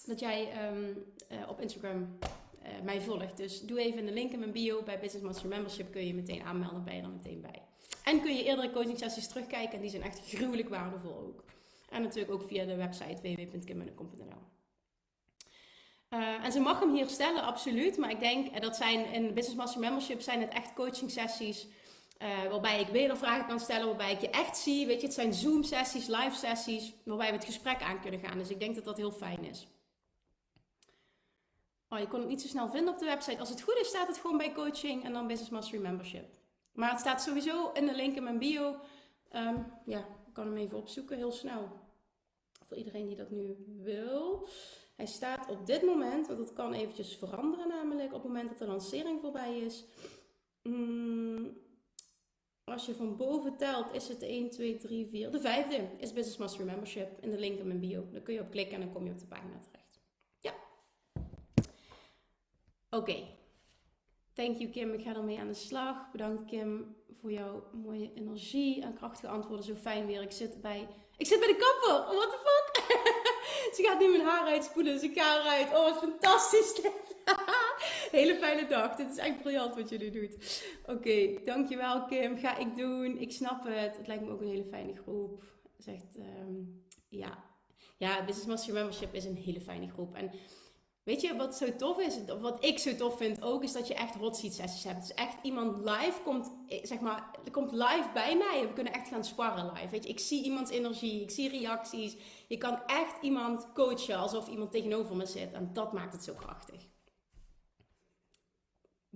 dat 0.06 0.20
jij 0.20 0.68
um, 0.68 1.04
uh, 1.32 1.48
op 1.48 1.60
Instagram 1.60 2.18
uh, 2.62 2.68
mij 2.82 3.00
volgt. 3.00 3.36
Dus 3.36 3.60
doe 3.60 3.80
even 3.80 4.06
de 4.06 4.12
link 4.12 4.32
in 4.32 4.38
mijn 4.38 4.52
bio. 4.52 4.82
Bij 4.82 4.98
Business 4.98 5.24
Master 5.24 5.48
Membership 5.48 5.92
kun 5.92 6.06
je 6.06 6.14
meteen 6.14 6.42
aanmelden. 6.42 6.84
Ben 6.84 6.94
je 6.94 7.02
dan 7.02 7.12
meteen 7.12 7.40
bij. 7.40 7.69
En 8.04 8.20
kun 8.20 8.36
je 8.36 8.44
eerdere 8.44 8.70
coaching 8.70 8.98
sessies 8.98 9.28
terugkijken. 9.28 9.74
En 9.74 9.80
die 9.80 9.90
zijn 9.90 10.02
echt 10.02 10.20
gruwelijk 10.28 10.68
waardevol 10.68 11.16
ook. 11.16 11.44
En 11.90 12.02
natuurlijk 12.02 12.32
ook 12.32 12.48
via 12.48 12.64
de 12.64 12.76
website 12.76 13.22
www.kimmunnekom.nl. 13.22 14.48
Uh, 16.10 16.44
en 16.44 16.52
ze 16.52 16.60
mag 16.60 16.80
hem 16.80 16.94
hier 16.94 17.08
stellen, 17.08 17.42
absoluut. 17.42 17.96
Maar 17.96 18.10
ik 18.10 18.20
denk 18.20 18.60
dat 18.62 18.76
zijn 18.76 19.12
in 19.12 19.34
Business 19.34 19.54
Master 19.54 19.80
Membership 19.80 20.20
zijn 20.20 20.40
het 20.40 20.52
echt 20.52 20.74
coaching 20.74 21.10
sessies. 21.10 21.66
Uh, 22.22 22.50
waarbij 22.50 22.80
ik 22.80 23.16
vragen 23.16 23.46
kan 23.46 23.60
stellen, 23.60 23.86
waarbij 23.86 24.12
ik 24.12 24.20
je 24.20 24.30
echt 24.30 24.56
zie. 24.56 24.86
Weet 24.86 25.00
je, 25.00 25.06
het 25.06 25.14
zijn 25.14 25.34
Zoom 25.34 25.62
sessies, 25.62 26.06
live 26.06 26.36
sessies, 26.36 26.92
waarbij 27.04 27.26
we 27.26 27.36
het 27.36 27.44
gesprek 27.44 27.82
aan 27.82 28.00
kunnen 28.00 28.20
gaan. 28.20 28.38
Dus 28.38 28.48
ik 28.48 28.60
denk 28.60 28.74
dat 28.74 28.84
dat 28.84 28.96
heel 28.96 29.12
fijn 29.12 29.44
is. 29.44 29.66
Oh, 31.88 31.98
je 31.98 32.08
kon 32.08 32.20
het 32.20 32.28
niet 32.28 32.40
zo 32.40 32.48
snel 32.48 32.70
vinden 32.70 32.92
op 32.92 32.98
de 32.98 33.04
website. 33.04 33.38
Als 33.38 33.48
het 33.48 33.62
goed 33.62 33.76
is, 33.80 33.88
staat 33.88 34.06
het 34.06 34.18
gewoon 34.18 34.36
bij 34.36 34.52
coaching 34.52 35.04
en 35.04 35.12
dan 35.12 35.26
Business 35.26 35.50
Mastery 35.50 35.82
Membership. 35.82 36.39
Maar 36.72 36.90
het 36.90 37.00
staat 37.00 37.22
sowieso 37.22 37.72
in 37.72 37.86
de 37.86 37.94
link 37.94 38.16
in 38.16 38.22
mijn 38.22 38.38
bio. 38.38 38.76
Um, 39.32 39.72
ja, 39.86 39.98
ik 39.98 40.32
kan 40.32 40.46
hem 40.46 40.56
even 40.56 40.78
opzoeken, 40.78 41.16
heel 41.16 41.32
snel. 41.32 41.68
Voor 42.66 42.76
iedereen 42.76 43.06
die 43.06 43.16
dat 43.16 43.30
nu 43.30 43.64
wil. 43.82 44.48
Hij 44.96 45.06
staat 45.06 45.48
op 45.48 45.66
dit 45.66 45.82
moment, 45.82 46.26
want 46.26 46.38
dat 46.38 46.52
kan 46.52 46.72
eventjes 46.72 47.16
veranderen 47.16 47.68
namelijk, 47.68 48.12
op 48.12 48.22
het 48.22 48.32
moment 48.32 48.48
dat 48.48 48.58
de 48.58 48.66
lancering 48.66 49.20
voorbij 49.20 49.58
is. 49.58 49.84
Mm, 50.62 51.56
als 52.64 52.86
je 52.86 52.94
van 52.94 53.16
boven 53.16 53.56
telt, 53.56 53.92
is 53.92 54.08
het 54.08 54.22
1, 54.22 54.50
2, 54.50 54.76
3, 54.76 55.06
4. 55.06 55.30
De 55.30 55.40
vijfde 55.40 55.88
is 55.96 56.12
Business 56.12 56.36
Mastery 56.36 56.66
Membership 56.66 57.18
in 57.20 57.30
de 57.30 57.38
link 57.38 57.58
in 57.58 57.66
mijn 57.66 57.80
bio. 57.80 58.08
Daar 58.10 58.20
kun 58.20 58.34
je 58.34 58.40
op 58.40 58.50
klikken 58.50 58.74
en 58.74 58.80
dan 58.80 58.92
kom 58.92 59.04
je 59.04 59.12
op 59.12 59.18
de 59.18 59.26
pagina 59.26 59.58
terecht. 59.58 60.00
Ja. 60.38 60.54
Oké. 62.90 63.38
Thank 64.34 64.58
you 64.58 64.70
Kim, 64.70 64.92
ik 64.92 65.02
ga 65.02 65.14
ermee 65.14 65.38
aan 65.38 65.46
de 65.46 65.54
slag. 65.54 66.10
Bedankt 66.12 66.44
Kim 66.44 66.96
voor 67.20 67.32
jouw 67.32 67.64
mooie 67.72 68.12
energie 68.14 68.82
en 68.82 68.94
krachtige 68.94 69.32
antwoorden. 69.32 69.64
Zo 69.64 69.74
fijn 69.74 70.06
weer. 70.06 70.22
Ik 70.22 70.30
zit 70.30 70.60
bij, 70.60 70.88
ik 71.16 71.26
zit 71.26 71.38
bij 71.38 71.48
de 71.48 71.56
kapper. 71.56 72.14
What 72.14 72.30
the 72.30 72.38
fuck? 72.38 72.98
ze 73.74 73.82
gaat 73.82 74.00
nu 74.00 74.08
mijn 74.08 74.24
haar 74.24 74.46
uitspoelen, 74.46 74.92
dus 74.92 75.02
ik 75.02 75.18
ga 75.18 75.40
eruit. 75.40 75.68
Oh, 75.68 75.84
wat 75.84 75.98
fantastisch. 75.98 76.80
Hele 78.10 78.34
fijne 78.34 78.66
dag. 78.66 78.96
Dit 78.96 79.10
is 79.10 79.16
echt 79.16 79.40
briljant 79.40 79.74
wat 79.74 79.88
jullie 79.88 80.10
doet. 80.10 80.64
Oké, 80.86 81.44
dankjewel 81.44 82.04
Kim. 82.04 82.38
Ga 82.38 82.56
ik 82.56 82.76
doen. 82.76 83.18
Ik 83.18 83.32
snap 83.32 83.64
het. 83.64 83.96
Het 83.96 84.06
lijkt 84.06 84.24
me 84.24 84.30
ook 84.30 84.40
een 84.40 84.48
hele 84.48 84.64
fijne 84.64 84.94
groep. 85.02 85.42
Zegt, 85.78 86.16
um, 86.16 86.84
ja. 87.08 87.44
Ja, 87.96 88.24
Business 88.24 88.46
Master 88.46 88.74
Membership 88.74 89.14
is 89.14 89.24
een 89.24 89.36
hele 89.36 89.60
fijne 89.60 89.88
groep. 89.88 90.14
En 90.14 90.30
Weet 91.02 91.20
je 91.20 91.36
wat 91.36 91.56
zo 91.56 91.76
tof 91.76 91.98
is? 91.98 92.18
Wat 92.40 92.64
ik 92.64 92.78
zo 92.78 92.94
tof 92.94 93.16
vind 93.16 93.42
ook, 93.42 93.62
is 93.62 93.72
dat 93.72 93.86
je 93.86 93.94
echt 93.94 94.14
hot 94.14 94.36
seat 94.36 94.52
sessies 94.52 94.84
hebt. 94.84 95.00
Dus 95.00 95.14
echt 95.14 95.36
iemand 95.42 95.78
live 95.78 96.20
komt, 96.24 96.52
eh, 96.68 96.84
zeg 96.84 97.00
maar, 97.00 97.30
komt 97.50 97.72
live 97.72 98.10
bij 98.14 98.36
mij. 98.36 98.66
We 98.66 98.72
kunnen 98.72 98.92
echt 98.92 99.08
gaan 99.08 99.24
sparren 99.24 99.72
live. 99.72 99.88
Weet 99.88 100.04
je, 100.04 100.10
ik 100.10 100.20
zie 100.20 100.44
iemands 100.44 100.70
energie, 100.70 101.22
ik 101.22 101.30
zie 101.30 101.48
reacties. 101.48 102.16
Je 102.48 102.58
kan 102.58 102.86
echt 102.86 103.22
iemand 103.22 103.72
coachen 103.72 104.16
alsof 104.16 104.48
iemand 104.48 104.72
tegenover 104.72 105.16
me 105.16 105.26
zit. 105.26 105.52
En 105.52 105.72
dat 105.72 105.92
maakt 105.92 106.12
het 106.12 106.24
zo 106.24 106.34
krachtig. 106.34 106.88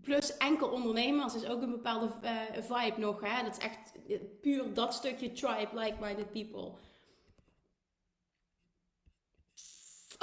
Plus 0.00 0.36
enkel 0.36 0.68
ondernemers 0.68 1.34
is 1.34 1.46
ook 1.46 1.62
een 1.62 1.70
bepaalde 1.70 2.10
uh, 2.22 2.62
vibe 2.62 3.00
nog. 3.00 3.20
Hè? 3.20 3.42
Dat 3.42 3.56
is 3.56 3.64
echt 3.64 3.92
eh, 4.08 4.20
puur 4.40 4.74
dat 4.74 4.94
stukje 4.94 5.32
tribe, 5.32 5.68
like-minded 5.72 6.30
people. 6.30 6.72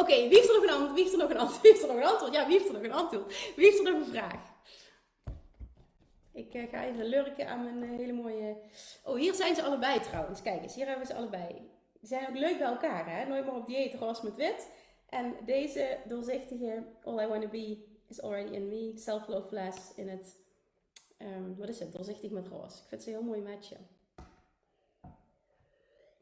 Oké, 0.01 0.15
wie 0.15 0.37
heeft 0.37 0.49
er 0.49 0.53
nog 0.53 0.63
een 0.63 0.69
antwoord? 0.69 0.93
Wie 0.93 1.03
heeft 1.03 1.13
er 1.13 1.19
nog 1.19 1.29
een 1.29 1.37
antwoord? 1.37 1.61
Wie 1.63 1.71
heeft 1.71 1.83
er 1.83 1.87
nog 1.87 1.97
een 1.97 2.09
antwoord? 2.09 2.33
Ja, 2.33 2.45
wie 2.45 2.57
heeft 2.57 2.67
er 2.67 2.73
nog 2.73 2.83
een 2.83 2.91
antwoord? 2.91 3.53
Wie 3.55 3.65
heeft 3.65 3.77
er 3.77 3.83
nog 3.83 3.93
een 3.93 4.11
vraag? 4.11 4.49
Ik 6.33 6.53
uh, 6.53 6.69
ga 6.69 6.83
even 6.83 7.05
lurken 7.05 7.47
aan 7.47 7.63
mijn 7.63 7.91
uh, 7.91 7.97
hele 7.97 8.13
mooie... 8.13 8.57
Oh, 9.03 9.15
hier 9.15 9.33
zijn 9.33 9.55
ze 9.55 9.63
allebei 9.63 9.99
trouwens. 9.99 10.41
Kijk 10.41 10.61
eens, 10.61 10.75
hier 10.75 10.87
hebben 10.87 11.07
ze 11.07 11.13
allebei. 11.13 11.69
Ze 12.01 12.07
zijn 12.07 12.27
ook 12.27 12.37
leuk 12.37 12.57
bij 12.57 12.67
elkaar, 12.67 13.17
hè? 13.17 13.25
Nooit 13.25 13.45
meer 13.45 13.55
op 13.55 13.67
dieet, 13.67 13.93
roze 13.93 14.23
met 14.23 14.35
wit. 14.35 14.69
En 15.09 15.35
deze 15.45 15.97
doorzichtige 16.07 16.83
All 17.03 17.23
I 17.23 17.27
Wanna 17.27 17.47
Be 17.47 17.85
is 18.07 18.21
Already 18.21 18.53
In 18.53 18.67
Me. 18.67 18.93
Self-love 18.95 19.55
less 19.55 19.95
in 19.95 20.09
het... 20.09 20.39
Um, 21.17 21.55
wat 21.57 21.69
is 21.69 21.79
het? 21.79 21.91
Doorzichtig 21.91 22.31
met 22.31 22.47
roze. 22.47 22.77
Ik 22.77 22.87
vind 22.87 23.03
ze 23.03 23.09
een 23.09 23.15
heel 23.15 23.25
mooi 23.25 23.41
matchen. 23.41 23.87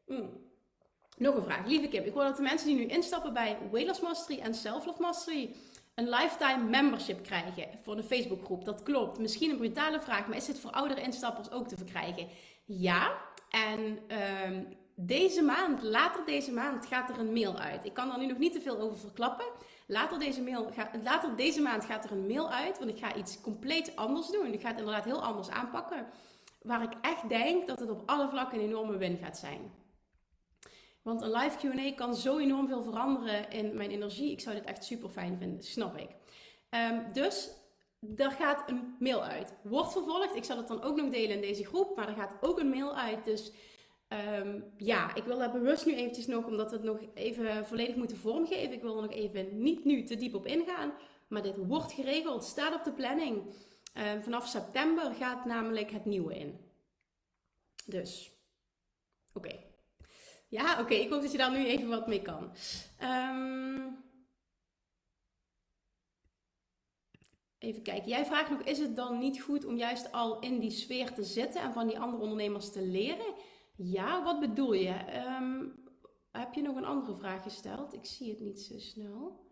Mm. 0.06 0.49
Nog 1.20 1.34
een 1.34 1.42
vraag. 1.42 1.66
Lieve 1.66 1.88
Kim, 1.88 2.04
ik 2.04 2.12
hoor 2.12 2.22
dat 2.22 2.36
de 2.36 2.42
mensen 2.42 2.66
die 2.66 2.76
nu 2.76 2.84
instappen 2.84 3.32
bij 3.32 3.58
Weight 3.70 4.02
Mastery 4.02 4.38
en 4.38 4.54
Self 4.54 4.86
Love 4.86 5.02
Mastery 5.02 5.54
een 5.94 6.08
lifetime 6.08 6.64
membership 6.64 7.22
krijgen 7.22 7.68
voor 7.82 7.96
de 7.96 8.02
Facebookgroep. 8.02 8.64
Dat 8.64 8.82
klopt. 8.82 9.18
Misschien 9.18 9.50
een 9.50 9.56
brutale 9.56 10.00
vraag, 10.00 10.26
maar 10.26 10.36
is 10.36 10.46
dit 10.46 10.58
voor 10.58 10.70
oudere 10.70 11.00
instappers 11.00 11.50
ook 11.50 11.68
te 11.68 11.76
verkrijgen? 11.76 12.28
Ja. 12.64 13.12
En 13.50 13.98
um, 14.46 14.66
deze 14.94 15.42
maand, 15.42 15.82
later 15.82 16.24
deze 16.24 16.52
maand, 16.52 16.86
gaat 16.86 17.10
er 17.10 17.18
een 17.18 17.32
mail 17.32 17.58
uit. 17.58 17.84
Ik 17.84 17.94
kan 17.94 18.08
daar 18.08 18.18
nu 18.18 18.26
nog 18.26 18.38
niet 18.38 18.52
te 18.52 18.60
veel 18.60 18.78
over 18.78 18.98
verklappen. 18.98 19.46
Later 19.86 20.18
deze, 20.18 20.42
mail, 20.42 20.68
later 21.02 21.36
deze 21.36 21.60
maand 21.60 21.84
gaat 21.84 22.04
er 22.04 22.12
een 22.12 22.26
mail 22.26 22.50
uit, 22.50 22.78
want 22.78 22.90
ik 22.90 22.98
ga 22.98 23.14
iets 23.14 23.40
compleet 23.40 23.96
anders 23.96 24.30
doen. 24.30 24.52
Ik 24.52 24.60
ga 24.60 24.68
het 24.68 24.78
inderdaad 24.78 25.04
heel 25.04 25.22
anders 25.22 25.50
aanpakken. 25.50 26.06
Waar 26.62 26.82
ik 26.82 26.92
echt 27.00 27.28
denk 27.28 27.66
dat 27.66 27.78
het 27.78 27.90
op 27.90 28.02
alle 28.06 28.28
vlakken 28.28 28.58
een 28.58 28.64
enorme 28.64 28.96
win 28.96 29.18
gaat 29.22 29.38
zijn. 29.38 29.80
Want 31.02 31.22
een 31.22 31.30
live 31.30 31.58
QA 31.58 31.94
kan 31.94 32.14
zo 32.14 32.38
enorm 32.38 32.68
veel 32.68 32.82
veranderen 32.82 33.50
in 33.50 33.76
mijn 33.76 33.90
energie. 33.90 34.30
Ik 34.30 34.40
zou 34.40 34.54
dit 34.54 34.64
echt 34.64 34.84
super 34.84 35.08
fijn 35.08 35.38
vinden, 35.38 35.62
snap 35.62 35.96
ik. 35.96 36.08
Um, 36.70 37.12
dus 37.12 37.50
er 38.16 38.30
gaat 38.30 38.70
een 38.70 38.96
mail 38.98 39.22
uit. 39.22 39.54
Wordt 39.62 39.92
vervolgd. 39.92 40.36
Ik 40.36 40.44
zal 40.44 40.56
het 40.56 40.68
dan 40.68 40.82
ook 40.82 40.96
nog 40.96 41.10
delen 41.10 41.34
in 41.34 41.40
deze 41.40 41.64
groep. 41.64 41.96
Maar 41.96 42.08
er 42.08 42.14
gaat 42.14 42.34
ook 42.40 42.58
een 42.58 42.70
mail 42.70 42.96
uit. 42.96 43.24
Dus 43.24 43.52
um, 44.38 44.72
ja, 44.76 45.14
ik 45.14 45.24
wil 45.24 45.38
daar 45.38 45.52
bewust 45.52 45.86
nu 45.86 45.94
eventjes 45.94 46.26
nog, 46.26 46.46
omdat 46.46 46.70
het 46.70 46.82
nog 46.82 46.98
even 47.14 47.66
volledig 47.66 47.96
moeten 47.96 48.16
vormgeven. 48.16 48.72
Ik 48.72 48.82
wil 48.82 48.96
er 48.96 49.02
nog 49.02 49.12
even 49.12 49.62
niet 49.62 49.84
nu 49.84 50.04
te 50.04 50.16
diep 50.16 50.34
op 50.34 50.46
ingaan. 50.46 50.92
Maar 51.28 51.42
dit 51.42 51.56
wordt 51.56 51.92
geregeld, 51.92 52.44
staat 52.44 52.74
op 52.74 52.84
de 52.84 52.92
planning. 52.92 53.54
Um, 53.94 54.22
vanaf 54.22 54.46
september 54.46 55.14
gaat 55.14 55.44
namelijk 55.44 55.90
het 55.90 56.04
nieuwe 56.04 56.38
in. 56.38 56.60
Dus, 57.86 58.32
oké. 59.34 59.69
Ja, 60.50 60.80
oké. 60.80 60.94
Ik 60.94 61.10
hoop 61.10 61.22
dat 61.22 61.32
je 61.32 61.38
daar 61.38 61.50
nu 61.50 61.64
even 61.66 61.88
wat 61.88 62.06
mee 62.06 62.22
kan. 62.22 62.52
Um, 63.02 63.98
even 67.58 67.82
kijken. 67.82 68.08
Jij 68.08 68.24
vraagt 68.24 68.50
nog, 68.50 68.60
is 68.60 68.78
het 68.78 68.96
dan 68.96 69.18
niet 69.18 69.42
goed 69.42 69.64
om 69.64 69.76
juist 69.76 70.12
al 70.12 70.38
in 70.38 70.58
die 70.58 70.70
sfeer 70.70 71.12
te 71.12 71.24
zitten 71.24 71.60
en 71.60 71.72
van 71.72 71.86
die 71.86 71.98
andere 71.98 72.22
ondernemers 72.22 72.72
te 72.72 72.82
leren? 72.82 73.34
Ja, 73.76 74.22
wat 74.22 74.40
bedoel 74.40 74.72
je? 74.72 74.94
Um, 75.40 75.84
heb 76.30 76.54
je 76.54 76.62
nog 76.62 76.76
een 76.76 76.84
andere 76.84 77.16
vraag 77.16 77.42
gesteld? 77.42 77.94
Ik 77.94 78.04
zie 78.04 78.30
het 78.30 78.40
niet 78.40 78.60
zo 78.60 78.78
snel. 78.78 79.48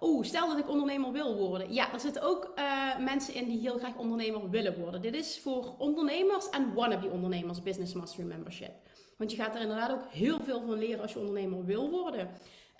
Oeh, 0.00 0.24
stel 0.24 0.48
dat 0.48 0.58
ik 0.58 0.68
ondernemer 0.68 1.12
wil 1.12 1.36
worden. 1.36 1.72
Ja, 1.72 1.92
er 1.92 2.00
zitten 2.00 2.22
ook 2.22 2.52
uh, 2.56 2.98
mensen 2.98 3.34
in 3.34 3.48
die 3.48 3.60
heel 3.60 3.78
graag 3.78 3.96
ondernemer 3.96 4.50
willen 4.50 4.78
worden. 4.78 5.02
Dit 5.02 5.14
is 5.14 5.40
voor 5.40 5.76
ondernemers 5.78 6.50
en 6.50 6.74
wannabe 6.74 7.08
ondernemers 7.08 7.62
Business 7.62 7.92
Mastery 7.92 8.26
Membership. 8.26 8.90
Want 9.22 9.34
je 9.34 9.42
gaat 9.42 9.54
er 9.54 9.60
inderdaad 9.60 9.90
ook 9.90 10.10
heel 10.10 10.38
veel 10.44 10.62
van 10.66 10.78
leren 10.78 11.00
als 11.00 11.12
je 11.12 11.18
ondernemer 11.18 11.64
wil 11.64 11.90
worden. 11.90 12.30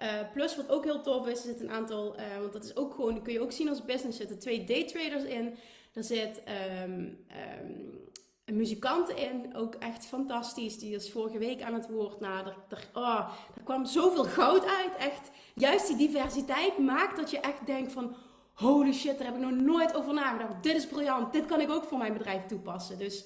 Uh, 0.02 0.08
plus 0.32 0.56
wat 0.56 0.68
ook 0.68 0.84
heel 0.84 1.00
tof 1.00 1.26
is, 1.26 1.38
er 1.38 1.44
zit 1.44 1.60
een 1.60 1.70
aantal, 1.70 2.18
uh, 2.18 2.38
want 2.40 2.52
dat 2.52 2.64
is 2.64 2.76
ook 2.76 2.94
gewoon, 2.94 3.22
kun 3.22 3.32
je 3.32 3.40
ook 3.40 3.52
zien 3.52 3.68
als 3.68 3.84
business, 3.84 4.18
zitten 4.18 4.38
twee 4.38 4.64
daytraders 4.64 5.24
in. 5.24 5.54
Er 5.92 6.04
zit 6.04 6.42
um, 6.82 6.92
um, 6.92 8.00
een 8.44 8.56
muzikant 8.56 9.08
in, 9.08 9.56
ook 9.56 9.74
echt 9.74 10.06
fantastisch. 10.06 10.78
Die 10.78 10.94
is 10.94 11.12
vorige 11.12 11.38
week 11.38 11.62
aan 11.62 11.74
het 11.74 11.88
woord. 11.88 12.20
Nou, 12.20 12.46
er, 12.46 12.56
er, 12.68 12.88
oh, 12.92 13.32
er 13.54 13.62
kwam 13.62 13.84
zoveel 13.84 14.24
goud 14.24 14.64
uit. 14.64 14.96
Echt, 14.98 15.30
juist 15.54 15.86
die 15.86 15.96
diversiteit 15.96 16.78
maakt 16.78 17.16
dat 17.16 17.30
je 17.30 17.40
echt 17.40 17.66
denkt 17.66 17.92
van... 17.92 18.16
Holy 18.52 18.92
shit, 18.92 19.18
daar 19.18 19.26
heb 19.26 19.36
ik 19.36 19.42
nog 19.42 19.60
nooit 19.60 19.94
over 19.94 20.14
nagedacht. 20.14 20.62
Dit 20.62 20.76
is 20.76 20.86
briljant. 20.86 21.32
Dit 21.32 21.46
kan 21.46 21.60
ik 21.60 21.70
ook 21.70 21.84
voor 21.84 21.98
mijn 21.98 22.12
bedrijf 22.12 22.46
toepassen. 22.46 22.98
Dus 22.98 23.24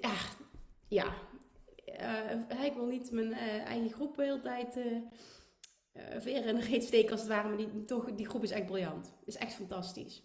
echt, 0.00 0.36
ja, 0.88 1.06
uh, 2.00 2.64
ik 2.64 2.74
wil 2.74 2.86
niet 2.86 3.10
mijn 3.10 3.30
uh, 3.30 3.64
eigen 3.64 3.90
groep 3.90 4.16
de 4.16 4.22
hele 4.22 4.40
tijd 4.40 4.76
uh, 4.76 5.00
veren 6.18 6.60
reet 6.60 6.84
steken 6.84 7.10
als 7.10 7.20
het 7.20 7.28
ware. 7.28 7.48
Maar 7.48 7.56
die, 7.56 7.84
toch, 7.84 8.14
die 8.14 8.28
groep 8.28 8.42
is 8.42 8.50
echt 8.50 8.66
briljant. 8.66 9.12
Is 9.24 9.36
echt 9.36 9.54
fantastisch. 9.54 10.22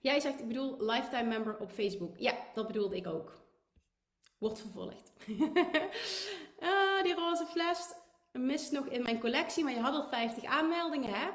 Jij 0.00 0.20
zegt, 0.20 0.40
ik 0.40 0.48
bedoel 0.48 0.84
lifetime 0.84 1.28
member 1.28 1.58
op 1.58 1.70
Facebook. 1.70 2.18
Ja, 2.18 2.34
dat 2.54 2.66
bedoelde 2.66 2.96
ik 2.96 3.06
ook. 3.06 3.38
Wordt 4.38 4.60
vervolgd. 4.60 5.12
ah, 6.58 7.02
die 7.02 7.14
roze 7.14 7.46
fles 7.46 7.94
mist 8.32 8.72
nog 8.72 8.86
in 8.86 9.02
mijn 9.02 9.20
collectie, 9.20 9.64
maar 9.64 9.72
je 9.72 9.80
had 9.80 9.94
al 9.94 10.08
50 10.08 10.44
aanmeldingen, 10.44 11.10
hè? 11.12 11.28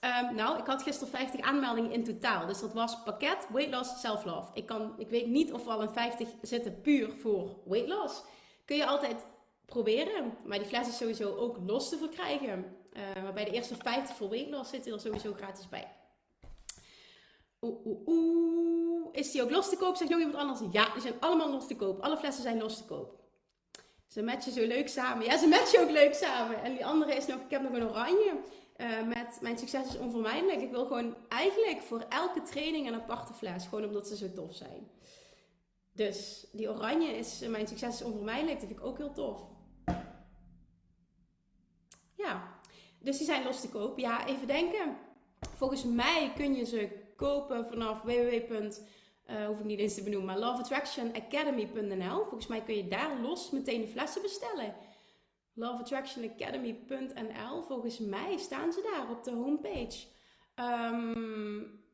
Um, 0.00 0.34
nou, 0.34 0.58
ik 0.58 0.66
had 0.66 0.82
gisteren 0.82 1.12
50 1.12 1.40
aanmeldingen 1.40 1.92
in 1.92 2.04
totaal. 2.04 2.46
Dus 2.46 2.60
dat 2.60 2.72
was 2.72 3.02
pakket 3.02 3.46
Weight 3.52 3.74
Loss 3.74 4.00
Self 4.00 4.24
Love. 4.24 4.50
Ik, 4.54 4.66
kan, 4.66 4.94
ik 4.98 5.08
weet 5.08 5.26
niet 5.26 5.52
of 5.52 5.66
al 5.66 5.82
een 5.82 5.92
50 5.92 6.28
zitten 6.42 6.80
puur 6.80 7.12
voor 7.12 7.56
weight 7.64 7.88
loss. 7.88 8.22
Kun 8.64 8.76
je 8.76 8.86
altijd 8.86 9.26
proberen. 9.66 10.36
Maar 10.44 10.58
die 10.58 10.66
fles 10.66 10.88
is 10.88 10.96
sowieso 10.96 11.36
ook 11.36 11.56
los 11.66 11.88
te 11.88 11.96
verkrijgen. 11.96 12.76
Uh, 12.92 13.22
maar 13.22 13.32
bij 13.32 13.44
de 13.44 13.50
eerste 13.50 13.74
50 13.76 14.16
voor 14.16 14.28
weight 14.28 14.50
loss 14.50 14.70
zit 14.70 14.86
er 14.86 15.00
sowieso 15.00 15.32
gratis 15.32 15.68
bij. 15.68 15.88
Oeh, 17.60 17.86
oeh, 17.86 18.06
oeh. 18.06 19.08
Is 19.12 19.30
die 19.30 19.42
ook 19.42 19.50
los 19.50 19.68
te 19.68 19.76
koop? 19.76 19.96
Zegt 19.96 20.10
nog 20.10 20.18
iemand 20.20 20.38
anders? 20.38 20.60
Ja, 20.70 20.92
die 20.92 21.02
zijn 21.02 21.20
allemaal 21.20 21.50
los 21.50 21.66
te 21.66 21.76
koop. 21.76 22.00
Alle 22.00 22.16
flessen 22.16 22.42
zijn 22.42 22.58
los 22.58 22.76
te 22.76 22.84
koop. 22.84 23.18
Ze 24.06 24.22
matchen 24.22 24.52
zo 24.52 24.66
leuk 24.66 24.88
samen. 24.88 25.24
Ja, 25.24 25.38
ze 25.38 25.46
matchen 25.46 25.82
ook 25.82 25.90
leuk 25.90 26.14
samen. 26.14 26.62
En 26.62 26.72
die 26.72 26.86
andere 26.86 27.14
is 27.14 27.26
nog, 27.26 27.38
ik 27.40 27.50
heb 27.50 27.62
nog 27.62 27.72
een 27.72 27.88
oranje. 27.88 28.32
Uh, 28.80 29.06
met 29.06 29.38
mijn 29.40 29.58
succes 29.58 29.86
is 29.86 29.98
onvermijdelijk. 29.98 30.60
Ik 30.60 30.70
wil 30.70 30.86
gewoon 30.86 31.16
eigenlijk 31.28 31.82
voor 31.82 32.04
elke 32.08 32.42
training 32.42 32.86
een 32.86 32.94
aparte 32.94 33.32
fles. 33.32 33.66
Gewoon 33.66 33.84
omdat 33.84 34.08
ze 34.08 34.16
zo 34.16 34.32
tof 34.32 34.54
zijn. 34.54 34.90
Dus 35.92 36.46
die 36.52 36.70
oranje 36.70 37.16
is, 37.16 37.40
mijn 37.48 37.66
succes 37.66 37.94
is 37.94 38.02
onvermijdelijk. 38.02 38.58
Dat 38.58 38.68
vind 38.68 38.80
ik 38.80 38.86
ook 38.86 38.98
heel 38.98 39.12
tof. 39.12 39.40
Ja. 42.14 42.56
Dus 43.00 43.16
die 43.18 43.26
zijn 43.26 43.44
los 43.44 43.60
te 43.60 43.68
koop. 43.68 43.98
Ja, 43.98 44.26
even 44.26 44.46
denken. 44.46 44.96
Volgens 45.56 45.84
mij 45.84 46.32
kun 46.36 46.54
je 46.54 46.64
ze 46.64 46.88
kopen 47.16 47.66
vanaf 47.66 48.02
www. 48.02 48.52
Uh, 49.30 49.46
hoef 49.46 49.58
ik 49.58 49.64
niet 49.64 49.78
eens 49.78 49.94
te 49.94 50.02
benoemen, 50.02 50.26
maar 50.26 50.38
loveattractionacademy.nl. 50.38 52.16
Volgens 52.16 52.46
mij 52.46 52.62
kun 52.62 52.76
je 52.76 52.88
daar 52.88 53.20
los 53.20 53.50
meteen 53.50 53.80
de 53.80 53.88
flessen 53.88 54.22
bestellen. 54.22 54.74
loveattractionacademy.nl. 55.58 57.62
Volgens 57.62 57.98
mij 57.98 58.36
staan 58.36 58.72
ze 58.72 58.88
daar 58.92 59.10
op 59.10 59.24
de 59.24 59.30
homepage. 59.30 60.06
Um, 60.56 61.86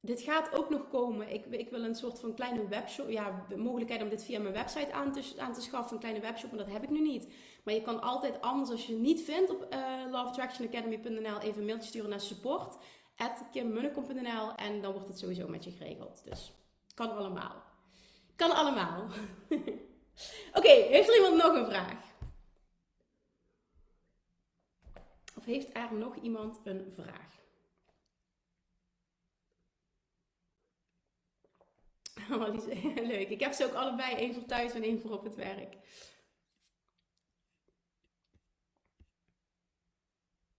dit 0.00 0.20
gaat 0.20 0.54
ook 0.54 0.70
nog 0.70 0.88
komen. 0.88 1.32
Ik, 1.32 1.46
ik, 1.46 1.70
wil 1.70 1.84
een 1.84 1.94
soort 1.94 2.20
van 2.20 2.34
kleine 2.34 2.68
webshop. 2.68 3.08
Ja, 3.08 3.46
mogelijkheid 3.56 4.02
om 4.02 4.08
dit 4.08 4.24
via 4.24 4.40
mijn 4.40 4.54
website 4.54 4.92
aan 4.92 5.12
te, 5.12 5.32
aan 5.38 5.52
te 5.52 5.60
schaffen. 5.60 5.92
Een 5.92 6.02
kleine 6.02 6.20
webshop, 6.20 6.50
maar 6.50 6.64
dat 6.64 6.72
heb 6.72 6.82
ik 6.82 6.90
nu 6.90 7.00
niet. 7.00 7.32
Maar 7.64 7.74
je 7.74 7.82
kan 7.82 8.02
altijd 8.02 8.40
anders, 8.40 8.70
als 8.70 8.86
je 8.86 8.92
het 8.92 9.02
niet 9.02 9.20
vindt 9.20 9.50
op 9.50 9.66
uh, 9.72 9.78
loveattractionacademy.nl, 10.10 11.40
even 11.40 11.60
een 11.60 11.66
mailtje 11.66 11.88
sturen 11.88 12.10
naar 12.10 12.20
support. 12.20 12.76
en 14.56 14.80
dan 14.80 14.92
wordt 14.92 15.08
het 15.08 15.18
sowieso 15.18 15.48
met 15.48 15.64
je 15.64 15.70
geregeld. 15.70 16.22
Dus 16.24 16.52
kan 16.94 17.16
allemaal. 17.16 17.62
Kan 18.36 18.50
allemaal. 18.50 19.06
Oké, 20.58 20.68
heeft 20.68 21.08
er 21.08 21.14
iemand 21.14 21.36
nog 21.36 21.54
een 21.54 21.66
vraag? 21.66 22.09
Of 25.40 25.46
heeft 25.46 25.76
er 25.76 25.94
nog 25.94 26.16
iemand 26.16 26.60
een 26.64 26.92
vraag? 26.94 27.38
Oh, 32.30 32.54
leuk. 33.12 33.28
Ik 33.28 33.40
heb 33.40 33.52
ze 33.52 33.64
ook 33.64 33.72
allebei, 33.72 34.14
één 34.14 34.34
voor 34.34 34.44
thuis 34.44 34.72
en 34.72 34.82
één 34.82 35.00
voor 35.00 35.10
op 35.10 35.24
het 35.24 35.34
werk. 35.34 35.76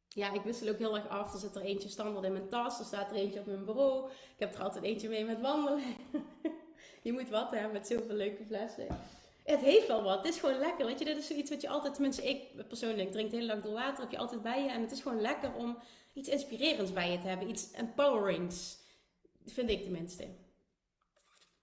Ja, 0.08 0.34
ik 0.34 0.42
wissel 0.42 0.70
ook 0.70 0.78
heel 0.78 0.96
erg 0.96 1.08
af. 1.08 1.34
Er 1.34 1.40
zit 1.40 1.56
er 1.56 1.62
eentje 1.62 1.90
standaard 1.90 2.26
in 2.26 2.32
mijn 2.32 2.50
tas. 2.50 2.80
Er 2.80 2.86
staat 2.86 3.10
er 3.10 3.16
eentje 3.16 3.40
op 3.40 3.46
mijn 3.46 3.66
bureau. 3.66 4.10
Ik 4.10 4.40
heb 4.40 4.54
er 4.54 4.64
altijd 4.64 4.84
eentje 4.84 5.10
mee 5.10 5.26
met 5.26 5.42
wandelen. 5.42 5.84
je 7.04 7.12
moet 7.12 7.30
wat 7.30 7.52
hebben 7.52 7.72
met 7.72 7.88
zoveel 7.88 8.16
leuke 8.16 8.46
flessen. 8.46 8.88
Het 9.44 9.62
heeft 9.62 9.88
wel 9.88 10.04
wat. 10.04 10.18
Het 10.18 10.34
is 10.34 10.40
gewoon 10.40 10.60
lekker. 10.60 10.86
Weet 10.86 11.00
je, 11.00 11.06
dit 11.06 11.18
is 11.18 11.28
zoiets 11.28 11.50
wat 11.50 11.62
je 11.62 11.70
altijd, 11.70 11.94
tenminste 11.94 12.30
ik 12.30 12.68
persoonlijk 12.68 13.12
drink 13.12 13.32
de 13.32 13.38
hele 13.38 13.62
door 13.62 13.74
water. 13.74 14.02
Heb 14.02 14.12
je 14.12 14.18
altijd 14.18 14.42
bij 14.42 14.64
je. 14.64 14.70
En 14.70 14.82
het 14.82 14.92
is 14.92 15.02
gewoon 15.02 15.22
lekker 15.22 15.54
om 15.54 15.78
iets 16.14 16.30
inspirerends 16.30 16.94
bij 16.94 17.12
je 17.12 17.20
te 17.20 17.28
hebben. 17.28 17.50
Iets 17.50 17.72
empowerings. 17.72 18.80
Vind 19.46 19.70
ik 19.70 19.84
tenminste. 19.84 20.28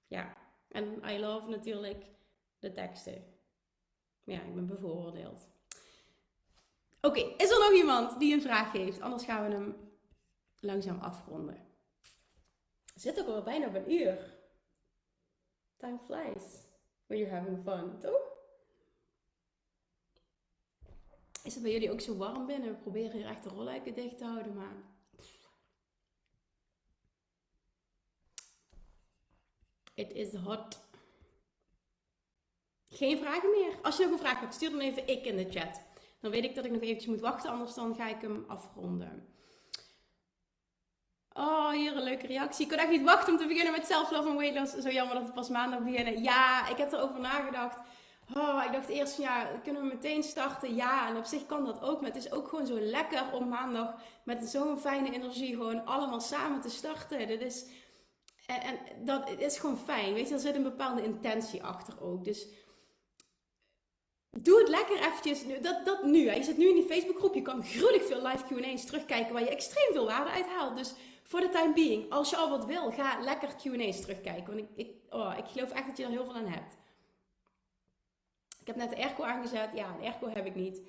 Ja, 0.06 0.36
en 0.68 1.02
I 1.08 1.18
love 1.18 1.48
natuurlijk 1.48 2.04
de 2.58 2.72
teksten. 2.72 3.24
Ja, 4.24 4.42
ik 4.42 4.54
ben 4.54 4.66
bevooroordeeld. 4.66 5.46
Oké, 7.00 7.20
is 7.20 7.50
er 7.50 7.58
nog 7.58 7.72
iemand 7.72 8.18
die 8.18 8.34
een 8.34 8.42
vraag 8.42 8.72
heeft? 8.72 9.00
Anders 9.00 9.24
gaan 9.24 9.48
we 9.48 9.54
hem 9.54 9.76
langzaam 10.60 10.98
afronden. 11.00 11.66
Zit 12.94 13.20
ook 13.20 13.26
al 13.26 13.42
bijna 13.42 13.66
op 13.66 13.74
een 13.74 13.92
uur. 13.92 14.36
Time 15.76 15.98
flies 15.98 16.67
when 17.08 17.18
you're 17.18 17.34
having 17.34 17.58
fun, 17.64 17.98
toch? 17.98 18.36
Is 21.42 21.54
het 21.54 21.62
bij 21.62 21.72
jullie 21.72 21.92
ook 21.92 22.00
zo 22.00 22.16
warm 22.16 22.46
binnen? 22.46 22.68
We 22.68 22.74
proberen 22.74 23.12
hier 23.12 23.26
echt 23.26 23.42
de 23.42 23.48
rolluiken 23.48 23.94
dicht 23.94 24.18
te 24.18 24.24
houden, 24.24 24.54
maar 24.54 24.76
It 29.94 30.12
is 30.12 30.34
hot. 30.34 30.80
Geen 32.88 33.18
vragen 33.18 33.50
meer. 33.50 33.78
Als 33.82 33.96
je 33.96 34.02
nog 34.02 34.12
een 34.12 34.18
vraag 34.18 34.40
hebt, 34.40 34.54
stuur 34.54 34.70
dan 34.70 34.80
even 34.80 35.08
ik 35.08 35.24
in 35.24 35.36
de 35.36 35.50
chat. 35.50 35.80
Dan 36.20 36.30
weet 36.30 36.44
ik 36.44 36.54
dat 36.54 36.64
ik 36.64 36.70
nog 36.70 36.80
eventjes 36.80 37.06
moet 37.06 37.20
wachten, 37.20 37.50
anders 37.50 37.74
dan 37.74 37.94
ga 37.94 38.08
ik 38.08 38.20
hem 38.20 38.44
afronden. 38.48 39.37
Oh, 41.38 41.70
hier 41.70 41.96
een 41.96 42.02
leuke 42.02 42.26
reactie. 42.26 42.64
Ik 42.64 42.70
kon 42.70 42.78
echt 42.78 42.90
niet 42.90 43.02
wachten 43.02 43.32
om 43.32 43.38
te 43.38 43.46
beginnen 43.46 43.72
met 43.72 43.86
self-love 43.86 44.28
en 44.28 44.36
weight 44.36 44.58
loss. 44.58 44.84
Zo 44.84 44.90
jammer 44.90 45.14
dat 45.14 45.24
het 45.24 45.34
pas 45.34 45.48
maandag 45.48 45.80
beginnen. 45.80 46.22
Ja, 46.22 46.68
ik 46.68 46.76
heb 46.76 46.92
erover 46.92 47.20
nagedacht. 47.20 47.78
Oh, 48.34 48.62
ik 48.66 48.72
dacht 48.72 48.88
eerst 48.88 49.14
van 49.14 49.24
ja, 49.24 49.46
kunnen 49.62 49.82
we 49.82 49.88
meteen 49.88 50.22
starten? 50.22 50.74
Ja, 50.74 51.08
en 51.08 51.16
op 51.16 51.24
zich 51.24 51.46
kan 51.46 51.64
dat 51.64 51.82
ook. 51.82 52.00
Maar 52.00 52.10
het 52.10 52.24
is 52.24 52.32
ook 52.32 52.48
gewoon 52.48 52.66
zo 52.66 52.80
lekker 52.80 53.32
om 53.32 53.48
maandag 53.48 53.94
met 54.24 54.48
zo'n 54.48 54.78
fijne 54.78 55.12
energie 55.12 55.54
gewoon 55.54 55.84
allemaal 55.84 56.20
samen 56.20 56.60
te 56.60 56.70
starten. 56.70 57.26
Dit 57.26 57.40
is 57.40 57.66
en, 58.46 58.60
en, 58.60 59.04
dat 59.04 59.30
is 59.38 59.58
gewoon 59.58 59.78
fijn. 59.78 60.14
Weet 60.14 60.28
je, 60.28 60.34
er 60.34 60.40
zit 60.40 60.54
een 60.54 60.62
bepaalde 60.62 61.02
intentie 61.02 61.62
achter 61.62 62.02
ook. 62.02 62.24
Dus 62.24 62.46
doe 64.30 64.58
het 64.58 64.68
lekker 64.68 64.96
eventjes. 64.96 65.42
Dat, 65.62 65.84
dat 65.84 66.02
nu. 66.04 66.32
Je 66.32 66.42
zit 66.42 66.56
nu 66.56 66.68
in 66.68 66.74
die 66.74 66.86
Facebookgroep. 66.86 67.34
Je 67.34 67.42
kan 67.42 67.64
gruwelijk 67.64 68.04
veel 68.04 68.22
live 68.22 68.44
Q&A's 68.44 68.84
terugkijken 68.84 69.32
waar 69.32 69.42
je 69.42 69.48
extreem 69.48 69.92
veel 69.92 70.06
waarde 70.06 70.30
uit 70.30 70.46
haalt. 70.46 70.76
Dus 70.76 70.94
voor 71.28 71.40
de 71.40 71.48
time 71.48 71.72
being, 71.72 72.10
als 72.10 72.30
je 72.30 72.36
al 72.36 72.50
wat 72.50 72.64
wil, 72.64 72.90
ga 72.90 73.20
lekker 73.20 73.48
Q&A's 73.56 74.00
terugkijken. 74.00 74.56
Want 74.56 74.58
ik, 74.58 74.86
ik, 74.86 74.96
oh, 75.10 75.34
ik 75.36 75.44
geloof 75.44 75.70
echt 75.70 75.86
dat 75.86 75.96
je 75.96 76.04
er 76.04 76.10
heel 76.10 76.24
veel 76.24 76.34
aan 76.34 76.46
hebt. 76.46 76.76
Ik 78.60 78.66
heb 78.66 78.76
net 78.76 78.90
de 78.90 78.96
airco 78.96 79.22
aangezet. 79.22 79.70
Ja, 79.74 79.96
de 79.96 80.02
airco 80.02 80.28
heb 80.28 80.46
ik 80.46 80.54
niet. 80.54 80.82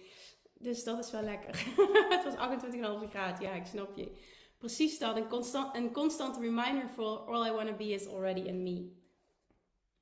Dus 0.53 0.83
dat 0.83 1.05
is 1.05 1.11
wel 1.11 1.21
lekker. 1.21 1.65
het 2.15 2.23
was 2.23 3.03
28,5 3.03 3.09
graden. 3.09 3.41
Ja, 3.41 3.51
ik 3.51 3.65
snap 3.65 3.95
je. 3.95 4.11
Precies 4.57 4.99
dat, 4.99 5.15
een 5.15 5.91
constant, 5.91 6.35
een 6.35 6.41
reminder 6.41 6.89
for 6.89 7.17
all 7.17 7.47
I 7.47 7.51
want 7.51 7.67
to 7.67 7.75
be 7.75 7.89
is 7.89 8.07
already 8.07 8.41
in 8.41 8.63
me. 8.63 8.91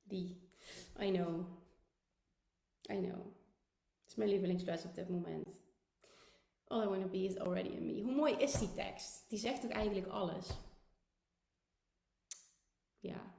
Die. 0.02 0.40
I 1.00 1.10
know. 1.10 1.46
I 2.90 2.96
know. 3.00 3.24
Het 4.00 4.08
is 4.08 4.14
mijn 4.14 4.30
lievelingsles 4.30 4.84
op 4.84 4.94
dit 4.94 5.08
moment. 5.08 5.56
All 6.68 6.82
I 6.82 6.86
want 6.86 7.02
to 7.02 7.08
be 7.08 7.24
is 7.24 7.38
already 7.38 7.68
in 7.68 7.86
me. 7.86 8.02
Hoe 8.02 8.14
mooi 8.14 8.32
is 8.32 8.52
die 8.52 8.74
tekst? 8.74 9.24
Die 9.28 9.38
zegt 9.38 9.60
toch 9.60 9.70
eigenlijk 9.70 10.06
alles? 10.06 10.48
Ja. 12.98 13.34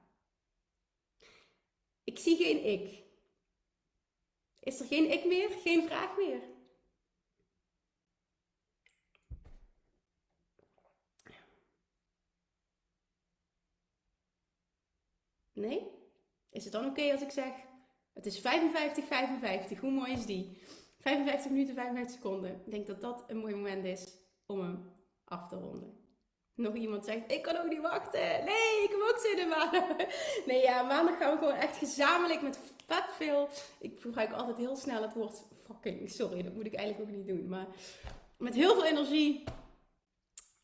Ik 2.03 2.19
zie 2.19 2.35
geen 2.35 2.65
ik. 2.65 3.03
Is 4.59 4.79
er 4.79 4.85
geen 4.85 5.11
ik 5.11 5.25
meer? 5.25 5.49
Geen 5.49 5.87
vraag 5.87 6.17
meer? 6.17 6.41
Nee? 15.59 15.91
Is 16.49 16.63
het 16.63 16.73
dan 16.73 16.85
oké 16.85 17.11
als 17.11 17.21
ik 17.21 17.31
zeg, 17.31 17.53
het 18.13 18.25
is 18.25 18.39
55, 18.39 19.05
55. 19.05 19.79
Hoe 19.79 19.91
mooi 19.91 20.11
is 20.11 20.25
die? 20.25 20.57
55 20.99 21.51
minuten, 21.51 21.75
55 21.75 22.15
seconden. 22.15 22.51
Ik 22.65 22.71
denk 22.71 22.87
dat 22.87 23.01
dat 23.01 23.23
een 23.27 23.37
mooi 23.37 23.55
moment 23.55 23.85
is 23.85 24.17
om 24.45 24.59
hem 24.59 24.91
af 25.25 25.47
te 25.47 25.55
ronden. 25.55 25.97
Nog 26.53 26.73
iemand 26.73 27.05
zegt, 27.05 27.31
ik 27.31 27.41
kan 27.41 27.57
ook 27.57 27.69
niet 27.69 27.81
wachten. 27.81 28.19
Nee, 28.21 28.83
ik 28.83 28.89
heb 28.89 28.99
ook 29.09 29.19
zin. 29.19 29.47
Nee, 30.47 30.61
ja, 30.61 30.83
maandag 30.83 31.17
gaan 31.17 31.31
we 31.31 31.37
gewoon 31.37 31.53
echt 31.53 31.77
gezamenlijk 31.77 32.41
met 32.41 32.59
vet 32.85 33.05
veel... 33.11 33.49
Ik 33.79 33.99
gebruik 33.99 34.31
altijd 34.31 34.57
heel 34.57 34.75
snel 34.75 35.01
het 35.01 35.13
woord 35.13 35.43
fucking. 35.65 36.09
Sorry, 36.09 36.43
dat 36.43 36.53
moet 36.53 36.65
ik 36.65 36.73
eigenlijk 36.73 37.09
ook 37.09 37.15
niet 37.17 37.27
doen. 37.27 37.47
Maar 37.47 37.67
met 38.37 38.55
heel 38.55 38.73
veel 38.73 38.85
energie 38.85 39.43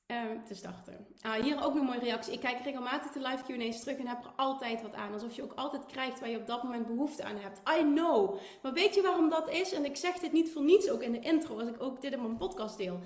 Ehm, 0.05 0.43
te 0.47 0.55
starten. 0.55 1.07
Ah, 1.21 1.33
hier 1.33 1.63
ook 1.63 1.75
een 1.75 1.85
mooie 1.85 1.99
reactie. 1.99 2.33
Ik 2.33 2.39
kijk 2.39 2.63
regelmatig 2.63 3.11
de 3.11 3.19
live 3.19 3.43
Q&A's 3.43 3.79
terug 3.79 3.97
en 3.97 4.07
heb 4.07 4.23
er 4.23 4.31
altijd 4.35 4.81
wat 4.81 4.93
aan. 4.93 5.13
Alsof 5.13 5.35
je 5.35 5.43
ook 5.43 5.53
altijd 5.55 5.85
krijgt 5.85 6.19
waar 6.19 6.29
je 6.29 6.37
op 6.37 6.47
dat 6.47 6.63
moment 6.63 6.87
behoefte 6.87 7.23
aan 7.23 7.37
hebt. 7.37 7.61
I 7.79 7.81
know. 7.81 8.35
Maar 8.61 8.73
weet 8.73 8.95
je 8.95 9.01
waarom 9.01 9.29
dat 9.29 9.49
is? 9.49 9.73
En 9.73 9.85
ik 9.85 9.95
zeg 9.95 10.19
dit 10.19 10.31
niet 10.31 10.51
voor 10.51 10.63
niets 10.63 10.89
ook 10.89 11.01
in 11.01 11.11
de 11.11 11.19
intro, 11.19 11.59
als 11.59 11.69
ik 11.69 11.83
ook 11.83 12.01
dit 12.01 12.13
in 12.13 12.21
mijn 12.21 12.37
podcast 12.37 12.77
deel. 12.77 12.99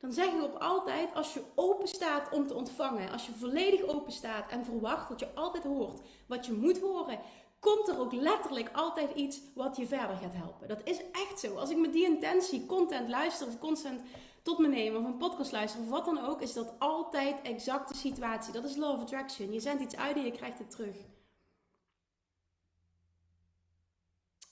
Dan 0.00 0.12
zeg 0.12 0.26
ik 0.26 0.42
ook 0.42 0.58
altijd, 0.58 1.14
als 1.14 1.34
je 1.34 1.42
open 1.54 1.88
staat 1.88 2.32
om 2.32 2.46
te 2.46 2.54
ontvangen, 2.54 3.10
als 3.10 3.26
je 3.26 3.32
volledig 3.32 3.82
open 3.82 4.12
staat 4.12 4.50
en 4.50 4.64
verwacht 4.64 5.08
dat 5.08 5.20
je 5.20 5.34
altijd 5.34 5.64
hoort 5.64 6.00
wat 6.26 6.46
je 6.46 6.52
moet 6.52 6.80
horen, 6.80 7.18
komt 7.60 7.88
er 7.88 8.00
ook 8.00 8.12
letterlijk 8.12 8.70
altijd 8.72 9.14
iets 9.14 9.40
wat 9.54 9.76
je 9.76 9.86
verder 9.86 10.16
gaat 10.16 10.34
helpen. 10.34 10.68
Dat 10.68 10.80
is 10.84 11.00
echt 11.12 11.40
zo. 11.40 11.54
Als 11.54 11.70
ik 11.70 11.76
met 11.76 11.92
die 11.92 12.04
intentie 12.04 12.66
content 12.66 13.08
luister 13.08 13.46
of 13.46 13.58
content 13.58 14.00
tot 14.46 14.58
me 14.58 14.68
nemen 14.68 15.00
of 15.00 15.06
een 15.06 15.16
podcast 15.16 15.52
luisteren 15.52 15.86
of 15.86 15.92
wat 15.92 16.04
dan 16.04 16.18
ook, 16.18 16.42
is 16.42 16.52
dat 16.52 16.74
altijd 16.78 17.42
exact 17.42 17.88
de 17.88 17.94
situatie. 17.94 18.52
Dat 18.52 18.64
is 18.64 18.76
law 18.76 18.94
of 18.94 19.00
attraction. 19.00 19.52
Je 19.52 19.60
zendt 19.60 19.82
iets 19.82 19.96
uit 19.96 20.16
en 20.16 20.24
je 20.24 20.30
krijgt 20.30 20.58
het 20.58 20.70
terug. 20.70 20.96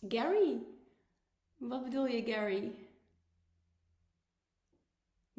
Gary. 0.08 0.62
Wat 1.56 1.84
bedoel 1.84 2.06
je, 2.06 2.32
Gary? 2.32 2.74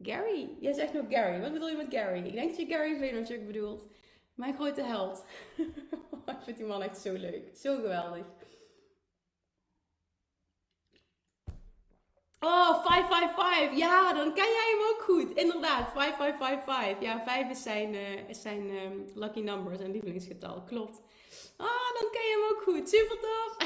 Gary. 0.01 0.49
Jij 0.59 0.73
zegt 0.73 0.93
nog 0.93 1.05
Gary. 1.09 1.41
Wat 1.41 1.53
bedoel 1.53 1.69
je 1.69 1.75
met 1.75 1.93
Gary? 1.93 2.25
Ik 2.25 2.33
denk 2.33 2.49
dat 2.49 2.59
je 2.59 2.73
Gary 2.73 2.97
Vaynerchuk 2.97 3.45
bedoelt. 3.45 3.85
Mijn 4.33 4.55
grote 4.55 4.83
held. 4.83 5.25
ik 6.25 6.41
vind 6.41 6.57
die 6.57 6.65
man 6.65 6.81
echt 6.81 6.97
zo 6.97 7.13
leuk. 7.13 7.57
Zo 7.57 7.75
geweldig. 7.75 8.25
Oh, 12.45 12.83
555. 12.83 13.77
Ja, 13.77 14.13
dan 14.13 14.33
ken 14.33 14.43
jij 14.45 14.75
hem 14.77 14.87
ook 14.91 15.01
goed. 15.01 15.31
Inderdaad, 15.31 15.91
5555. 15.91 17.07
Ja, 17.07 17.23
5 17.25 17.49
is 17.49 17.61
zijn, 17.63 17.95
is 18.27 18.41
zijn 18.41 18.69
um, 18.69 19.05
lucky 19.13 19.39
number, 19.39 19.77
zijn 19.77 19.91
lievelingsgetal. 19.91 20.63
Klopt. 20.63 21.01
Ah, 21.57 21.89
dan 21.99 22.07
ken 22.11 22.21
je 22.21 22.35
hem 22.35 22.55
ook 22.55 22.63
goed. 22.63 22.89
Super 22.89 23.17
tof. 23.19 23.57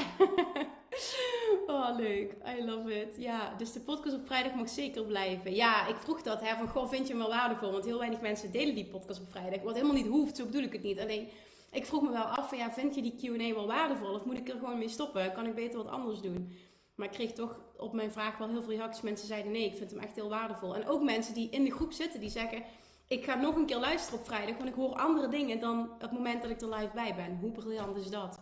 oh, 1.74 1.96
leuk. 1.96 2.34
I 2.58 2.64
love 2.64 3.00
it. 3.00 3.14
Ja, 3.18 3.54
dus 3.58 3.72
de 3.72 3.80
podcast 3.80 4.14
op 4.16 4.26
vrijdag 4.26 4.54
mag 4.54 4.68
zeker 4.68 5.04
blijven. 5.04 5.54
Ja, 5.54 5.86
ik 5.86 5.96
vroeg 5.96 6.22
dat, 6.22 6.40
hè, 6.40 6.56
van 6.56 6.68
goh, 6.68 6.88
vind 6.88 7.06
je 7.06 7.12
hem 7.12 7.22
wel 7.22 7.36
waardevol? 7.36 7.72
Want 7.72 7.84
heel 7.84 7.98
weinig 7.98 8.20
mensen 8.20 8.52
delen 8.52 8.74
die 8.74 8.86
podcast 8.86 9.20
op 9.20 9.30
vrijdag. 9.30 9.62
Wat 9.62 9.74
helemaal 9.74 9.96
niet 9.96 10.06
hoeft, 10.06 10.36
zo 10.36 10.44
bedoel 10.44 10.62
ik 10.62 10.72
het 10.72 10.82
niet. 10.82 11.00
Alleen, 11.00 11.28
ik 11.72 11.86
vroeg 11.86 12.02
me 12.02 12.10
wel 12.10 12.22
af 12.22 12.48
van, 12.48 12.58
ja, 12.58 12.72
vind 12.72 12.94
je 12.94 13.02
die 13.02 13.16
Q&A 13.16 13.54
wel 13.54 13.66
waardevol? 13.66 14.14
Of 14.14 14.24
moet 14.24 14.38
ik 14.38 14.48
er 14.48 14.58
gewoon 14.58 14.78
mee 14.78 14.88
stoppen? 14.88 15.32
Kan 15.32 15.46
ik 15.46 15.54
beter 15.54 15.82
wat 15.82 15.92
anders 15.92 16.20
doen? 16.20 16.56
Maar 17.00 17.08
ik 17.08 17.14
kreeg 17.14 17.32
toch 17.32 17.60
op 17.76 17.92
mijn 17.92 18.12
vraag 18.12 18.38
wel 18.38 18.48
heel 18.48 18.62
veel 18.62 18.72
reacties. 18.72 19.02
Mensen 19.02 19.26
zeiden 19.26 19.52
nee, 19.52 19.64
ik 19.64 19.76
vind 19.76 19.90
hem 19.90 20.00
echt 20.00 20.14
heel 20.14 20.28
waardevol. 20.28 20.74
En 20.74 20.88
ook 20.88 21.02
mensen 21.02 21.34
die 21.34 21.50
in 21.50 21.64
de 21.64 21.70
groep 21.70 21.92
zitten, 21.92 22.20
die 22.20 22.30
zeggen... 22.30 22.62
Ik 23.06 23.24
ga 23.24 23.34
nog 23.34 23.56
een 23.56 23.66
keer 23.66 23.78
luisteren 23.78 24.18
op 24.18 24.26
vrijdag, 24.26 24.56
want 24.56 24.68
ik 24.68 24.74
hoor 24.74 24.94
andere 24.94 25.28
dingen 25.28 25.60
dan 25.60 25.90
het 25.98 26.12
moment 26.12 26.42
dat 26.42 26.50
ik 26.50 26.60
er 26.60 26.68
live 26.68 26.90
bij 26.94 27.14
ben. 27.14 27.38
Hoe 27.40 27.50
briljant 27.50 27.96
is 27.96 28.10
dat? 28.10 28.40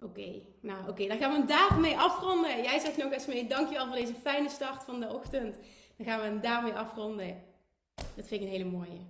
Oké, 0.00 0.42
nou 0.60 0.88
oké, 0.88 1.06
dan 1.06 1.18
gaan 1.18 1.30
we 1.30 1.36
hem 1.36 1.46
daarmee 1.46 1.96
afronden. 1.96 2.62
Jij 2.62 2.78
zegt 2.78 2.96
nog 2.96 3.12
eens 3.12 3.26
mee, 3.26 3.46
dankjewel 3.46 3.86
voor 3.86 3.96
deze 3.96 4.14
fijne 4.14 4.48
start 4.48 4.84
van 4.84 5.00
de 5.00 5.12
ochtend. 5.12 5.58
Dan 5.96 6.06
gaan 6.06 6.18
we 6.18 6.24
hem 6.24 6.40
daarmee 6.40 6.72
afronden. 6.72 7.42
Dat 7.94 8.26
vind 8.26 8.30
ik 8.30 8.40
een 8.40 8.52
hele 8.52 8.70
mooie. 8.70 9.00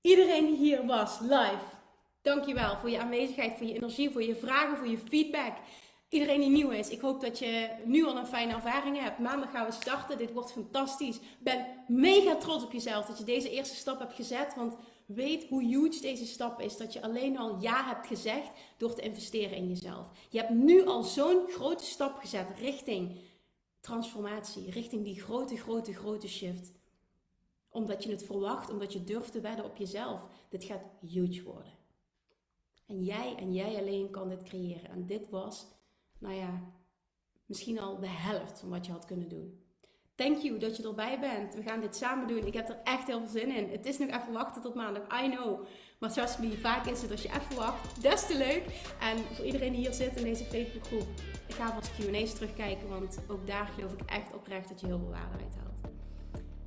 Iedereen 0.00 0.46
die 0.46 0.56
hier 0.56 0.86
was, 0.86 1.20
live, 1.20 1.64
dankjewel 2.22 2.76
voor 2.76 2.90
je 2.90 3.00
aanwezigheid, 3.00 3.56
voor 3.56 3.66
je 3.66 3.74
energie, 3.74 4.10
voor 4.10 4.22
je 4.22 4.36
vragen, 4.36 4.76
voor 4.76 4.88
je 4.88 4.98
feedback. 4.98 5.56
Iedereen 6.08 6.40
die 6.40 6.50
nieuw 6.50 6.70
is, 6.70 6.88
ik 6.88 7.00
hoop 7.00 7.20
dat 7.20 7.38
je 7.38 7.68
nu 7.84 8.04
al 8.04 8.16
een 8.16 8.26
fijne 8.26 8.52
ervaring 8.52 9.00
hebt. 9.00 9.18
Maandag 9.18 9.50
gaan 9.50 9.66
we 9.66 9.72
starten. 9.72 10.18
Dit 10.18 10.32
wordt 10.32 10.52
fantastisch. 10.52 11.18
Ben 11.38 11.66
mega 11.88 12.36
trots 12.36 12.64
op 12.64 12.72
jezelf 12.72 13.06
dat 13.06 13.18
je 13.18 13.24
deze 13.24 13.50
eerste 13.50 13.76
stap 13.76 13.98
hebt 13.98 14.14
gezet. 14.14 14.54
Want 14.54 14.76
weet 15.06 15.48
hoe 15.48 15.62
huge 15.62 16.00
deze 16.00 16.26
stap 16.26 16.60
is. 16.60 16.76
Dat 16.76 16.92
je 16.92 17.02
alleen 17.02 17.38
al 17.38 17.60
ja 17.60 17.84
hebt 17.84 18.06
gezegd 18.06 18.50
door 18.76 18.94
te 18.94 19.02
investeren 19.02 19.56
in 19.56 19.68
jezelf. 19.68 20.10
Je 20.28 20.38
hebt 20.38 20.50
nu 20.50 20.86
al 20.86 21.02
zo'n 21.02 21.46
grote 21.48 21.84
stap 21.84 22.18
gezet 22.18 22.50
richting 22.58 23.18
transformatie. 23.80 24.70
Richting 24.70 25.04
die 25.04 25.20
grote, 25.20 25.56
grote, 25.56 25.94
grote 25.94 26.28
shift. 26.28 26.72
Omdat 27.68 28.04
je 28.04 28.10
het 28.10 28.24
verwacht, 28.24 28.70
omdat 28.70 28.92
je 28.92 29.04
durft 29.04 29.32
te 29.32 29.40
wedden 29.40 29.64
op 29.64 29.76
jezelf. 29.76 30.26
Dit 30.48 30.64
gaat 30.64 30.82
huge 31.00 31.42
worden. 31.42 31.72
En 32.86 33.04
jij 33.04 33.34
en 33.36 33.52
jij 33.52 33.76
alleen 33.76 34.10
kan 34.10 34.28
dit 34.28 34.42
creëren. 34.42 34.90
En 34.90 35.06
dit 35.06 35.30
was 35.30 35.66
nou 36.24 36.36
ja, 36.36 36.62
misschien 37.46 37.80
al 37.80 37.98
de 38.00 38.08
helft 38.08 38.60
van 38.60 38.68
wat 38.68 38.86
je 38.86 38.92
had 38.92 39.04
kunnen 39.04 39.28
doen. 39.28 39.62
Thank 40.14 40.36
you 40.36 40.58
dat 40.58 40.76
je 40.76 40.82
erbij 40.82 41.20
bent. 41.20 41.54
We 41.54 41.62
gaan 41.62 41.80
dit 41.80 41.96
samen 41.96 42.28
doen. 42.28 42.46
Ik 42.46 42.54
heb 42.54 42.68
er 42.68 42.80
echt 42.84 43.06
heel 43.06 43.18
veel 43.18 43.28
zin 43.28 43.56
in. 43.56 43.70
Het 43.70 43.86
is 43.86 43.98
nog 43.98 44.08
even 44.08 44.32
wachten 44.32 44.62
tot 44.62 44.74
maandag. 44.74 45.22
I 45.24 45.30
know. 45.30 45.66
Maar 45.98 46.12
trust 46.12 46.38
me, 46.38 46.58
vaak 46.58 46.86
is 46.86 47.02
het 47.02 47.10
als 47.10 47.22
je 47.22 47.28
even 47.28 47.56
wacht. 47.56 48.02
Des 48.02 48.26
te 48.26 48.36
leuk. 48.36 48.64
En 49.00 49.18
voor 49.18 49.44
iedereen 49.44 49.72
die 49.72 49.80
hier 49.80 49.92
zit 49.92 50.16
in 50.16 50.22
deze 50.22 50.44
Facebookgroep. 50.44 51.06
Ik 51.48 51.54
ga 51.54 51.74
wat 51.74 51.90
Q&A's 51.96 52.34
terugkijken. 52.34 52.88
Want 52.88 53.18
ook 53.28 53.46
daar 53.46 53.66
geloof 53.66 53.92
ik 53.92 54.00
echt 54.10 54.34
oprecht 54.34 54.68
dat 54.68 54.80
je 54.80 54.86
heel 54.86 54.98
veel 54.98 55.10
waarde 55.10 55.44
uit 55.44 55.56
haalt. 55.56 55.93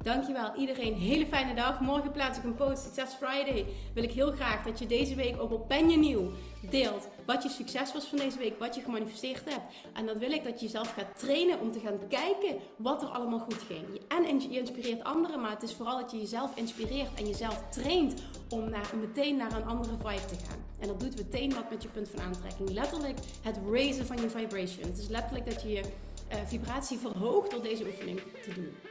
Dankjewel 0.08 0.55
iedereen. 0.55 0.93
Hele 0.93 1.26
fijne 1.26 1.55
dag. 1.55 1.80
Morgen 1.80 2.12
plaats 2.12 2.38
ik 2.38 2.43
een 2.43 2.55
post. 2.55 2.84
Success 2.84 3.16
Friday. 3.16 3.66
Wil 3.93 4.03
ik 4.03 4.12
heel 4.12 4.32
graag 4.32 4.64
dat 4.64 4.80
je 4.80 4.86
deze 4.86 5.16
week 5.16 5.41
ook 5.41 5.51
op 5.51 5.68
Ben 5.68 5.99
Nieuw 5.99 6.32
deelt. 6.70 7.08
Wat 7.26 7.43
je 7.43 7.49
succes 7.49 7.93
was 7.93 8.05
van 8.05 8.18
deze 8.18 8.38
week. 8.38 8.60
Wat 8.60 8.76
je 8.76 8.82
gemanifesteerd 8.82 9.43
hebt. 9.45 9.74
En 9.93 10.05
dan 10.05 10.18
wil 10.18 10.32
ik 10.32 10.43
dat 10.43 10.60
je 10.60 10.66
jezelf 10.66 10.93
gaat 10.93 11.18
trainen 11.20 11.60
om 11.60 11.72
te 11.72 11.80
gaan 11.80 12.08
kijken 12.10 12.58
wat 12.78 13.01
er 13.01 13.08
allemaal 13.08 13.39
goed 13.39 13.62
ging. 13.68 14.01
En 14.08 14.39
je 14.39 14.60
inspireert 14.60 15.03
anderen. 15.03 15.41
Maar 15.41 15.51
het 15.51 15.64
is 15.64 15.74
vooral 15.74 15.99
dat 15.99 16.12
je 16.12 16.18
jezelf 16.18 16.51
inspireert. 16.55 17.14
En 17.14 17.28
jezelf 17.28 17.64
traint 17.70 18.22
om 18.49 18.70
naar, 18.70 18.89
meteen 18.99 19.38
naar 19.38 19.53
een 19.53 19.66
andere 19.66 19.97
vibe 19.97 20.26
te 20.26 20.45
gaan. 20.45 20.64
En 20.80 20.88
dat 20.88 20.99
doet 20.99 21.18
meteen 21.18 21.53
wat 21.53 21.70
met 21.70 21.84
je 21.84 21.89
punt 21.89 22.10
van 22.10 22.22
aantrekking. 22.22 22.70
Letterlijk 22.70 23.18
het 23.41 23.60
raisen 23.72 24.05
van 24.05 24.22
je 24.22 24.30
vibration. 24.30 24.88
Het 24.88 24.97
is 24.97 25.08
letterlijk 25.08 25.49
dat 25.49 25.62
je 25.62 25.70
je 25.70 25.82
uh, 25.82 26.38
vibratie 26.45 26.97
verhoogt 26.97 27.51
door 27.51 27.62
deze 27.62 27.86
oefening 27.86 28.22
te 28.43 28.53
doen. 28.53 28.86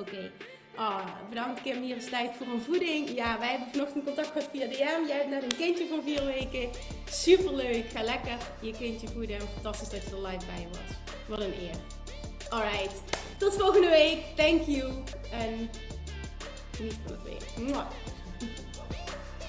Oké. 0.00 0.30
Oh, 0.76 1.04
bedankt 1.28 1.62
Kim, 1.62 1.82
hier 1.82 1.96
is 1.96 2.08
tijd 2.08 2.30
voor 2.38 2.46
een 2.46 2.60
voeding. 2.60 3.10
Ja, 3.14 3.38
wij 3.38 3.48
hebben 3.48 3.68
vanochtend 3.72 4.04
contact 4.04 4.26
gehad 4.28 4.48
via 4.52 4.66
DM. 4.66 5.06
Jij 5.06 5.16
hebt 5.16 5.28
net 5.28 5.42
een 5.42 5.56
kindje 5.56 5.86
van 5.88 6.02
vier 6.02 6.24
weken. 6.24 6.70
Superleuk. 7.10 7.84
Ga 7.94 8.02
lekker 8.02 8.36
je 8.60 8.72
kindje 8.72 9.08
voeden. 9.08 9.40
Fantastisch 9.40 9.88
dat 9.88 10.02
je 10.02 10.10
er 10.10 10.22
live 10.22 10.46
bij 10.46 10.68
was. 10.70 11.16
Wat 11.28 11.40
een 11.40 11.54
eer. 11.60 11.76
Alright. 12.48 12.94
Tot 13.38 13.54
volgende 13.54 13.88
week. 13.88 14.18
Thank 14.36 14.62
you. 14.62 14.92
En 15.32 15.70
geniet 16.76 16.96
van 17.06 17.12
het 17.12 17.22
weer. 17.22 17.84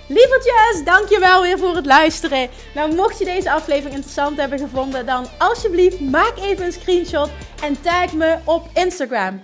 Lievertjes, 0.08 0.84
dankjewel 0.84 1.42
weer 1.42 1.58
voor 1.58 1.76
het 1.76 1.86
luisteren. 1.86 2.50
Nou, 2.76 2.96
mocht 2.96 3.20
je 3.20 3.26
deze 3.26 3.52
aflevering 3.52 3.94
interessant 3.94 4.38
hebben 4.38 4.60
gevonden, 4.60 5.06
dan 5.06 5.28
alsjeblieft 5.38 6.00
maak 6.00 6.38
even 6.38 6.66
een 6.66 6.72
screenshot 6.72 7.30
en 7.64 7.82
tag 7.82 8.14
me 8.14 8.38
op 8.46 8.70
Instagram. 8.74 9.44